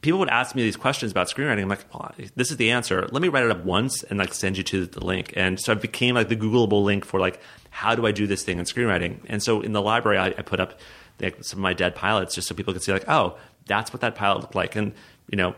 people 0.00 0.18
would 0.18 0.28
ask 0.28 0.56
me 0.56 0.62
these 0.62 0.76
questions 0.76 1.12
about 1.12 1.28
screenwriting. 1.28 1.62
I'm 1.62 1.68
like, 1.68 1.84
oh, 1.94 2.08
this 2.34 2.50
is 2.50 2.56
the 2.56 2.70
answer. 2.72 3.06
Let 3.12 3.22
me 3.22 3.28
write 3.28 3.44
it 3.44 3.50
up 3.52 3.64
once 3.64 4.02
and 4.02 4.18
like 4.18 4.34
send 4.34 4.56
you 4.56 4.64
to 4.64 4.86
the 4.86 5.04
link. 5.04 5.32
And 5.36 5.60
so 5.60 5.72
it 5.72 5.80
became 5.80 6.16
like 6.16 6.28
the 6.28 6.36
Googleable 6.36 6.82
link 6.82 7.04
for 7.04 7.20
like, 7.20 7.40
how 7.70 7.94
do 7.94 8.06
I 8.06 8.12
do 8.12 8.26
this 8.26 8.42
thing 8.42 8.58
in 8.58 8.64
screenwriting? 8.64 9.18
And 9.28 9.42
so 9.42 9.60
in 9.60 9.72
the 9.72 9.82
library, 9.82 10.18
I, 10.18 10.26
I 10.28 10.42
put 10.42 10.60
up 10.60 10.78
like, 11.20 11.42
some 11.44 11.58
of 11.58 11.62
my 11.62 11.72
dead 11.72 11.94
pilots 11.94 12.34
just 12.34 12.48
so 12.48 12.54
people 12.54 12.72
could 12.72 12.82
see 12.82 12.92
like, 12.92 13.08
oh, 13.08 13.36
that's 13.66 13.92
what 13.92 14.00
that 14.02 14.14
pilot 14.14 14.40
looked 14.40 14.54
like. 14.54 14.76
And, 14.76 14.92
you 15.30 15.36
know, 15.36 15.54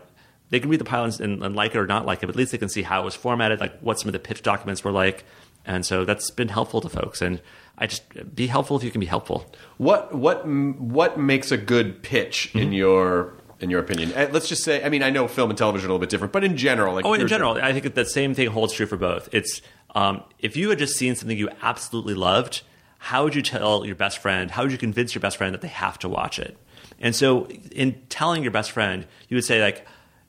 they 0.49 0.59
can 0.59 0.69
read 0.69 0.79
the 0.79 0.85
pilot 0.85 1.19
and, 1.19 1.43
and 1.43 1.55
like 1.55 1.73
it 1.73 1.77
or 1.79 1.87
not 1.87 2.05
like 2.05 2.19
it, 2.21 2.27
but 2.27 2.31
at 2.31 2.35
least 2.35 2.51
they 2.51 2.57
can 2.57 2.69
see 2.69 2.83
how 2.83 3.01
it 3.01 3.05
was 3.05 3.15
formatted, 3.15 3.59
like 3.59 3.79
what 3.79 3.99
some 3.99 4.07
of 4.09 4.13
the 4.13 4.19
pitch 4.19 4.41
documents 4.43 4.83
were 4.83 4.91
like. 4.91 5.23
And 5.65 5.85
so 5.85 6.05
that's 6.05 6.29
been 6.29 6.49
helpful 6.49 6.81
to 6.81 6.89
folks. 6.89 7.21
And 7.21 7.41
I 7.77 7.87
just 7.87 8.03
be 8.35 8.47
helpful 8.47 8.77
if 8.77 8.83
you 8.83 8.91
can 8.91 8.99
be 8.99 9.07
helpful. 9.07 9.51
What 9.77 10.13
what 10.13 10.45
what 10.45 11.17
makes 11.17 11.51
a 11.51 11.57
good 11.57 12.03
pitch 12.03 12.49
Mm-hmm. 12.49 12.59
in 12.59 12.73
your 12.73 13.33
in 13.61 13.69
your 13.69 13.79
opinion? 13.79 14.11
Uh, 14.13 14.27
Let's 14.31 14.49
just 14.49 14.63
say, 14.63 14.83
I 14.83 14.89
mean, 14.89 15.01
I 15.01 15.09
know 15.09 15.27
film 15.27 15.49
and 15.49 15.57
television 15.57 15.87
are 15.87 15.91
a 15.91 15.93
little 15.93 16.01
bit 16.01 16.09
different, 16.09 16.33
but 16.33 16.43
in 16.43 16.57
general, 16.57 16.93
like 16.93 17.05
Oh, 17.05 17.13
in 17.13 17.27
general, 17.27 17.53
I 17.53 17.71
think 17.71 17.83
that 17.85 17.95
the 17.95 18.05
same 18.05 18.33
thing 18.35 18.49
holds 18.49 18.73
true 18.73 18.85
for 18.85 18.97
both. 18.97 19.29
It's 19.31 19.61
um, 19.95 20.23
if 20.39 20.57
you 20.57 20.69
had 20.69 20.79
just 20.79 20.95
seen 20.95 21.15
something 21.15 21.37
you 21.37 21.49
absolutely 21.61 22.13
loved, 22.13 22.61
how 22.97 23.23
would 23.23 23.35
you 23.35 23.41
tell 23.41 23.85
your 23.85 23.95
best 23.95 24.17
friend? 24.19 24.49
How 24.49 24.63
would 24.63 24.71
you 24.71 24.77
convince 24.77 25.13
your 25.13 25.21
best 25.21 25.37
friend 25.37 25.53
that 25.53 25.61
they 25.61 25.67
have 25.67 25.99
to 25.99 26.09
watch 26.09 26.39
it? 26.39 26.57
And 26.99 27.15
so, 27.15 27.45
in 27.71 28.01
telling 28.09 28.43
your 28.43 28.51
best 28.51 28.71
friend, 28.71 29.05
you 29.27 29.35
would 29.35 29.43
say 29.43 29.61
like 29.61 29.85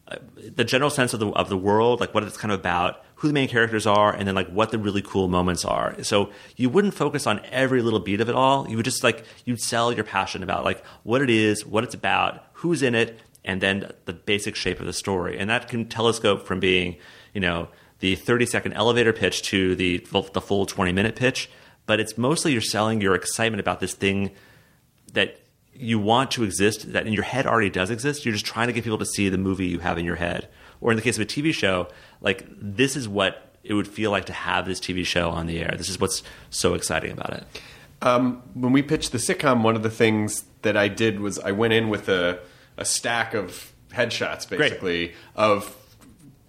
uh, 0.09 0.17
the 0.37 0.65
general 0.65 0.91
sense 0.91 1.15
of 1.15 1.21
the 1.21 1.29
of 1.29 1.49
the 1.49 1.57
world, 1.57 2.01
like 2.01 2.13
what 2.15 2.25
it's 2.25 2.37
kind 2.37 2.53
of 2.53 2.61
about, 2.61 3.05
who 3.17 3.29
the 3.29 3.35
main 3.35 3.49
characters 3.49 3.87
are, 3.87 4.13
and 4.13 4.27
then 4.27 4.35
like 4.35 4.49
what 4.49 4.71
the 4.71 4.79
really 4.79 5.03
cool 5.03 5.29
moments 5.29 5.65
are. 5.65 6.03
So 6.03 6.31
you 6.57 6.69
wouldn't 6.69 6.95
focus 6.95 7.27
on 7.27 7.41
every 7.51 7.81
little 7.81 8.01
beat 8.01 8.21
of 8.21 8.29
it 8.29 8.35
all. 8.35 8.69
You 8.69 8.77
would 8.77 8.85
just 8.85 9.05
like 9.05 9.25
you'd 9.45 9.61
sell 9.61 9.93
your 9.93 10.05
passion 10.05 10.43
about 10.43 10.65
like 10.65 10.85
what 11.05 11.23
it 11.23 11.31
is, 11.31 11.65
what 11.65 11.85
it's 11.85 11.95
about, 11.95 12.45
who's 12.55 12.83
in 12.83 12.95
it, 12.95 13.21
and 13.45 13.61
then 13.61 13.93
the 14.07 14.13
basic 14.13 14.57
shape 14.57 14.81
of 14.81 14.87
the 14.87 14.93
story. 14.93 15.39
And 15.39 15.49
that 15.49 15.69
can 15.69 15.87
telescope 15.89 16.47
from 16.47 16.61
being, 16.61 16.97
you 17.33 17.41
know, 17.41 17.69
the 18.01 18.15
30 18.15 18.47
second 18.47 18.73
elevator 18.75 19.13
pitch 19.13 19.43
to 19.43 19.75
the 19.75 19.99
full, 19.99 20.23
the 20.23 20.41
full 20.41 20.67
20 20.67 20.93
minute 20.93 21.17
pitch. 21.17 21.51
But 21.87 22.01
it's 22.01 22.17
mostly 22.17 22.53
you're 22.53 22.63
selling 22.63 23.01
your 23.01 23.15
excitement 23.15 23.61
about 23.61 23.81
this 23.81 23.93
thing 23.93 24.31
that 25.13 25.41
you 25.75 25.99
want 25.99 26.31
to 26.33 26.45
exist 26.45 26.93
that 26.93 27.07
in 27.07 27.13
your 27.13 27.25
head 27.25 27.47
already 27.47 27.71
does 27.71 27.91
exist. 27.91 28.25
You're 28.25 28.33
just 28.33 28.47
trying 28.47 28.69
to 28.69 28.73
get 28.73 28.85
people 28.85 28.99
to 28.99 29.07
see 29.07 29.29
the 29.29 29.39
movie 29.39 29.67
you 29.67 29.81
have 29.81 29.99
in 29.99 30.05
your 30.05 30.17
head. 30.17 30.49
Or 30.81 30.91
in 30.93 30.97
the 30.97 31.03
case 31.03 31.17
of 31.17 31.23
a 31.23 31.27
TV 31.27 31.53
show, 31.53 31.89
like 32.21 32.47
this 32.49 32.97
is 32.97 33.09
what 33.09 33.55
it 33.63 33.75
would 33.75 33.89
feel 33.89 34.11
like 34.11 34.27
to 34.27 34.33
have 34.33 34.67
this 34.67 34.79
TV 34.79 35.05
show 35.05 35.31
on 35.31 35.47
the 35.47 35.61
air. 35.61 35.75
This 35.77 35.89
is 35.89 35.99
what's 35.99 36.23
so 36.51 36.75
exciting 36.75 37.13
about 37.13 37.33
it. 37.33 37.45
Um, 38.03 38.43
when 38.53 38.73
we 38.73 38.83
pitched 38.83 39.13
the 39.13 39.19
sitcom, 39.19 39.63
one 39.63 39.77
of 39.77 39.83
the 39.83 39.91
things 39.91 40.45
that 40.63 40.77
I 40.77 40.89
did 40.89 41.21
was 41.21 41.39
I 41.39 41.53
went 41.53 41.73
in 41.73 41.89
with 41.89 42.09
a, 42.09 42.41
a 42.77 42.85
stack 42.85 43.33
of 43.33 43.73
headshots, 43.91 44.49
basically, 44.49 45.15
of 45.35 45.75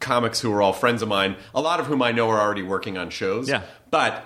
comics 0.05 0.39
who 0.39 0.53
are 0.53 0.61
all 0.61 0.71
friends 0.71 1.01
of 1.01 1.09
mine, 1.09 1.35
a 1.53 1.59
lot 1.59 1.79
of 1.81 1.87
whom 1.87 2.01
I 2.01 2.11
know 2.13 2.29
are 2.29 2.39
already 2.39 2.63
working 2.63 2.97
on 2.97 3.09
shows. 3.09 3.49
Yeah. 3.49 3.63
But 3.91 4.25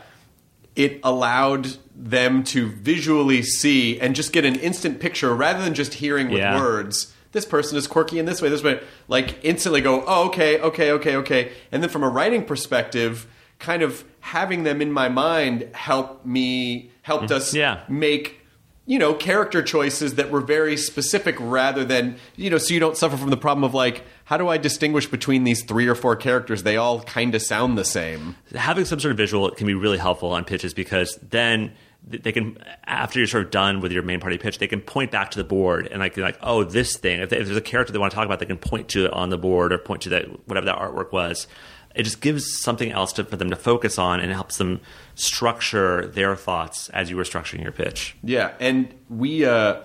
it 0.76 1.00
allowed 1.04 1.78
them 1.96 2.44
to 2.44 2.70
visually 2.70 3.42
see 3.42 4.00
and 4.00 4.16
just 4.16 4.32
get 4.32 4.46
an 4.46 4.56
instant 4.56 5.00
picture 5.00 5.34
rather 5.36 5.64
than 5.64 5.74
just 5.74 5.96
hearing 5.96 6.30
with 6.30 6.40
Yeah. 6.40 6.60
words. 6.60 7.14
This 7.32 7.46
person 7.46 7.78
is 7.78 7.88
quirky 7.88 8.20
in 8.20 8.26
this 8.26 8.42
way, 8.42 8.50
this 8.50 8.64
way. 8.64 8.80
Like 9.08 9.40
instantly 9.44 9.82
go, 9.82 10.04
oh, 10.06 10.28
okay, 10.28 10.60
okay, 10.60 10.92
okay, 10.92 11.16
okay. 11.18 11.52
And 11.72 11.82
then 11.82 11.90
from 11.90 12.04
a 12.04 12.10
writing 12.10 12.44
perspective, 12.44 13.28
kind 13.60 13.82
of 13.82 14.04
having 14.22 14.64
them 14.64 14.82
in 14.82 14.92
my 14.92 15.10
mind 15.10 15.68
helped 15.74 16.26
me, 16.26 16.92
helped 17.02 17.26
mm-hmm. 17.26 17.36
us 17.36 17.54
Yeah. 17.54 17.82
make 17.90 18.39
you 18.90 18.98
know 18.98 19.14
character 19.14 19.62
choices 19.62 20.16
that 20.16 20.32
were 20.32 20.42
very 20.42 20.76
specific 20.76 21.36
rather 21.40 21.86
than 21.86 22.18
you 22.36 22.50
know 22.50 22.58
so 22.58 22.74
you 22.74 22.80
don't 22.80 22.98
suffer 22.98 23.16
from 23.16 23.30
the 23.30 23.38
problem 23.38 23.64
of 23.64 23.76
like 23.76 24.04
how 24.26 24.36
do 24.36 24.48
i 24.48 24.58
distinguish 24.58 25.06
between 25.06 25.44
these 25.44 25.64
three 25.64 25.88
or 25.88 25.96
four 25.96 26.16
characters? 26.16 26.64
They 26.64 26.76
all 26.76 27.02
kind 27.02 27.34
of 27.36 27.42
sound 27.42 27.78
the 27.78 27.86
same. 27.86 28.36
Having 28.54 28.86
some 28.86 29.00
sort 29.00 29.12
of 29.12 29.18
visual 29.18 29.50
can 29.52 29.68
be 29.68 29.76
really 29.76 30.00
helpful 30.00 30.32
on 30.32 30.44
pitches 30.44 30.74
because 30.74 31.18
then 31.30 31.74
they 32.08 32.32
can 32.32 32.58
after 32.86 33.20
you're 33.20 33.28
sort 33.28 33.46
of 33.46 33.52
done 33.52 33.80
with 33.80 33.92
your 33.92 34.02
main 34.02 34.20
party 34.20 34.40
pitch 34.40 34.58
they 34.58 34.68
can 34.68 34.82
point 34.82 35.12
back 35.12 35.32
to 35.32 35.38
the 35.38 35.44
board 35.44 35.88
and 35.88 36.00
like 36.00 36.18
like 36.18 36.40
oh 36.42 36.64
this 36.64 36.98
thing. 36.98 37.20
If, 37.20 37.32
if 37.32 37.46
there's 37.46 37.58
a 37.58 37.62
character 37.62 37.94
they 37.94 38.00
want 38.00 38.12
to 38.12 38.16
talk 38.16 38.26
about 38.26 38.40
they 38.40 38.48
can 38.48 38.58
point 38.58 38.90
to 38.90 39.06
it 39.06 39.14
on 39.14 39.30
the 39.30 39.38
board 39.38 39.72
or 39.72 39.78
point 39.78 40.02
to 40.04 40.10
that 40.10 40.48
whatever 40.48 40.66
that 40.66 40.80
artwork 40.80 41.12
was 41.12 41.46
it 42.00 42.04
just 42.04 42.22
gives 42.22 42.58
something 42.58 42.94
else 42.94 43.12
to, 43.12 43.26
for 43.26 43.36
them 43.36 43.50
to 43.50 43.58
focus 43.58 44.00
on 44.00 44.22
and 44.22 44.32
helps 44.32 44.58
them 44.58 44.80
structure 45.16 46.08
their 46.08 46.34
thoughts 46.34 46.88
as 46.90 47.10
you 47.10 47.18
were 47.18 47.24
structuring 47.24 47.62
your 47.62 47.74
pitch 47.74 48.16
Yeah, 48.24 48.54
and 48.62 48.94
we. 49.10 49.44
Uh, 49.44 49.82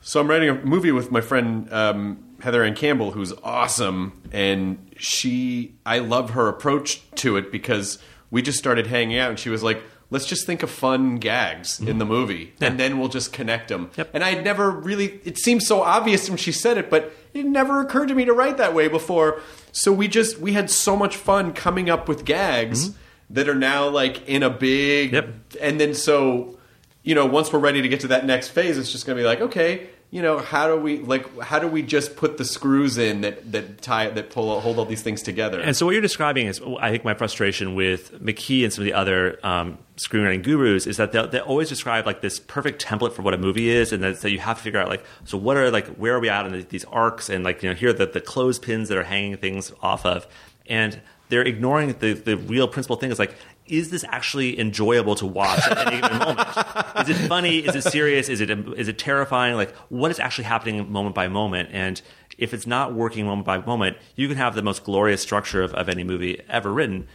so 0.00 0.20
I'm 0.20 0.30
writing 0.30 0.48
a 0.48 0.54
movie 0.64 0.92
with 0.92 1.10
my 1.10 1.20
friend 1.20 1.72
um, 1.72 2.24
Heather 2.40 2.62
Anne 2.62 2.76
Campbell, 2.76 3.10
who's 3.10 3.32
awesome, 3.42 4.22
and 4.30 4.78
she. 4.98 5.74
I 5.84 5.98
love 5.98 6.30
her 6.30 6.46
approach 6.46 7.02
to 7.16 7.36
it 7.36 7.50
because 7.50 7.98
we 8.30 8.40
just 8.40 8.58
started 8.58 8.86
hanging 8.86 9.18
out, 9.18 9.30
and 9.30 9.38
she 9.38 9.50
was 9.50 9.64
like, 9.64 9.82
"Let's 10.10 10.26
just 10.26 10.46
think 10.46 10.62
of 10.62 10.70
fun 10.70 11.16
gags 11.16 11.80
in 11.80 11.86
mm-hmm. 11.86 11.98
the 11.98 12.04
movie, 12.04 12.54
and 12.60 12.78
then 12.78 12.98
we'll 12.98 13.08
just 13.08 13.32
connect 13.32 13.68
them." 13.68 13.90
Yep. 13.96 14.10
And 14.14 14.24
I 14.24 14.30
had 14.34 14.44
never 14.44 14.70
really. 14.70 15.20
It 15.24 15.38
seemed 15.38 15.62
so 15.62 15.82
obvious 15.82 16.28
when 16.28 16.38
she 16.38 16.52
said 16.52 16.78
it, 16.78 16.90
but 16.90 17.12
it 17.34 17.46
never 17.46 17.80
occurred 17.80 18.08
to 18.08 18.14
me 18.14 18.24
to 18.24 18.32
write 18.32 18.56
that 18.58 18.74
way 18.74 18.88
before. 18.88 19.40
So 19.72 19.92
we 19.92 20.08
just 20.08 20.38
we 20.38 20.52
had 20.52 20.70
so 20.70 20.96
much 20.96 21.16
fun 21.16 21.52
coming 21.52 21.90
up 21.90 22.08
with 22.08 22.24
gags 22.24 22.88
mm-hmm. 22.88 23.34
that 23.34 23.48
are 23.48 23.54
now 23.54 23.88
like 23.88 24.26
in 24.28 24.42
a 24.42 24.50
big 24.50 25.12
Yep. 25.12 25.34
and 25.60 25.80
then 25.80 25.94
so 25.94 26.58
you 27.02 27.14
know 27.14 27.26
once 27.26 27.52
we're 27.52 27.58
ready 27.58 27.82
to 27.82 27.88
get 27.88 28.00
to 28.00 28.08
that 28.08 28.24
next 28.24 28.48
phase 28.48 28.78
it's 28.78 28.90
just 28.90 29.06
going 29.06 29.16
to 29.16 29.22
be 29.22 29.26
like 29.26 29.40
okay 29.40 29.88
you 30.10 30.22
know 30.22 30.38
how 30.38 30.68
do 30.68 30.76
we 30.80 30.98
like 30.98 31.40
how 31.40 31.58
do 31.58 31.66
we 31.66 31.82
just 31.82 32.16
put 32.16 32.38
the 32.38 32.44
screws 32.44 32.96
in 32.96 33.22
that 33.22 33.50
that 33.50 33.82
tie 33.82 34.08
that 34.08 34.30
pull 34.30 34.60
hold 34.60 34.78
all 34.78 34.84
these 34.84 35.02
things 35.02 35.22
together 35.22 35.60
And 35.60 35.76
so 35.76 35.84
what 35.86 35.92
you're 35.92 36.02
describing 36.02 36.46
is, 36.46 36.60
I 36.80 36.90
think, 36.90 37.04
my 37.04 37.14
frustration 37.14 37.74
with 37.74 38.12
McKee 38.22 38.64
and 38.64 38.72
some 38.72 38.82
of 38.82 38.86
the 38.86 38.92
other 38.94 39.38
um, 39.44 39.78
screenwriting 39.96 40.42
gurus 40.42 40.86
is 40.86 40.96
that 40.98 41.12
they 41.12 41.40
always 41.40 41.68
describe 41.68 42.06
like 42.06 42.20
this 42.20 42.38
perfect 42.38 42.84
template 42.84 43.12
for 43.12 43.22
what 43.22 43.34
a 43.34 43.38
movie 43.38 43.68
is, 43.68 43.92
and 43.92 44.02
that, 44.02 44.22
you 44.30 44.38
have 44.38 44.58
to 44.58 44.62
figure 44.62 44.80
out 44.80 44.88
like, 44.88 45.04
so 45.24 45.36
what 45.36 45.56
are 45.56 45.70
like, 45.70 45.88
where 45.96 46.14
are 46.14 46.20
we 46.20 46.28
at 46.28 46.46
in 46.46 46.52
the, 46.52 46.62
these 46.62 46.84
arcs, 46.84 47.28
and 47.28 47.44
like, 47.44 47.62
you 47.62 47.68
know, 47.68 47.74
here 47.74 47.90
are 47.90 47.92
the, 47.92 48.06
the 48.06 48.20
clothespins 48.20 48.88
that 48.88 48.98
are 48.98 49.04
hanging 49.04 49.36
things 49.36 49.72
off 49.82 50.06
of, 50.06 50.26
and 50.66 51.00
they're 51.28 51.42
ignoring 51.42 51.94
the 51.98 52.12
the 52.12 52.36
real 52.36 52.68
principal 52.68 52.96
thing 52.96 53.10
is 53.10 53.18
like. 53.18 53.34
Is 53.68 53.90
this 53.90 54.04
actually 54.08 54.58
enjoyable 54.58 55.14
to 55.16 55.26
watch 55.26 55.66
at 55.68 55.86
any 55.86 56.00
given 56.00 56.18
moment? 56.18 56.48
Is 57.00 57.08
it 57.08 57.28
funny? 57.28 57.58
Is 57.58 57.74
it 57.74 57.82
serious? 57.82 58.28
Is 58.28 58.40
it 58.40 58.50
is 58.50 58.88
it 58.88 58.98
terrifying? 58.98 59.54
Like 59.56 59.74
what 59.88 60.10
is 60.10 60.18
actually 60.20 60.44
happening 60.44 60.90
moment 60.90 61.14
by 61.14 61.28
moment? 61.28 61.70
And 61.72 62.00
if 62.38 62.54
it's 62.54 62.66
not 62.66 62.94
working 62.94 63.26
moment 63.26 63.46
by 63.46 63.58
moment, 63.58 63.96
you 64.14 64.28
can 64.28 64.36
have 64.36 64.54
the 64.54 64.62
most 64.62 64.84
glorious 64.84 65.20
structure 65.20 65.62
of, 65.62 65.74
of 65.74 65.88
any 65.88 66.04
movie 66.04 66.40
ever 66.48 66.72
written. 66.72 67.06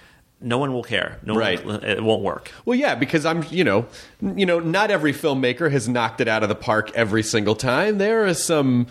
No 0.43 0.57
one 0.57 0.73
will 0.73 0.83
care. 0.83 1.19
No 1.23 1.35
Right. 1.35 1.63
one, 1.63 1.83
it 1.83 2.03
won't 2.03 2.23
work. 2.23 2.51
Well, 2.65 2.75
yeah, 2.77 2.95
because 2.95 3.25
I'm, 3.27 3.43
you 3.51 3.63
know, 3.63 3.85
you 4.21 4.45
know, 4.45 4.59
not 4.59 4.89
every 4.89 5.13
filmmaker 5.13 5.71
has 5.71 5.87
knocked 5.87 6.19
it 6.19 6.27
out 6.27 6.41
of 6.41 6.49
the 6.49 6.55
park 6.55 6.91
every 6.95 7.21
single 7.21 7.55
time. 7.55 7.99
There 7.99 8.25
are 8.25 8.33
some, 8.33 8.87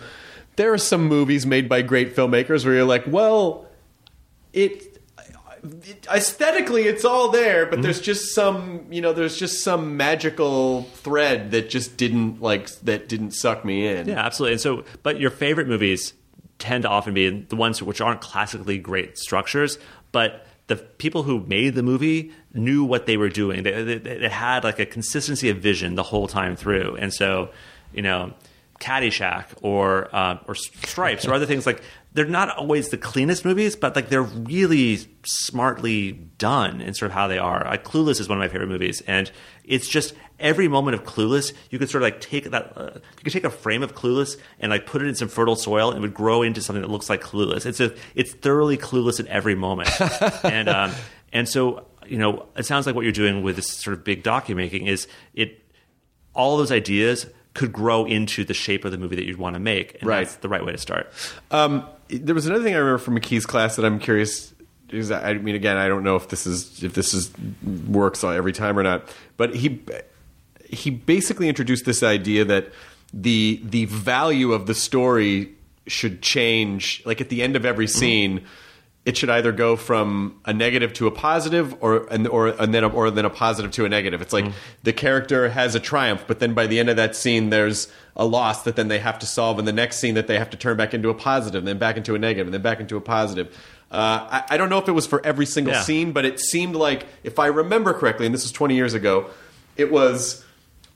there 0.55 0.71
are 0.73 0.77
some 0.77 1.05
movies 1.07 1.45
made 1.45 1.67
by 1.67 1.81
great 1.81 2.15
filmmakers 2.15 2.63
where 2.63 2.75
you're 2.75 2.85
like, 2.85 3.03
well, 3.05 3.67
it 4.53 4.90
aesthetically 6.11 6.83
it's 6.83 7.05
all 7.05 7.29
there, 7.29 7.65
but 7.65 7.81
there's 7.81 8.01
just 8.01 8.33
some, 8.33 8.85
you 8.89 9.01
know, 9.01 9.13
there's 9.13 9.37
just 9.37 9.63
some 9.63 9.95
magical 9.97 10.83
thread 10.83 11.51
that 11.51 11.69
just 11.69 11.97
didn't 11.97 12.41
like 12.41 12.69
that 12.81 13.07
didn't 13.07 13.31
suck 13.31 13.63
me 13.63 13.87
in. 13.87 14.07
Yeah, 14.07 14.19
absolutely. 14.19 14.53
And 14.53 14.61
so, 14.61 14.83
but 15.03 15.19
your 15.19 15.29
favorite 15.29 15.67
movies 15.67 16.13
tend 16.57 16.83
to 16.83 16.89
often 16.89 17.13
be 17.13 17.29
the 17.29 17.55
ones 17.55 17.81
which 17.81 18.01
aren't 18.01 18.21
classically 18.21 18.77
great 18.77 19.17
structures, 19.17 19.77
but 20.11 20.47
the 20.67 20.75
people 20.77 21.23
who 21.23 21.41
made 21.41 21.75
the 21.75 21.83
movie 21.83 22.31
knew 22.53 22.83
what 22.83 23.05
they 23.05 23.17
were 23.17 23.29
doing. 23.29 23.63
They, 23.63 23.83
they, 23.83 23.97
they 23.97 24.29
had 24.29 24.63
like 24.63 24.79
a 24.79 24.85
consistency 24.85 25.49
of 25.49 25.57
vision 25.57 25.95
the 25.95 26.03
whole 26.03 26.27
time 26.27 26.55
through. 26.55 26.95
And 26.97 27.13
so, 27.13 27.49
you 27.93 28.01
know, 28.01 28.33
Caddyshack 28.79 29.45
or 29.61 30.13
uh, 30.15 30.37
or 30.47 30.55
Stripes 30.55 31.27
or 31.27 31.33
other 31.33 31.45
things 31.45 31.65
like 31.65 31.81
they're 32.13 32.25
not 32.25 32.55
always 32.57 32.89
the 32.89 32.97
cleanest 32.97 33.45
movies, 33.45 33.75
but 33.75 33.95
like 33.95 34.09
they're 34.09 34.21
really 34.21 34.99
smartly 35.25 36.11
done 36.37 36.81
in 36.81 36.93
sort 36.93 37.11
of 37.11 37.13
how 37.13 37.27
they 37.27 37.37
are. 37.37 37.63
Like 37.65 37.83
Clueless 37.83 38.19
is 38.19 38.27
one 38.27 38.37
of 38.37 38.41
my 38.41 38.47
favorite 38.49 38.67
movies, 38.67 39.01
and 39.07 39.31
it's 39.63 39.87
just 39.87 40.13
every 40.39 40.67
moment 40.67 40.95
of 40.95 41.03
Clueless, 41.03 41.53
you 41.69 41.79
could 41.79 41.89
sort 41.89 42.03
of 42.03 42.07
like 42.07 42.19
take 42.19 42.51
that, 42.51 42.73
uh, 42.75 42.89
you 42.95 43.23
could 43.23 43.31
take 43.33 43.43
a 43.45 43.49
frame 43.49 43.81
of 43.83 43.95
Clueless 43.95 44.37
and 44.59 44.71
like 44.71 44.85
put 44.85 45.01
it 45.01 45.07
in 45.07 45.15
some 45.15 45.27
fertile 45.29 45.55
soil, 45.55 45.89
and 45.89 45.97
it 45.99 46.01
would 46.01 46.13
grow 46.13 46.41
into 46.41 46.61
something 46.61 46.81
that 46.81 46.89
looks 46.91 47.09
like 47.09 47.21
Clueless. 47.21 47.65
It's 47.65 47.79
a, 47.79 47.93
it's 48.15 48.33
thoroughly 48.33 48.77
Clueless 48.77 49.19
at 49.19 49.27
every 49.27 49.55
moment, 49.55 49.89
and 50.43 50.67
um, 50.67 50.91
and 51.31 51.47
so 51.47 51.85
you 52.07 52.17
know, 52.17 52.45
it 52.57 52.65
sounds 52.65 52.85
like 52.85 52.95
what 52.95 53.03
you're 53.03 53.11
doing 53.13 53.41
with 53.41 53.55
this 53.55 53.69
sort 53.69 53.95
of 53.97 54.03
big 54.03 54.21
docu 54.23 54.53
making 54.55 54.87
is 54.87 55.07
it 55.33 55.59
all 56.33 56.57
those 56.57 56.71
ideas 56.71 57.25
could 57.53 57.71
grow 57.71 58.05
into 58.05 58.43
the 58.43 58.53
shape 58.53 58.83
of 58.85 58.91
the 58.91 58.97
movie 58.97 59.15
that 59.17 59.25
you'd 59.25 59.37
want 59.37 59.53
to 59.53 59.59
make, 59.59 59.95
and 60.01 60.07
Right. 60.09 60.23
that's 60.25 60.37
the 60.37 60.49
right 60.49 60.65
way 60.65 60.71
to 60.71 60.77
start. 60.77 61.11
Um, 61.51 61.85
there 62.11 62.35
was 62.35 62.45
another 62.45 62.63
thing 62.63 62.73
I 62.73 62.77
remember 62.77 62.97
from 62.97 63.19
McKee's 63.19 63.45
class 63.45 63.75
that 63.75 63.85
I'm 63.85 63.99
curious. 63.99 64.53
Is 64.89 65.09
I 65.09 65.35
mean, 65.35 65.55
again, 65.55 65.77
I 65.77 65.87
don't 65.87 66.03
know 66.03 66.17
if 66.17 66.27
this 66.27 66.45
is 66.45 66.83
if 66.83 66.93
this 66.93 67.13
is 67.13 67.31
works 67.87 68.23
every 68.23 68.51
time 68.51 68.77
or 68.77 68.83
not, 68.83 69.07
but 69.37 69.55
he 69.55 69.81
he 70.69 70.89
basically 70.89 71.47
introduced 71.47 71.85
this 71.85 72.03
idea 72.03 72.43
that 72.45 72.71
the 73.13 73.61
the 73.63 73.85
value 73.85 74.51
of 74.51 74.65
the 74.67 74.73
story 74.73 75.53
should 75.87 76.21
change. 76.21 77.01
Like 77.05 77.21
at 77.21 77.29
the 77.29 77.41
end 77.41 77.55
of 77.55 77.65
every 77.65 77.85
mm-hmm. 77.85 77.99
scene, 77.99 78.45
it 79.03 79.17
should 79.17 79.29
either 79.31 79.51
go 79.51 79.75
from 79.75 80.39
a 80.45 80.53
negative 80.53 80.93
to 80.93 81.07
a 81.07 81.11
positive, 81.11 81.75
or 81.81 82.05
and 82.11 82.27
or 82.27 82.49
and 82.49 82.73
then 82.73 82.83
a, 82.83 82.87
or 82.87 83.09
then 83.09 83.25
a 83.25 83.29
positive 83.31 83.71
to 83.71 83.85
a 83.85 83.89
negative. 83.89 84.21
It's 84.21 84.33
like 84.33 84.45
the 84.83 84.93
character 84.93 85.49
has 85.49 85.73
a 85.73 85.79
triumph, 85.79 86.25
but 86.27 86.39
then 86.39 86.53
by 86.53 86.67
the 86.67 86.79
end 86.79 86.89
of 86.89 86.97
that 86.97 87.15
scene, 87.15 87.49
there's 87.49 87.87
a 88.15 88.25
loss 88.25 88.63
that 88.63 88.75
then 88.75 88.89
they 88.89 88.99
have 88.99 89.17
to 89.19 89.25
solve 89.25 89.57
in 89.57 89.65
the 89.65 89.73
next 89.73 89.97
scene 89.97 90.13
that 90.15 90.27
they 90.27 90.37
have 90.37 90.49
to 90.51 90.57
turn 90.57 90.77
back 90.77 90.93
into 90.93 91.09
a 91.09 91.15
positive, 91.15 91.59
and 91.59 91.67
then 91.67 91.77
back 91.79 91.97
into 91.97 92.13
a 92.13 92.19
negative, 92.19 92.45
and 92.47 92.53
then 92.53 92.61
back 92.61 92.79
into 92.79 92.95
a 92.95 93.01
positive. 93.01 93.47
Uh, 93.89 94.41
I, 94.49 94.55
I 94.55 94.57
don't 94.57 94.69
know 94.69 94.77
if 94.77 94.87
it 94.87 94.93
was 94.93 95.05
for 95.07 95.25
every 95.25 95.45
single 95.45 95.73
Yeah. 95.73 95.81
scene, 95.81 96.11
but 96.13 96.23
it 96.23 96.39
seemed 96.39 96.75
like, 96.75 97.05
if 97.23 97.39
I 97.39 97.47
remember 97.47 97.93
correctly, 97.93 98.25
and 98.25 98.33
this 98.35 98.43
was 98.43 98.51
20 98.53 98.75
years 98.75 98.93
ago, 98.93 99.29
it 99.75 99.91
was 99.91 100.45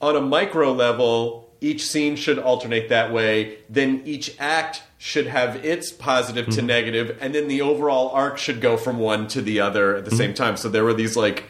on 0.00 0.16
a 0.16 0.20
micro 0.20 0.72
level, 0.72 1.50
each 1.60 1.86
scene 1.86 2.16
should 2.16 2.38
alternate 2.38 2.88
that 2.90 3.12
way. 3.12 3.58
Then 3.68 4.02
each 4.06 4.34
act 4.38 4.82
should 4.98 5.26
have 5.26 5.64
its 5.64 5.92
positive 5.92 6.46
to 6.46 6.52
mm-hmm. 6.52 6.66
negative, 6.66 7.18
and 7.20 7.34
then 7.34 7.48
the 7.48 7.60
overall 7.62 8.10
arc 8.10 8.38
should 8.38 8.60
go 8.60 8.76
from 8.76 8.98
one 8.98 9.28
to 9.28 9.42
the 9.42 9.60
other 9.60 9.96
at 9.96 10.04
the 10.04 10.10
mm-hmm. 10.10 10.18
same 10.18 10.34
time. 10.34 10.56
So 10.56 10.68
there 10.68 10.84
were 10.84 10.94
these 10.94 11.16
like, 11.16 11.44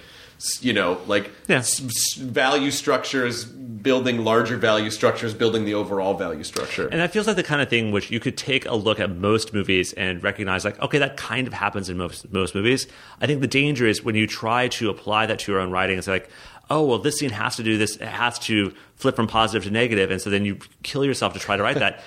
you 0.60 0.72
know, 0.72 0.98
like 1.06 1.30
Yeah. 1.48 1.58
s- 1.58 1.80
s- 1.80 2.14
value 2.14 2.70
structures 2.70 3.44
building 3.44 4.24
larger 4.24 4.56
value 4.56 4.90
structures, 4.90 5.32
building 5.32 5.64
the 5.64 5.74
overall 5.74 6.14
value 6.14 6.42
structure. 6.42 6.88
And 6.88 7.00
that 7.00 7.12
feels 7.12 7.28
like 7.28 7.36
the 7.36 7.44
kind 7.44 7.62
of 7.62 7.68
thing 7.68 7.92
which 7.92 8.10
you 8.10 8.18
could 8.18 8.36
take 8.36 8.66
a 8.66 8.74
look 8.74 8.98
at 8.98 9.14
most 9.14 9.54
movies 9.54 9.92
and 9.92 10.20
recognize, 10.24 10.64
like, 10.64 10.80
okay, 10.82 10.98
that 10.98 11.16
kind 11.16 11.46
of 11.46 11.52
happens 11.52 11.88
in 11.88 11.96
most 11.96 12.32
most 12.32 12.52
movies. 12.54 12.88
I 13.20 13.26
think 13.26 13.42
the 13.42 13.46
danger 13.46 13.86
is 13.86 14.02
when 14.02 14.16
you 14.16 14.26
try 14.26 14.66
to 14.68 14.90
apply 14.90 15.26
that 15.26 15.38
to 15.40 15.52
your 15.52 15.60
own 15.60 15.70
writing. 15.70 15.98
It's 15.98 16.08
like, 16.08 16.28
oh, 16.68 16.84
well, 16.84 16.98
this 16.98 17.18
scene 17.20 17.30
has 17.30 17.54
to 17.56 17.62
do 17.62 17.78
this. 17.78 17.94
It 17.94 18.08
has 18.08 18.40
to 18.40 18.74
flip 18.96 19.14
from 19.14 19.28
positive 19.28 19.62
to 19.64 19.70
negative, 19.70 20.10
and 20.10 20.20
so 20.20 20.30
then 20.30 20.44
you 20.44 20.58
kill 20.82 21.04
yourself 21.04 21.32
to 21.34 21.38
try 21.38 21.56
to 21.56 21.62
write 21.62 21.78
that. 21.78 22.02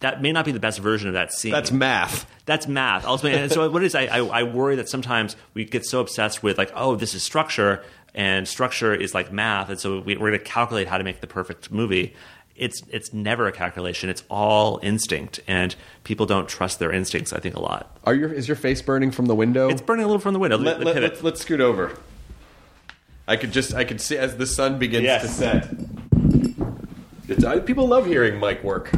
That 0.00 0.22
may 0.22 0.32
not 0.32 0.44
be 0.46 0.52
the 0.52 0.60
best 0.60 0.78
version 0.78 1.08
of 1.08 1.14
that 1.14 1.32
scene. 1.32 1.52
That's 1.52 1.70
math. 1.70 2.26
That's 2.46 2.66
math. 2.66 3.04
Ultimately, 3.04 3.38
and 3.40 3.52
so 3.52 3.70
what 3.70 3.82
it 3.82 3.86
is 3.86 3.94
I, 3.94 4.06
I, 4.06 4.18
I 4.18 4.42
worry 4.44 4.76
that 4.76 4.88
sometimes 4.88 5.36
we 5.54 5.64
get 5.66 5.84
so 5.84 6.00
obsessed 6.00 6.42
with 6.42 6.56
like, 6.58 6.72
oh, 6.74 6.96
this 6.96 7.14
is 7.14 7.22
structure, 7.22 7.82
and 8.14 8.48
structure 8.48 8.94
is 8.94 9.14
like 9.14 9.30
math, 9.30 9.68
and 9.68 9.78
so 9.78 10.00
we, 10.00 10.16
we're 10.16 10.30
going 10.30 10.38
to 10.40 10.44
calculate 10.44 10.88
how 10.88 10.96
to 10.98 11.04
make 11.04 11.20
the 11.20 11.26
perfect 11.26 11.70
movie. 11.70 12.14
It's 12.56 12.82
it's 12.90 13.12
never 13.12 13.46
a 13.46 13.52
calculation. 13.52 14.08
It's 14.10 14.22
all 14.30 14.80
instinct, 14.82 15.40
and 15.46 15.74
people 16.04 16.26
don't 16.26 16.48
trust 16.48 16.78
their 16.78 16.92
instincts. 16.92 17.32
I 17.32 17.38
think 17.38 17.54
a 17.54 17.60
lot. 17.60 17.98
Are 18.04 18.14
your 18.14 18.32
is 18.32 18.48
your 18.48 18.56
face 18.56 18.80
burning 18.82 19.10
from 19.10 19.26
the 19.26 19.34
window? 19.34 19.68
It's 19.68 19.80
burning 19.82 20.04
a 20.04 20.08
little 20.08 20.20
from 20.20 20.32
the 20.34 20.40
window. 20.40 20.58
let, 20.58 20.80
let, 20.80 20.96
let's, 20.96 21.22
let's 21.22 21.40
scoot 21.42 21.60
over. 21.60 21.96
I 23.28 23.36
could 23.36 23.52
just 23.52 23.74
I 23.74 23.84
could 23.84 24.00
see 24.00 24.16
as 24.18 24.36
the 24.36 24.46
sun 24.46 24.78
begins 24.78 25.04
Yes. 25.04 25.22
to 25.22 25.28
set. 25.28 25.68
It's, 27.28 27.44
I, 27.44 27.60
people 27.60 27.86
love 27.86 28.06
hearing 28.06 28.40
Mike 28.40 28.64
work. 28.64 28.90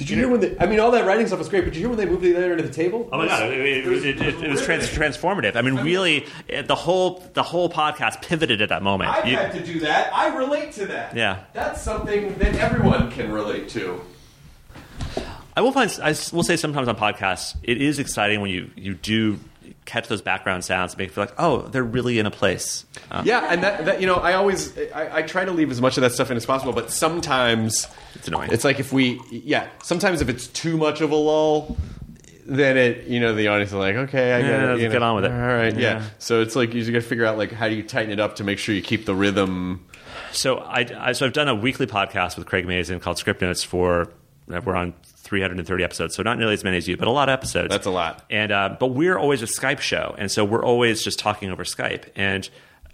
Did 0.00 0.08
you 0.08 0.16
hear 0.16 0.28
when 0.30 0.40
they? 0.40 0.56
I 0.58 0.64
mean, 0.64 0.80
all 0.80 0.90
that 0.92 1.04
writing 1.04 1.26
stuff 1.26 1.38
was 1.38 1.50
great, 1.50 1.60
but 1.64 1.74
did 1.74 1.76
you 1.76 1.80
hear 1.82 1.88
when 1.90 1.98
they 1.98 2.06
moved 2.06 2.22
the 2.22 2.34
other 2.34 2.52
end 2.52 2.60
of 2.60 2.66
the 2.66 2.72
table? 2.72 3.06
Oh 3.12 3.18
my 3.18 3.26
god! 3.26 3.50
It, 3.52 3.60
it, 3.60 3.86
it, 4.06 4.20
it, 4.22 4.42
it 4.44 4.50
was 4.50 4.64
trans- 4.64 4.88
transformative. 4.88 5.56
I 5.56 5.60
mean, 5.60 5.76
really, 5.76 6.26
it, 6.48 6.66
the 6.66 6.74
whole 6.74 7.22
the 7.34 7.42
whole 7.42 7.68
podcast 7.70 8.22
pivoted 8.22 8.62
at 8.62 8.70
that 8.70 8.82
moment. 8.82 9.10
I've 9.10 9.26
You- 9.26 9.36
had 9.36 9.52
to 9.52 9.62
do 9.62 9.80
that. 9.80 10.10
I 10.14 10.34
relate 10.34 10.72
to 10.72 10.86
that. 10.86 11.14
Yeah. 11.14 11.44
that's 11.52 11.82
something 11.82 12.34
that 12.38 12.54
everyone 12.54 13.10
can 13.10 13.30
relate 13.30 13.68
to. 13.70 14.00
I 15.54 15.60
will 15.60 15.72
find. 15.72 15.90
I 16.02 16.08
will 16.32 16.42
say 16.44 16.56
sometimes 16.56 16.88
on 16.88 16.96
podcasts, 16.96 17.56
it 17.62 17.80
is 17.82 17.98
exciting 17.98 18.40
when 18.40 18.50
you 18.50 18.70
you 18.76 18.94
do 18.94 19.38
catch 19.90 20.08
those 20.08 20.22
background 20.22 20.64
sounds, 20.64 20.92
and 20.92 20.98
make 20.98 21.08
you 21.08 21.14
feel 21.14 21.24
like, 21.24 21.34
oh, 21.38 21.62
they're 21.62 21.82
really 21.84 22.18
in 22.18 22.26
a 22.26 22.30
place. 22.30 22.84
Uh, 23.10 23.22
Yeah, 23.24 23.46
and 23.50 23.62
that, 23.62 23.84
that 23.86 24.00
you 24.00 24.06
know, 24.06 24.16
I 24.16 24.34
always 24.34 24.76
I, 24.94 25.18
I 25.18 25.22
try 25.22 25.44
to 25.44 25.52
leave 25.52 25.70
as 25.70 25.80
much 25.80 25.96
of 25.96 26.02
that 26.02 26.12
stuff 26.12 26.30
in 26.30 26.36
as 26.36 26.46
possible, 26.46 26.72
but 26.72 26.90
sometimes 26.90 27.86
It's 28.14 28.28
annoying. 28.28 28.50
It's 28.52 28.64
like 28.64 28.80
if 28.80 28.92
we, 28.92 29.20
yeah, 29.30 29.68
sometimes 29.82 30.20
if 30.20 30.28
it's 30.28 30.46
too 30.46 30.76
much 30.76 31.00
of 31.00 31.10
a 31.10 31.16
lull, 31.16 31.76
then 32.46 32.76
it, 32.76 33.06
you 33.06 33.20
know, 33.20 33.34
the 33.34 33.48
audience 33.48 33.70
is 33.70 33.76
like, 33.76 33.94
okay, 33.96 34.32
I 34.32 34.40
get 34.42 34.50
Yeah, 34.50 34.74
it. 34.74 34.80
you 34.80 34.88
get 34.88 35.02
on 35.02 35.14
with 35.16 35.24
it. 35.24 35.30
All 35.32 35.38
right, 35.38 35.74
yeah. 35.74 35.80
Yeah. 36.00 36.04
So 36.18 36.40
it's 36.40 36.56
like 36.56 36.72
you 36.74 36.80
just 36.80 36.92
got 36.92 37.02
to 37.02 37.08
figure 37.08 37.24
out 37.26 37.36
like 37.38 37.52
how 37.52 37.68
do 37.68 37.74
you 37.74 37.82
tighten 37.82 38.10
it 38.10 38.18
up 38.20 38.36
to 38.36 38.44
make 38.44 38.58
sure 38.58 38.74
you 38.74 38.82
keep 38.82 39.04
the 39.06 39.14
rhythm. 39.14 39.84
So 40.32 40.58
I, 40.58 40.86
I 40.98 41.12
so 41.12 41.26
I've 41.26 41.32
done 41.32 41.48
a 41.48 41.54
weekly 41.54 41.86
podcast 41.86 42.36
with 42.38 42.46
Craig 42.46 42.66
Mazin 42.66 43.00
called 43.00 43.18
Script 43.18 43.40
Notes 43.42 43.62
for 43.64 44.10
we're 44.46 44.74
on 44.74 44.94
330 45.30 45.84
episodes, 45.84 46.16
so 46.16 46.22
not 46.24 46.38
nearly 46.38 46.54
as 46.54 46.64
many 46.64 46.76
as 46.76 46.88
you, 46.88 46.96
but 46.96 47.06
a 47.06 47.10
lot 47.12 47.28
of 47.28 47.32
episodes. 47.32 47.70
That's 47.70 47.86
a 47.86 47.90
lot. 47.90 48.24
And 48.28 48.50
uh, 48.50 48.76
but 48.78 48.88
we're 48.88 49.16
always 49.16 49.40
a 49.42 49.46
Skype 49.46 49.78
show, 49.80 50.14
and 50.18 50.28
so 50.30 50.44
we're 50.44 50.64
always 50.64 51.02
just 51.04 51.20
talking 51.20 51.50
over 51.50 51.62
Skype. 51.64 52.08
And 52.16 52.50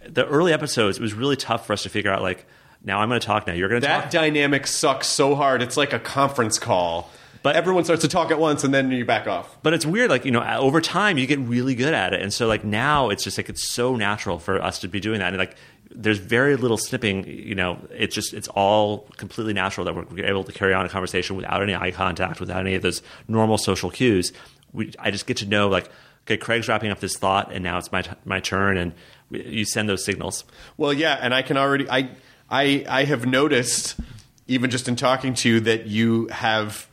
the 0.07 0.25
early 0.27 0.53
episodes, 0.53 0.99
it 0.99 1.01
was 1.01 1.13
really 1.15 1.35
tough 1.35 1.65
for 1.65 1.73
us 1.73 1.81
to 1.83 1.89
figure 1.89 2.11
out 2.11 2.21
like, 2.21 2.45
now 2.83 2.99
I'm 3.01 3.09
going 3.09 3.19
to 3.19 3.25
talk, 3.25 3.47
now 3.47 3.53
you're 3.53 3.67
going 3.69 3.81
to 3.81 3.87
talk. 3.87 4.03
That 4.03 4.11
talk. 4.11 4.11
dynamic 4.11 4.67
sucks 4.67 5.07
so 5.07 5.33
hard. 5.33 5.63
It's 5.63 5.75
like 5.77 5.91
a 5.93 5.99
conference 5.99 6.59
call. 6.59 7.09
But- 7.43 7.55
everyone 7.55 7.83
starts 7.85 8.03
to 8.03 8.07
talk 8.07 8.29
at 8.29 8.39
once, 8.39 8.63
and 8.63 8.71
then 8.73 8.91
you 8.91 9.03
back 9.03 9.25
off. 9.27 9.57
but 9.63 9.73
it's 9.73 9.85
weird 9.85 10.09
like 10.11 10.23
you 10.25 10.31
know 10.31 10.43
over 10.59 10.79
time 10.79 11.17
you 11.17 11.25
get 11.25 11.39
really 11.39 11.75
good 11.75 11.93
at 11.93 12.13
it 12.13 12.21
and 12.21 12.31
so 12.33 12.45
like 12.45 12.63
now 12.63 13.09
it's 13.09 13.23
just 13.23 13.37
like 13.37 13.49
it's 13.49 13.67
so 13.67 13.95
natural 13.95 14.37
for 14.37 14.61
us 14.61 14.79
to 14.79 14.87
be 14.87 14.99
doing 14.99 15.19
that 15.19 15.29
and 15.29 15.37
like 15.37 15.55
there's 15.91 16.19
very 16.19 16.55
little 16.55 16.77
snipping 16.77 17.25
you 17.25 17.55
know 17.55 17.79
it's 17.91 18.13
just 18.13 18.33
it's 18.33 18.47
all 18.49 19.07
completely 19.17 19.53
natural 19.53 19.85
that 19.85 20.11
we're 20.11 20.25
able 20.25 20.43
to 20.43 20.51
carry 20.51 20.73
on 20.73 20.85
a 20.85 20.89
conversation 20.89 21.35
without 21.35 21.61
any 21.63 21.73
eye 21.73 21.91
contact 21.91 22.39
without 22.39 22.59
any 22.59 22.75
of 22.75 22.81
those 22.81 23.01
normal 23.27 23.57
social 23.57 23.89
cues 23.89 24.33
we, 24.73 24.91
i 24.99 25.09
just 25.11 25.25
get 25.25 25.37
to 25.37 25.45
know 25.45 25.69
like 25.69 25.89
okay 26.25 26.37
craig's 26.37 26.67
wrapping 26.67 26.91
up 26.91 26.99
this 26.99 27.17
thought 27.17 27.53
and 27.53 27.63
now 27.63 27.77
it's 27.77 27.91
my, 27.91 28.03
my 28.25 28.39
turn 28.39 28.77
and 28.77 28.93
you 29.29 29.65
send 29.65 29.89
those 29.89 30.03
signals 30.03 30.43
Well, 30.77 30.93
yeah, 30.93 31.17
and 31.21 31.33
I 31.33 31.41
can 31.41 31.57
already 31.57 31.89
I 31.89 32.09
I 32.49 32.85
I 32.87 33.03
have 33.05 33.25
noticed 33.25 33.99
even 34.47 34.69
just 34.69 34.87
in 34.87 34.95
talking 34.95 35.33
to 35.35 35.49
you 35.49 35.59
that 35.61 35.87
you 35.87 36.27
have 36.27 36.87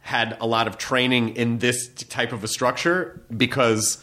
had 0.00 0.36
a 0.40 0.46
lot 0.46 0.66
of 0.66 0.78
training 0.78 1.36
in 1.36 1.58
this 1.58 1.88
type 1.88 2.32
of 2.32 2.42
a 2.42 2.48
structure 2.48 3.20
because 3.36 4.02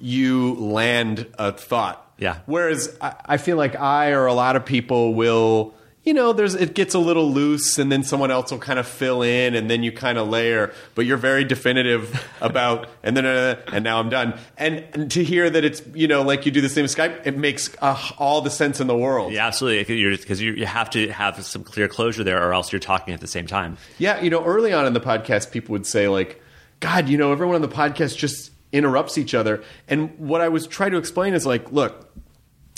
you 0.00 0.54
land 0.54 1.26
a 1.38 1.52
thought. 1.52 2.04
Yeah. 2.18 2.38
Whereas 2.46 2.96
I, 3.00 3.14
I 3.24 3.36
feel 3.36 3.56
like 3.56 3.76
I 3.76 4.10
or 4.10 4.26
a 4.26 4.34
lot 4.34 4.56
of 4.56 4.64
people 4.64 5.14
will 5.14 5.74
you 6.08 6.14
know, 6.14 6.32
there's 6.32 6.54
it 6.54 6.74
gets 6.74 6.94
a 6.94 6.98
little 6.98 7.30
loose, 7.30 7.78
and 7.78 7.92
then 7.92 8.02
someone 8.02 8.30
else 8.30 8.50
will 8.50 8.58
kind 8.58 8.78
of 8.78 8.88
fill 8.88 9.20
in, 9.20 9.54
and 9.54 9.68
then 9.68 9.82
you 9.82 9.92
kind 9.92 10.16
of 10.16 10.26
layer. 10.26 10.72
But 10.94 11.04
you're 11.04 11.18
very 11.18 11.44
definitive 11.44 12.26
about, 12.40 12.88
and 13.02 13.14
then 13.14 13.26
uh, 13.26 13.60
and 13.70 13.84
now 13.84 14.00
I'm 14.00 14.08
done. 14.08 14.38
And, 14.56 14.86
and 14.94 15.10
to 15.10 15.22
hear 15.22 15.50
that 15.50 15.66
it's 15.66 15.82
you 15.92 16.08
know 16.08 16.22
like 16.22 16.46
you 16.46 16.50
do 16.50 16.62
the 16.62 16.70
same 16.70 16.84
with 16.84 16.96
Skype, 16.96 17.26
it 17.26 17.36
makes 17.36 17.68
uh, 17.82 18.00
all 18.16 18.40
the 18.40 18.50
sense 18.50 18.80
in 18.80 18.86
the 18.86 18.96
world. 18.96 19.34
Yeah, 19.34 19.46
absolutely. 19.46 20.16
Because 20.16 20.40
you, 20.40 20.52
you 20.52 20.64
have 20.64 20.88
to 20.90 21.10
have 21.12 21.44
some 21.44 21.62
clear 21.62 21.88
closure 21.88 22.24
there, 22.24 22.42
or 22.42 22.54
else 22.54 22.72
you're 22.72 22.80
talking 22.80 23.12
at 23.12 23.20
the 23.20 23.26
same 23.26 23.46
time. 23.46 23.76
Yeah, 23.98 24.18
you 24.22 24.30
know, 24.30 24.42
early 24.42 24.72
on 24.72 24.86
in 24.86 24.94
the 24.94 25.00
podcast, 25.00 25.50
people 25.50 25.74
would 25.74 25.86
say 25.86 26.08
like, 26.08 26.40
"God, 26.80 27.10
you 27.10 27.18
know, 27.18 27.32
everyone 27.32 27.56
on 27.56 27.62
the 27.62 27.68
podcast 27.68 28.16
just 28.16 28.50
interrupts 28.72 29.18
each 29.18 29.34
other." 29.34 29.62
And 29.88 30.18
what 30.18 30.40
I 30.40 30.48
was 30.48 30.66
trying 30.66 30.92
to 30.92 30.96
explain 30.96 31.34
is 31.34 31.44
like, 31.44 31.70
look, 31.70 32.07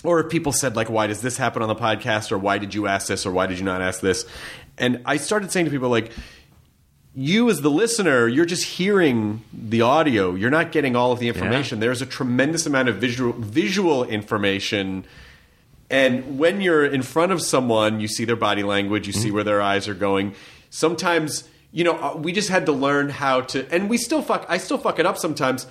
or 0.04 0.20
if 0.20 0.30
people 0.30 0.52
said 0.52 0.76
like, 0.76 0.90
"Why 0.90 1.06
does 1.06 1.20
this 1.22 1.36
happen 1.36 1.62
on 1.62 1.68
the 1.68 1.74
podcast?" 1.74 2.32
or 2.32 2.38
"Why 2.38 2.58
did 2.58 2.74
you 2.74 2.86
ask 2.86 3.08
this?" 3.08 3.26
or 3.26 3.32
"Why 3.32 3.46
did 3.46 3.58
you 3.58 3.64
not 3.64 3.82
ask 3.82 4.00
this?" 4.00 4.24
And 4.78 5.02
I 5.04 5.16
started 5.16 5.50
saying 5.50 5.66
to 5.66 5.70
people 5.70 5.88
like. 5.88 6.12
You, 7.12 7.50
as 7.50 7.60
the 7.60 7.70
listener, 7.70 8.28
you're 8.28 8.46
just 8.46 8.64
hearing 8.64 9.42
the 9.52 9.82
audio. 9.82 10.36
You're 10.36 10.48
not 10.48 10.70
getting 10.70 10.94
all 10.94 11.10
of 11.10 11.18
the 11.18 11.26
information. 11.26 11.80
There's 11.80 12.00
a 12.00 12.06
tremendous 12.06 12.66
amount 12.66 12.88
of 12.88 12.98
visual 12.98 13.32
visual 13.32 14.04
information 14.04 15.04
and 15.90 16.38
when 16.38 16.60
you're 16.60 16.86
in 16.86 17.02
front 17.02 17.32
of 17.32 17.42
someone, 17.42 18.00
you 18.00 18.06
see 18.06 18.24
their 18.24 18.36
body 18.36 18.62
language, 18.62 19.08
you 19.08 19.12
see 19.12 19.32
where 19.32 19.42
their 19.42 19.60
eyes 19.60 19.88
are 19.88 19.94
going. 19.94 20.34
Sometimes, 20.70 21.48
you 21.72 21.82
know, 21.82 21.98
uh, 21.98 22.16
we 22.16 22.30
just 22.30 22.48
had 22.48 22.66
to 22.66 22.72
learn 22.72 23.08
how 23.08 23.40
to, 23.40 23.68
and 23.74 23.90
we 23.90 23.98
still 23.98 24.22
fuck. 24.22 24.46
I 24.48 24.58
still 24.58 24.78
fuck 24.78 25.00
it 25.00 25.06
up 25.06 25.18
sometimes. 25.18 25.66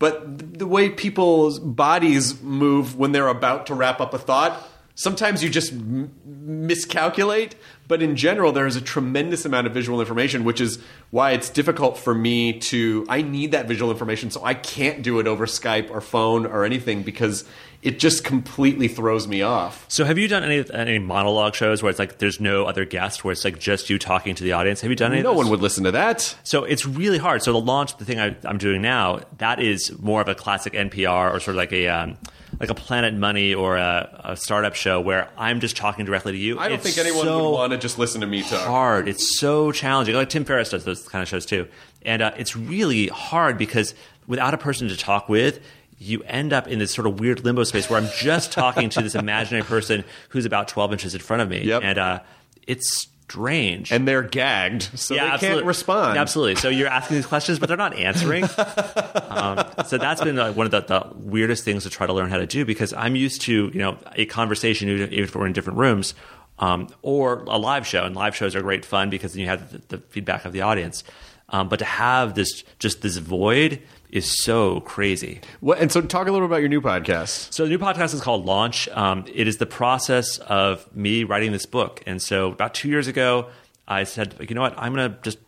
But 0.00 0.58
the 0.58 0.66
way 0.66 0.88
people's 0.88 1.58
bodies 1.60 2.42
move 2.42 2.96
when 2.98 3.12
they're 3.12 3.28
about 3.28 3.66
to 3.66 3.74
wrap 3.74 4.00
up 4.00 4.14
a 4.14 4.18
thought, 4.18 4.66
sometimes 4.94 5.44
you 5.44 5.50
just 5.50 5.72
m- 5.72 6.10
miscalculate. 6.24 7.54
But 7.90 8.02
in 8.02 8.14
general, 8.14 8.52
there 8.52 8.68
is 8.68 8.76
a 8.76 8.80
tremendous 8.80 9.44
amount 9.44 9.66
of 9.66 9.74
visual 9.74 9.98
information, 9.98 10.44
which 10.44 10.60
is 10.60 10.78
why 11.10 11.32
it's 11.32 11.50
difficult 11.50 11.98
for 11.98 12.14
me 12.14 12.60
to. 12.60 13.04
I 13.08 13.20
need 13.20 13.50
that 13.50 13.66
visual 13.66 13.90
information, 13.90 14.30
so 14.30 14.44
I 14.44 14.54
can't 14.54 15.02
do 15.02 15.18
it 15.18 15.26
over 15.26 15.44
Skype 15.44 15.90
or 15.90 16.00
phone 16.00 16.46
or 16.46 16.64
anything 16.64 17.02
because 17.02 17.44
it 17.82 17.98
just 17.98 18.22
completely 18.22 18.86
throws 18.86 19.26
me 19.26 19.42
off. 19.42 19.86
So, 19.88 20.04
have 20.04 20.18
you 20.18 20.28
done 20.28 20.44
any 20.44 20.64
any 20.72 21.00
monologue 21.00 21.56
shows 21.56 21.82
where 21.82 21.90
it's 21.90 21.98
like 21.98 22.18
there's 22.18 22.38
no 22.38 22.64
other 22.64 22.84
guest, 22.84 23.24
where 23.24 23.32
it's 23.32 23.44
like 23.44 23.58
just 23.58 23.90
you 23.90 23.98
talking 23.98 24.36
to 24.36 24.44
the 24.44 24.52
audience? 24.52 24.82
Have 24.82 24.90
you 24.90 24.96
done 24.96 25.12
any? 25.12 25.22
No 25.22 25.32
one 25.32 25.50
would 25.50 25.60
listen 25.60 25.82
to 25.82 25.90
that. 25.90 26.36
So 26.44 26.62
it's 26.62 26.86
really 26.86 27.18
hard. 27.18 27.42
So 27.42 27.50
the 27.50 27.60
launch, 27.60 27.96
the 27.96 28.04
thing 28.04 28.20
I, 28.20 28.36
I'm 28.44 28.58
doing 28.58 28.82
now, 28.82 29.22
that 29.38 29.58
is 29.58 29.98
more 29.98 30.20
of 30.20 30.28
a 30.28 30.36
classic 30.36 30.74
NPR 30.74 31.34
or 31.34 31.40
sort 31.40 31.48
of 31.48 31.56
like 31.56 31.72
a 31.72 31.88
um, 31.88 32.18
like 32.60 32.68
a 32.70 32.74
Planet 32.74 33.14
Money 33.14 33.54
or 33.54 33.76
a, 33.78 34.20
a 34.24 34.36
startup 34.36 34.74
show 34.74 35.00
where 35.00 35.28
I'm 35.38 35.60
just 35.60 35.76
talking 35.76 36.04
directly 36.04 36.32
to 36.32 36.38
you. 36.38 36.58
I 36.58 36.68
don't 36.68 36.74
It's 36.78 36.94
think 36.94 36.98
anyone 37.04 37.24
so 37.24 37.44
would 37.50 37.54
want 37.54 37.72
to 37.72 37.78
just 37.78 37.98
listen 37.98 38.20
to 38.20 38.26
me 38.26 38.42
talk. 38.42 38.66
hard. 38.66 39.08
It's 39.08 39.38
so 39.40 39.72
challenging. 39.72 40.14
Like 40.14 40.28
Tim 40.28 40.44
Ferriss 40.44 40.68
does 40.70 40.84
those 40.84 41.08
kind 41.08 41.22
of 41.22 41.28
shows 41.28 41.46
too, 41.46 41.66
and 42.02 42.20
uh, 42.22 42.32
it's 42.36 42.54
really 42.54 43.08
hard 43.08 43.56
because 43.58 43.94
without 44.26 44.54
a 44.54 44.58
person 44.58 44.88
to 44.88 44.96
talk 44.96 45.28
with. 45.28 45.60
You 46.02 46.22
end 46.22 46.54
up 46.54 46.66
in 46.66 46.78
this 46.78 46.92
sort 46.94 47.06
of 47.06 47.20
weird 47.20 47.44
limbo 47.44 47.62
space 47.64 47.90
where 47.90 48.00
I'm 48.00 48.08
just 48.16 48.52
talking 48.52 48.88
to 48.88 49.02
this 49.02 49.14
imaginary 49.14 49.64
person 49.66 50.02
who's 50.30 50.46
about 50.46 50.66
12 50.68 50.92
inches 50.92 51.14
in 51.14 51.20
front 51.20 51.42
of 51.42 51.50
me, 51.50 51.60
Yep. 51.62 51.82
and 51.84 51.98
uh, 51.98 52.20
it's 52.66 53.06
strange. 53.30 53.92
And 53.92 54.06
they're 54.06 54.22
gagged, 54.22 54.98
so 54.98 55.14
they 55.14 55.20
absolutely. 55.20 55.58
can't 55.58 55.66
respond. 55.66 56.18
Absolutely. 56.18 56.56
So 56.56 56.68
you're 56.68 56.88
asking 56.88 57.16
these 57.16 57.26
questions, 57.26 57.58
but 57.58 57.68
they're 57.68 57.76
not 57.76 57.94
answering. 57.94 58.44
um, 59.28 59.64
so 59.86 59.98
that's 59.98 60.20
been 60.22 60.36
like 60.36 60.56
one 60.56 60.66
of 60.66 60.72
the, 60.72 60.80
the 60.80 61.08
weirdest 61.14 61.64
things 61.64 61.84
to 61.84 61.90
try 61.90 62.06
to 62.06 62.12
learn 62.12 62.28
how 62.28 62.38
to 62.38 62.46
do 62.46 62.64
because 62.64 62.92
I'm 62.92 63.16
used 63.16 63.42
to 63.42 63.70
you 63.72 63.78
know 63.78 63.98
a 64.16 64.26
conversation 64.26 64.88
even 64.88 65.12
if 65.12 65.34
we're 65.34 65.46
in 65.46 65.52
different 65.52 65.78
rooms 65.78 66.14
um, 66.58 66.88
or 67.02 67.44
a 67.44 67.56
live 67.56 67.86
show, 67.86 68.04
and 68.04 68.14
live 68.14 68.34
shows 68.34 68.54
are 68.56 68.62
great 68.62 68.84
fun 68.84 69.10
because 69.10 69.32
then 69.32 69.42
you 69.42 69.48
have 69.48 69.72
the, 69.72 69.96
the 69.96 69.98
feedback 70.08 70.44
of 70.44 70.52
the 70.52 70.62
audience. 70.62 71.04
Um, 71.48 71.68
but 71.68 71.78
to 71.80 71.84
have 71.84 72.34
this 72.34 72.64
just 72.78 73.02
this 73.02 73.16
void 73.16 73.82
is 74.12 74.42
so 74.42 74.80
crazy. 74.80 75.40
What, 75.60 75.78
and 75.78 75.90
so, 75.90 76.00
talk 76.00 76.26
a 76.26 76.32
little 76.32 76.46
bit 76.48 76.52
about 76.52 76.60
your 76.60 76.68
new 76.68 76.80
podcast. 76.80 77.52
So 77.52 77.64
the 77.64 77.70
new 77.70 77.78
podcast 77.78 78.14
is 78.14 78.20
called 78.20 78.44
Launch. 78.44 78.88
Um, 78.88 79.24
it 79.32 79.48
is 79.48 79.58
the 79.58 79.66
process 79.66 80.38
of 80.38 80.94
me 80.94 81.24
writing 81.24 81.52
this 81.52 81.66
book. 81.66 82.02
And 82.06 82.20
so 82.20 82.52
about 82.52 82.74
two 82.74 82.88
years 82.88 83.06
ago, 83.06 83.48
I 83.86 84.04
said, 84.04 84.34
you 84.40 84.54
know 84.54 84.60
what, 84.60 84.74
I'm 84.76 84.94
going 84.94 85.10
to 85.10 85.18
just 85.22 85.38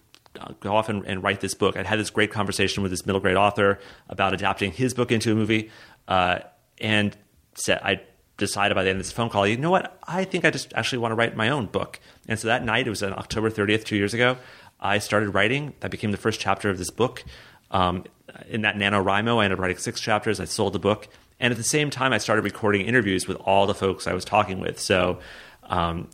uh, 0.41 0.53
go 0.61 0.75
off 0.75 0.89
and, 0.89 1.05
and 1.07 1.23
write 1.23 1.41
this 1.41 1.55
book. 1.55 1.77
I'd 1.77 1.87
had 1.87 1.99
this 1.99 2.11
great 2.11 2.33
conversation 2.33 2.83
with 2.83 2.91
this 2.91 3.07
middle 3.07 3.21
grade 3.21 3.37
author 3.37 3.79
about 4.09 4.35
adapting 4.35 4.73
his 4.73 4.95
book 4.95 5.13
into 5.13 5.33
a 5.33 5.35
movie, 5.35 5.71
uh, 6.09 6.41
and 6.79 7.17
said 7.55 7.81
I 7.83 8.01
decided 8.39 8.75
by 8.75 8.83
the 8.83 8.91
end 8.91 8.99
of 8.99 9.05
this 9.05 9.13
phone 9.13 9.29
call, 9.29 9.47
you 9.47 9.57
know 9.57 9.71
what, 9.71 9.99
I 10.03 10.25
think 10.25 10.45
I 10.45 10.51
just 10.51 10.73
actually 10.75 10.99
want 10.99 11.13
to 11.13 11.17
write 11.17 11.37
my 11.37 11.51
own 11.51 11.67
book. 11.67 12.01
And 12.27 12.39
so 12.39 12.49
that 12.49 12.65
night, 12.65 12.87
it 12.87 12.91
was 12.91 13.03
on 13.03 13.13
October 13.13 13.51
30th, 13.51 13.85
two 13.85 13.97
years 13.97 14.15
ago, 14.15 14.37
I 14.81 14.99
started 14.99 15.31
writing. 15.31 15.75
That 15.81 15.93
became 15.93 16.11
the 16.11 16.17
first 16.17 16.41
chapter 16.41 16.69
of 16.69 16.77
this 16.77 16.91
book. 16.91 17.25
Um, 17.73 18.05
in 18.49 18.63
that 18.63 18.77
NaNoWriMo, 18.77 19.39
I 19.39 19.45
ended 19.45 19.59
up 19.59 19.63
writing 19.63 19.79
six 19.79 20.01
chapters. 20.01 20.39
I 20.39 20.45
sold 20.45 20.73
the 20.73 20.79
book. 20.79 21.09
And 21.41 21.51
at 21.51 21.57
the 21.57 21.65
same 21.65 21.91
time, 21.91 22.13
I 22.13 22.19
started 22.19 22.43
recording 22.43 22.87
interviews 22.87 23.27
with 23.27 23.37
all 23.39 23.67
the 23.67 23.75
folks 23.75 24.07
I 24.07 24.13
was 24.13 24.25
talking 24.25 24.61
with. 24.61 24.79
So, 24.79 25.19
um, 25.65 26.09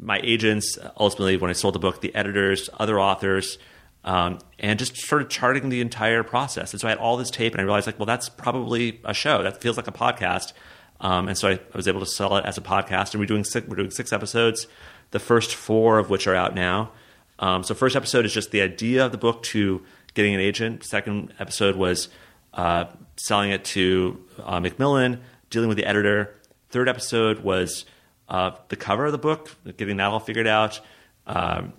my 0.00 0.18
agents, 0.24 0.78
ultimately, 0.98 1.36
when 1.36 1.50
I 1.50 1.52
sold 1.52 1.74
the 1.74 1.78
book, 1.78 2.00
the 2.00 2.14
editors, 2.14 2.68
other 2.80 2.98
authors, 2.98 3.58
um, 4.04 4.38
and 4.58 4.78
just 4.78 4.96
sort 4.96 5.22
of 5.22 5.28
charting 5.28 5.68
the 5.68 5.80
entire 5.80 6.22
process. 6.24 6.72
And 6.72 6.80
so 6.80 6.88
I 6.88 6.90
had 6.90 6.98
all 6.98 7.16
this 7.16 7.30
tape, 7.30 7.52
and 7.52 7.60
I 7.60 7.64
realized, 7.64 7.86
like, 7.86 7.98
well, 7.98 8.06
that's 8.06 8.28
probably 8.28 9.00
a 9.04 9.14
show. 9.14 9.42
That 9.42 9.60
feels 9.60 9.76
like 9.76 9.86
a 9.86 9.92
podcast. 9.92 10.52
Um, 11.00 11.28
and 11.28 11.36
so 11.36 11.48
I, 11.48 11.52
I 11.52 11.76
was 11.76 11.86
able 11.86 12.00
to 12.00 12.06
sell 12.06 12.36
it 12.36 12.44
as 12.44 12.58
a 12.58 12.60
podcast. 12.62 13.12
And 13.12 13.20
we're 13.20 13.26
doing 13.26 13.44
six, 13.44 13.66
we're 13.68 13.76
doing 13.76 13.90
six 13.90 14.12
episodes, 14.12 14.66
the 15.10 15.20
first 15.20 15.54
four 15.54 15.98
of 15.98 16.10
which 16.10 16.26
are 16.26 16.34
out 16.34 16.54
now. 16.54 16.92
Um, 17.38 17.64
so 17.64 17.74
first 17.74 17.96
episode 17.96 18.24
is 18.24 18.32
just 18.32 18.50
the 18.50 18.62
idea 18.62 19.04
of 19.04 19.12
the 19.12 19.18
book 19.18 19.42
to 19.44 19.82
getting 20.14 20.34
an 20.34 20.40
agent. 20.40 20.84
Second 20.84 21.34
episode 21.38 21.76
was 21.76 22.08
uh, 22.54 22.86
selling 23.16 23.50
it 23.50 23.64
to 23.66 24.22
uh, 24.42 24.60
Macmillan, 24.60 25.20
dealing 25.50 25.68
with 25.68 25.76
the 25.76 25.86
editor. 25.86 26.34
Third 26.70 26.88
episode 26.88 27.40
was 27.40 27.84
uh, 28.28 28.52
the 28.68 28.76
cover 28.76 29.06
of 29.06 29.12
the 29.12 29.18
book, 29.18 29.50
getting 29.76 29.96
that 29.98 30.06
all 30.10 30.20
figured 30.20 30.46
out. 30.46 30.80
Um, 31.26 31.72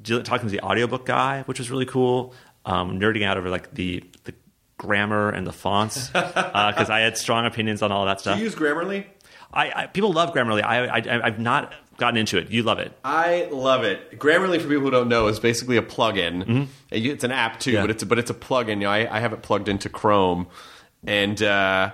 deal- 0.00 0.22
talking 0.22 0.48
to 0.48 0.52
the 0.52 0.62
audiobook 0.62 1.06
guy, 1.06 1.42
which 1.42 1.58
was 1.58 1.70
really 1.70 1.86
cool. 1.86 2.34
Um, 2.64 3.00
nerding 3.00 3.24
out 3.24 3.38
over 3.38 3.48
like 3.48 3.72
the 3.74 4.04
the 4.24 4.34
grammar 4.76 5.30
and 5.30 5.46
the 5.46 5.52
fonts 5.52 6.08
because 6.12 6.90
I 6.90 7.00
had 7.00 7.16
strong 7.16 7.46
opinions 7.46 7.82
on 7.82 7.90
all 7.92 8.06
that 8.06 8.20
stuff. 8.20 8.36
Do 8.36 8.40
you 8.40 8.44
use 8.44 8.54
Grammarly? 8.54 9.06
I, 9.52 9.82
I 9.82 9.86
people 9.86 10.12
love 10.12 10.32
Grammarly. 10.32 10.62
I, 10.62 10.86
I 10.86 11.26
I've 11.26 11.38
not 11.38 11.72
gotten 12.00 12.16
into 12.16 12.36
it. 12.38 12.50
You 12.50 12.64
love 12.64 12.80
it. 12.80 12.92
I 13.04 13.46
love 13.52 13.84
it. 13.84 14.18
Grammarly, 14.18 14.56
for 14.60 14.66
people 14.66 14.80
who 14.84 14.90
don't 14.90 15.08
know, 15.08 15.28
is 15.28 15.38
basically 15.38 15.76
a 15.76 15.82
plugin. 15.82 16.66
It's 16.90 17.22
an 17.22 17.30
app 17.30 17.60
too, 17.60 17.70
Mm-hmm. 17.70 17.76
Yeah. 17.76 17.82
but 17.82 17.90
it's 17.90 18.04
but 18.04 18.18
it's 18.18 18.30
a 18.30 18.34
plugin. 18.34 18.68
You 18.70 18.76
know, 18.86 18.90
I, 18.90 19.16
I 19.16 19.20
have 19.20 19.32
it 19.32 19.42
plugged 19.42 19.68
into 19.68 19.88
Chrome, 19.88 20.48
and 21.06 21.40
uh, 21.42 21.92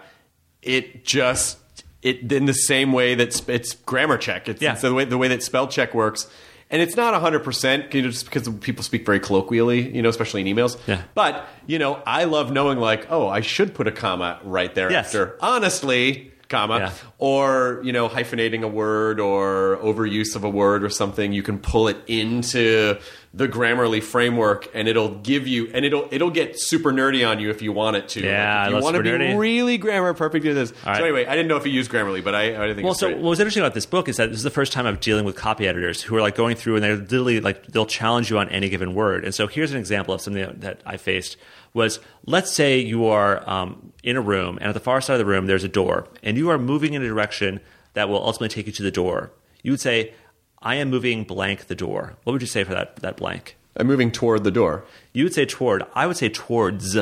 it 0.63 1.05
just 1.05 1.59
it 2.03 2.33
in 2.33 2.47
the 2.47 2.55
same 2.55 2.93
way 2.93 3.15
that 3.17 3.33
sp- 3.37 3.51
it's 3.51 3.75
grammar 3.75 4.17
check. 4.17 4.49
It's, 4.49 4.63
Yeah. 4.63 4.73
it's 4.73 4.83
the 4.83 4.95
way 4.95 5.05
the 5.05 5.19
way 5.19 5.29
that 5.29 5.43
spell 5.43 5.67
check 5.69 5.93
works. 5.95 6.27
And 6.69 6.83
it's 6.83 6.97
not 6.97 7.15
100% 7.15 7.95
you 7.95 8.03
know, 8.03 8.09
just 8.11 8.25
because 8.25 8.49
people 8.59 8.83
speak 8.83 9.07
very 9.07 9.21
colloquially, 9.21 9.89
you 9.95 10.03
know, 10.03 10.09
especially 10.09 10.41
in 10.49 10.57
emails. 10.57 10.77
Yeah. 10.89 11.03
But, 11.15 11.47
you 11.69 11.79
know, 11.79 12.03
I 12.05 12.25
love 12.25 12.51
knowing, 12.51 12.79
like, 12.79 13.07
oh, 13.09 13.29
I 13.29 13.41
should 13.41 13.73
put 13.73 13.87
a 13.87 13.93
comma 13.93 14.41
right 14.43 14.75
there 14.75 14.91
Yes. 14.91 15.07
after. 15.07 15.37
Honestly, 15.41 16.33
comma 16.49 16.79
Yeah. 16.79 16.93
or 17.19 17.81
you 17.83 17.93
know 17.93 18.09
hyphenating 18.09 18.63
a 18.63 18.69
word 18.69 19.19
or 19.21 19.79
overuse 19.83 20.37
of 20.37 20.45
a 20.45 20.49
word 20.51 20.85
or 20.85 20.89
something 20.91 21.33
you 21.33 21.43
can 21.43 21.59
pull 21.59 21.89
it 21.89 21.97
into 22.07 22.97
the 23.35 23.47
grammarly 23.49 24.03
framework 24.03 24.69
and 24.73 24.89
it'll 24.89 25.17
give 25.17 25.47
you 25.47 25.69
and 25.75 25.85
it'll 25.85 26.09
it'll 26.11 26.31
get 26.31 26.59
super 26.59 26.91
nerdy 26.93 27.29
on 27.29 27.39
you 27.41 27.51
if 27.51 27.61
you 27.63 27.73
want 27.73 27.97
it 27.97 28.09
to 28.11 28.23
Yeah, 28.23 28.61
like 28.63 28.67
if 28.73 28.77
you 28.79 28.83
want 28.85 28.97
to 28.97 29.03
be 29.03 29.09
nerdy. 29.11 29.39
really 29.39 29.77
grammar 29.77 30.15
perfect 30.15 30.45
do 30.45 30.55
this 30.55 30.73
right. 30.87 30.97
so 30.99 31.03
anyway 31.05 31.27
i 31.27 31.31
didn't 31.35 31.49
know 31.49 31.57
if 31.57 31.67
you 31.67 31.73
use 31.73 31.89
grammarly 31.89 32.23
but 32.25 32.35
i, 32.35 32.65
I 32.71 32.73
think 32.75 32.85
Well, 32.85 32.95
so 32.95 33.09
great. 33.09 33.19
what 33.19 33.31
was 33.31 33.41
interesting 33.41 33.63
about 33.63 33.75
this 33.75 33.85
book 33.87 34.09
is 34.09 34.17
that 34.17 34.29
this 34.31 34.39
is 34.39 34.45
the 34.45 34.51
first 34.51 34.73
time 34.73 34.87
I'm 34.87 34.97
dealing 34.97 35.25
with 35.25 35.37
copy 35.37 35.67
editors 35.67 36.01
who 36.01 36.17
are 36.17 36.21
like 36.21 36.37
going 36.37 36.57
through 36.57 36.77
and 36.77 36.85
they're 36.85 36.97
literally 36.97 37.41
like 37.41 37.67
they'll 37.67 37.87
challenge 37.87 38.31
you 38.31 38.39
on 38.39 38.49
any 38.51 38.69
given 38.69 38.95
word. 38.95 39.25
And 39.25 39.35
so 39.35 39.47
here's 39.49 39.73
an 39.73 39.79
example 39.79 40.15
of 40.15 40.21
something 40.21 40.43
that, 40.43 40.61
that 40.63 40.81
I 40.87 40.97
faced 40.97 41.37
was 41.77 42.01
let's 42.25 42.51
say 42.51 42.79
you 42.79 43.05
are 43.05 43.49
um, 43.49 43.93
in 44.03 44.17
a 44.17 44.21
room 44.21 44.57
and 44.59 44.69
at 44.69 44.75
the 44.75 44.81
far 44.81 45.01
side 45.01 45.15
of 45.15 45.19
the 45.19 45.27
room 45.27 45.47
there's 45.47 45.63
a 45.63 45.69
door 45.69 46.09
and 46.23 46.37
you 46.37 46.49
are 46.51 46.59
moving 46.59 46.95
in 46.95 47.03
a 47.03 47.07
direction 47.07 47.61
that 47.93 48.09
will 48.09 48.23
ultimately 48.23 48.49
take 48.49 48.67
you 48.67 48.73
to 48.73 48.83
the 48.83 48.91
door. 48.91 49.31
You 49.63 49.73
would 49.73 49.81
say, 49.81 50.13
"I 50.61 50.75
am 50.77 50.91
moving 50.91 51.25
blank 51.25 51.67
the 51.67 51.75
door." 51.75 52.17
What 52.25 52.33
would 52.33 52.43
you 52.43 52.49
say 52.49 52.65
for 52.65 52.75
that 52.75 52.97
that 52.97 53.17
blank? 53.19 53.57
i'm 53.79 53.87
moving 53.87 54.11
toward 54.11 54.43
the 54.43 54.51
door 54.51 54.85
You 55.13 55.25
would 55.25 55.35
say 55.35 55.45
toward. 55.45 55.85
I 55.95 56.07
would 56.07 56.17
say 56.17 56.31
towards. 56.31 56.97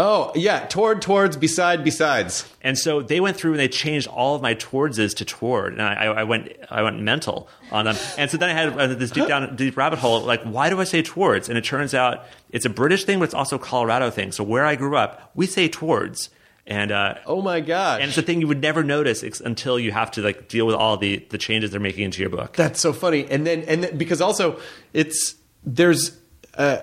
Oh 0.00 0.30
yeah 0.34 0.66
toward 0.66 1.02
towards 1.02 1.36
beside 1.36 1.82
besides 1.82 2.48
And 2.62 2.78
so 2.78 3.02
they 3.02 3.20
went 3.20 3.36
through 3.36 3.52
and 3.52 3.60
they 3.60 3.68
changed 3.68 4.06
all 4.06 4.34
of 4.36 4.42
my 4.42 4.54
towardses 4.54 5.14
to 5.16 5.24
toward, 5.24 5.72
and 5.74 5.82
I, 5.82 6.04
I 6.20 6.24
went 6.24 6.52
I 6.70 6.82
went 6.82 7.00
mental 7.00 7.48
on 7.72 7.84
them. 7.86 7.96
And 8.16 8.30
so 8.30 8.36
then 8.36 8.48
I 8.50 8.52
had 8.52 8.68
uh, 8.78 8.86
this 8.94 9.10
deep 9.10 9.26
down 9.28 9.56
deep 9.56 9.76
rabbit 9.76 9.98
hole. 9.98 10.20
Like, 10.22 10.42
why 10.44 10.70
do 10.70 10.80
I 10.80 10.84
say 10.84 11.02
towards? 11.02 11.48
And 11.48 11.56
it 11.58 11.64
turns 11.64 11.94
out 11.94 12.24
it's 12.50 12.64
a 12.66 12.70
British 12.70 13.04
thing, 13.04 13.18
but 13.18 13.24
it's 13.26 13.34
also 13.34 13.56
a 13.56 13.64
Colorado 13.70 14.10
thing. 14.10 14.32
So 14.32 14.44
where 14.44 14.64
I 14.66 14.76
grew 14.76 14.96
up, 14.96 15.30
we 15.34 15.46
say 15.46 15.68
towards, 15.68 16.30
and 16.66 16.90
uh, 16.92 17.14
Oh 17.26 17.40
my 17.42 17.60
gosh. 17.60 18.00
and 18.00 18.08
it's 18.08 18.18
a 18.18 18.22
thing 18.22 18.40
you 18.40 18.48
would 18.48 18.60
never 18.62 18.84
notice 18.84 19.24
ex- 19.24 19.40
until 19.40 19.78
you 19.78 19.90
have 19.92 20.10
to 20.12 20.20
like 20.22 20.48
deal 20.48 20.66
with 20.66 20.76
all 20.76 20.96
the 20.96 21.24
the 21.30 21.38
changes 21.38 21.70
they're 21.70 21.80
making 21.80 22.04
into 22.04 22.20
your 22.20 22.30
book. 22.30 22.54
That's 22.56 22.80
so 22.80 22.92
funny. 22.92 23.26
And 23.30 23.46
then 23.46 23.62
and 23.64 23.82
then, 23.84 23.96
because 23.96 24.20
also 24.20 24.60
it's 24.92 25.34
there's 25.64 26.12
uh, 26.58 26.78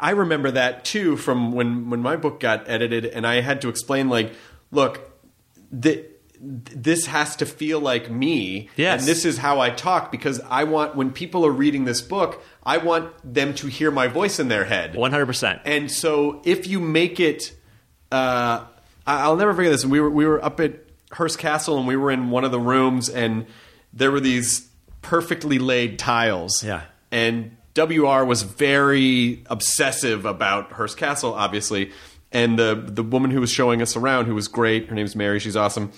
I 0.00 0.10
remember 0.10 0.50
that 0.50 0.84
too 0.84 1.16
from 1.16 1.52
when 1.52 1.88
when 1.88 2.00
my 2.02 2.16
book 2.16 2.40
got 2.40 2.68
edited 2.68 3.06
and 3.06 3.26
I 3.26 3.40
had 3.40 3.62
to 3.62 3.68
explain 3.68 4.08
like 4.08 4.32
look 4.70 5.00
th- 5.82 6.06
this 6.42 7.06
has 7.06 7.36
to 7.36 7.46
feel 7.46 7.80
like 7.80 8.10
me 8.10 8.70
Yes. 8.76 9.00
and 9.00 9.08
this 9.08 9.24
is 9.24 9.38
how 9.38 9.60
I 9.60 9.70
talk 9.70 10.10
because 10.10 10.40
I 10.48 10.64
want 10.64 10.96
when 10.96 11.12
people 11.12 11.44
are 11.46 11.50
reading 11.52 11.84
this 11.84 12.00
book 12.02 12.42
I 12.64 12.78
want 12.78 13.12
them 13.22 13.54
to 13.54 13.66
hear 13.68 13.90
my 13.90 14.06
voice 14.08 14.38
in 14.38 14.48
their 14.48 14.64
head. 14.64 14.94
One 14.94 15.10
hundred 15.12 15.26
percent. 15.26 15.60
And 15.64 15.90
so 15.90 16.42
if 16.44 16.66
you 16.66 16.78
make 16.80 17.18
it, 17.18 17.54
uh, 18.12 18.64
I'll 19.06 19.36
never 19.36 19.54
forget 19.54 19.72
this. 19.72 19.84
We 19.86 19.98
were 20.00 20.10
we 20.10 20.26
were 20.26 20.44
up 20.44 20.60
at 20.60 20.74
Hearst 21.12 21.38
Castle 21.38 21.78
and 21.78 21.86
we 21.86 21.96
were 21.96 22.10
in 22.10 22.30
one 22.30 22.44
of 22.44 22.50
the 22.52 22.60
rooms 22.60 23.08
and 23.08 23.46
there 23.94 24.10
were 24.10 24.20
these 24.20 24.68
perfectly 25.02 25.58
laid 25.58 25.98
tiles. 25.98 26.62
Yeah. 26.62 26.82
And 27.10 27.56
WR 27.76 28.24
was 28.24 28.42
very 28.42 29.42
obsessive 29.46 30.24
about 30.24 30.72
Hearst 30.72 30.96
Castle, 30.96 31.34
obviously. 31.34 31.92
And 32.32 32.58
the 32.58 32.74
the 32.74 33.02
woman 33.02 33.30
who 33.30 33.40
was 33.40 33.50
showing 33.50 33.82
us 33.82 33.96
around, 33.96 34.26
who 34.26 34.34
was 34.34 34.48
great, 34.48 34.88
her 34.88 34.94
name's 34.94 35.16
Mary, 35.16 35.40
she's 35.40 35.56
awesome, 35.56 35.90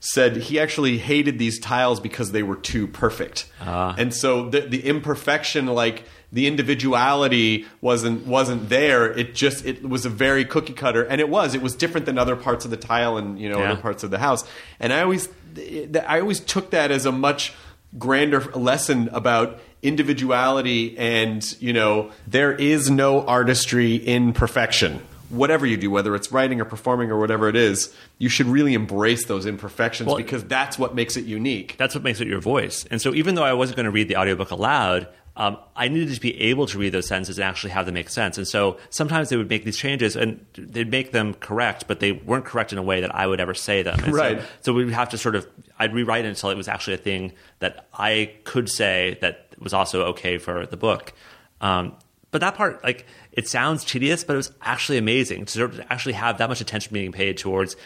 said 0.00 0.36
he 0.36 0.60
actually 0.60 0.98
hated 0.98 1.38
these 1.38 1.58
tiles 1.58 1.98
because 1.98 2.32
they 2.32 2.42
were 2.42 2.56
too 2.56 2.86
perfect. 2.86 3.46
Ah. 3.60 3.94
And 3.96 4.12
so 4.12 4.48
the 4.50 4.60
the 4.60 4.84
imperfection, 4.86 5.66
like 5.66 6.04
the 6.30 6.46
individuality 6.46 7.64
wasn't 7.80 8.26
wasn't 8.26 8.68
there. 8.68 9.06
It 9.10 9.34
just 9.34 9.64
it 9.64 9.82
was 9.88 10.04
a 10.04 10.10
very 10.10 10.44
cookie 10.44 10.74
cutter, 10.74 11.02
and 11.04 11.20
it 11.22 11.28
was. 11.30 11.54
It 11.54 11.62
was 11.62 11.74
different 11.74 12.04
than 12.04 12.18
other 12.18 12.36
parts 12.36 12.64
of 12.66 12.70
the 12.70 12.76
tile 12.76 13.16
and 13.16 13.38
you 13.40 13.48
know 13.48 13.58
Yeah. 13.60 13.72
other 13.72 13.80
parts 13.80 14.02
of 14.02 14.10
the 14.10 14.18
house. 14.18 14.44
And 14.78 14.92
I 14.92 15.00
always 15.02 15.28
I 16.06 16.20
always 16.20 16.40
took 16.40 16.70
that 16.70 16.90
as 16.90 17.06
a 17.06 17.12
much 17.12 17.54
grander 17.98 18.40
lesson 18.54 19.08
about 19.12 19.58
individuality 19.82 20.96
and 20.98 21.54
you 21.60 21.72
know 21.72 22.10
there 22.26 22.52
is 22.52 22.90
no 22.90 23.24
artistry 23.26 23.94
in 23.94 24.32
perfection 24.32 25.00
whatever 25.28 25.66
you 25.66 25.76
do 25.76 25.90
whether 25.90 26.14
it's 26.14 26.32
writing 26.32 26.60
or 26.60 26.64
performing 26.64 27.10
or 27.10 27.18
whatever 27.18 27.48
it 27.48 27.56
is 27.56 27.94
you 28.16 28.28
should 28.30 28.46
really 28.46 28.72
embrace 28.74 29.26
those 29.26 29.44
imperfections 29.44 30.06
Well- 30.06 30.16
because 30.16 30.42
that's 30.44 30.78
what 30.78 30.94
makes 30.94 31.16
it 31.16 31.24
unique 31.26 31.76
That's 31.78 31.94
what 31.94 32.02
makes 32.02 32.20
it 32.20 32.26
your 32.28 32.40
voice. 32.40 32.86
And 32.90 33.00
so 33.02 33.12
even 33.14 33.34
though 33.34 33.44
I 33.44 33.52
wasn't 33.52 33.76
going 33.76 33.84
to 33.84 33.90
read 33.90 34.08
the 34.08 34.16
audiobook 34.16 34.50
aloud, 34.50 35.06
um, 35.36 35.56
I 35.76 35.86
needed 35.88 36.12
to 36.14 36.20
be 36.20 36.40
able 36.40 36.66
to 36.66 36.78
read 36.78 36.90
those 36.90 37.06
sentences 37.06 37.38
and 37.38 37.44
actually 37.44 37.70
have 37.70 37.84
them 37.86 37.94
make 37.94 38.08
sense. 38.08 38.38
And 38.38 38.48
so 38.48 38.78
sometimes 38.90 39.28
they 39.28 39.36
would 39.36 39.48
make 39.48 39.64
these 39.64 39.76
changes 39.76 40.16
and 40.16 40.44
they'd 40.56 40.90
make 40.90 41.12
them 41.12 41.34
correct, 41.34 41.86
but 41.86 42.00
they 42.00 42.10
weren't 42.12 42.44
correct 42.44 42.72
in 42.72 42.78
a 42.78 42.82
way 42.82 43.00
that 43.02 43.14
I 43.14 43.26
would 43.26 43.38
ever 43.38 43.54
say 43.54 43.82
them. 43.82 44.00
And 44.02 44.12
so- 44.14 44.18
Right. 44.18 44.40
So, 44.62 44.72
we 44.72 44.84
would 44.84 44.94
have 44.94 45.10
to 45.10 45.18
sort 45.18 45.36
of, 45.36 45.46
I'd 45.78 45.94
rewrite 45.94 46.24
it 46.24 46.28
until 46.28 46.50
it 46.50 46.56
was 46.56 46.66
actually 46.66 46.94
a 46.94 46.98
thing 46.98 47.32
that 47.60 47.86
I 47.94 48.32
could 48.44 48.68
say 48.68 49.18
that 49.20 49.47
was 49.60 49.72
also 49.72 50.06
okay 50.06 50.38
for 50.38 50.66
the 50.66 50.76
book. 50.76 51.12
Um, 51.60 51.96
but 52.30 52.40
that 52.40 52.54
part, 52.54 52.82
like, 52.84 53.06
it 53.32 53.48
sounds 53.48 53.84
tedious, 53.84 54.24
but 54.24 54.34
it 54.34 54.36
was 54.36 54.52
actually 54.60 54.98
amazing 54.98 55.46
to 55.46 55.84
actually 55.90 56.12
have 56.14 56.38
that 56.38 56.48
much 56.48 56.60
attention 56.60 56.92
being 56.92 57.12
paid 57.12 57.38
towards, 57.38 57.76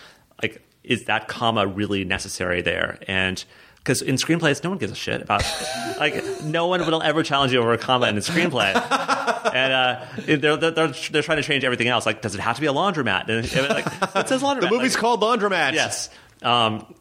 like, 0.43 0.62
is 0.82 1.05
that 1.05 1.28
comma 1.28 1.66
really 1.66 2.05
necessary 2.05 2.61
there? 2.61 2.99
And 3.07 3.43
because 3.77 4.03
in 4.03 4.16
screenplays, 4.16 4.62
no 4.62 4.70
one 4.70 4.78
gives 4.78 4.93
a 4.93 4.97
shit 4.97 5.23
about, 5.23 5.43
like, 5.99 6.43
no 6.43 6.66
one 6.66 6.85
will 6.86 7.03
ever 7.03 7.23
challenge 7.23 7.53
you 7.53 7.61
over 7.61 7.73
a 7.73 7.78
comma 7.78 8.09
in 8.09 8.16
a 8.16 8.20
screenplay. 8.20 8.74
and 9.55 9.73
uh, 9.73 10.07
they're, 10.27 10.57
they're, 10.57 10.70
they're, 10.70 10.89
they're 11.11 11.23
trying 11.23 11.39
to 11.39 11.43
change 11.43 11.65
everything 11.65 11.89
else. 11.89 12.07
Like, 12.07 12.23
does 12.23 12.35
it 12.35 12.40
have 12.40 12.57
to 12.57 12.61
be 12.61 12.66
a 12.66 12.73
laundromat? 12.73 13.28
And, 13.28 13.53
and, 13.53 13.69
like, 13.69 13.86
it 14.16 14.28
says 14.28 14.43
laundromat. 14.43 14.61
the 14.61 14.70
movie's 14.70 14.94
Like, 14.94 15.01
called 15.01 15.23
laundromat 15.23 15.73
Yes. 15.74 16.11
Um, 16.43 16.93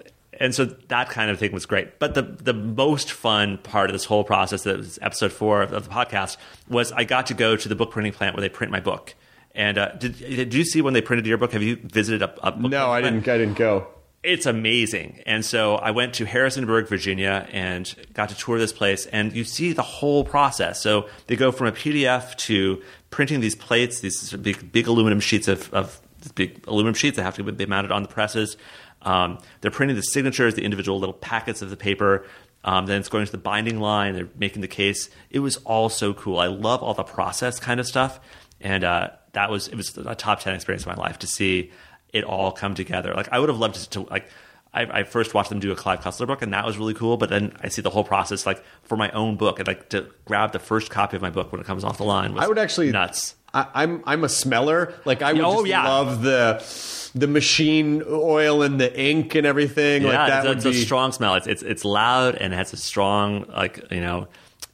and 0.42 0.56
so 0.56 0.66
that 0.66 1.10
kind 1.10 1.30
of 1.30 1.38
thing 1.38 1.52
was 1.52 1.68
great. 1.68 2.00
But 2.00 2.16
the 2.16 2.24
the 2.24 2.54
most 2.54 3.12
fun 3.12 3.60
part 3.60 3.90
of 3.90 3.94
this 3.94 4.06
whole 4.06 4.24
process, 4.24 4.64
that 4.64 4.78
was 4.78 4.98
episode 5.02 5.32
four 5.32 5.62
of, 5.62 5.72
of 5.72 5.88
the 5.88 5.90
podcast, 5.92 6.38
was 6.68 6.92
I 6.92 7.04
got 7.04 7.28
to 7.28 7.34
go 7.36 7.56
to 7.56 7.70
the 7.70 7.76
book 7.76 7.92
printing 7.92 8.14
plant 8.14 8.36
where 8.36 8.42
they 8.42 8.50
print 8.50 8.72
my 8.72 8.80
book. 8.80 9.14
And 9.54 9.78
uh, 9.78 9.90
did 9.94 10.18
did 10.18 10.54
you 10.54 10.64
see 10.66 10.82
when 10.82 10.94
they 10.94 11.02
printed 11.02 11.28
your 11.28 11.38
book? 11.38 11.52
Have 11.54 11.62
you 11.62 11.76
visited 11.76 12.24
a, 12.24 12.48
a 12.48 12.60
no 12.60 12.90
i 12.90 13.02
didn't 13.02 13.28
i 13.28 13.38
didn't 13.38 13.58
go 13.58 13.88
It's 14.24 14.46
amazing. 14.46 15.22
And 15.26 15.44
so 15.44 15.76
I 15.76 15.92
went 15.92 16.14
to 16.16 16.26
Harrisonburg, 16.26 16.88
Virginia, 16.88 17.48
and 17.52 17.94
got 18.14 18.30
to 18.30 18.36
tour 18.36 18.60
this 18.60 18.74
place. 18.74 19.08
And 19.08 19.34
you 19.34 19.44
see 19.44 19.74
the 19.74 19.82
whole 19.82 20.24
process. 20.24 20.80
So 20.82 21.08
they 21.26 21.36
go 21.36 21.52
from 21.52 21.68
a 21.68 21.72
PDF 21.72 22.36
to 22.48 22.82
printing 23.10 23.42
these 23.42 23.56
plates, 23.56 24.02
these 24.02 24.32
big, 24.34 24.72
big 24.72 24.88
aluminum 24.88 25.22
sheets 25.22 25.48
of, 25.48 25.74
of 25.74 26.00
these 26.22 26.32
big 26.34 26.64
aluminum 26.68 26.94
sheets 26.94 27.18
that 27.18 27.24
have 27.24 27.36
to 27.36 27.44
be 27.44 27.66
mounted 27.66 27.92
on 27.92 28.04
the 28.04 28.10
presses. 28.10 28.58
Um, 29.04 29.40
they're 29.62 29.72
printing 29.72 29.96
the 29.96 30.04
signatures, 30.04 30.56
the 30.56 30.64
individual 30.64 31.00
little 31.00 31.14
packets 31.14 31.62
of 31.62 31.70
the 31.70 31.78
paper. 31.78 32.26
Um, 32.64 32.86
then 32.86 33.00
it's 33.00 33.10
going 33.10 33.26
to 33.26 33.32
the 33.32 33.38
binding 33.38 33.80
line. 33.80 34.14
They're 34.14 34.30
making 34.38 34.62
the 34.62 34.68
case. 34.68 35.10
It 35.30 35.40
was 35.40 35.58
all 35.58 35.90
so 35.90 36.14
cool. 36.14 36.40
I 36.40 36.48
love 36.48 36.84
all 36.84 36.94
the 36.94 37.04
process 37.04 37.60
kind 37.60 37.80
of 37.80 37.88
stuff. 37.88 38.20
And 38.60 38.84
uh, 38.84 39.10
that 39.34 39.50
was 39.50 39.68
it 39.68 39.76
was 39.76 39.98
a 39.98 40.16
top 40.16 40.42
ten 40.42 40.54
experience 40.54 40.84
of 40.84 40.96
my 40.96 41.02
life 41.02 41.20
to 41.20 41.28
see 41.28 41.72
it 42.14 42.24
all 42.24 42.52
come 42.52 42.76
together. 42.76 43.14
Like 43.16 43.30
I 43.32 43.40
would 43.40 43.50
have 43.50 43.60
loved 43.60 43.76
to, 43.76 43.90
to 43.90 44.02
like. 44.12 44.30
I, 44.74 44.84
I 45.00 45.04
first 45.04 45.34
watched 45.34 45.50
them 45.50 45.60
do 45.60 45.74
a 45.74 45.76
Clive 45.76 46.00
Cussler 46.00 46.26
book, 46.26 46.42
and 46.42 46.54
that 46.54 46.66
was 46.66 46.78
really 46.78 46.94
cool. 46.94 47.18
But 47.18 47.28
then 47.28 47.52
I 47.60 47.68
see 47.68 47.82
the 47.82 47.90
whole 47.90 48.06
process, 48.06 48.46
like 48.46 48.64
for 48.84 48.96
my 48.96 49.12
own 49.12 49.36
book, 49.36 49.60
and 49.60 49.68
like 49.68 49.90
to 49.90 50.08
grab 50.24 50.54
the 50.54 50.60
first 50.60 50.90
copy 50.90 51.18
of 51.18 51.22
my 51.22 51.30
book 51.30 51.52
when 51.52 51.60
it 51.60 51.68
comes 51.68 51.84
off 51.84 51.98
the 51.98 52.06
line. 52.06 52.34
Was 52.34 52.46
I 52.46 52.48
would 52.48 52.58
actually 52.58 52.90
nuts. 52.90 53.36
I, 53.54 53.68
I'm 53.74 54.04
I'm 54.06 54.24
a 54.24 54.30
smeller. 54.30 54.94
Like 55.06 55.22
I 55.22 55.34
would 55.34 55.42
Oh, 55.42 55.58
just 55.58 55.68
yeah. 55.68 55.88
love 55.88 56.22
the 56.22 56.64
the 57.14 57.28
machine 57.28 58.02
oil 58.08 58.62
and 58.64 58.80
the 58.80 58.98
ink 59.00 59.36
and 59.36 59.46
everything. 59.46 60.04
like 60.04 60.14
yeah, 60.14 60.28
that 60.28 60.40
it's, 60.46 60.48
would 60.48 60.58
it's 60.58 60.78
be 60.78 60.82
a 60.84 60.86
strong 60.86 61.12
smell. 61.12 61.36
It's, 61.36 61.48
it's 61.48 61.62
it's 61.64 61.84
loud 61.86 62.36
and 62.36 62.54
it 62.54 62.58
has 62.58 62.72
a 62.74 62.78
strong 62.78 63.46
like 63.50 63.92
you 63.92 64.02
know. 64.02 64.28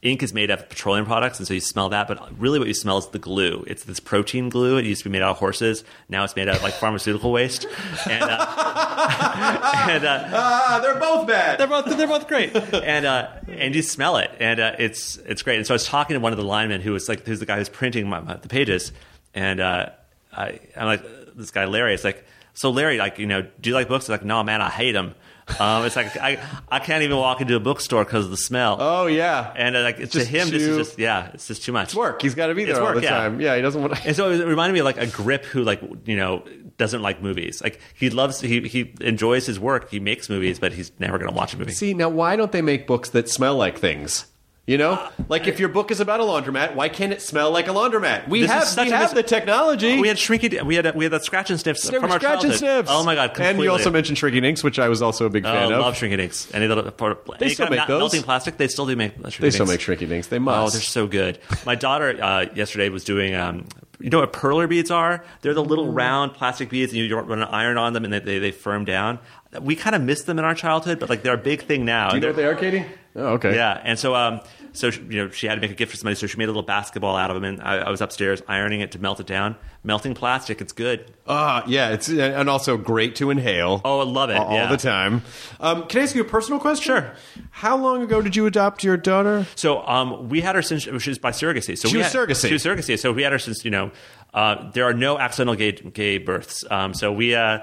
Ink 0.08 0.24
is 0.24 0.34
made 0.34 0.50
out 0.50 0.60
of 0.60 0.70
petroleum 0.70 1.06
products, 1.06 1.40
and 1.40 1.48
so 1.48 1.54
you 1.54 1.60
smell 1.60 1.90
that. 1.90 2.08
But 2.08 2.40
really, 2.40 2.60
what 2.60 2.68
you 2.68 2.74
smell 2.74 2.98
is 2.98 3.08
the 3.08 3.20
glue. 3.20 3.64
It's 3.68 3.84
this 3.84 4.00
protein 4.00 4.50
glue. 4.50 4.78
It 4.78 4.86
used 4.86 5.04
to 5.04 5.10
be 5.10 5.14
made 5.14 5.22
out 5.22 5.32
of 5.32 5.38
horses. 5.38 5.84
Now 6.10 6.24
it's 6.24 6.36
made 6.36 6.48
out 6.48 6.58
of 6.58 6.64
like 6.64 6.74
pharmaceutical 6.74 7.32
waste. 7.32 7.66
And, 8.10 8.24
uh, 8.24 8.28
and 9.90 10.06
uh, 10.06 10.30
ah, 10.34 10.80
they're 10.82 11.00
both 11.00 11.28
bad. 11.28 11.60
they're 11.60 11.68
both 11.68 11.86
they're 11.86 12.08
both 12.08 12.28
great, 12.28 12.56
and 12.56 13.06
uh, 13.06 13.30
and 13.48 13.76
you 13.76 13.82
smell 13.82 14.18
it, 14.18 14.32
and 14.40 14.60
uh, 14.60 14.76
it's 14.80 15.18
it's 15.18 15.44
great. 15.44 15.58
And 15.58 15.68
so 15.68 15.74
I 15.74 15.76
was 15.76 15.86
talking 15.86 16.14
to 16.16 16.20
one 16.20 16.34
of 16.34 16.38
the 16.38 16.46
linemen 16.46 16.82
who 16.82 16.94
was 16.94 17.08
like, 17.08 17.26
who's 17.26 17.40
the 17.40 17.46
guy 17.46 17.58
who's 17.58 17.70
printing 17.70 18.10
my, 18.10 18.20
my, 18.20 18.36
the 18.38 18.48
pages, 18.48 18.92
and 19.34 19.60
uh, 19.60 19.90
I, 20.32 20.60
I'm 20.76 20.86
like, 20.86 21.04
this 21.36 21.52
guy 21.52 21.66
Larry. 21.66 21.94
It's 21.94 22.04
like, 22.04 22.26
so 22.54 22.70
Larry, 22.72 22.98
like, 22.98 23.20
you 23.20 23.28
know, 23.28 23.44
do 23.62 23.70
you 23.70 23.76
like 23.76 23.88
books? 23.88 24.06
He's 24.06 24.10
like, 24.10 24.26
no, 24.26 24.44
man, 24.44 24.62
I 24.62 24.70
hate 24.70 24.94
them. 24.94 25.16
Um, 25.60 25.86
it's 25.86 25.96
like 25.96 26.16
I 26.18 26.40
I 26.70 26.80
can't 26.80 27.04
even 27.04 27.18
walk 27.18 27.42
into 27.42 27.56
a 27.56 27.60
bookstore 27.60 28.04
because 28.04 28.26
of 28.26 28.32
the 28.32 28.38
smell. 28.38 28.78
oh 28.80 29.08
yeah, 29.08 29.54
And 29.56 29.76
uh, 29.76 29.82
like 29.82 29.98
to 29.98 30.08
just 30.08 30.28
him, 30.28 30.50
this 30.50 30.62
is 30.64 30.78
just 30.78 31.00
yeah, 31.00 31.32
it's 31.34 31.48
just 31.48 31.64
too 31.64 31.72
much. 31.72 31.90
it's 31.90 31.96
work. 31.96 32.22
He's 32.22 32.36
got 32.36 32.48
to 32.48 32.56
be 32.56 32.66
there 32.66 32.72
It's 32.74 32.80
all 32.80 32.86
work, 32.88 32.96
the 32.96 33.04
yeah. 33.04 33.10
time. 33.12 33.40
Yeah, 33.40 33.56
he 33.56 33.62
doesn't 33.62 33.82
want. 33.82 33.96
to... 33.96 34.08
And 34.08 34.16
so 34.16 34.30
it 34.32 34.46
reminded 34.46 34.74
me 34.74 34.80
of 34.80 34.86
like 34.86 34.98
a 34.98 35.08
grip 35.08 35.46
who 35.46 35.64
like 35.64 35.82
you 36.06 36.18
know 36.18 36.44
doesn't 36.78 37.02
like 37.02 37.22
movies. 37.22 37.62
Like 37.62 37.80
he 37.96 38.10
loves 38.10 38.42
he 38.42 38.62
he 38.68 38.94
enjoys 39.02 39.46
his 39.46 39.60
work. 39.60 39.90
He 39.90 40.00
makes 40.00 40.30
movies, 40.30 40.60
but 40.60 40.74
he's 40.74 40.92
never 41.00 41.18
going 41.18 41.30
to 41.30 41.36
watch 41.36 41.54
a 41.54 41.58
movie. 41.58 41.72
See 41.72 41.94
now, 41.94 42.10
why 42.10 42.36
don't 42.36 42.52
they 42.52 42.62
make 42.62 42.86
books 42.88 43.10
that 43.12 43.30
smell 43.30 43.56
like 43.56 43.78
things? 43.78 44.26
You 44.68 44.78
know, 44.78 45.08
like 45.30 45.48
if 45.48 45.62
your 45.62 45.70
book 45.70 45.92
is 45.92 46.02
about 46.02 46.20
a 46.20 46.24
laundromat, 46.24 46.76
why 46.76 46.90
can't 46.90 47.14
it 47.14 47.22
smell 47.22 47.52
like 47.52 47.70
a 47.70 47.72
laundromat? 47.72 48.28
We 48.28 48.42
This 48.42 48.52
have 48.52 48.66
such 48.66 48.88
we 48.88 48.92
have 48.92 49.04
mis- 49.04 49.12
the 49.14 49.24
technology. 49.24 49.98
We 50.02 50.10
had 50.10 50.18
shrinky. 50.18 50.62
We 50.62 50.76
had 50.76 50.94
we 50.94 51.06
had 51.06 51.14
that 51.14 51.24
scratch 51.24 51.50
and 51.50 51.58
sniffs 51.58 51.88
There 51.88 52.02
from 52.02 52.12
our 52.12 52.20
scratch 52.20 52.44
and 52.44 52.52
childhood. 52.52 52.60
sniffs. 52.60 52.90
Oh 52.92 53.06
my 53.06 53.16
god! 53.16 53.40
And 53.40 53.58
you 53.62 53.72
also 53.72 53.90
mentioned 53.90 54.18
Shrinky 54.18 54.42
Dinks, 54.42 54.66
which 54.66 54.78
I 54.78 54.90
was 54.90 55.02
also 55.02 55.26
a 55.26 55.30
big 55.30 55.46
Oh, 55.46 55.54
fan 55.54 55.72
of. 55.72 55.80
love 55.80 55.96
Shrinky 55.96 56.18
Dinks. 56.18 56.54
Any 56.54 56.68
little 56.68 56.84
part 56.92 57.14
of, 57.14 57.42
any 57.42 57.52
still 57.54 57.68
of 57.68 57.72
make 57.72 57.88
those? 57.88 57.98
melting 58.02 58.24
plastic. 58.24 58.58
They 58.58 58.68
still 58.68 58.86
do 58.86 58.98
make. 58.98 59.14
Uh, 59.24 59.30
they 59.40 59.52
still 59.52 59.68
make 59.68 59.80
Shrinky 59.80 60.06
Dinks. 60.06 60.28
They 60.28 60.38
oh, 60.38 60.70
they're 60.70 60.82
so 60.82 61.08
good. 61.08 61.40
My 61.66 61.76
daughter 61.76 62.22
uh, 62.22 62.48
yesterday 62.54 62.90
was 62.90 63.06
doing. 63.06 63.36
Um, 63.36 63.68
you 64.02 64.10
know 64.10 64.20
what 64.20 64.34
perler 64.34 64.68
beads 64.68 64.92
are? 64.92 65.24
They're 65.42 65.54
the 65.54 65.64
little 65.64 65.94
round 65.94 66.34
plastic 66.34 66.70
beads, 66.70 66.92
and 66.92 67.02
you 67.02 67.18
run 67.18 67.42
an 67.42 67.48
iron 67.48 67.78
on 67.78 67.94
them, 67.94 68.04
and 68.04 68.12
they, 68.14 68.20
they, 68.20 68.38
they 68.40 68.52
firm 68.52 68.84
down. 68.84 69.18
We 69.62 69.78
kind 69.78 69.96
of 69.96 70.02
missed 70.04 70.26
them 70.26 70.38
in 70.38 70.46
our 70.46 70.54
childhood, 70.54 71.00
but 71.00 71.10
like 71.10 71.24
they're 71.24 71.34
a 71.34 71.38
big 71.38 71.62
thing 71.64 71.86
now. 71.86 72.10
Do 72.10 72.18
you 72.18 72.22
know 72.22 72.28
what 72.28 72.36
they 72.36 72.46
are, 72.46 72.54
Katie? 72.54 72.86
Oh, 73.16 73.30
okay. 73.36 73.56
Yeah, 73.56 73.82
and 73.84 73.98
so 73.98 74.14
um, 74.14 74.42
so 74.74 74.90
she- 74.92 75.02
you 75.02 75.24
know 75.24 75.30
she 75.30 75.48
had 75.48 75.56
to 75.56 75.62
make 75.62 75.72
a 75.72 75.76
gift 75.76 75.92
for 75.92 75.98
somebody, 75.98 76.16
so 76.16 76.28
she 76.28 76.38
made 76.38 76.46
a 76.46 76.48
little 76.48 76.62
basketball 76.64 77.16
out 77.16 77.30
of 77.30 77.36
them, 77.36 77.44
and 77.44 77.62
I, 77.62 77.78
I 77.78 77.90
was 77.90 78.02
upstairs 78.02 78.42
ironing 78.48 78.82
it 78.82 78.92
to 78.94 79.00
melt 79.00 79.20
it 79.20 79.28
down. 79.28 79.56
Melting 79.84 80.16
plastic, 80.16 80.60
it's 80.60 80.74
good. 80.74 81.14
Uh, 81.26 81.62
yeah, 81.68 81.90
it's 81.92 82.10
and 82.10 82.50
also 82.50 82.76
great 82.78 83.16
to 83.18 83.30
inhale. 83.30 83.80
Oh, 83.86 84.00
I 84.00 84.04
love 84.04 84.30
it. 84.30 84.38
all 84.38 84.52
yeah. 84.54 84.68
the 84.70 84.76
time. 84.78 85.22
Um, 85.62 85.88
can 85.88 86.02
I 86.02 86.04
ask 86.04 86.14
you 86.16 86.22
a 86.22 86.26
personal 86.26 86.60
question? 86.60 86.84
Sure. 86.84 87.14
How 87.52 87.78
long 87.78 88.02
ago 88.02 88.22
did 88.22 88.36
you 88.36 88.46
adopt 88.48 88.84
your 88.84 88.98
daughter? 88.98 89.46
So 89.56 89.86
um, 89.88 90.28
we 90.30 90.42
had 90.42 90.56
her 90.56 90.62
since 90.62 90.84
she 90.84 90.92
was 90.92 91.18
by 91.20 91.32
surrogacy. 91.32 91.78
So 91.78 91.88
She 91.88 91.96
we 91.98 92.04
was 92.04 92.12
had- 92.12 92.28
surrogacy. 92.28 92.48
She 92.48 92.54
was 92.54 92.64
surrogacy. 92.64 93.00
So 93.00 93.14
we 93.14 93.24
had 93.24 93.32
her 93.32 93.40
since 93.40 93.64
you 93.64 93.72
know 93.72 93.92
uh, 94.34 94.70
there 94.72 94.84
are 94.84 94.94
no 94.94 95.18
accidental 95.18 95.56
gay, 95.56 95.72
gay 95.72 96.18
births. 96.18 96.66
Um, 96.70 96.94
so 96.94 97.12
we. 97.14 97.34
Uh, 97.36 97.60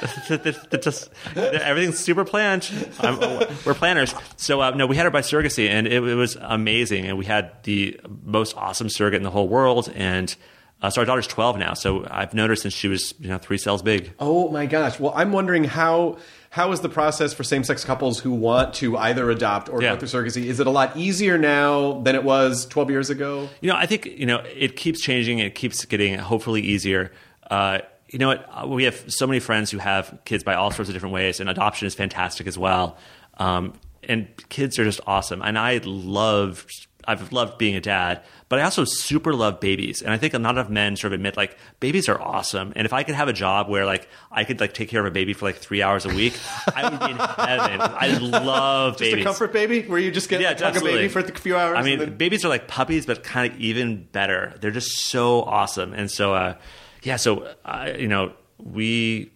just 0.82 1.10
everything's 1.36 1.98
super 1.98 2.24
planned. 2.24 2.70
I'm, 3.00 3.18
we're 3.64 3.74
planners. 3.74 4.14
So 4.36 4.60
uh, 4.60 4.70
no, 4.70 4.86
we 4.86 4.96
had 4.96 5.04
her 5.04 5.10
by 5.10 5.20
surrogacy, 5.20 5.68
and 5.68 5.86
it, 5.86 6.02
it 6.02 6.14
was 6.14 6.36
amazing. 6.40 7.06
And 7.06 7.18
we 7.18 7.24
had 7.24 7.52
the 7.64 7.98
most 8.24 8.56
awesome 8.56 8.88
surrogate 8.88 9.18
in 9.18 9.22
the 9.24 9.30
whole 9.30 9.48
world. 9.48 9.90
And 9.94 10.34
Uh, 10.82 10.88
so 10.88 11.02
our 11.02 11.04
daughter's 11.04 11.26
12 11.26 11.58
now. 11.58 11.74
So 11.74 12.06
I've 12.10 12.32
known 12.32 12.48
her 12.48 12.56
since 12.56 12.72
she 12.72 12.88
was 12.88 13.12
you 13.20 13.28
know 13.28 13.36
three 13.36 13.58
cells 13.58 13.82
big. 13.82 14.12
Oh 14.18 14.48
my 14.48 14.64
gosh. 14.64 14.98
Well, 14.98 15.12
I'm 15.14 15.30
wondering 15.32 15.64
how 15.64 16.16
how 16.48 16.72
is 16.72 16.80
the 16.80 16.88
process 16.88 17.34
for 17.34 17.44
same 17.44 17.62
sex 17.64 17.84
couples 17.84 18.18
who 18.20 18.32
want 18.32 18.72
to 18.80 18.96
either 18.96 19.30
adopt 19.30 19.68
or 19.68 19.82
Yeah. 19.82 19.94
go 19.94 20.00
through 20.06 20.08
surrogacy? 20.24 20.44
Is 20.46 20.58
it 20.58 20.66
a 20.66 20.70
lot 20.70 20.96
easier 20.96 21.36
now 21.36 22.00
than 22.00 22.14
it 22.14 22.24
was 22.24 22.64
12 22.66 22.88
years 22.90 23.10
ago? 23.10 23.48
You 23.60 23.68
know, 23.70 23.76
I 23.76 23.84
think 23.84 24.06
you 24.06 24.24
know 24.24 24.38
it 24.56 24.74
keeps 24.76 25.00
changing. 25.02 25.38
It 25.40 25.54
keeps 25.54 25.84
getting 25.84 26.18
hopefully 26.18 26.62
easier. 26.62 27.12
Uh, 27.50 27.80
you 28.12 28.18
know 28.18 28.28
what? 28.28 28.48
Uh, 28.50 28.66
We 28.66 28.84
have 28.84 29.04
so 29.08 29.26
many 29.26 29.40
friends 29.40 29.70
who 29.70 29.78
have 29.78 30.18
kids 30.24 30.42
by 30.44 30.54
all 30.54 30.70
sorts 30.70 30.88
of 30.88 30.94
different 30.94 31.14
ways, 31.14 31.40
and 31.40 31.48
adoption 31.48 31.86
is 31.86 31.94
fantastic 31.94 32.46
as 32.46 32.58
well. 32.58 32.96
Um, 33.38 33.74
and 34.02 34.28
kids 34.48 34.78
are 34.78 34.84
just 34.84 35.00
awesome. 35.06 35.42
And 35.42 35.58
I 35.58 35.80
love, 35.84 36.66
I've 37.06 37.32
loved 37.32 37.58
being 37.58 37.76
a 37.76 37.80
dad, 37.80 38.22
but 38.48 38.58
I 38.58 38.62
also 38.62 38.84
super 38.84 39.32
love 39.34 39.60
babies. 39.60 40.02
And 40.02 40.12
I 40.12 40.16
think 40.16 40.32
not 40.32 40.50
enough 40.56 40.68
men 40.70 40.96
sort 40.96 41.12
of 41.12 41.18
admit 41.20 41.36
like 41.36 41.56
babies 41.80 42.08
are 42.08 42.20
awesome. 42.20 42.72
And 42.76 42.86
if 42.86 42.92
I 42.92 43.02
could 43.02 43.14
have 43.14 43.28
a 43.28 43.32
job 43.32 43.68
where 43.68 43.84
like 43.86 44.08
I 44.32 44.44
could 44.44 44.58
like 44.60 44.72
take 44.74 44.88
care 44.88 45.00
of 45.00 45.06
a 45.06 45.10
baby 45.10 45.32
for 45.34 45.44
like 45.46 45.56
three 45.56 45.82
hours 45.82 46.06
a 46.06 46.08
week, 46.08 46.36
I 46.74 46.88
would 46.90 46.98
be 46.98 47.10
in 47.10 47.16
heaven. 47.18 47.80
I 47.82 48.18
love 48.18 48.92
Just 48.96 49.10
babies. 49.10 49.24
a 49.24 49.28
comfort 49.28 49.52
baby 49.52 49.82
where 49.82 49.98
you 50.00 50.10
just 50.10 50.28
get 50.28 50.40
Yeah, 50.40 50.50
like, 50.60 50.76
a 50.76 50.80
baby 50.80 51.08
for 51.08 51.20
a 51.20 51.30
few 51.32 51.56
hours. 51.56 51.76
I 51.78 51.82
mean, 51.82 51.98
then- 51.98 52.16
babies 52.16 52.44
are 52.44 52.48
like 52.48 52.68
puppies, 52.68 53.06
but 53.06 53.22
kind 53.22 53.52
of 53.52 53.60
even 53.60 54.04
better. 54.12 54.54
They're 54.60 54.70
just 54.70 54.90
so 55.06 55.42
awesome. 55.42 55.92
And 55.92 56.10
so, 56.10 56.34
uh, 56.34 56.54
yeah, 57.02 57.16
so, 57.16 57.54
uh, 57.64 57.92
you 57.98 58.08
know, 58.08 58.32
we, 58.58 59.32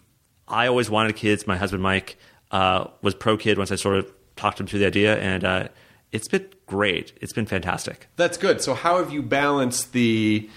I 0.49 0.67
always 0.67 0.91
wanted 0.91 1.17
kids. 1.17 1.47
My 1.47 1.57
husband, 1.57 1.83
Mike, 1.83 2.17
uh, 2.51 2.89
was 3.03 3.15
pro 3.15 3.37
kid 3.37 3.59
once 3.59 3.73
I 3.73 3.77
sort 3.77 3.97
of 3.97 4.13
talked 4.37 4.61
him 4.61 4.67
through 4.67 4.81
the 4.81 4.87
idea. 4.87 5.19
And 5.19 5.45
uh, 5.45 5.69
it's 6.13 6.29
been 6.29 6.47
great. 6.67 7.13
It's 7.21 7.33
been 7.33 7.47
fantastic. 7.47 8.09
That's 8.17 8.37
good. 8.37 8.61
So 8.61 8.75
how 8.75 8.99
have 8.99 9.13
you 9.13 9.23
balanced 9.23 9.93
the 9.93 10.49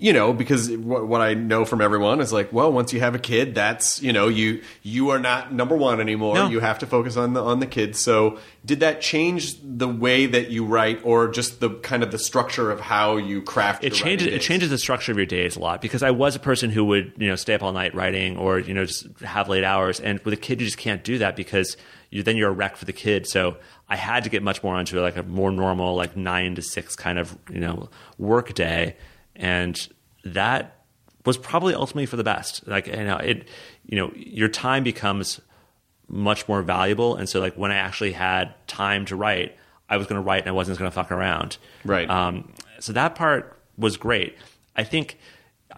you 0.00 0.12
know, 0.12 0.32
because 0.32 0.70
what, 0.70 1.08
what 1.08 1.20
I 1.20 1.34
know 1.34 1.64
from 1.64 1.80
everyone 1.80 2.20
is 2.20 2.32
like, 2.32 2.52
well, 2.52 2.72
once 2.72 2.92
you 2.92 3.00
have 3.00 3.16
a 3.16 3.18
kid, 3.18 3.56
that's 3.56 4.00
you 4.00 4.12
know, 4.12 4.28
you 4.28 4.62
you 4.84 5.10
are 5.10 5.18
not 5.18 5.52
number 5.52 5.76
one 5.76 6.00
anymore. 6.00 6.36
No. 6.36 6.48
You 6.48 6.60
have 6.60 6.78
to 6.78 6.86
focus 6.86 7.16
on 7.16 7.32
the 7.32 7.42
on 7.42 7.58
the 7.58 7.66
kids. 7.66 7.98
So, 7.98 8.38
did 8.64 8.78
that 8.80 9.00
change 9.00 9.56
the 9.60 9.88
way 9.88 10.26
that 10.26 10.50
you 10.50 10.64
write, 10.64 11.00
or 11.04 11.26
just 11.26 11.58
the 11.58 11.70
kind 11.70 12.04
of 12.04 12.12
the 12.12 12.18
structure 12.18 12.70
of 12.70 12.78
how 12.78 13.16
you 13.16 13.42
craft? 13.42 13.82
it 13.82 13.92
changes 13.92 14.28
it 14.28 14.40
changes 14.40 14.70
the 14.70 14.78
structure 14.78 15.10
of 15.10 15.18
your 15.18 15.26
days 15.26 15.56
a 15.56 15.60
lot 15.60 15.82
because 15.82 16.04
I 16.04 16.12
was 16.12 16.36
a 16.36 16.40
person 16.40 16.70
who 16.70 16.84
would 16.84 17.14
you 17.16 17.26
know 17.26 17.36
stay 17.36 17.54
up 17.54 17.64
all 17.64 17.72
night 17.72 17.92
writing 17.92 18.36
or 18.36 18.60
you 18.60 18.74
know 18.74 18.84
just 18.84 19.08
have 19.20 19.48
late 19.48 19.64
hours 19.64 19.98
and 19.98 20.20
with 20.20 20.32
a 20.32 20.36
kid 20.36 20.60
you 20.60 20.66
just 20.66 20.78
can't 20.78 21.02
do 21.02 21.18
that 21.18 21.34
because 21.34 21.76
you 22.10 22.22
then 22.22 22.36
you're 22.36 22.50
a 22.50 22.52
wreck 22.52 22.76
for 22.76 22.84
the 22.84 22.92
kid 22.92 23.26
so 23.26 23.56
I 23.88 23.96
had 23.96 24.24
to 24.24 24.30
get 24.30 24.42
much 24.42 24.62
more 24.62 24.76
onto 24.76 25.00
like 25.00 25.16
a 25.16 25.22
more 25.24 25.50
normal 25.50 25.96
like 25.96 26.16
nine 26.16 26.54
to 26.54 26.62
six 26.62 26.94
kind 26.94 27.18
of 27.18 27.36
you 27.50 27.60
know 27.60 27.88
work 28.16 28.54
day 28.54 28.96
and 29.38 29.88
that 30.24 30.74
was 31.24 31.38
probably 31.38 31.74
ultimately 31.74 32.06
for 32.06 32.16
the 32.16 32.24
best 32.24 32.66
like 32.66 32.86
you 32.86 33.04
know 33.04 33.16
it 33.16 33.48
you 33.86 33.96
know 33.96 34.12
your 34.14 34.48
time 34.48 34.82
becomes 34.84 35.40
much 36.08 36.46
more 36.48 36.62
valuable 36.62 37.16
and 37.16 37.28
so 37.28 37.38
like 37.40 37.54
when 37.54 37.70
I 37.70 37.76
actually 37.76 38.12
had 38.12 38.54
time 38.66 39.04
to 39.06 39.16
write 39.16 39.56
I 39.88 39.96
was 39.96 40.06
going 40.06 40.20
to 40.20 40.26
write 40.26 40.40
and 40.40 40.48
I 40.48 40.52
wasn't 40.52 40.78
going 40.78 40.90
to 40.90 40.94
fuck 40.94 41.10
around 41.12 41.56
Right. 41.84 42.08
um, 42.10 42.52
so 42.80 42.92
that 42.92 43.14
part 43.14 43.58
was 43.76 43.96
great. 43.96 44.36
I 44.76 44.84
think 44.84 45.18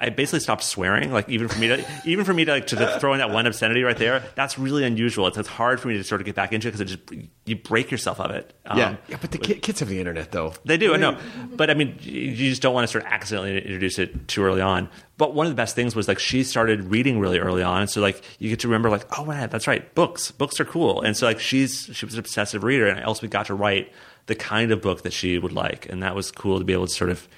I 0.03 0.09
basically 0.09 0.41
stopped 0.41 0.65
swearing. 0.65 1.13
Like 1.13 1.29
even 1.29 1.49
for 1.49 1.59
me 1.59 1.69
to 1.69 1.85
even 2.07 2.25
for 2.25 2.33
me 2.33 2.47
to 2.47 2.53
like 2.53 2.67
to, 2.69 2.77
to 2.77 2.99
throw 2.99 3.13
in 3.13 3.19
that 3.19 3.31
one 3.31 3.47
obscenity 3.47 3.83
right 3.83 3.97
there, 3.97 4.25
that's 4.35 4.59
really 4.59 4.85
unusual. 4.85 5.27
It's, 5.27 5.37
it's 5.37 5.49
hard 5.49 5.79
for 5.79 5.89
me 5.89 5.99
to 5.99 6.05
sort 6.05 6.23
of 6.23 6.25
get 6.25 6.35
back 6.35 6.53
into 6.53 6.69
it 6.69 6.73
because 6.73 6.81
it 6.81 6.97
just 6.97 7.29
you 7.45 7.57
break 7.57 7.91
yourself 7.91 8.19
of 8.19 8.31
it. 8.31 8.55
Um, 8.65 8.79
yeah, 8.79 8.97
yeah, 9.09 9.19
but 9.21 9.31
the 9.31 9.39
ki- 9.39 9.57
kids 9.57 9.81
have 9.81 9.91
the 9.91 9.99
internet 9.99 10.33
though. 10.33 10.55
they 10.65 10.79
do, 10.79 10.95
I 10.95 10.97
know. 10.97 11.19
But 11.53 11.69
I 11.69 11.75
mean, 11.75 11.99
you 12.01 12.21
you 12.21 12.49
just 12.51 12.63
don't 12.63 12.73
want 12.73 12.89
to 12.89 12.91
sort 12.91 13.05
of 13.05 13.13
accidentally 13.13 13.59
introduce 13.59 13.99
it 13.99 14.27
too 14.27 14.43
early 14.43 14.63
on. 14.63 14.89
But 15.19 15.35
one 15.35 15.47
of 15.47 15.53
the 15.53 15.57
best 15.57 15.75
things 15.77 15.95
was 15.95 16.09
like 16.09 16.19
she 16.19 16.45
started 16.45 16.85
reading 16.85 17.21
really 17.21 17.39
early 17.39 17.63
on. 17.63 17.87
So 17.87 18.01
like 18.01 18.23
you 18.39 18.49
get 18.49 18.61
to 18.61 18.69
remember 18.69 18.89
like, 18.89 19.19
oh 19.19 19.27
man, 19.27 19.51
that's 19.51 19.67
right, 19.67 19.95
books. 19.95 20.31
Books 20.31 20.59
are 20.61 20.65
cool. 20.65 21.03
And 21.03 21.15
so 21.15 21.27
like 21.27 21.41
she's 21.41 21.91
she 21.93 22.07
was 22.07 22.15
an 22.15 22.21
obsessive 22.21 22.65
reader 22.65 22.87
and 22.87 22.99
I 22.99 23.03
also 23.03 23.27
got 23.27 23.47
to 23.47 23.55
write 23.55 23.93
the 24.27 24.35
kind 24.35 24.73
of 24.73 24.81
book 24.81 25.03
that 25.03 25.13
she 25.13 25.37
would 25.37 25.53
like. 25.53 25.91
And 25.91 26.03
that 26.03 26.15
was 26.15 26.31
cool 26.31 26.59
to 26.59 26.65
be 26.65 26.73
able 26.73 26.87
to 26.87 26.93
sort 26.95 27.11
of 27.11 27.29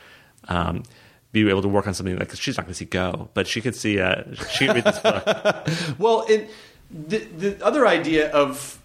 um, 0.48 0.84
be 1.32 1.48
able 1.48 1.62
to 1.62 1.68
work 1.68 1.86
on 1.86 1.94
something 1.94 2.16
like 2.18 2.28
'cause 2.28 2.38
she's 2.38 2.56
not 2.56 2.64
going 2.66 2.72
to 2.74 2.78
see 2.78 2.84
Go, 2.84 3.28
but 3.34 3.46
she 3.46 3.60
could 3.60 3.74
see 3.74 3.98
uh, 4.00 4.22
she 4.52 4.66
could 4.66 4.76
read 4.76 4.84
this 4.84 4.98
book. 4.98 5.68
Well, 5.98 6.24
it, 6.28 6.50
the 6.90 7.18
the 7.18 7.64
other 7.64 7.86
idea 7.86 8.30
of 8.30 8.78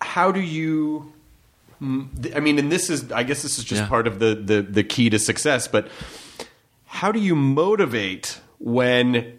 how 0.00 0.32
do 0.32 0.40
you 0.40 1.12
I 1.82 2.40
mean, 2.40 2.58
and 2.58 2.70
this 2.70 2.90
is 2.90 3.10
I 3.12 3.22
guess 3.22 3.42
this 3.42 3.58
is 3.58 3.64
just 3.64 3.82
Yeah. 3.82 3.88
part 3.88 4.06
of 4.06 4.18
the, 4.18 4.34
the 4.34 4.62
the 4.62 4.84
key 4.84 5.08
to 5.10 5.18
success, 5.18 5.66
but 5.68 5.88
how 6.86 7.12
do 7.12 7.18
you 7.20 7.34
motivate 7.36 8.40
when 8.58 9.38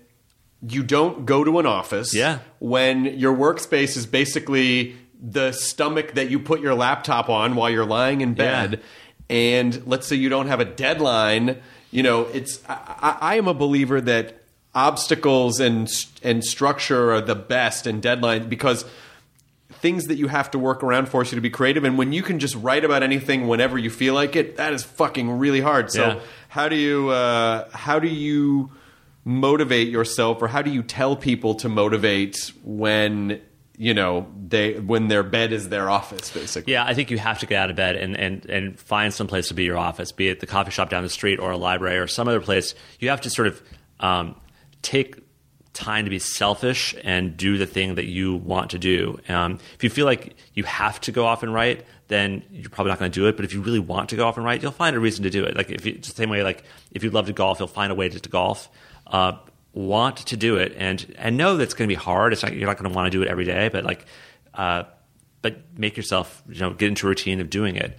you 0.67 0.83
don't 0.83 1.25
go 1.25 1.43
to 1.43 1.59
an 1.59 1.65
office? 1.65 2.13
Yeah. 2.13 2.39
When 2.59 3.05
your 3.05 3.35
workspace 3.35 3.97
is 3.97 4.05
basically 4.05 4.95
the 5.21 5.51
stomach 5.51 6.13
that 6.13 6.29
you 6.31 6.39
put 6.39 6.61
your 6.61 6.73
laptop 6.73 7.29
on 7.29 7.55
while 7.55 7.69
you're 7.69 7.85
lying 7.85 8.21
in 8.21 8.33
bed, 8.33 8.81
and 9.29 9.85
let's 9.87 10.07
say 10.07 10.15
you 10.15 10.29
don't 10.29 10.47
have 10.47 10.59
a 10.59 10.65
deadline. 10.65 11.57
You 11.91 12.03
know, 12.03 12.21
it's 12.33 12.59
I, 12.67 13.17
I, 13.21 13.35
am 13.35 13.47
a 13.47 13.53
believer 13.53 13.99
that 14.01 14.41
obstacles 14.73 15.59
and 15.59 15.89
and 16.23 16.43
structure 16.43 17.11
are 17.11 17.21
the 17.21 17.35
best 17.35 17.85
and 17.85 18.01
deadlines 18.01 18.47
because 18.47 18.85
things 19.69 20.05
that 20.05 20.15
you 20.15 20.27
have 20.27 20.49
to 20.51 20.59
work 20.59 20.83
around 20.83 21.09
force 21.09 21.31
you 21.31 21.35
to 21.35 21.41
be 21.41 21.49
creative 21.49 21.83
and 21.83 21.97
when 21.97 22.13
you 22.13 22.21
can 22.23 22.39
just 22.39 22.55
write 22.55 22.85
about 22.85 23.03
anything 23.03 23.47
whenever 23.47 23.77
you 23.77 23.89
feel 23.89 24.13
like 24.13 24.35
it 24.35 24.55
that 24.57 24.73
is 24.73 24.83
fucking 24.83 25.29
really 25.39 25.59
hard 25.59 25.91
so 25.91 26.07
Yeah. 26.07 26.19
how 26.49 26.69
do 26.69 26.75
you 26.75 27.09
uh, 27.09 27.67
how 27.73 27.99
do 27.99 28.07
you 28.07 28.71
motivate 29.25 29.89
yourself 29.89 30.41
or 30.41 30.47
how 30.47 30.61
do 30.61 30.71
you 30.71 30.83
tell 30.83 31.15
people 31.15 31.55
to 31.55 31.67
motivate 31.69 32.51
when 32.63 33.41
you 33.81 33.95
know 33.95 34.27
they 34.47 34.79
when 34.79 35.07
their 35.07 35.23
bed 35.23 35.51
is 35.51 35.69
their 35.69 35.89
office 35.89 36.29
basically 36.29 36.71
Yeah, 36.73 36.85
I 36.85 36.93
think 36.93 37.09
you 37.09 37.17
have 37.17 37.39
to 37.39 37.47
get 37.47 37.63
out 37.63 37.71
of 37.71 37.75
bed 37.75 37.95
and, 37.95 38.15
and, 38.15 38.45
and 38.45 38.79
find 38.79 39.11
some 39.11 39.25
place 39.25 39.47
to 39.47 39.55
be 39.55 39.63
your 39.63 39.77
office, 39.77 40.11
be 40.11 40.29
it 40.29 40.39
the 40.39 40.45
coffee 40.45 40.69
shop 40.69 40.91
down 40.91 41.01
the 41.01 41.09
street 41.09 41.39
or 41.39 41.49
a 41.49 41.57
library 41.57 41.97
or 41.97 42.05
some 42.05 42.27
other 42.27 42.41
place. 42.41 42.75
You 42.99 43.09
have 43.09 43.21
to 43.21 43.31
sort 43.31 43.47
of 43.47 43.63
um, 43.99 44.35
take 44.83 45.17
time 45.73 46.03
to 46.03 46.11
be 46.11 46.19
selfish 46.19 46.93
and 47.03 47.35
do 47.35 47.57
the 47.57 47.65
thing 47.65 47.95
that 47.95 48.05
you 48.05 48.35
want 48.35 48.69
to 48.69 48.77
do. 48.77 49.19
Um, 49.27 49.57
if 49.73 49.83
you 49.83 49.89
feel 49.89 50.05
like 50.05 50.35
you 50.53 50.63
have 50.65 51.01
to 51.01 51.11
go 51.11 51.25
off 51.25 51.41
and 51.41 51.51
write, 51.51 51.83
then 52.07 52.43
you're 52.51 52.69
probably 52.69 52.91
not 52.91 52.99
going 52.99 53.11
to 53.11 53.19
do 53.19 53.27
it. 53.29 53.35
But 53.35 53.45
if 53.45 53.53
you 53.53 53.61
really 53.61 53.79
want 53.79 54.09
to 54.09 54.15
go 54.15 54.27
off 54.27 54.37
and 54.37 54.45
write, 54.45 54.61
you'll 54.61 54.71
find 54.73 54.95
a 54.95 54.99
reason 54.99 55.23
to 55.23 55.31
do 55.31 55.43
it. 55.43 55.57
Like 55.57 55.71
if 55.71 55.87
you, 55.87 55.97
the 55.97 56.05
same 56.05 56.29
way, 56.29 56.43
like 56.43 56.65
if 56.91 57.03
you 57.03 57.09
love 57.09 57.25
to 57.25 57.33
golf, 57.33 57.57
you'll 57.57 57.67
find 57.67 57.91
a 57.91 57.95
way 57.95 58.09
to, 58.09 58.19
to 58.19 58.29
golf. 58.29 58.69
Uh, 59.07 59.39
want 59.73 60.17
to 60.17 60.37
do 60.37 60.57
it 60.57 60.73
and 60.77 61.13
and 61.17 61.37
know 61.37 61.57
that's 61.57 61.73
going 61.73 61.87
to 61.87 61.91
be 61.91 61.99
hard. 61.99 62.33
It's 62.33 62.43
not 62.43 62.53
you're 62.53 62.67
not 62.67 62.77
going 62.77 62.91
to 62.91 62.95
want 62.95 63.11
to 63.11 63.17
do 63.17 63.21
it 63.21 63.27
every 63.27 63.45
day, 63.45 63.69
but 63.69 63.83
like. 63.83 64.05
Uh, 64.53 64.83
but 65.41 65.57
make 65.75 65.97
yourself, 65.97 66.43
you 66.49 66.59
know, 66.59 66.71
get 66.71 66.89
into 66.89 67.07
a 67.07 67.09
routine 67.09 67.41
of 67.41 67.49
doing 67.49 67.75
it. 67.75 67.97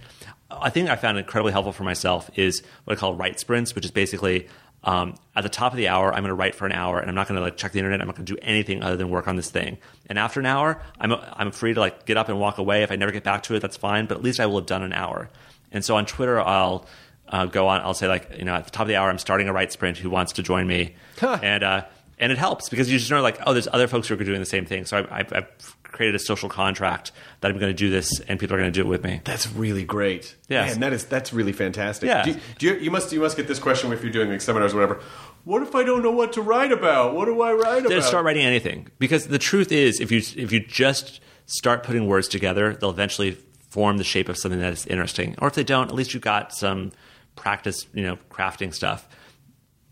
I 0.49 0.69
think 0.69 0.89
I 0.89 0.95
found 0.95 1.17
incredibly 1.17 1.51
helpful 1.51 1.73
for 1.73 1.83
myself 1.83 2.29
is 2.35 2.63
what 2.85 2.97
I 2.97 2.99
call 2.99 3.15
write 3.15 3.37
sprints, 3.37 3.75
which 3.75 3.83
is 3.83 3.91
basically 3.91 4.47
um, 4.83 5.15
at 5.35 5.43
the 5.43 5.49
top 5.49 5.71
of 5.71 5.77
the 5.77 5.87
hour, 5.87 6.13
I'm 6.13 6.23
going 6.23 6.29
to 6.29 6.35
write 6.35 6.55
for 6.55 6.65
an 6.65 6.73
hour, 6.73 6.99
and 6.99 7.09
I'm 7.09 7.15
not 7.15 7.27
going 7.27 7.37
to 7.37 7.41
like 7.41 7.55
check 7.55 7.71
the 7.71 7.79
internet. 7.79 8.01
I'm 8.01 8.07
not 8.07 8.15
going 8.15 8.25
to 8.25 8.33
do 8.33 8.39
anything 8.41 8.83
other 8.83 8.97
than 8.97 9.09
work 9.09 9.27
on 9.27 9.37
this 9.37 9.49
thing. 9.49 9.77
And 10.07 10.19
after 10.19 10.39
an 10.39 10.45
hour, 10.45 10.81
I'm 10.99 11.13
I'm 11.13 11.51
free 11.51 11.73
to 11.73 11.79
like 11.79 12.05
get 12.05 12.17
up 12.17 12.27
and 12.27 12.39
walk 12.39 12.57
away. 12.57 12.83
If 12.83 12.91
I 12.91 12.97
never 12.97 13.11
get 13.11 13.23
back 13.23 13.43
to 13.43 13.55
it, 13.55 13.61
that's 13.61 13.77
fine. 13.77 14.07
But 14.07 14.17
at 14.17 14.23
least 14.23 14.39
I 14.39 14.45
will 14.45 14.57
have 14.57 14.65
done 14.65 14.83
an 14.83 14.93
hour. 14.93 15.29
And 15.71 15.83
so 15.85 15.95
on 15.95 16.05
Twitter, 16.05 16.39
I'll 16.39 16.85
uh, 17.27 17.45
go 17.45 17.67
on. 17.67 17.81
I'll 17.81 17.93
say 17.93 18.07
like, 18.07 18.37
you 18.37 18.45
know, 18.45 18.55
at 18.55 18.65
the 18.65 18.71
top 18.71 18.83
of 18.83 18.87
the 18.87 18.95
hour, 18.95 19.09
I'm 19.09 19.17
starting 19.17 19.47
a 19.47 19.53
write 19.53 19.71
sprint. 19.71 19.97
Who 19.97 20.09
wants 20.09 20.33
to 20.33 20.43
join 20.43 20.67
me? 20.67 20.95
And 21.21 21.63
uh, 21.63 21.85
and 22.19 22.31
it 22.31 22.37
helps 22.37 22.69
because 22.69 22.91
you 22.91 22.99
just 22.99 23.11
know 23.11 23.21
like, 23.21 23.39
oh, 23.45 23.53
there's 23.53 23.67
other 23.71 23.87
folks 23.87 24.07
who 24.07 24.15
are 24.15 24.23
doing 24.23 24.39
the 24.39 24.45
same 24.45 24.65
thing. 24.65 24.85
So 24.85 24.97
I, 24.97 25.19
I've, 25.19 25.33
I've 25.33 25.77
created 25.83 26.15
a 26.15 26.19
social 26.19 26.49
contract 26.49 27.11
that 27.41 27.51
I'm 27.51 27.57
going 27.59 27.69
to 27.69 27.77
do 27.77 27.89
this, 27.89 28.19
and 28.21 28.39
people 28.39 28.55
are 28.55 28.59
going 28.59 28.71
to 28.71 28.77
do 28.77 28.85
it 28.85 28.89
with 28.89 29.03
me. 29.03 29.21
That's 29.23 29.51
really 29.51 29.83
great. 29.83 30.35
Yeah, 30.49 30.65
and 30.65 30.81
that 30.83 30.93
is 30.93 31.05
that's 31.05 31.33
really 31.33 31.53
fantastic. 31.53 32.07
Yeah. 32.07 32.23
Do 32.23 32.31
you, 32.31 32.37
do 32.57 32.65
you, 32.67 32.73
you 32.75 32.91
must 32.91 33.11
you 33.11 33.19
must 33.19 33.37
get 33.37 33.47
this 33.47 33.59
question 33.59 33.91
if 33.93 34.03
you're 34.03 34.11
doing 34.11 34.29
like 34.29 34.41
seminars 34.41 34.73
or 34.73 34.77
whatever. 34.77 35.01
What 35.45 35.61
if 35.61 35.75
I 35.75 35.83
don't 35.83 36.03
know 36.03 36.11
what 36.11 36.33
to 36.33 36.41
write 36.41 36.71
about? 36.71 37.15
What 37.15 37.25
do 37.25 37.41
I 37.41 37.51
write 37.53 37.83
Then 37.83 37.91
about? 37.91 38.03
start 38.03 38.25
writing 38.25 38.45
anything 38.45 38.87
because 38.99 39.27
the 39.27 39.39
truth 39.39 39.71
is, 39.71 39.99
if 39.99 40.11
you 40.11 40.19
if 40.41 40.51
you 40.51 40.59
just 40.59 41.19
start 41.45 41.83
putting 41.83 42.07
words 42.07 42.27
together, 42.27 42.73
they'll 42.75 42.89
eventually 42.89 43.37
form 43.69 43.97
the 43.97 44.03
shape 44.03 44.29
of 44.29 44.37
something 44.37 44.59
that 44.59 44.71
is 44.71 44.85
interesting. 44.85 45.35
Or 45.39 45.47
if 45.47 45.55
they 45.55 45.63
don't, 45.63 45.89
at 45.89 45.95
least 45.95 46.13
you 46.13 46.19
got 46.19 46.53
some 46.53 46.91
practice, 47.35 47.85
you 47.93 48.03
know, 48.03 48.17
crafting 48.29 48.73
stuff. 48.73 49.07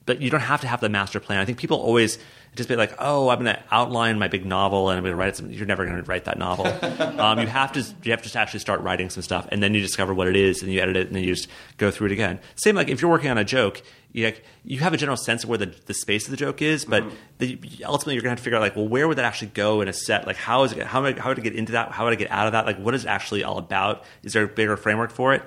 But 0.05 0.22
you 0.22 0.30
don't 0.30 0.41
have 0.41 0.61
to 0.61 0.68
have 0.68 0.81
the 0.81 0.89
master 0.89 1.19
plan. 1.19 1.39
I 1.39 1.45
think 1.45 1.59
people 1.59 1.77
always 1.77 2.18
just 2.55 2.68
be 2.68 2.76
like, 2.76 2.93
"Oh, 2.99 3.30
I'm 3.30 3.43
going 3.43 3.55
to 3.55 3.63
outline 3.72 4.19
my 4.19 4.27
big 4.27 4.45
novel 4.45 4.89
and 4.89 4.97
I'm 4.97 5.03
going 5.03 5.13
to 5.13 5.15
write 5.15 5.30
it." 5.30 5.38
Some, 5.38 5.51
you're 5.51 5.68
never 5.68 5.85
going 5.85 5.97
to 5.97 6.03
write 6.03 6.26
that 6.26 6.38
novel. 6.38 6.65
um, 7.19 7.39
you 7.39 7.47
have 7.47 7.72
to 7.73 7.80
you 8.03 8.11
have 8.11 8.19
to 8.19 8.23
just 8.23 8.35
actually 8.35 8.61
start 8.61 8.81
writing 8.81 9.09
some 9.09 9.22
stuff, 9.23 9.47
and 9.51 9.61
then 9.61 9.73
you 9.73 9.81
discover 9.81 10.13
what 10.13 10.27
it 10.27 10.35
is, 10.35 10.63
and 10.63 10.72
you 10.72 10.81
edit 10.81 10.97
it, 10.97 11.07
and 11.07 11.15
then 11.15 11.23
you 11.23 11.35
just 11.35 11.47
go 11.77 11.91
through 11.91 12.07
it 12.07 12.13
again. 12.13 12.39
Same 12.55 12.76
like 12.76 12.89
if 12.89 13.01
you're 13.01 13.11
working 13.11 13.30
on 13.30 13.38
a 13.38 13.45
joke, 13.45 13.84
you, 14.13 14.26
like, 14.26 14.43
you 14.63 14.80
have 14.80 14.93
a 14.93 14.97
general 14.97 15.18
sense 15.18 15.43
of 15.43 15.49
where 15.49 15.57
the, 15.57 15.73
the 15.85 15.93
space 15.93 16.26
of 16.26 16.31
the 16.31 16.38
joke 16.38 16.61
is, 16.61 16.84
but 16.84 17.03
the, 17.38 17.57
ultimately 17.85 18.15
you're 18.15 18.23
going 18.23 18.30
to 18.30 18.31
have 18.31 18.39
to 18.39 18.43
figure 18.43 18.57
out 18.57 18.61
like, 18.61 18.76
well, 18.76 18.88
where 18.88 19.07
would 19.07 19.18
that 19.18 19.26
actually 19.26 19.49
go 19.49 19.81
in 19.81 19.88
a 19.88 19.93
set? 19.93 20.27
Like, 20.27 20.35
how 20.35 20.63
is 20.63 20.73
it? 20.73 20.85
How 20.85 21.01
would 21.01 21.18
I, 21.18 21.22
how 21.22 21.30
would 21.30 21.39
I 21.39 21.41
get 21.41 21.55
into 21.55 21.72
that? 21.73 21.91
How 21.91 22.03
would 22.03 22.13
I 22.13 22.18
get 22.18 22.30
out 22.30 22.47
of 22.47 22.53
that? 22.53 22.65
Like, 22.65 22.77
what 22.77 22.93
is 22.93 23.05
it 23.05 23.07
actually 23.07 23.43
all 23.43 23.57
about? 23.57 24.03
Is 24.23 24.34
there 24.34 24.43
a 24.43 24.47
bigger 24.47 24.76
framework 24.76 25.11
for 25.11 25.34
it? 25.34 25.43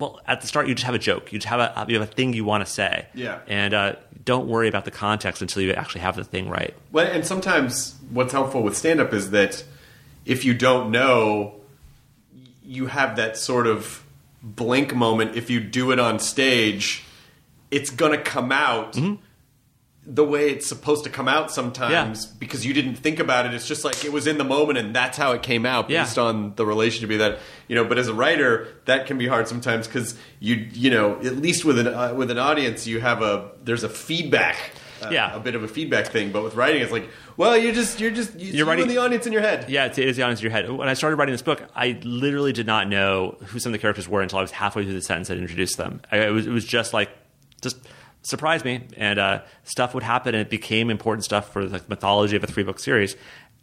Well, 0.00 0.18
at 0.26 0.40
the 0.40 0.46
start, 0.46 0.66
you 0.66 0.74
just 0.74 0.86
have 0.86 0.94
a 0.94 0.98
joke. 0.98 1.32
You 1.32 1.38
just 1.38 1.48
have 1.48 1.60
a 1.60 1.86
you 1.88 2.00
have 2.00 2.08
a 2.08 2.12
thing 2.12 2.32
you 2.32 2.44
want 2.44 2.64
to 2.64 2.70
say. 2.70 3.06
Yeah. 3.14 3.40
And 3.46 3.74
uh, 3.74 3.96
don't 4.24 4.48
worry 4.48 4.66
about 4.66 4.86
the 4.86 4.90
context 4.90 5.42
until 5.42 5.62
you 5.62 5.72
actually 5.72 6.00
have 6.00 6.16
the 6.16 6.24
thing 6.24 6.48
right. 6.48 6.74
Well, 6.90 7.06
and 7.06 7.24
sometimes 7.24 7.96
what's 8.10 8.32
helpful 8.32 8.62
with 8.62 8.76
stand 8.76 8.98
up 9.00 9.12
is 9.12 9.30
that 9.30 9.62
if 10.24 10.44
you 10.44 10.54
don't 10.54 10.90
know, 10.90 11.54
you 12.64 12.86
have 12.86 13.16
that 13.16 13.36
sort 13.36 13.66
of 13.66 14.04
blink 14.42 14.94
moment. 14.94 15.36
If 15.36 15.50
you 15.50 15.60
do 15.60 15.92
it 15.92 16.00
on 16.00 16.18
stage, 16.18 17.04
it's 17.70 17.90
going 17.90 18.12
to 18.12 18.22
come 18.22 18.52
out 18.52 18.96
the 20.12 20.24
way 20.24 20.50
it's 20.50 20.66
supposed 20.66 21.04
to 21.04 21.10
come 21.10 21.28
out 21.28 21.52
sometimes 21.52 22.24
Yeah. 22.24 22.32
because 22.40 22.66
you 22.66 22.72
didn't 22.74 22.96
think 22.96 23.20
about 23.20 23.46
it. 23.46 23.54
It's 23.54 23.68
just 23.68 23.84
like 23.84 24.04
it 24.04 24.12
was 24.12 24.26
in 24.26 24.38
the 24.38 24.44
moment 24.44 24.76
and 24.78 24.94
that's 24.94 25.16
how 25.16 25.32
it 25.32 25.42
came 25.42 25.64
out 25.64 25.88
Yeah. 25.88 26.02
based 26.02 26.18
on 26.18 26.54
the 26.56 26.66
relationship 26.66 27.16
that, 27.18 27.38
you 27.68 27.76
know, 27.76 27.84
but 27.84 27.96
as 27.96 28.08
a 28.08 28.14
writer, 28.14 28.66
that 28.86 29.06
can 29.06 29.18
be 29.18 29.28
hard 29.28 29.46
sometimes 29.46 29.86
because 29.86 30.16
you, 30.40 30.66
you 30.72 30.90
know, 30.90 31.14
at 31.20 31.36
least 31.36 31.64
with 31.64 31.78
an, 31.78 31.86
uh, 31.86 32.12
with 32.14 32.30
an 32.30 32.38
audience, 32.38 32.86
you 32.88 33.00
have 33.00 33.22
a, 33.22 33.50
there's 33.64 33.84
a 33.84 33.88
feedback. 33.88 34.56
Uh, 35.02 35.08
Yeah. 35.10 35.34
a 35.34 35.40
bit 35.40 35.54
of 35.54 35.62
a 35.62 35.68
feedback 35.68 36.08
thing, 36.08 36.30
but 36.30 36.42
with 36.42 36.54
writing, 36.56 36.82
it's 36.82 36.92
like, 36.92 37.08
well, 37.38 37.56
you're 37.56 37.72
just, 37.72 38.00
you're 38.00 38.10
just, 38.10 38.38
you're, 38.38 38.66
writing- 38.66 38.86
the 38.88 38.98
audience 38.98 39.26
in 39.26 39.32
your 39.32 39.40
head. 39.40 39.64
Yeah, 39.70 39.86
it's, 39.86 39.96
the 39.96 40.02
audience 40.22 40.40
in 40.40 40.44
your 40.44 40.50
head. 40.52 40.70
When 40.70 40.88
I 40.88 40.94
started 40.94 41.16
writing 41.16 41.32
this 41.32 41.40
book, 41.40 41.62
I 41.74 41.98
literally 42.02 42.52
did 42.52 42.66
not 42.66 42.86
know 42.86 43.38
who 43.46 43.58
some 43.60 43.70
of 43.70 43.78
the 43.78 43.78
characters 43.80 44.06
were 44.08 44.20
until 44.20 44.40
I 44.40 44.42
was 44.42 44.50
halfway 44.50 44.84
through 44.84 44.92
the 44.92 45.00
sentence 45.00 45.30
I'd 45.30 45.38
introduced 45.38 45.78
them. 45.78 46.02
I, 46.12 46.18
it, 46.18 46.30
was, 46.30 46.46
it 46.46 46.50
was 46.50 46.66
just 46.66 46.92
like, 46.92 47.08
just 47.62 47.78
surprised 48.22 48.64
me, 48.64 48.82
and 48.96 49.18
uh, 49.18 49.42
stuff 49.64 49.94
would 49.94 50.02
happen, 50.02 50.34
and 50.34 50.42
it 50.42 50.50
became 50.50 50.90
important 50.90 51.24
stuff 51.24 51.52
for 51.52 51.64
the 51.66 51.82
mythology 51.88 52.36
of 52.36 52.44
a 52.44 52.46
three 52.46 52.62
book 52.62 52.78
series. 52.78 53.16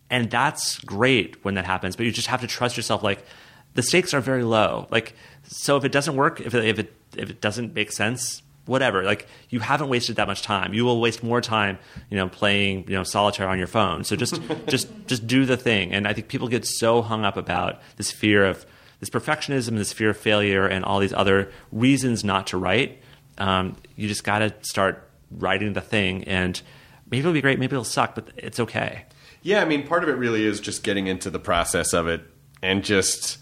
And 0.10 0.32
that's 0.32 0.80
great 0.80 1.44
when 1.44 1.56
that 1.56 1.66
happens, 1.66 1.96
but 1.96 2.06
you 2.06 2.12
just 2.12 2.28
have 2.28 2.42
to 2.42 2.48
trust 2.48 2.78
yourself. 2.78 3.04
Like, 3.04 3.26
the 3.74 3.82
stakes 3.84 4.14
are 4.14 4.22
very 4.22 4.44
low. 4.44 4.88
Like, 4.90 5.14
so 5.44 5.78
if 5.78 5.84
it 5.84 5.92
doesn't 5.92 6.16
work, 6.16 6.40
if 6.40 6.56
it, 6.56 6.66
if 6.66 6.80
it, 6.80 6.94
if 7.16 7.30
it 7.30 7.42
doesn't 7.42 7.74
make 7.74 7.92
sense, 7.92 8.42
whatever. 8.68 9.04
Like 9.04 9.28
you 9.50 9.60
haven't 9.60 9.90
wasted 9.90 10.18
that 10.18 10.28
much 10.28 10.42
time. 10.42 10.74
You 10.74 10.86
will 10.86 11.02
waste 11.02 11.24
more 11.24 11.42
time, 11.42 11.80
you 12.10 12.18
know, 12.18 12.28
playing, 12.28 12.86
you 12.88 12.96
know, 12.96 13.04
solitaire 13.04 13.48
on 13.48 13.58
your 13.58 13.68
phone. 13.68 14.04
So 14.04 14.16
just 14.16 14.40
just 14.68 14.90
just 15.08 15.26
do 15.26 15.46
the 15.46 15.58
thing. 15.58 15.94
And 15.94 16.08
I 16.08 16.14
think 16.14 16.28
people 16.28 16.48
get 16.48 16.66
so 16.66 17.02
hung 17.02 17.26
up 17.26 17.38
about 17.38 17.82
this 17.96 18.12
fear 18.12 18.46
of 18.46 18.66
this 19.00 19.10
perfectionism, 19.10 19.78
this 19.78 19.94
fear 19.94 20.10
of 20.10 20.18
failure, 20.18 20.66
and 20.66 20.84
all 20.84 21.00
these 21.00 21.14
other 21.14 21.52
reasons 21.72 22.24
not 22.24 22.48
to 22.48 22.58
write. 22.58 23.02
Um, 23.38 23.76
you 23.95 24.07
just 24.07 24.23
got 24.23 24.39
to 24.39 24.53
start 24.61 25.09
writing 25.31 25.73
the 25.73 25.81
thing, 25.81 26.23
and 26.23 26.61
maybe 27.09 27.19
it'll 27.19 27.34
be 27.34 27.41
great, 27.41 27.59
maybe 27.59 27.73
it'll 27.73 27.84
suck, 27.84 28.15
but 28.15 28.30
it's 28.38 28.59
okay. 28.59 29.05
Yeah, 29.41 29.61
I 29.61 29.65
mean, 29.65 29.88
part 29.88 30.03
of 30.03 30.09
it 30.09 30.14
really 30.14 30.43
is 30.43 30.59
just 30.59 30.84
getting 30.84 31.07
into 31.07 31.30
the 31.30 31.39
process 31.39 31.93
of 31.93 32.07
it 32.07 32.22
and 32.61 32.84
just, 32.84 33.38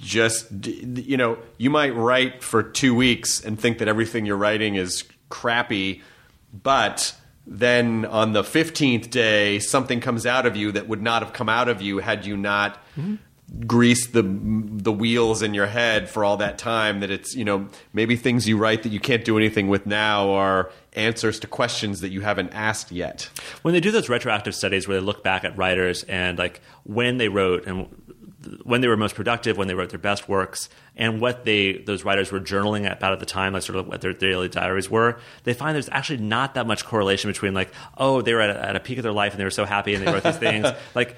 just 0.00 0.46
you 0.66 1.16
know, 1.16 1.38
you 1.58 1.70
might 1.70 1.94
write 1.94 2.42
for 2.42 2.62
two 2.62 2.94
weeks 2.94 3.44
and 3.44 3.58
think 3.58 3.78
that 3.78 3.88
everything 3.88 4.26
you're 4.26 4.36
writing 4.36 4.76
is 4.76 5.04
crappy, 5.28 6.02
but 6.52 7.14
then 7.46 8.04
on 8.04 8.32
the 8.32 8.42
fifteenth 8.42 9.10
day, 9.10 9.58
something 9.58 10.00
comes 10.00 10.26
out 10.26 10.46
of 10.46 10.56
you 10.56 10.72
that 10.72 10.88
would 10.88 11.02
not 11.02 11.22
have 11.22 11.32
come 11.32 11.48
out 11.48 11.68
of 11.68 11.82
you 11.82 11.98
had 11.98 12.24
you 12.26 12.36
not. 12.36 12.82
Greased 13.66 14.12
the 14.12 14.22
the 14.22 14.92
wheels 14.92 15.40
in 15.40 15.54
your 15.54 15.66
head 15.66 16.10
for 16.10 16.24
all 16.24 16.36
that 16.36 16.58
time 16.58 16.98
that 16.98 17.12
it's 17.12 17.36
you 17.36 17.44
know 17.44 17.68
maybe 17.92 18.16
things 18.16 18.48
you 18.48 18.58
write 18.58 18.82
that 18.82 18.88
you 18.88 18.98
can't 18.98 19.24
do 19.24 19.36
anything 19.36 19.68
with 19.68 19.86
now 19.86 20.30
are 20.30 20.70
answers 20.94 21.38
to 21.38 21.46
questions 21.46 22.00
that 22.00 22.08
you 22.08 22.22
haven't 22.22 22.52
asked 22.52 22.90
yet 22.90 23.30
when 23.62 23.72
they 23.72 23.78
do 23.78 23.92
those 23.92 24.08
retroactive 24.08 24.52
studies 24.52 24.88
where 24.88 24.98
they 24.98 25.04
look 25.04 25.22
back 25.22 25.44
at 25.44 25.56
writers 25.56 26.02
and 26.04 26.38
like 26.38 26.60
when 26.82 27.18
they 27.18 27.28
wrote 27.28 27.66
and 27.68 27.88
when 28.64 28.80
they 28.80 28.88
were 28.88 28.96
most 28.96 29.14
productive, 29.14 29.56
when 29.56 29.68
they 29.68 29.74
wrote 29.74 29.90
their 29.90 29.98
best 29.98 30.28
works, 30.28 30.68
and 30.96 31.20
what 31.20 31.44
they 31.44 31.78
those 31.78 32.04
writers 32.04 32.30
were 32.30 32.40
journaling 32.40 32.90
about 32.90 33.12
at 33.12 33.20
the 33.20 33.26
time, 33.26 33.52
like 33.52 33.62
sort 33.62 33.78
of 33.78 33.86
what 33.86 34.00
their 34.00 34.12
daily 34.12 34.48
diaries 34.48 34.90
were, 34.90 35.18
they 35.44 35.54
find 35.54 35.74
there's 35.74 35.88
actually 35.90 36.18
not 36.18 36.54
that 36.54 36.66
much 36.66 36.84
correlation 36.84 37.30
between 37.30 37.54
like, 37.54 37.72
oh, 37.98 38.22
they 38.22 38.34
were 38.34 38.40
at 38.40 38.50
a, 38.50 38.68
at 38.68 38.76
a 38.76 38.80
peak 38.80 38.98
of 38.98 39.02
their 39.02 39.12
life 39.12 39.32
and 39.32 39.40
they 39.40 39.44
were 39.44 39.50
so 39.50 39.64
happy 39.64 39.94
and 39.94 40.06
they 40.06 40.12
wrote 40.12 40.22
these 40.22 40.36
things. 40.36 40.66
Like 40.94 41.16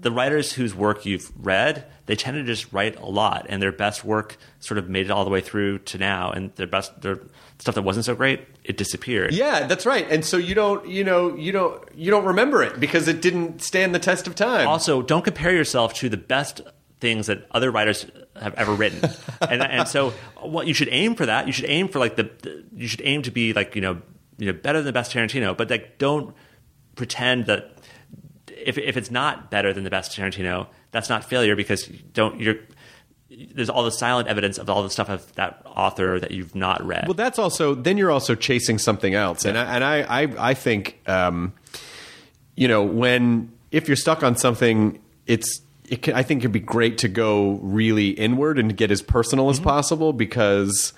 the 0.00 0.10
writers 0.10 0.52
whose 0.52 0.74
work 0.74 1.06
you've 1.06 1.30
read, 1.36 1.84
they 2.06 2.16
tend 2.16 2.36
to 2.36 2.42
just 2.42 2.72
write 2.72 2.96
a 2.98 3.06
lot, 3.06 3.46
and 3.48 3.62
their 3.62 3.70
best 3.72 4.04
work 4.04 4.36
sort 4.58 4.76
of 4.78 4.88
made 4.88 5.06
it 5.06 5.10
all 5.10 5.24
the 5.24 5.30
way 5.30 5.40
through 5.40 5.78
to 5.80 5.98
now, 5.98 6.30
and 6.32 6.52
their 6.56 6.66
best 6.66 7.00
their 7.00 7.20
stuff 7.58 7.74
that 7.76 7.82
wasn't 7.82 8.04
so 8.04 8.14
great, 8.14 8.44
it 8.64 8.76
disappeared. 8.76 9.32
Yeah, 9.34 9.66
that's 9.66 9.86
right. 9.86 10.06
And 10.10 10.24
so 10.24 10.36
you 10.36 10.54
don't, 10.54 10.88
you 10.88 11.04
know, 11.04 11.36
you 11.36 11.52
don't, 11.52 11.82
you 11.94 12.10
don't 12.10 12.24
remember 12.24 12.62
it 12.62 12.80
because 12.80 13.06
it 13.08 13.22
didn't 13.22 13.62
stand 13.62 13.94
the 13.94 13.98
test 13.98 14.26
of 14.26 14.34
time. 14.34 14.66
Also, 14.66 15.00
don't 15.02 15.24
compare 15.24 15.52
yourself 15.54 15.94
to 15.94 16.08
the 16.08 16.16
best 16.16 16.60
things 17.00 17.26
that 17.28 17.46
other 17.52 17.70
writers 17.70 18.06
have 18.40 18.54
ever 18.54 18.72
written. 18.74 19.08
and, 19.40 19.62
and 19.62 19.86
so, 19.86 20.10
what 20.40 20.66
you 20.66 20.74
should 20.74 20.88
aim 20.90 21.14
for 21.14 21.26
that. 21.26 21.46
You 21.46 21.52
should 21.52 21.66
aim 21.66 21.86
for 21.88 22.00
like 22.00 22.16
the, 22.16 22.24
the- 22.42 22.64
you 22.74 22.88
should 22.88 23.02
aim 23.04 23.22
to 23.22 23.30
be 23.30 23.52
like 23.52 23.74
you 23.76 23.80
know, 23.80 24.02
you 24.38 24.46
know, 24.46 24.58
better 24.58 24.78
than 24.78 24.86
the 24.86 24.92
best 24.92 25.12
Tarantino. 25.12 25.56
But 25.56 25.70
like, 25.70 25.98
don't 25.98 26.34
pretend 26.96 27.46
that 27.46 27.77
if 28.64 28.78
if 28.78 28.96
it's 28.96 29.10
not 29.10 29.50
better 29.50 29.72
than 29.72 29.84
the 29.84 29.90
best 29.90 30.16
Tarantino, 30.16 30.66
that's 30.90 31.08
not 31.08 31.24
failure 31.24 31.56
because 31.56 31.88
you 31.88 31.98
don't 32.12 32.40
you're. 32.40 32.56
There's 33.30 33.68
all 33.68 33.84
the 33.84 33.92
silent 33.92 34.26
evidence 34.26 34.56
of 34.56 34.70
all 34.70 34.82
the 34.82 34.90
stuff 34.90 35.10
of 35.10 35.34
that 35.34 35.62
author 35.66 36.18
that 36.18 36.30
you've 36.30 36.54
not 36.54 36.84
read. 36.84 37.04
Well, 37.06 37.14
that's 37.14 37.38
also 37.38 37.74
then 37.74 37.98
you're 37.98 38.10
also 38.10 38.34
chasing 38.34 38.78
something 38.78 39.14
else, 39.14 39.44
and 39.44 39.58
I, 39.58 39.74
and 39.74 39.84
I 39.84 40.22
I, 40.22 40.50
I 40.50 40.54
think 40.54 40.98
um, 41.06 41.52
you 42.56 42.68
know 42.68 42.82
when 42.82 43.52
if 43.70 43.86
you're 43.86 43.96
stuck 43.96 44.22
on 44.22 44.36
something, 44.36 44.98
it's 45.26 45.60
it 45.88 46.02
can, 46.02 46.14
I 46.14 46.22
think 46.22 46.40
it'd 46.40 46.52
be 46.52 46.60
great 46.60 46.98
to 46.98 47.08
go 47.08 47.58
really 47.62 48.10
inward 48.10 48.58
and 48.58 48.76
get 48.76 48.90
as 48.90 49.02
personal 49.02 49.50
as 49.50 49.60
possible 49.60 50.12
because 50.12 50.92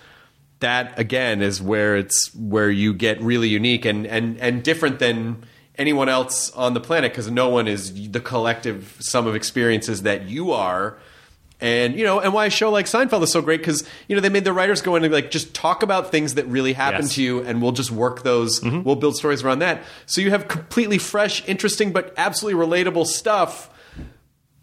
that 0.60 0.98
again 0.98 1.42
is 1.42 1.60
where 1.60 1.96
it's 1.96 2.34
where 2.34 2.70
you 2.70 2.94
get 2.94 3.20
really 3.20 3.48
unique 3.48 3.84
and 3.84 4.06
and 4.06 4.38
and 4.38 4.62
different 4.62 4.98
than 4.98 5.44
anyone 5.80 6.10
else 6.10 6.52
on 6.52 6.74
the 6.74 6.80
planet 6.80 7.10
because 7.10 7.30
no 7.30 7.48
one 7.48 7.66
is 7.66 8.10
the 8.12 8.20
collective 8.20 8.96
sum 9.00 9.26
of 9.26 9.34
experiences 9.34 10.02
that 10.02 10.28
you 10.28 10.52
are. 10.52 10.98
And 11.62 11.94
you 11.94 12.04
know 12.04 12.20
and 12.20 12.32
why 12.32 12.46
a 12.46 12.50
show 12.50 12.70
like 12.70 12.86
seinfeld 12.86 13.22
is 13.22 13.30
so 13.32 13.42
great 13.42 13.60
because 13.60 13.84
you 14.08 14.16
know 14.16 14.22
they 14.22 14.30
made 14.30 14.44
the 14.44 14.52
writers 14.52 14.80
go 14.80 14.96
in 14.96 15.04
and 15.04 15.12
like 15.12 15.30
just 15.30 15.52
talk 15.52 15.82
about 15.82 16.10
things 16.10 16.34
that 16.34 16.46
really 16.46 16.72
happened 16.72 17.04
Yes. 17.04 17.14
to 17.16 17.22
you 17.22 17.42
and 17.42 17.60
we'll 17.60 17.72
just 17.72 17.90
work 17.90 18.22
those 18.22 18.60
mm-hmm. 18.60 18.82
we'll 18.82 18.96
build 18.96 19.16
stories 19.16 19.42
around 19.42 19.58
that. 19.58 19.82
So 20.06 20.22
you 20.22 20.30
have 20.30 20.48
completely 20.48 20.96
fresh 20.96 21.46
interesting 21.46 21.92
but 21.92 22.14
absolutely 22.16 22.66
relatable 22.66 23.06
stuff 23.06 23.68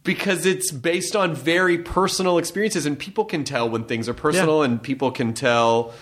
because 0.03 0.47
it's 0.47 0.71
based 0.71 1.15
on 1.15 1.35
very 1.35 1.77
personal 1.77 2.39
experiences 2.39 2.87
and 2.87 2.97
people 2.97 3.25
can 3.25 3.43
tell 3.43 3.69
when 3.69 3.83
things 3.83 4.09
are 4.09 4.15
personal 4.15 4.63
and 4.63 4.81
people 4.81 5.11
can 5.11 5.35
tell 5.35 5.93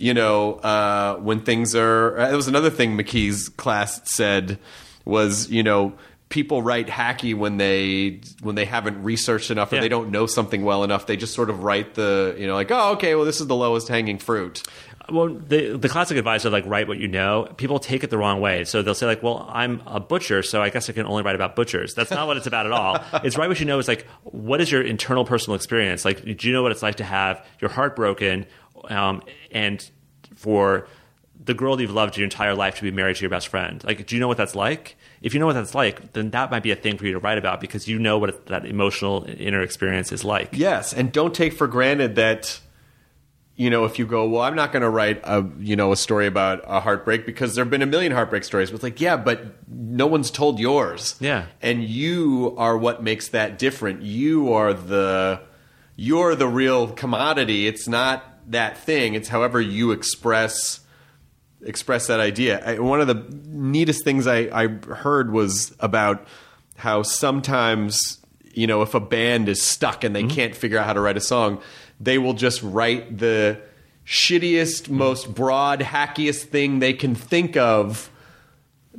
you 0.00 0.14
know 0.14 0.54
uh, 0.54 1.16
when 1.16 1.40
things 1.40 1.74
are 1.74 2.18
uh, 2.18 2.28
that 2.30 2.36
was 2.36 2.48
another 2.48 2.70
thing 2.70 2.96
mckee's 2.96 3.48
class 3.50 4.00
said 4.10 4.58
was 5.04 5.50
you 5.50 5.62
know 5.62 5.92
people 6.28 6.62
write 6.62 6.86
hacky 6.86 7.34
when 7.34 7.56
they 7.58 8.20
when 8.42 8.54
they 8.54 8.64
haven't 8.64 9.02
researched 9.02 9.50
enough 9.50 9.72
or 9.72 9.76
Yeah. 9.76 9.80
they 9.82 9.88
don't 9.88 10.10
know 10.10 10.26
something 10.26 10.62
well 10.64 10.84
enough 10.84 11.06
they 11.06 11.16
just 11.16 11.34
sort 11.34 11.50
of 11.50 11.62
write 11.64 11.94
the 11.94 12.34
you 12.38 12.46
know 12.46 12.54
like 12.54 12.70
oh 12.70 12.92
okay 12.92 13.14
well 13.14 13.24
this 13.24 13.40
is 13.40 13.46
the 13.46 13.56
lowest 13.56 13.88
hanging 13.88 14.18
fruit 14.18 14.62
Well, 15.10 15.28
the 15.34 15.76
the 15.76 15.88
classic 15.88 16.16
advice 16.18 16.44
of 16.44 16.52
like 16.52 16.64
write 16.66 16.86
what 16.86 16.98
you 16.98 17.08
know, 17.08 17.48
people 17.56 17.80
take 17.80 18.04
it 18.04 18.10
the 18.10 18.18
wrong 18.18 18.38
way. 18.40 18.62
So 18.64 18.80
they'll 18.82 18.94
say 18.94 19.06
like, 19.06 19.24
"Well, 19.24 19.38
I'm 19.50 19.82
a 19.86 19.98
butcher, 19.98 20.40
so 20.44 20.62
I 20.62 20.70
guess 20.70 20.88
I 20.88 20.92
can 20.92 21.04
only 21.04 21.24
write 21.24 21.34
about 21.34 21.56
butchers." 21.56 21.94
That's 21.94 22.12
not 22.12 22.28
what 22.28 22.36
it's 22.36 22.46
about 22.46 22.66
at 22.66 22.72
all. 22.72 22.94
It's 23.26 23.36
write 23.36 23.48
what 23.48 23.58
you 23.58 23.66
know. 23.66 23.80
It's 23.80 23.88
like, 23.88 24.06
what 24.22 24.60
is 24.60 24.70
your 24.70 24.82
internal 24.82 25.24
personal 25.24 25.56
experience? 25.56 26.04
Like, 26.04 26.22
do 26.22 26.46
you 26.46 26.52
know 26.54 26.62
what 26.62 26.70
it's 26.70 26.82
like 26.88 26.96
to 27.02 27.04
have 27.18 27.44
your 27.60 27.70
heart 27.72 27.96
broken, 27.96 28.46
um, 28.88 29.22
and 29.50 29.88
for 30.34 30.86
the 31.42 31.54
girl 31.54 31.76
that 31.76 31.82
you've 31.82 31.90
loved 31.90 32.16
your 32.16 32.24
entire 32.24 32.54
life 32.54 32.76
to 32.76 32.82
be 32.82 32.90
married 32.90 33.16
to 33.16 33.22
your 33.22 33.30
best 33.30 33.48
friend? 33.48 33.82
Like, 33.84 34.06
do 34.06 34.14
you 34.14 34.20
know 34.20 34.28
what 34.28 34.36
that's 34.36 34.54
like? 34.54 34.96
If 35.22 35.34
you 35.34 35.40
know 35.40 35.46
what 35.46 35.54
that's 35.54 35.74
like, 35.74 36.12
then 36.12 36.30
that 36.30 36.50
might 36.50 36.62
be 36.62 36.70
a 36.70 36.76
thing 36.76 36.96
for 36.98 37.06
you 37.06 37.12
to 37.12 37.18
write 37.18 37.38
about 37.38 37.60
because 37.60 37.88
you 37.88 37.98
know 37.98 38.18
what 38.18 38.46
that 38.46 38.64
emotional 38.66 39.26
inner 39.26 39.60
experience 39.62 40.12
is 40.12 40.24
like. 40.24 40.50
Yes, 40.52 40.92
and 40.92 41.12
don't 41.12 41.34
take 41.34 41.52
for 41.52 41.66
granted 41.66 42.16
that 42.16 42.60
you 43.56 43.68
know 43.68 43.84
if 43.84 43.98
you 43.98 44.06
go, 44.06 44.28
well, 44.28 44.42
I'm 44.42 44.54
not 44.54 44.72
going 44.72 44.82
to 44.82 44.88
write 44.88 45.20
a 45.24 45.44
you 45.58 45.76
know 45.76 45.92
a 45.92 45.96
story 45.96 46.26
about 46.26 46.62
a 46.66 46.80
heartbreak 46.80 47.26
because 47.26 47.54
there've 47.54 47.68
been 47.68 47.82
a 47.82 47.86
million 47.86 48.12
heartbreak 48.12 48.44
stories. 48.44 48.70
But 48.70 48.76
it's 48.76 48.84
like, 48.84 49.00
yeah, 49.00 49.16
but 49.16 49.68
no 49.68 50.06
one's 50.06 50.30
told 50.30 50.58
yours. 50.58 51.16
Yeah. 51.20 51.46
and 51.60 51.82
you 51.84 52.54
are 52.58 52.76
what 52.76 53.02
makes 53.02 53.28
that 53.28 53.58
different. 53.58 54.02
You 54.02 54.52
are 54.52 54.72
the 54.72 55.40
you're 55.96 56.34
the 56.34 56.48
real 56.48 56.88
commodity. 56.88 57.66
It's 57.66 57.86
not 57.86 58.29
that 58.48 58.78
thing. 58.78 59.14
It's 59.14 59.28
however 59.28 59.60
you 59.60 59.92
express 59.92 60.80
express 61.62 62.06
that 62.06 62.20
idea. 62.20 62.64
I, 62.64 62.78
one 62.78 63.00
of 63.00 63.06
the 63.06 63.22
neatest 63.46 64.02
things 64.02 64.26
I, 64.26 64.48
I 64.52 64.68
heard 64.94 65.30
was 65.30 65.74
about 65.78 66.26
how 66.76 67.02
sometimes, 67.02 68.18
you 68.54 68.66
know, 68.66 68.80
if 68.80 68.94
a 68.94 69.00
band 69.00 69.48
is 69.48 69.62
stuck 69.62 70.02
and 70.02 70.16
they 70.16 70.22
mm-hmm. 70.22 70.34
can't 70.34 70.56
figure 70.56 70.78
out 70.78 70.86
how 70.86 70.94
to 70.94 71.00
write 71.00 71.18
a 71.18 71.20
song, 71.20 71.60
they 72.00 72.16
will 72.16 72.32
just 72.32 72.62
write 72.62 73.18
the 73.18 73.60
shittiest, 74.06 74.84
mm-hmm. 74.84 74.96
most 74.96 75.34
broad, 75.34 75.80
hackiest 75.80 76.44
thing 76.44 76.78
they 76.78 76.94
can 76.94 77.14
think 77.14 77.58
of 77.58 78.10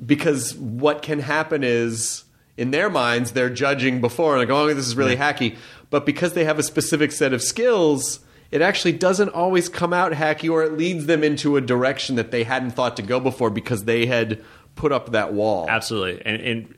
because 0.05 0.55
what 0.55 1.01
can 1.01 1.19
happen 1.19 1.63
is 1.63 2.23
in 2.57 2.71
their 2.71 2.89
minds 2.89 3.31
they're 3.31 3.49
judging 3.49 4.01
before 4.01 4.37
and 4.37 4.39
like 4.39 4.55
oh 4.55 4.73
this 4.73 4.87
is 4.87 4.95
really 4.95 5.15
hacky 5.15 5.55
but 5.89 6.05
because 6.05 6.33
they 6.33 6.43
have 6.43 6.59
a 6.59 6.63
specific 6.63 7.11
set 7.11 7.33
of 7.33 7.41
skills 7.41 8.19
it 8.51 8.61
actually 8.61 8.91
doesn't 8.93 9.29
always 9.29 9.69
come 9.69 9.93
out 9.93 10.11
hacky, 10.11 10.49
or 10.49 10.63
it 10.63 10.73
leads 10.73 11.05
them 11.05 11.23
into 11.23 11.57
a 11.57 11.61
direction 11.61 12.15
that 12.17 12.31
they 12.31 12.43
hadn't 12.43 12.71
thought 12.71 12.97
to 12.97 13.01
go 13.01 13.19
before 13.19 13.49
because 13.49 13.85
they 13.85 14.05
had 14.05 14.43
put 14.75 14.91
up 14.91 15.11
that 15.11 15.33
wall. 15.33 15.67
Absolutely, 15.69 16.21
and, 16.25 16.41
and 16.41 16.75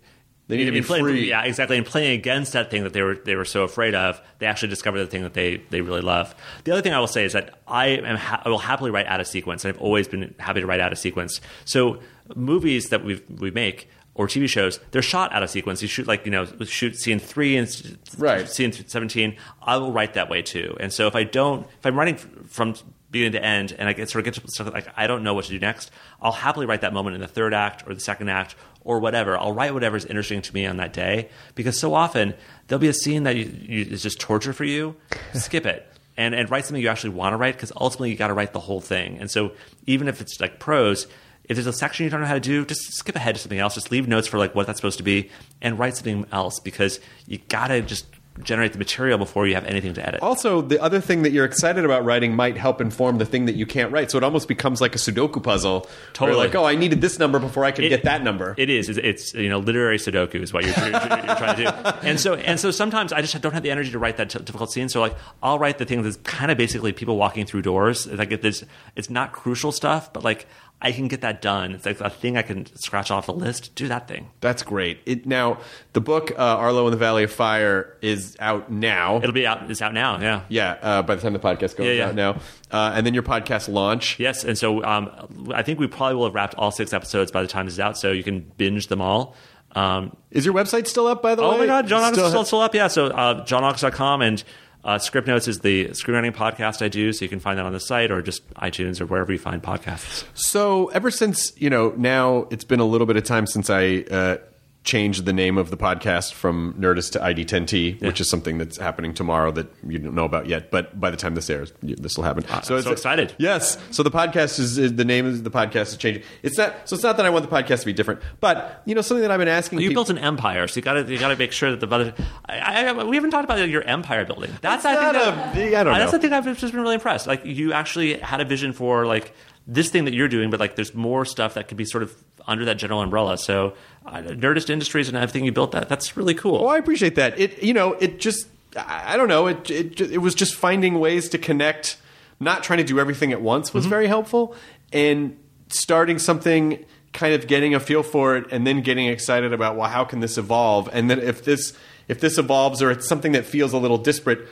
They 0.48 0.58
need 0.58 0.66
to 0.66 0.72
be 0.72 0.82
playing, 0.82 1.04
free. 1.06 1.30
Yeah, 1.30 1.44
exactly. 1.44 1.78
And 1.78 1.86
playing 1.86 2.20
against 2.20 2.54
that 2.54 2.70
thing 2.70 2.84
that 2.84 2.94
they 2.94 3.02
were 3.02 3.16
they 3.16 3.36
were 3.36 3.46
so 3.46 3.64
afraid 3.64 3.96
of, 3.96 4.22
they 4.40 4.46
actually 4.46 4.70
discover 4.70 5.00
the 5.00 5.08
thing 5.08 5.24
that 5.24 5.34
they 5.34 5.58
they 5.70 5.82
really 5.82 6.02
love. 6.02 6.36
The 6.66 6.72
other 6.72 6.82
thing 6.82 6.94
I 6.94 7.00
will 7.00 7.08
say 7.08 7.24
is 7.26 7.34
that 7.34 7.60
I 7.68 7.88
am 7.88 8.18
ha- 8.18 8.42
I 8.46 8.50
will 8.50 8.58
happily 8.60 8.92
write 8.92 9.08
out 9.08 9.20
of 9.20 9.28
sequence, 9.28 9.64
and 9.66 9.74
I've 9.74 9.82
always 9.82 10.08
been 10.08 10.36
happy 10.40 10.62
to 10.62 10.68
write 10.68 10.80
out 10.80 10.92
of 10.92 11.00
sequence. 11.00 11.42
So 11.66 12.00
movies 12.36 12.90
that 12.90 13.04
we 13.04 13.24
we 13.40 13.52
make. 13.52 13.90
Or 14.16 14.28
TV 14.28 14.48
shows, 14.48 14.80
they're 14.92 15.02
shot 15.02 15.34
out 15.34 15.42
of 15.42 15.50
sequence. 15.50 15.82
You 15.82 15.88
shoot 15.88 16.06
like 16.06 16.24
you 16.26 16.32
know, 16.32 16.46
shoot 16.66 16.96
scene 16.98 17.18
three 17.18 17.58
and 17.58 17.98
Right. 18.18 18.48
scene 18.48 18.72
seventeen. 18.72 19.38
I 19.62 19.78
will 19.78 19.92
write 19.92 20.14
that 20.14 20.30
way 20.30 20.44
too. 20.44 20.78
And 20.80 20.94
so 20.94 21.08
if 21.08 21.16
I 21.16 21.24
don't, 21.24 21.66
if 21.80 21.86
I'm 21.86 21.98
writing 21.98 22.18
from 22.18 22.76
beginning 23.10 23.32
to 23.34 23.44
end, 23.44 23.76
and 23.78 23.90
I 23.90 23.94
get 23.94 24.10
sort 24.12 24.20
of 24.28 24.34
get 24.34 24.42
to 24.44 24.48
stuff 24.52 24.72
like 24.72 24.88
I 24.96 25.08
don't 25.08 25.24
know 25.24 25.34
what 25.34 25.46
to 25.46 25.52
do 25.52 25.58
next, 25.60 25.90
I'll 26.22 26.32
happily 26.32 26.68
write 26.68 26.82
that 26.82 26.94
moment 26.94 27.16
in 27.16 27.22
the 27.22 27.28
third 27.28 27.56
act 27.56 27.88
or 27.88 27.96
the 27.96 28.00
second 28.00 28.30
act 28.30 28.56
or 28.84 29.00
whatever. 29.00 29.36
I'll 29.36 29.52
write 29.54 29.74
whatever's 29.74 30.06
interesting 30.06 30.44
to 30.44 30.54
me 30.54 30.68
on 30.68 30.78
that 30.78 30.94
day 30.94 31.30
because 31.56 31.80
so 31.80 31.96
often 31.96 32.36
there'll 32.68 32.80
be 32.82 32.90
a 32.90 32.94
scene 32.94 33.24
that 33.24 33.36
you, 33.36 33.46
you, 33.46 33.82
is 33.92 34.04
just 34.04 34.20
torture 34.20 34.54
for 34.54 34.66
you. 34.66 34.96
Skip 35.34 35.66
it. 35.66 35.88
And, 36.18 36.36
and 36.36 36.52
write 36.52 36.66
something 36.66 36.80
you 36.84 36.90
actually 36.90 37.12
want 37.12 37.34
to 37.34 37.38
write 37.38 37.56
because 37.56 37.72
ultimately 37.76 38.12
you 38.12 38.16
got 38.16 38.28
to 38.28 38.36
write 38.36 38.54
the 38.54 38.60
whole 38.60 38.80
thing. 38.82 39.18
And 39.18 39.32
so 39.32 39.54
even 39.88 40.08
if 40.08 40.22
it's 40.22 40.40
like 40.40 40.60
prose, 40.60 41.08
if 41.46 41.56
there's 41.58 41.68
a 41.68 41.74
section 41.74 42.04
you 42.06 42.10
don't 42.10 42.22
know 42.22 42.28
how 42.28 42.34
to 42.36 42.40
do, 42.40 42.66
just 42.66 42.94
skip 42.94 43.16
ahead 43.16 43.36
to 43.36 43.42
something 43.42 43.60
else. 43.60 43.76
Just 43.76 43.92
leave 43.92 44.08
notes 44.08 44.28
for 44.28 44.38
like 44.38 44.56
what 44.56 44.68
that's 44.68 44.78
supposed 44.80 44.98
to 44.98 45.04
be 45.04 45.30
and 45.62 45.78
write 45.78 45.96
something 45.98 46.26
else 46.32 46.60
because 46.60 47.00
you 47.28 47.40
got 47.50 47.68
to 47.68 47.82
just 47.82 48.06
generate 48.42 48.72
the 48.74 48.80
material 48.80 49.20
before 49.20 49.46
you 49.46 49.54
have 49.54 49.64
anything 49.66 49.94
to 49.94 50.04
edit. 50.04 50.20
Also, 50.24 50.60
the 50.60 50.82
other 50.82 51.00
thing 51.00 51.22
that 51.22 51.32
you're 51.32 51.46
excited 51.46 51.86
about 51.86 52.04
writing 52.04 52.36
might 52.36 52.58
help 52.58 52.82
inform 52.82 53.20
the 53.20 53.26
thing 53.28 53.46
that 53.46 53.54
you 53.54 53.68
can't 53.68 53.92
write. 53.92 54.10
So 54.10 54.18
it 54.18 54.24
almost 54.24 54.48
becomes 54.48 54.82
like 54.82 54.96
a 54.96 54.98
Sudoku 54.98 55.44
puzzle. 55.44 55.88
Totally. 56.14 56.40
like, 56.40 56.56
oh, 56.56 56.66
I 56.66 56.74
needed 56.76 57.00
this 57.00 57.20
number 57.20 57.38
before 57.38 57.64
I 57.64 57.70
could 57.72 57.86
It- 57.86 57.90
get 57.90 58.06
that 58.06 58.24
number. 58.24 58.56
It 58.58 58.72
is. 58.72 58.90
It's, 58.90 58.98
it's 58.98 59.34
you 59.36 59.50
know 59.50 59.60
literary 59.60 59.98
Sudoku 60.00 60.42
is 60.42 60.52
what 60.52 60.64
you're, 60.66 60.74
you're, 60.74 60.90
you're 60.90 61.00
trying 61.36 61.58
to 61.58 61.64
do. 61.64 61.68
And 62.08 62.20
so 62.20 62.34
and 62.34 62.60
so 62.60 62.72
sometimes 62.72 63.14
I 63.14 63.22
just 63.22 63.40
don't 63.40 63.54
have 63.54 63.62
the 63.62 63.70
energy 63.70 63.92
to 63.92 64.00
write 64.00 64.18
that 64.18 64.32
t- 64.32 64.40
difficult 64.40 64.72
scene. 64.72 64.90
So 64.90 65.00
like 65.00 65.16
I'll 65.44 65.60
write 65.60 65.78
the 65.78 65.86
thing 65.86 66.02
that's 66.02 66.18
kind 66.24 66.50
of 66.50 66.58
basically 66.58 66.92
people 66.92 67.18
walking 67.18 67.46
through 67.46 67.62
doors. 67.62 68.08
Like 68.08 68.32
it, 68.32 68.42
there's, 68.42 68.64
it's 68.96 69.12
not 69.12 69.32
crucial 69.32 69.72
stuff, 69.72 70.12
but 70.12 70.24
like 70.24 70.48
I 70.82 70.92
can 70.92 71.08
get 71.08 71.22
that 71.22 71.42
done. 71.42 71.72
It's 71.76 71.86
like 71.86 72.02
a 72.02 72.10
thing 72.10 72.36
I 72.36 72.42
can 72.42 72.66
scratch 72.76 73.10
off 73.10 73.26
the 73.28 73.34
list. 73.34 73.74
Do 73.76 73.88
that 73.88 74.08
thing. 74.10 74.30
That's 74.42 74.64
great. 74.64 75.00
It, 75.06 75.26
now, 75.26 75.60
the 75.94 76.02
book 76.02 76.32
uh, 76.32 76.36
Arlo 76.36 76.86
in 76.88 76.92
the 76.92 76.98
Valley 76.98 77.24
of 77.24 77.32
Fire 77.32 77.96
is 78.02 78.36
out 78.42 78.70
now. 78.70 79.18
It'll 79.18 79.32
be 79.32 79.48
out. 79.48 79.72
It's 79.72 79.82
out 79.82 79.94
now. 79.94 80.20
Yeah. 80.20 80.42
yeah, 80.50 80.78
uh, 80.82 81.02
by 81.02 81.16
the 81.16 81.22
time 81.22 81.32
the 81.32 81.40
podcast 81.40 81.78
goes 81.78 81.88
Yeah, 81.88 81.94
yeah. 81.94 82.08
out 82.10 82.16
now, 82.16 82.32
uh, 82.70 82.92
and 82.96 83.06
then 83.06 83.14
your 83.14 83.24
podcast 83.24 83.70
launch. 83.70 84.20
Yes, 84.20 84.44
and 84.44 84.58
so 84.58 84.84
um, 84.84 85.54
I 85.54 85.64
think 85.64 85.80
we 85.80 85.88
probably 85.88 86.16
will 86.16 86.26
have 86.26 86.36
wrapped 86.36 86.56
all 86.56 86.72
six 86.72 86.92
episodes 86.92 87.32
by 87.32 87.42
the 87.42 87.48
time 87.48 87.66
this 87.66 87.76
is 87.76 87.80
out, 87.80 87.98
so 87.98 88.12
you 88.12 88.24
can 88.24 88.42
binge 88.58 88.88
them 88.88 89.00
all. 89.00 89.36
Um, 89.76 90.16
Is 90.32 90.46
your 90.46 90.54
website 90.54 90.86
still 90.88 91.08
up? 91.08 91.22
By 91.24 91.34
the 91.36 91.42
way, 91.44 91.48
Oh 91.48 91.58
my 91.58 91.66
God, 91.66 91.88
John 91.88 92.04
August 92.04 92.28
Still 92.28 92.42
is 92.42 92.48
still, 92.48 92.60
up. 92.60 92.76
Yeah, 92.76 92.90
so 92.90 93.08
uh, 93.08 93.44
johnaugust.com 93.46 94.22
and 94.22 94.44
uh, 94.84 95.00
Script 95.00 95.28
Notes 95.28 95.48
is 95.48 95.60
the 95.60 95.88
screenwriting 95.90 96.36
podcast 96.36 96.84
I 96.84 96.90
do, 96.90 97.14
so 97.14 97.24
you 97.24 97.30
can 97.30 97.40
find 97.40 97.58
that 97.58 97.66
on 97.66 97.74
the 97.74 97.80
site 97.80 98.12
or 98.12 98.22
just 98.22 98.48
iTunes 98.56 99.00
or 99.00 99.06
wherever 99.06 99.32
you 99.32 99.40
find 99.40 99.62
podcasts. 99.62 100.26
So 100.34 100.88
ever 100.88 101.10
since 101.12 101.54
you 101.58 101.70
know, 101.70 101.94
now 101.98 102.48
it's 102.52 102.66
been 102.66 102.80
a 102.80 102.86
little 102.86 103.08
bit 103.08 103.16
of 103.16 103.24
time 103.24 103.48
since 103.48 103.70
I 103.70 104.06
uh, 104.12 104.38
changed 104.84 105.26
the 105.26 105.32
name 105.34 105.58
of 105.58 105.70
the 105.70 105.78
podcast 105.78 106.34
from 106.34 106.74
Nerdist 106.78 107.14
to 107.14 107.20
ID10T, 107.20 108.02
which 108.02 108.20
is 108.20 108.30
something 108.30 108.58
that's 108.58 108.78
happening 108.78 109.14
tomorrow 109.14 109.50
that 109.52 109.68
you 109.88 109.98
don't 109.98 110.14
know 110.14 110.26
about 110.26 110.48
yet. 110.48 110.72
But 110.72 111.00
by 111.00 111.10
the 111.10 111.16
time 111.18 111.36
this 111.36 111.50
airs, 111.50 111.72
this 111.82 112.18
will 112.18 112.26
happen. 112.26 112.44
Ah, 112.50 112.58
I'm 112.58 112.64
so 112.82 112.92
excited. 112.92 113.34
Yes. 113.38 113.78
So 113.92 114.04
the 114.04 114.12
podcast 114.12 114.60
is, 114.60 114.78
is 114.78 114.96
the 114.96 115.06
name 115.06 115.26
of 115.26 115.44
the 115.44 115.52
podcast 115.52 115.88
is 115.88 115.98
changing. 115.98 116.24
It's 116.42 116.58
not. 116.58 116.90
So 116.90 116.96
it's 116.96 117.04
not 117.04 117.16
that 117.18 117.26
I 117.26 117.30
want 117.30 117.50
the 117.50 117.56
podcast 117.56 117.80
to 117.82 117.86
be 117.86 117.94
different, 117.94 118.22
but 118.42 118.82
you 118.86 118.94
know 118.94 119.02
something 119.02 119.22
that 119.22 119.32
I've 119.32 119.40
been 119.40 119.48
asking. 119.48 119.80
You 119.80 119.90
people, 119.90 120.04
built 120.04 120.18
an 120.18 120.24
empire, 120.24 120.68
so 120.68 120.78
you 120.78 120.82
got 120.82 120.94
to 120.94 121.12
you 121.12 121.18
got 121.18 121.30
to 121.30 121.38
make 121.38 121.54
sure 121.54 121.72
that 121.72 121.80
the 121.80 121.88
budget. 121.88 122.20
I, 122.46 122.88
I, 122.88 123.04
we 123.04 123.16
haven't 123.16 123.32
talked 123.32 123.46
about 123.46 123.68
your 123.70 123.84
empire 123.84 124.26
building. 124.26 124.52
That's 124.62 124.84
I 124.86 124.96
think 124.96 125.10
a- 125.10 125.14
that- 125.14 125.56
I 125.56 125.84
don't 125.84 125.94
know. 125.94 126.00
That's 126.00 126.12
the 126.12 126.20
thing 126.20 126.34
I've 126.34 126.46
just 126.58 126.74
been 126.74 126.82
really 126.82 126.96
impressed. 126.96 127.26
Like 127.26 127.46
you 127.46 127.72
actually 127.74 128.18
had 128.20 128.42
a 128.42 128.46
vision 128.46 128.74
for 128.74 129.06
like 129.06 129.34
this 129.66 129.90
thing 129.90 130.06
that 130.06 130.14
you're 130.14 130.28
doing, 130.28 130.50
but 130.50 130.60
like 130.60 130.76
there's 130.76 130.94
more 130.94 131.24
stuff 131.24 131.54
that 131.54 131.70
could 131.70 131.78
be 131.78 131.86
sort 131.86 132.04
of 132.04 132.14
under 132.48 132.66
that 132.66 132.76
general 132.78 133.02
umbrella. 133.02 133.38
So 133.38 133.74
uh, 134.06 134.18
Nerdist 134.18 134.70
Industries 134.70 135.08
and 135.08 135.18
everything 135.18 135.46
you 135.46 135.52
built 135.52 135.72
that 135.72 135.90
that's 135.90 136.18
really 136.18 136.34
cool. 136.34 136.62
Well, 136.62 136.70
I 136.70 136.78
appreciate 136.78 137.16
that. 137.16 137.40
It 137.40 137.64
you 137.64 137.74
know 137.74 137.94
it 137.94 138.20
just 138.20 138.48
I 138.76 139.18
don't 139.18 139.28
know 139.28 139.48
it 139.48 139.70
it 139.70 140.02
it 140.02 140.18
was 140.20 140.36
just 140.36 140.56
finding 140.56 141.00
ways 141.00 141.30
to 141.30 141.38
connect, 141.38 141.98
not 142.40 142.64
trying 142.64 142.78
to 142.78 142.84
do 142.84 143.00
everything 143.00 143.32
at 143.32 143.42
once 143.42 143.70
Mm-hmm. 143.70 143.78
was 143.78 143.86
very 143.86 144.08
helpful, 144.08 144.56
and 144.92 145.38
starting 145.70 146.20
something, 146.20 146.84
kind 147.14 147.34
of 147.34 147.48
getting 147.48 147.74
a 147.76 147.80
feel 147.80 148.04
for 148.04 148.36
it, 148.38 148.46
and 148.52 148.66
then 148.68 148.82
getting 148.82 149.08
excited 149.08 149.54
about 149.54 149.76
well 149.78 149.90
how 149.90 150.04
can 150.04 150.20
this 150.20 150.38
evolve, 150.38 150.90
and 150.92 151.10
then 151.10 151.20
if 151.20 151.44
this 151.46 151.74
if 152.08 152.20
this 152.20 152.38
evolves 152.38 152.82
or 152.82 152.92
it's 152.92 153.08
something 153.08 153.32
that 153.32 153.46
feels 153.46 153.74
a 153.74 153.78
little 153.78 153.98
disparate. 153.98 154.48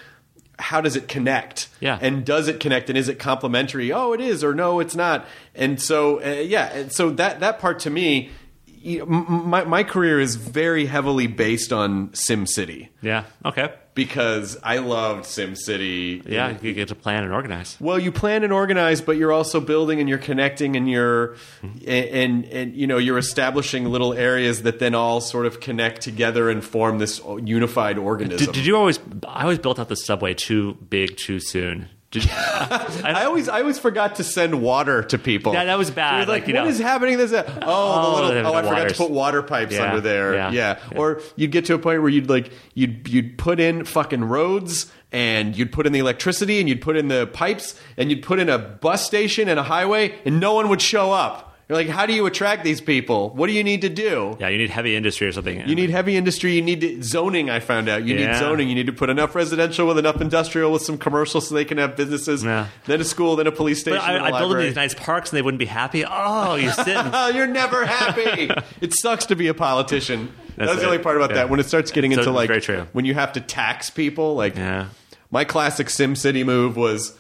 How 0.62 0.80
does 0.82 0.96
it 0.96 1.08
connect? 1.08 1.68
Yeah. 1.80 1.98
And 2.02 2.24
does 2.26 2.48
it 2.48 2.60
connect? 2.60 2.90
And 2.90 2.98
is 2.98 3.10
it 3.10 3.20
complementary? 3.20 3.92
Oh, 3.92 4.14
it 4.14 4.22
is, 4.22 4.44
or 4.44 4.54
no, 4.54 4.80
it's 4.80 4.96
not. 4.96 5.26
And 5.56 5.82
so, 5.82 6.24
uh, 6.24 6.42
yeah. 6.42 6.72
And 6.74 6.94
so 6.94 7.10
that 7.12 7.40
that 7.42 7.60
part 7.60 7.80
to 7.80 7.90
me, 7.90 8.30
you 8.66 9.00
know, 9.00 9.06
my 9.06 9.64
my 9.66 9.84
career 9.84 10.20
is 10.20 10.36
very 10.36 10.86
heavily 10.86 11.28
based 11.28 11.74
on 11.74 12.10
SimCity 12.10 12.90
Yeah. 13.02 13.26
Okay. 13.44 13.74
Because 13.94 14.58
I 14.64 14.78
loved 14.78 15.26
SimCity. 15.26 16.28
Yeah, 16.28 16.58
you 16.62 16.74
get 16.74 16.88
to 16.90 16.96
plan 16.96 17.24
and 17.24 17.34
organize. 17.34 17.78
Well, 17.80 18.00
you 18.00 18.12
plan 18.12 18.44
and 18.44 18.54
organize, 18.54 19.02
but 19.02 19.18
you're 19.18 19.32
also 19.32 19.60
building 19.60 20.00
and 20.00 20.08
you're 20.08 20.18
connecting 20.18 20.76
and 20.76 20.90
you're 20.90 21.36
mm-hmm. 21.62 21.78
and, 21.88 22.10
and 22.10 22.46
and 22.46 22.76
you 22.76 22.88
know 22.88 22.98
you're 22.98 23.18
establishing 23.18 23.86
little 23.86 24.14
areas 24.14 24.64
that 24.64 24.80
then 24.80 24.96
all 24.96 25.22
sort 25.22 25.46
of 25.46 25.60
connect 25.60 26.02
together 26.02 26.50
and 26.50 26.64
form 26.64 27.00
this 27.00 27.22
unified 27.44 27.98
organism. 27.98 28.46
Did, 28.46 28.54
did 28.54 28.66
you 28.66 28.78
always? 28.78 29.00
I 29.28 29.44
always 29.44 29.60
built 29.60 29.80
out 29.80 29.90
the 29.90 29.96
subway 29.96 30.34
too 30.34 30.78
big 30.90 31.18
too 31.18 31.40
soon. 31.40 31.90
Did 32.12 32.26
you, 32.26 32.30
I 32.36 33.24
always, 33.26 33.48
I 33.48 33.62
always 33.62 33.80
forgot 33.80 34.16
to 34.16 34.24
send 34.26 34.62
water 34.62 35.02
to 35.04 35.18
people. 35.18 35.54
Yeah, 35.54 35.64
that 35.66 35.78
was 35.78 35.90
bad. 35.92 36.28
Like, 36.28 36.42
Like, 36.44 36.48
you 36.50 36.54
what 36.56 36.64
know- 36.66 36.70
is 36.70 36.78
happening? 36.80 37.18
This, 37.18 37.32
oh, 37.34 37.44
oh, 37.46 37.46
the 37.56 37.66
Oh, 37.66 38.14
little, 38.16 38.30
the- 38.30 38.44
oh, 38.50 38.54
I 38.54 38.62
forgot 38.64 38.90
to 38.90 38.96
put 38.96 39.12
water 39.12 39.42
pipes 39.42 39.74
Yeah, 39.74 39.84
under 39.86 40.02
there. 40.02 40.34
yeah, 40.34 40.52
Yeah. 40.52 40.80
yeah. 40.92 40.98
or 40.98 41.22
you'd 41.38 41.52
get 41.52 41.66
to 41.66 41.74
a 41.74 41.80
point 41.80 42.02
where 42.02 42.10
you'd 42.10 42.30
like, 42.30 42.52
you'd 42.74 43.08
you'd 43.08 43.38
put 43.38 43.62
in 43.62 43.86
fucking 43.86 44.26
roads, 44.26 44.92
and 45.14 45.58
you'd 45.58 45.72
put 45.72 45.88
in 45.88 45.94
the 45.94 46.00
electricity, 46.00 46.60
and 46.60 46.68
you'd 46.68 46.82
put 46.82 46.98
in 46.98 47.08
the 47.08 47.28
pipes, 47.28 47.80
and 47.96 48.10
you'd 48.10 48.24
put 48.24 48.40
in 48.40 48.50
a 48.50 48.58
bus 48.60 49.06
station 49.06 49.48
and 49.48 49.58
a 49.60 49.64
highway, 49.64 50.14
and 50.26 50.40
no 50.40 50.54
one 50.54 50.68
would 50.70 50.82
show 50.82 51.12
up. 51.14 51.51
You're 51.72 51.78
like, 51.78 51.88
how 51.88 52.06
do 52.06 52.12
you 52.12 52.26
attract 52.26 52.66
these 52.66 52.82
people? 52.82 53.30
What 53.30 53.48
do 53.48 53.54
you 53.54 53.64
need 53.64 53.80
to 53.84 53.88
do? 53.88 54.36
yeah, 54.42 54.50
you 54.50 54.58
need 54.58 54.70
heavy 54.70 54.94
industry 54.94 55.28
or 55.28 55.32
something. 55.32 55.66
You 55.66 55.74
need 55.74 55.90
heavy 55.90 56.18
industry. 56.18 56.52
You 56.52 56.62
need 56.62 56.82
to, 56.82 57.02
zoning. 57.02 57.50
I 57.50 57.62
found 57.62 57.88
out 57.88 58.04
you 58.04 58.14
need 58.14 58.36
zoning. 58.36 58.68
You 58.68 58.76
need 58.76 58.88
to 58.88 58.92
put 58.92 59.10
enough 59.10 59.36
residential 59.36 59.88
with 59.88 59.98
enough 59.98 60.20
industrial 60.20 60.74
with 60.74 60.82
some 60.82 60.98
commercial 60.98 61.40
so 61.40 61.56
they 61.56 61.64
can 61.64 61.78
have 61.78 61.96
businesses. 61.96 62.44
Yeah. 62.44 62.68
Then 62.88 63.00
a 63.00 63.06
school. 63.06 63.38
Then 63.38 63.48
a 63.48 63.54
police 63.54 63.80
station. 63.80 64.00
But 64.00 64.04
I, 64.04 64.36
I 64.36 64.38
build 64.38 64.52
them 64.52 64.60
these 64.60 64.76
nice 64.76 64.94
parks 64.94 65.30
and 65.30 65.38
they 65.38 65.42
wouldn't 65.42 65.60
be 65.60 65.66
happy. 65.66 66.04
Oh, 66.06 66.56
you 66.56 66.72
sit. 66.72 66.88
Oh, 66.94 67.28
you're 67.34 67.48
never 67.48 67.86
happy. 67.86 68.52
it 68.82 68.94
sucks 68.94 69.28
to 69.28 69.38
be 69.38 69.48
a 69.48 69.54
politician. 69.54 70.34
That's, 70.58 70.72
That's 70.72 70.82
the 70.82 70.88
only 70.88 71.00
part 71.00 71.16
about 71.16 71.30
Yeah. 71.30 71.36
that. 71.38 71.50
When 71.50 71.62
it 71.62 71.68
starts 71.68 71.90
getting 71.92 72.14
So 72.16 72.20
into 72.20 72.32
like 72.32 72.50
when 72.92 73.06
you 73.06 73.14
have 73.14 73.32
to 73.32 73.40
tax 73.40 73.90
people, 73.90 74.36
like 74.36 74.58
yeah. 74.58 74.88
my 75.30 75.46
classic 75.46 75.90
Sim 75.90 76.18
City 76.18 76.44
move 76.44 76.76
was 76.76 77.18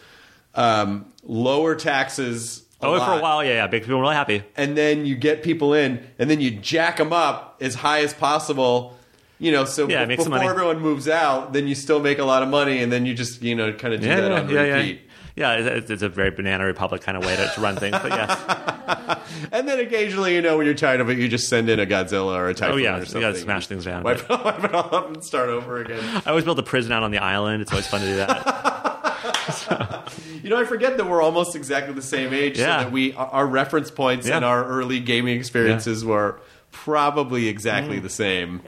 um, 0.55 1.05
lower 1.23 1.73
taxes. 1.73 2.63
Oh, 2.83 2.99
for 3.05 3.19
a 3.19 3.21
while, 3.21 3.43
yeah, 3.43 3.51
yeah. 3.53 3.67
Big 3.67 3.83
people 3.83 3.99
really 4.01 4.15
happy. 4.15 4.43
and 4.57 4.77
then 4.77 5.05
you 5.05 5.15
get 5.15 5.43
people 5.43 5.73
in, 5.73 6.05
and 6.19 6.29
then 6.29 6.41
you 6.41 6.51
jack 6.51 6.97
them 6.97 7.13
up 7.13 7.57
as 7.61 7.75
high 7.75 7.99
as 8.01 8.13
possible. 8.13 8.97
You 9.39 9.51
know, 9.51 9.65
so 9.65 9.87
Yeah, 9.89 10.05
make 10.05 10.17
before 10.19 10.37
everyone 10.43 10.79
moves 10.81 11.07
out, 11.09 11.51
then 11.53 11.67
you 11.67 11.73
still 11.75 11.99
make 11.99 12.19
a 12.19 12.23
lot 12.25 12.43
of 12.43 12.49
money, 12.49 12.83
and 12.83 12.91
then 12.91 13.05
you 13.07 13.13
just 13.15 13.41
you 13.41 13.55
know 13.55 13.73
kind 13.73 13.93
of 13.93 14.01
do 14.01 14.07
Yeah, 14.07 14.21
that 14.21 14.31
yeah, 14.31 14.39
on 14.39 14.49
yeah, 14.49 14.63
yeah. 14.63 14.75
repeat. 14.75 15.01
Yeah, 15.33 15.53
it's, 15.53 15.89
it's 15.89 16.01
a 16.03 16.09
very 16.09 16.29
banana 16.29 16.65
republic 16.65 17.01
kind 17.01 17.17
of 17.17 17.23
way 17.25 17.35
to, 17.37 17.47
to 17.55 17.61
run 17.61 17.77
things. 17.77 17.97
But 18.01 18.09
yes, 18.11 19.19
And 19.53 19.65
then 19.67 19.79
occasionally, 19.79 20.35
you 20.35 20.41
know, 20.41 20.57
when 20.57 20.65
you're 20.65 20.75
tired 20.75 20.99
of 20.99 21.09
it, 21.09 21.17
you 21.17 21.27
just 21.29 21.47
send 21.47 21.69
in 21.69 21.79
a 21.79 21.85
Godzilla 21.85 22.35
or 22.35 22.49
a 22.49 22.53
Typhoon 22.53 22.73
Oh, 22.73 22.77
yeah, 22.77 22.95
or 22.97 22.99
you 22.99 23.05
something. 23.05 23.21
gotta 23.21 23.37
smash 23.39 23.67
things 23.67 23.85
down, 23.85 24.03
Wipe, 24.03 24.27
wipe 24.29 24.63
it 24.63 24.73
all 24.75 24.93
up 24.93 25.07
and 25.07 25.23
start 25.23 25.47
over 25.49 25.79
again. 25.81 26.03
I 26.25 26.29
always 26.31 26.43
build 26.43 26.59
a 26.59 26.63
prison 26.63 26.91
out 26.91 27.01
on 27.03 27.11
the 27.11 27.19
island. 27.19 27.61
It's 27.61 27.71
always 27.71 27.87
fun 27.87 28.01
to 28.01 28.07
do 28.07 28.15
that. 28.17 29.97
You 30.43 30.49
know, 30.49 30.57
I 30.59 30.65
forget 30.65 30.97
that 30.97 31.05
we're 31.07 31.21
almost 31.21 31.55
exactly 31.55 31.93
the 31.93 32.01
same 32.01 32.33
age, 32.33 32.57
Yeah. 32.57 32.79
so 32.79 32.83
that 32.85 32.91
we 32.91 33.13
our 33.13 33.45
reference 33.47 33.91
points 33.91 34.27
Yeah. 34.27 34.37
and 34.37 34.45
our 34.45 34.63
early 34.65 34.99
gaming 34.99 35.37
experiences 35.37 36.03
were 36.05 36.39
probably 36.71 37.47
exactly 37.47 37.99
Mm. 37.99 38.03
the 38.03 38.09
same. 38.09 38.61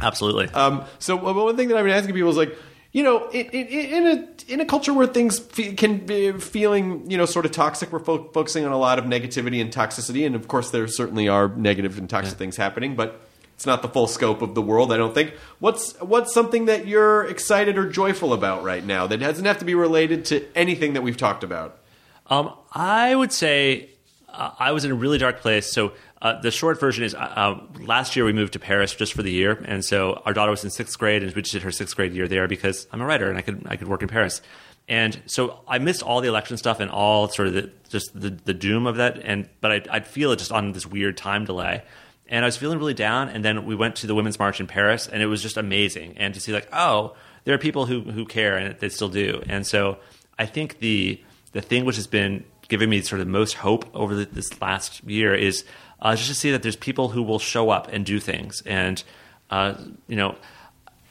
Absolutely. 0.00 0.48
Um, 0.54 0.84
so 0.98 1.16
one 1.16 1.56
thing 1.56 1.68
that 1.68 1.76
I've 1.76 1.84
been 1.84 1.92
asking 1.94 2.14
people 2.14 2.30
is 2.30 2.36
like, 2.36 2.56
you 2.92 3.02
know, 3.02 3.28
in, 3.30 3.46
in, 3.46 3.66
in 3.66 4.06
a 4.06 4.52
in 4.52 4.60
a 4.60 4.64
culture 4.64 4.94
where 4.94 5.06
things 5.06 5.38
fe- 5.40 5.74
can 5.74 5.98
be 6.06 6.32
feeling, 6.32 7.10
you 7.10 7.18
know, 7.18 7.26
sort 7.26 7.44
of 7.44 7.52
toxic, 7.52 7.92
we're 7.92 7.98
fo- 7.98 8.30
focusing 8.32 8.64
on 8.64 8.72
a 8.72 8.78
lot 8.78 8.98
of 8.98 9.04
negativity 9.04 9.60
and 9.60 9.70
toxicity, 9.72 10.24
and 10.24 10.34
of 10.34 10.48
course, 10.48 10.70
there 10.70 10.86
certainly 10.88 11.28
are 11.28 11.48
negative 11.48 11.98
and 11.98 12.08
toxic 12.08 12.38
things 12.38 12.56
happening. 12.56 12.94
But 12.96 13.20
it's 13.58 13.66
not 13.66 13.82
the 13.82 13.88
full 13.88 14.06
scope 14.06 14.40
of 14.40 14.54
the 14.54 14.62
world. 14.62 14.92
I 14.92 14.96
don't 14.98 15.12
think. 15.12 15.34
What's 15.58 16.00
what's 16.00 16.32
something 16.32 16.66
that 16.66 16.86
you're 16.86 17.24
excited 17.24 17.76
or 17.76 17.90
joyful 17.90 18.32
about 18.32 18.62
right 18.62 18.84
now 18.84 19.08
that 19.08 19.18
doesn't 19.18 19.44
have 19.44 19.58
to 19.58 19.64
be 19.64 19.74
related 19.74 20.26
to 20.26 20.46
anything 20.56 20.92
that 20.92 21.02
we've 21.02 21.16
talked 21.16 21.42
about? 21.42 21.80
Um, 22.28 22.52
I 22.72 23.16
would 23.16 23.32
say 23.32 23.88
uh, 24.28 24.52
I 24.60 24.70
was 24.70 24.84
in 24.84 24.92
a 24.92 24.94
really 24.94 25.18
dark 25.18 25.40
place. 25.40 25.72
So 25.72 25.90
uh, 26.22 26.40
the 26.40 26.52
short 26.52 26.78
version 26.78 27.02
is 27.02 27.16
uh, 27.16 27.18
uh, 27.18 27.60
last 27.80 28.14
year 28.14 28.24
we 28.24 28.32
moved 28.32 28.52
to 28.52 28.60
Paris 28.60 28.94
just 28.94 29.12
for 29.12 29.24
the 29.24 29.32
year, 29.32 29.60
and 29.64 29.84
so 29.84 30.22
our 30.24 30.32
daughter 30.32 30.52
was 30.52 30.62
in 30.62 30.70
sixth 30.70 30.96
grade, 30.96 31.24
and 31.24 31.34
we 31.34 31.42
just 31.42 31.52
did 31.52 31.62
her 31.62 31.72
sixth 31.72 31.96
grade 31.96 32.12
year 32.12 32.28
there 32.28 32.46
because 32.46 32.86
I'm 32.92 33.00
a 33.00 33.06
writer 33.06 33.28
and 33.28 33.36
I 33.36 33.42
could 33.42 33.66
I 33.66 33.74
could 33.74 33.88
work 33.88 34.02
in 34.02 34.08
Paris. 34.08 34.40
And 34.88 35.20
so 35.26 35.62
I 35.66 35.78
missed 35.78 36.04
all 36.04 36.20
the 36.20 36.28
election 36.28 36.56
stuff 36.58 36.78
and 36.78 36.90
all 36.90 37.28
sort 37.28 37.48
of 37.48 37.54
the, 37.54 37.70
just 37.88 38.18
the, 38.18 38.30
the 38.30 38.54
doom 38.54 38.86
of 38.86 38.96
that. 38.96 39.18
And 39.22 39.48
but 39.60 39.72
I'd, 39.72 39.88
I'd 39.88 40.06
feel 40.06 40.30
it 40.30 40.38
just 40.38 40.52
on 40.52 40.70
this 40.70 40.86
weird 40.86 41.16
time 41.16 41.44
delay. 41.44 41.82
And 42.28 42.44
I 42.44 42.48
was 42.48 42.56
feeling 42.56 42.78
really 42.78 42.94
down. 42.94 43.28
And 43.28 43.44
then 43.44 43.64
we 43.64 43.74
went 43.74 43.96
to 43.96 44.06
the 44.06 44.14
Women's 44.14 44.38
March 44.38 44.60
in 44.60 44.66
Paris, 44.66 45.06
and 45.06 45.22
it 45.22 45.26
was 45.26 45.42
just 45.42 45.56
amazing. 45.56 46.16
And 46.18 46.34
to 46.34 46.40
see 46.40 46.52
like, 46.52 46.68
oh, 46.72 47.16
there 47.44 47.54
are 47.54 47.58
people 47.58 47.86
who 47.86 48.02
who 48.02 48.26
care, 48.26 48.56
and 48.56 48.78
they 48.78 48.88
still 48.88 49.08
do. 49.08 49.42
And 49.48 49.66
so 49.66 49.98
I 50.38 50.46
think 50.46 50.78
the 50.78 51.22
the 51.52 51.60
thing 51.60 51.84
which 51.84 51.96
has 51.96 52.06
been 52.06 52.44
giving 52.68 52.90
me 52.90 53.00
sort 53.00 53.20
of 53.20 53.26
most 53.26 53.54
hope 53.54 53.86
over 53.94 54.14
the, 54.14 54.26
this 54.26 54.60
last 54.60 55.02
year 55.04 55.34
is 55.34 55.64
uh, 56.00 56.14
just 56.14 56.28
to 56.28 56.34
see 56.34 56.50
that 56.50 56.62
there's 56.62 56.76
people 56.76 57.08
who 57.08 57.22
will 57.22 57.38
show 57.38 57.70
up 57.70 57.88
and 57.90 58.04
do 58.04 58.20
things. 58.20 58.62
And 58.66 59.02
uh, 59.50 59.74
you 60.06 60.16
know 60.16 60.36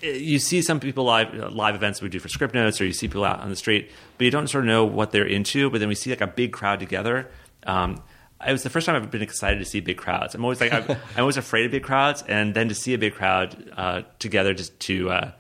you 0.02 0.38
see 0.38 0.62
some 0.62 0.80
people 0.80 1.06
live 1.06 1.34
live 1.54 1.76
events 1.76 2.02
we 2.02 2.10
do 2.10 2.20
for 2.20 2.30
script 2.30 2.54
notes, 2.54 2.80
or 2.80 2.86
you 2.86 2.94
see 2.94 3.08
people 3.08 3.26
out 3.26 3.40
on 3.40 3.50
the 3.50 3.56
street, 3.56 3.90
but 4.18 4.26
you 4.26 4.32
don't 4.32 4.48
sort 4.48 4.64
of 4.64 4.68
know 4.68 4.86
what 4.86 5.12
they're 5.12 5.26
into. 5.26 5.70
But 5.70 5.80
then 5.80 5.90
we 5.90 5.96
see 5.96 6.10
like 6.10 6.22
a 6.22 6.28
big 6.28 6.54
crowd 6.54 6.80
together. 6.80 7.30
Um, 7.66 8.02
it 8.46 8.52
was 8.52 8.64
the 8.64 8.70
first 8.70 8.86
time 8.86 8.96
I've 8.96 9.10
been 9.10 9.22
excited 9.22 9.60
to 9.60 9.66
see 9.66 9.80
big 9.80 9.98
crowds. 9.98 10.36
I'm 10.36 10.44
always 10.44 10.62
like 10.62 10.74
I'm, 10.74 10.84
I'm 11.16 11.20
always 11.20 11.38
afraid 11.38 11.66
of 11.66 11.72
big 11.72 11.84
crowds, 11.84 12.24
and 12.28 12.54
then 12.54 12.70
to 12.70 12.76
see 12.76 12.94
a 12.94 12.98
big 12.98 13.14
crowd 13.14 13.72
uh, 13.76 14.02
together 14.20 14.54
just 14.54 14.80
to 14.82 15.10
uh, 15.10 15.32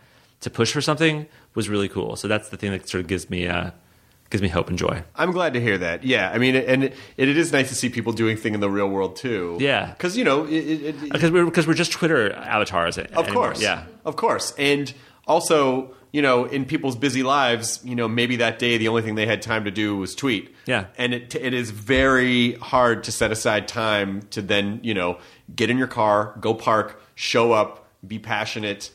to 0.41 0.49
push 0.49 0.71
for 0.71 0.81
something 0.81 1.27
was 1.55 1.69
really 1.69 1.89
cool. 1.89 2.15
So 2.15 2.27
that's 2.27 2.49
the 2.49 2.57
thing 2.57 2.71
that 2.71 2.87
sort 2.89 3.01
of 3.01 3.07
gives 3.07 3.29
me 3.29 3.47
uh, 3.47 3.71
gives 4.29 4.41
me 4.41 4.47
hope 4.47 4.69
and 4.69 4.77
joy. 4.77 5.03
I'm 5.15 5.31
glad 5.31 5.53
to 5.53 5.61
hear 5.61 5.77
that. 5.77 6.03
Yeah, 6.03 6.31
I 6.31 6.37
mean, 6.37 6.55
and 6.55 6.85
it, 6.85 6.95
it 7.17 7.29
is 7.29 7.51
nice 7.51 7.69
to 7.69 7.75
see 7.75 7.89
people 7.89 8.13
doing 8.13 8.37
thing 8.37 8.53
in 8.53 8.59
the 8.59 8.69
real 8.69 8.89
world 8.89 9.15
too. 9.15 9.57
Yeah. 9.59 9.91
because 9.91 10.17
you 10.17 10.23
know, 10.23 10.43
Because 10.43 11.31
we're 11.31 11.45
because 11.45 11.67
we're 11.67 11.73
just 11.73 11.91
Twitter 11.91 12.33
avatars. 12.33 12.97
of 12.97 13.27
course, 13.27 13.61
yeah. 13.61 13.85
of 14.05 14.15
course, 14.15 14.53
and 14.57 14.93
also, 15.27 15.93
you 16.11 16.21
know, 16.21 16.45
in 16.45 16.65
people's 16.65 16.95
busy 16.95 17.23
lives, 17.23 17.79
you 17.83 17.95
know, 17.95 18.07
maybe 18.07 18.37
that 18.37 18.59
day 18.59 18.77
the 18.77 18.87
only 18.87 19.01
thing 19.01 19.15
they 19.15 19.25
had 19.25 19.41
time 19.41 19.65
to 19.65 19.71
do 19.71 19.97
was 19.97 20.15
tweet. 20.15 20.53
Yeah. 20.65 20.85
and 20.97 21.13
it 21.13 21.35
it 21.35 21.53
is 21.53 21.71
very 21.71 22.53
hard 22.55 23.03
to 23.05 23.11
set 23.11 23.31
aside 23.31 23.67
time 23.67 24.23
to 24.31 24.41
then 24.41 24.79
you 24.83 24.93
know 24.93 25.19
get 25.55 25.69
in 25.69 25.77
your 25.77 25.87
car, 25.87 26.35
go 26.39 26.53
park, 26.53 27.01
show 27.15 27.51
up, 27.53 27.87
be 28.05 28.19
passionate. 28.19 28.91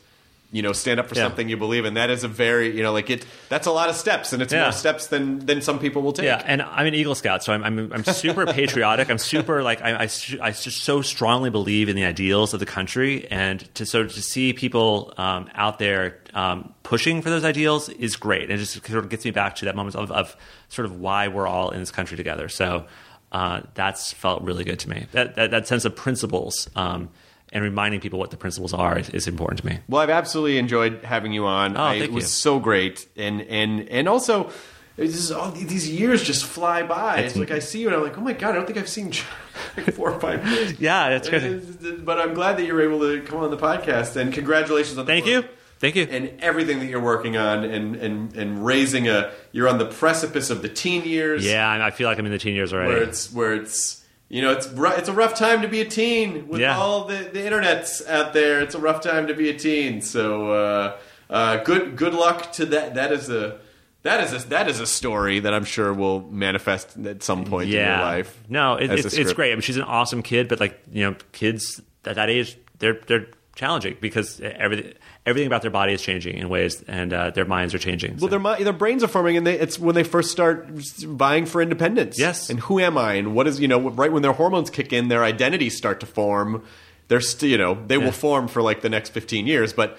You 0.53 0.61
know, 0.61 0.71
stand 0.71 0.99
up 0.99 1.09
for 1.09 1.15
Yeah. 1.15 1.23
something 1.23 1.49
you 1.49 1.57
believe 1.57 1.83
in. 1.83 1.95
That 1.95 2.11
is 2.11 2.23
a 2.23 2.27
very, 2.27 2.77
you 2.77 2.83
know, 2.83 2.93
like 2.93 3.09
it. 3.09 3.25
That's 3.49 3.65
a 3.65 3.71
lot 3.71 3.89
of 3.89 3.95
steps, 3.95 4.33
and 4.33 4.41
it's 4.43 4.53
Yeah. 4.53 4.61
more 4.63 4.71
steps 4.71 5.07
than 5.07 5.39
than 5.47 5.61
some 5.63 5.79
people 5.79 6.03
will 6.03 6.13
take. 6.13 6.25
Yeah, 6.25 6.43
and 6.45 6.61
I'm 6.61 6.85
an 6.85 6.93
Eagle 6.93 7.15
Scout, 7.15 7.43
so 7.43 7.53
I'm 7.53 7.63
I'm, 7.63 7.91
I'm 7.91 8.03
super 8.03 8.45
patriotic. 8.45 9.09
I'm 9.09 9.17
super 9.17 9.63
like 9.63 9.81
I 9.81 10.03
I 10.03 10.51
just 10.51 10.83
so 10.83 11.01
strongly 11.01 11.49
believe 11.49 11.89
in 11.89 11.95
the 11.95 12.05
ideals 12.05 12.53
of 12.53 12.59
the 12.59 12.67
country, 12.67 13.27
and 13.31 13.61
to 13.73 13.83
sort 13.83 14.05
of 14.05 14.13
to 14.13 14.21
see 14.21 14.53
people 14.53 15.11
um, 15.17 15.49
out 15.55 15.79
there 15.79 16.19
um, 16.35 16.71
pushing 16.83 17.23
for 17.23 17.31
those 17.31 17.43
ideals 17.43 17.89
is 17.89 18.15
great, 18.15 18.43
and 18.43 18.51
it 18.51 18.57
just 18.57 18.73
sort 18.85 19.03
of 19.03 19.09
gets 19.09 19.25
me 19.25 19.31
back 19.31 19.55
to 19.55 19.65
that 19.65 19.75
moment 19.75 19.95
of, 19.95 20.11
of 20.11 20.37
sort 20.69 20.85
of 20.85 20.99
why 20.99 21.29
we're 21.29 21.47
all 21.47 21.71
in 21.71 21.79
this 21.79 21.89
country 21.91 22.15
together. 22.15 22.47
So 22.47 22.85
uh, 23.31 23.61
that's 23.73 24.13
felt 24.13 24.43
really 24.43 24.63
good 24.63 24.77
to 24.81 24.89
me. 24.89 25.07
That 25.13 25.35
that, 25.35 25.49
that 25.49 25.67
sense 25.67 25.83
of 25.83 25.95
principles. 25.95 26.69
Um, 26.75 27.09
and 27.53 27.63
reminding 27.63 28.01
people 28.01 28.19
what 28.19 28.31
the 28.31 28.37
principles 28.37 28.73
are 28.73 28.97
is, 28.99 29.09
is 29.11 29.27
important 29.27 29.61
to 29.61 29.65
me. 29.67 29.79
Well, 29.87 30.01
I've 30.01 30.09
absolutely 30.09 30.57
enjoyed 30.57 31.03
having 31.03 31.31
you 31.31 31.45
on. 31.45 31.77
Oh, 31.77 31.81
I, 31.81 31.93
it 31.95 32.11
was 32.11 32.25
you. 32.25 32.29
so 32.29 32.59
great, 32.59 33.07
and 33.15 33.41
and 33.41 33.87
and 33.87 34.09
also. 34.09 34.51
It's 34.95 35.13
just, 35.13 35.31
all 35.31 35.49
these 35.49 35.89
years 35.89 36.21
just 36.21 36.45
fly 36.45 36.83
by. 36.83 37.21
It's 37.21 37.35
like 37.35 37.49
I 37.49 37.57
see 37.57 37.79
you 37.81 37.87
and 37.87 37.95
I'm 37.95 38.03
like, 38.03 38.15
oh 38.15 38.21
my 38.21 38.33
god, 38.33 38.51
I 38.51 38.53
don't 38.53 38.67
think 38.67 38.77
I've 38.77 38.87
seen 38.87 39.11
like 39.77 39.91
four 39.95 40.11
or 40.11 40.19
five 40.19 40.45
years. 40.47 40.79
Yeah, 40.79 41.09
that's 41.09 41.27
crazy. 41.27 41.95
But 41.97 42.19
I'm 42.21 42.35
glad 42.35 42.57
that 42.57 42.65
you're 42.65 42.79
able 42.79 42.99
to 42.99 43.21
come 43.23 43.39
on 43.39 43.49
the 43.49 43.57
podcast, 43.57 44.15
and 44.17 44.31
congratulations 44.31 44.99
on 44.99 45.07
the 45.07 45.11
Thank 45.11 45.25
book 45.25 45.45
you, 45.45 45.49
thank 45.79 45.95
you. 45.95 46.03
and 46.11 46.39
everything 46.43 46.77
that 46.77 46.85
you're 46.85 47.01
working 47.01 47.37
on, 47.37 47.63
and 47.63 47.95
and 47.95 48.35
and 48.35 48.63
raising 48.63 49.07
a. 49.07 49.31
You're 49.51 49.67
on 49.67 49.79
the 49.79 49.87
precipice 49.87 50.51
of 50.51 50.61
the 50.61 50.69
teen 50.69 51.05
years. 51.05 51.43
yeah, 51.43 51.67
I 51.67 51.87
I 51.87 51.89
feel 51.89 52.07
like 52.07 52.19
I'm 52.19 52.27
in 52.27 52.31
the 52.31 52.37
teen 52.37 52.53
years 52.53 52.71
already. 52.71 52.93
where 52.93 53.01
it's 53.01 53.33
where 53.33 53.53
it's 53.55 54.02
you 54.29 54.41
know 54.41 54.51
it's 54.51 54.67
it's 54.67 55.09
a 55.09 55.13
rough 55.13 55.35
time 55.35 55.61
to 55.61 55.67
be 55.67 55.81
a 55.81 55.85
teen 55.85 56.47
with 56.47 56.61
Yeah. 56.61 56.77
all 56.77 57.05
the 57.05 57.15
the 57.31 57.39
internets 57.39 58.07
out 58.07 58.33
there. 58.33 58.61
It's 58.61 58.75
a 58.75 58.79
rough 58.79 59.01
time 59.01 59.27
to 59.27 59.33
be 59.33 59.49
a 59.49 59.57
teen. 59.57 60.01
So 60.01 60.51
uh, 60.51 60.97
uh, 61.29 61.57
good 61.63 61.95
good 61.95 62.13
luck 62.13 62.51
to 62.53 62.65
that. 62.67 62.95
That 62.95 63.11
is 63.11 63.29
a 63.29 63.59
that 64.03 64.21
is 64.23 64.33
a 64.45 64.47
that 64.49 64.67
is 64.67 64.79
a 64.79 64.85
story 64.87 65.39
that 65.39 65.53
I'm 65.53 65.65
sure 65.65 65.93
will 65.93 66.21
manifest 66.29 66.97
at 67.05 67.23
some 67.23 67.45
point 67.45 67.69
in 67.69 67.75
your 67.75 67.85
life. 67.87 68.37
No, 68.49 68.75
it, 68.75 68.91
it's, 68.91 69.13
it's 69.13 69.33
great. 69.33 69.51
I 69.51 69.55
mean, 69.55 69.61
she's 69.61 69.77
an 69.77 69.83
awesome 69.83 70.21
kid, 70.23 70.47
but 70.47 70.59
like 70.59 70.81
you 70.91 71.03
know, 71.09 71.15
kids 71.31 71.81
at 72.05 72.15
that 72.15 72.29
age, 72.29 72.57
they're 72.79 72.99
they're 73.07 73.27
challenging 73.55 73.95
because 74.01 74.39
everything 74.41 74.93
everything 75.25 75.47
about 75.47 75.61
their 75.61 75.71
body 75.71 75.93
is 75.93 76.01
changing 76.01 76.37
in 76.37 76.49
ways, 76.49 76.81
and 76.87 77.13
uh, 77.13 77.29
their 77.31 77.45
minds 77.45 77.73
are 77.73 77.79
changing. 77.79 78.17
Well, 78.17 78.27
their 78.29 78.63
their 78.63 78.73
brains 78.73 79.03
are 79.03 79.07
forming, 79.07 79.37
and 79.37 79.45
they, 79.47 79.59
it's 79.59 79.77
when 79.79 79.95
they 79.95 80.03
first 80.03 80.31
start 80.31 80.67
vying 80.69 81.45
for 81.45 81.61
independence. 81.61 82.17
Yes. 82.19 82.49
and 82.49 82.59
who 82.61 82.79
am 82.79 82.97
I? 82.97 83.13
And 83.13 83.35
what 83.35 83.47
is 83.47 83.59
you 83.59 83.67
know 83.67 83.89
right 83.91 84.11
when 84.11 84.21
their 84.23 84.33
hormones 84.33 84.69
kick 84.69 84.91
in, 84.93 85.07
their 85.07 85.23
identities 85.23 85.77
start 85.77 85.99
to 85.99 86.05
form. 86.05 86.63
They're 87.09 87.21
st- 87.21 87.51
you 87.51 87.57
know 87.57 87.77
they 87.87 87.97
Yeah. 87.97 88.05
will 88.05 88.11
form 88.11 88.47
for 88.47 88.61
like 88.61 88.81
the 88.81 88.89
next 88.89 89.09
fifteen 89.09 89.45
years, 89.47 89.71
but 89.73 89.97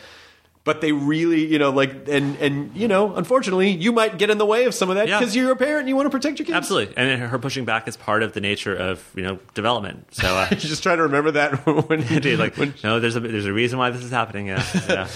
but 0.65 0.81
they 0.81 0.93
really 0.93 1.45
you 1.47 1.59
know 1.59 1.71
like 1.71 2.09
and 2.09 2.37
and 2.39 2.75
you 2.77 2.89
know 2.89 3.15
unfortunately 3.15 3.71
you 3.71 3.93
might 3.93 4.17
get 4.19 4.31
in 4.31 4.39
the 4.39 4.47
way 4.47 4.65
of 4.65 4.75
some 4.75 4.89
of 4.91 4.97
that 4.97 5.07
Yeah. 5.09 5.19
because 5.19 5.37
you're 5.37 5.53
a 5.53 5.57
parent 5.57 5.81
and 5.81 5.89
you 5.91 5.97
want 5.97 6.07
to 6.07 6.11
protect 6.11 6.39
your 6.39 6.47
kids. 6.47 6.57
Absolutely, 6.57 6.97
and 6.97 7.21
her 7.23 7.39
pushing 7.39 7.65
back 7.65 7.87
is 7.87 7.97
part 7.97 8.23
of 8.23 8.33
the 8.33 8.41
nature 8.41 8.75
of 8.75 9.05
you 9.15 9.23
know 9.23 9.39
development. 9.55 10.07
So, 10.15 10.27
uh, 10.35 10.49
just 10.55 10.83
try 10.83 10.97
to 10.97 11.03
remember 11.03 11.31
that 11.33 11.67
when 11.89 12.01
dude, 12.21 12.39
like 12.39 12.57
no, 12.83 12.99
there's 13.01 13.17
a 13.17 13.21
there's 13.21 13.47
a 13.47 13.53
reason 13.53 13.79
why 13.79 13.91
this 13.91 14.03
is 14.03 14.11
happening. 14.11 14.47
Yeah, 14.49 14.65
yeah. 14.89 15.09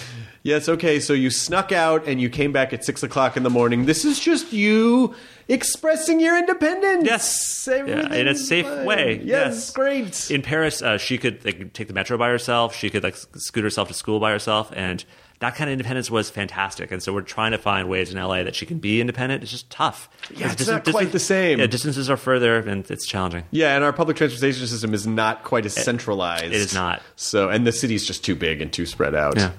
Yes, 0.45 0.69
okay. 0.69 1.01
So 1.01 1.15
you 1.15 1.31
snuck 1.31 1.73
out 1.73 2.07
and 2.07 2.21
you 2.21 2.31
came 2.31 2.53
back 2.53 2.73
at 2.73 2.85
six 2.85 3.03
o'clock 3.03 3.37
in 3.37 3.43
the 3.43 3.51
morning. 3.51 3.87
This 3.87 4.05
is 4.05 4.21
just 4.21 4.53
you 4.53 5.15
expressing 5.49 6.21
your 6.21 6.39
independence. 6.39 7.05
Yes. 7.05 7.69
Yeah, 7.71 8.13
in 8.15 8.29
a 8.29 8.35
safe 8.35 8.65
fine. 8.67 8.85
way. 8.87 9.21
Yes, 9.25 9.55
Yes. 9.57 9.71
great. 9.73 10.31
in 10.31 10.43
Paris, 10.43 10.81
uh, 10.81 10.97
she 10.97 11.19
could 11.19 11.45
like, 11.45 11.73
take 11.73 11.89
the 11.89 11.93
metro 11.95 12.17
by 12.17 12.29
herself. 12.29 12.75
She 12.75 12.89
could 12.89 13.03
like 13.03 13.17
scoot 13.17 13.65
herself 13.65 13.89
to 13.89 13.95
school 13.95 14.21
by 14.21 14.31
herself, 14.31 14.71
and 14.75 15.05
that 15.41 15.55
kind 15.55 15.71
of 15.71 15.73
independence 15.73 16.11
was 16.11 16.31
fantastic. 16.31 16.91
And 16.91 17.03
so 17.03 17.13
we're 17.13 17.21
trying 17.23 17.53
to 17.53 17.59
find 17.59 17.89
ways 17.89 18.13
in 18.13 18.21
LA 18.21 18.43
that 18.43 18.55
she 18.55 18.67
can 18.67 18.79
be 18.79 19.01
independent. 19.01 19.43
It's 19.43 19.53
just 19.53 19.71
tough. 19.71 20.09
Yeah, 20.35 20.51
it's 20.53 20.67
not 20.67 20.85
quite 20.85 21.13
the 21.13 21.19
same. 21.21 21.61
Yeah, 21.61 21.67
distances 21.67 22.11
are 22.11 22.17
further, 22.17 22.59
and 22.59 22.89
it's 22.91 23.07
challenging. 23.07 23.45
yeah, 23.51 23.75
and 23.77 23.85
our 23.85 23.93
public 23.93 24.17
transportation 24.17 24.67
system 24.67 24.95
is 24.95 25.07
not 25.07 25.45
quite 25.45 25.65
as 25.65 25.75
centralized. 25.75 26.47
it 26.47 26.53
is 26.53 26.75
not. 26.75 27.03
So, 27.17 27.49
and 27.51 27.67
the 27.67 27.73
city's 27.73 28.05
just 28.07 28.25
too 28.25 28.35
big 28.35 28.61
and 28.61 28.73
too 28.73 28.87
spread 28.87 29.15
out. 29.15 29.37
Yeah. 29.37 29.53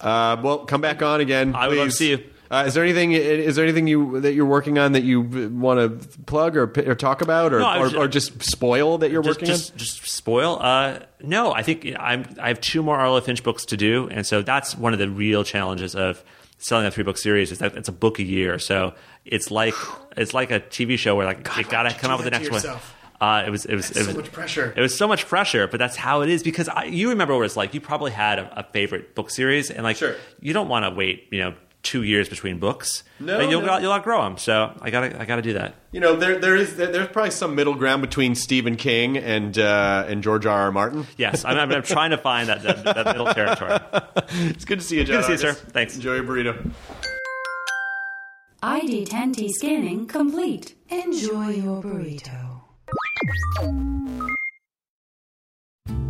Uh, 0.00 0.40
well, 0.42 0.58
come 0.58 0.80
back 0.80 1.02
on 1.02 1.20
again. 1.20 1.54
I 1.54 1.68
would 1.68 1.78
love 1.78 1.88
to 1.88 1.92
see 1.92 2.10
you. 2.10 2.24
Uh, 2.50 2.64
is 2.66 2.74
there 2.74 2.84
anything? 2.84 3.12
Is 3.12 3.56
there 3.56 3.64
anything 3.64 3.86
you 3.86 4.20
that 4.20 4.34
you're 4.34 4.44
working 4.46 4.78
on 4.78 4.92
that 4.92 5.02
you 5.02 5.20
want 5.22 5.80
to 6.02 6.08
plug 6.24 6.56
or, 6.56 6.64
or 6.88 6.94
talk 6.94 7.22
about, 7.22 7.52
or, 7.52 7.58
No, 7.60 7.66
I 7.66 7.78
or, 7.78 7.96
or 7.96 8.08
just 8.08 8.42
spoil 8.42 8.98
that 8.98 9.10
you're 9.10 9.22
Just, 9.22 9.40
working 9.40 9.46
just, 9.46 9.76
just 9.76 10.06
spoil. 10.06 10.58
Uh, 10.60 11.00
no, 11.22 11.52
I 11.52 11.62
think 11.62 11.86
I'm. 11.98 12.24
I 12.40 12.48
have 12.48 12.60
two 12.60 12.82
more 12.82 12.96
Arlo 12.98 13.20
Finch 13.20 13.42
books 13.42 13.64
to 13.66 13.76
do, 13.76 14.08
and 14.10 14.26
so 14.26 14.42
that's 14.42 14.76
one 14.76 14.92
of 14.92 14.98
the 14.98 15.08
real 15.08 15.42
challenges 15.44 15.94
of 15.94 16.22
selling 16.58 16.86
a 16.86 16.90
three 16.90 17.04
book 17.04 17.18
series. 17.18 17.50
Is 17.50 17.58
that 17.60 17.76
it's 17.76 17.88
a 17.88 17.92
book 17.92 18.18
a 18.18 18.22
year, 18.24 18.58
so 18.58 18.94
it's 19.24 19.50
like 19.50 19.74
it's 20.16 20.34
like 20.34 20.50
a 20.50 20.60
TV 20.60 20.98
show 20.98 21.16
where 21.16 21.26
like 21.26 21.48
you 21.56 21.64
got 21.64 21.84
to 21.84 21.94
come 21.94 22.10
up 22.10 22.18
with 22.18 22.24
the 22.24 22.30
next 22.30 22.50
one. 22.50 22.54
yourself? 22.58 22.94
Uh, 23.20 23.44
it 23.46 23.50
was 23.50 23.64
it 23.64 23.74
was 23.74 23.88
That's 23.88 24.06
it 24.06 24.10
so 24.12 24.16
much 24.16 24.32
pressure. 24.32 24.74
It 24.76 24.80
was 24.80 24.94
so 24.98 25.08
much 25.08 25.26
pressure, 25.26 25.66
but 25.66 25.78
that's 25.78 25.96
how 25.96 26.20
it 26.22 26.28
is 26.28 26.42
because 26.42 26.68
I, 26.68 26.84
you 26.84 27.08
remember 27.10 27.34
what 27.34 27.46
it's 27.46 27.56
like. 27.56 27.72
You 27.72 27.80
probably 27.80 28.10
had 28.10 28.38
a, 28.38 28.60
a 28.60 28.62
favorite 28.64 29.14
book 29.14 29.30
series, 29.30 29.70
and 29.70 29.82
like 29.82 29.96
Sure. 29.96 30.16
you 30.40 30.52
don't 30.52 30.68
want 30.68 30.84
to 30.84 30.90
wait, 30.90 31.28
you 31.30 31.38
know, 31.40 31.54
two 31.84 32.02
years 32.02 32.28
between 32.28 32.58
books. 32.58 33.04
No, 33.20 33.38
But 33.38 33.48
you'll 33.50 33.62
no. 33.62 33.78
you'll 33.78 33.92
outgrow 33.92 34.22
them. 34.24 34.36
So 34.38 34.76
I 34.80 34.90
gotta 34.90 35.20
I 35.20 35.24
gotta 35.24 35.42
do 35.42 35.52
that. 35.52 35.76
You 35.92 36.00
know, 36.00 36.16
there 36.16 36.38
there 36.40 36.56
is 36.56 36.76
there, 36.76 36.90
there's 36.90 37.06
probably 37.08 37.30
some 37.30 37.54
middle 37.54 37.74
ground 37.74 38.02
between 38.02 38.34
Stephen 38.34 38.74
King 38.74 39.16
and 39.16 39.56
uh, 39.56 40.04
and 40.08 40.22
George 40.22 40.44
R. 40.46 40.62
R. 40.62 40.72
Martin. 40.72 41.06
Yes, 41.16 41.44
I'm, 41.44 41.56
I'm, 41.56 41.70
I'm 41.70 41.82
trying 41.84 42.10
to 42.10 42.18
find 42.18 42.48
that, 42.48 42.62
that, 42.64 42.82
that 42.84 43.06
middle 43.06 43.32
territory. 43.32 43.78
It's 44.50 44.64
good 44.64 44.80
to 44.80 44.84
see 44.84 44.96
you, 44.96 45.04
John. 45.04 45.16
Good 45.22 45.28
to 45.28 45.38
see 45.38 45.46
you, 45.46 45.52
sir. 45.52 45.60
Thanks. 45.70 45.94
Enjoy 45.94 46.14
your 46.16 46.24
burrito. 46.24 46.70
ID10T 48.62 49.50
scanning 49.50 50.06
complete. 50.06 50.74
Enjoy 50.88 51.50
your 51.50 51.82
burrito. 51.82 52.62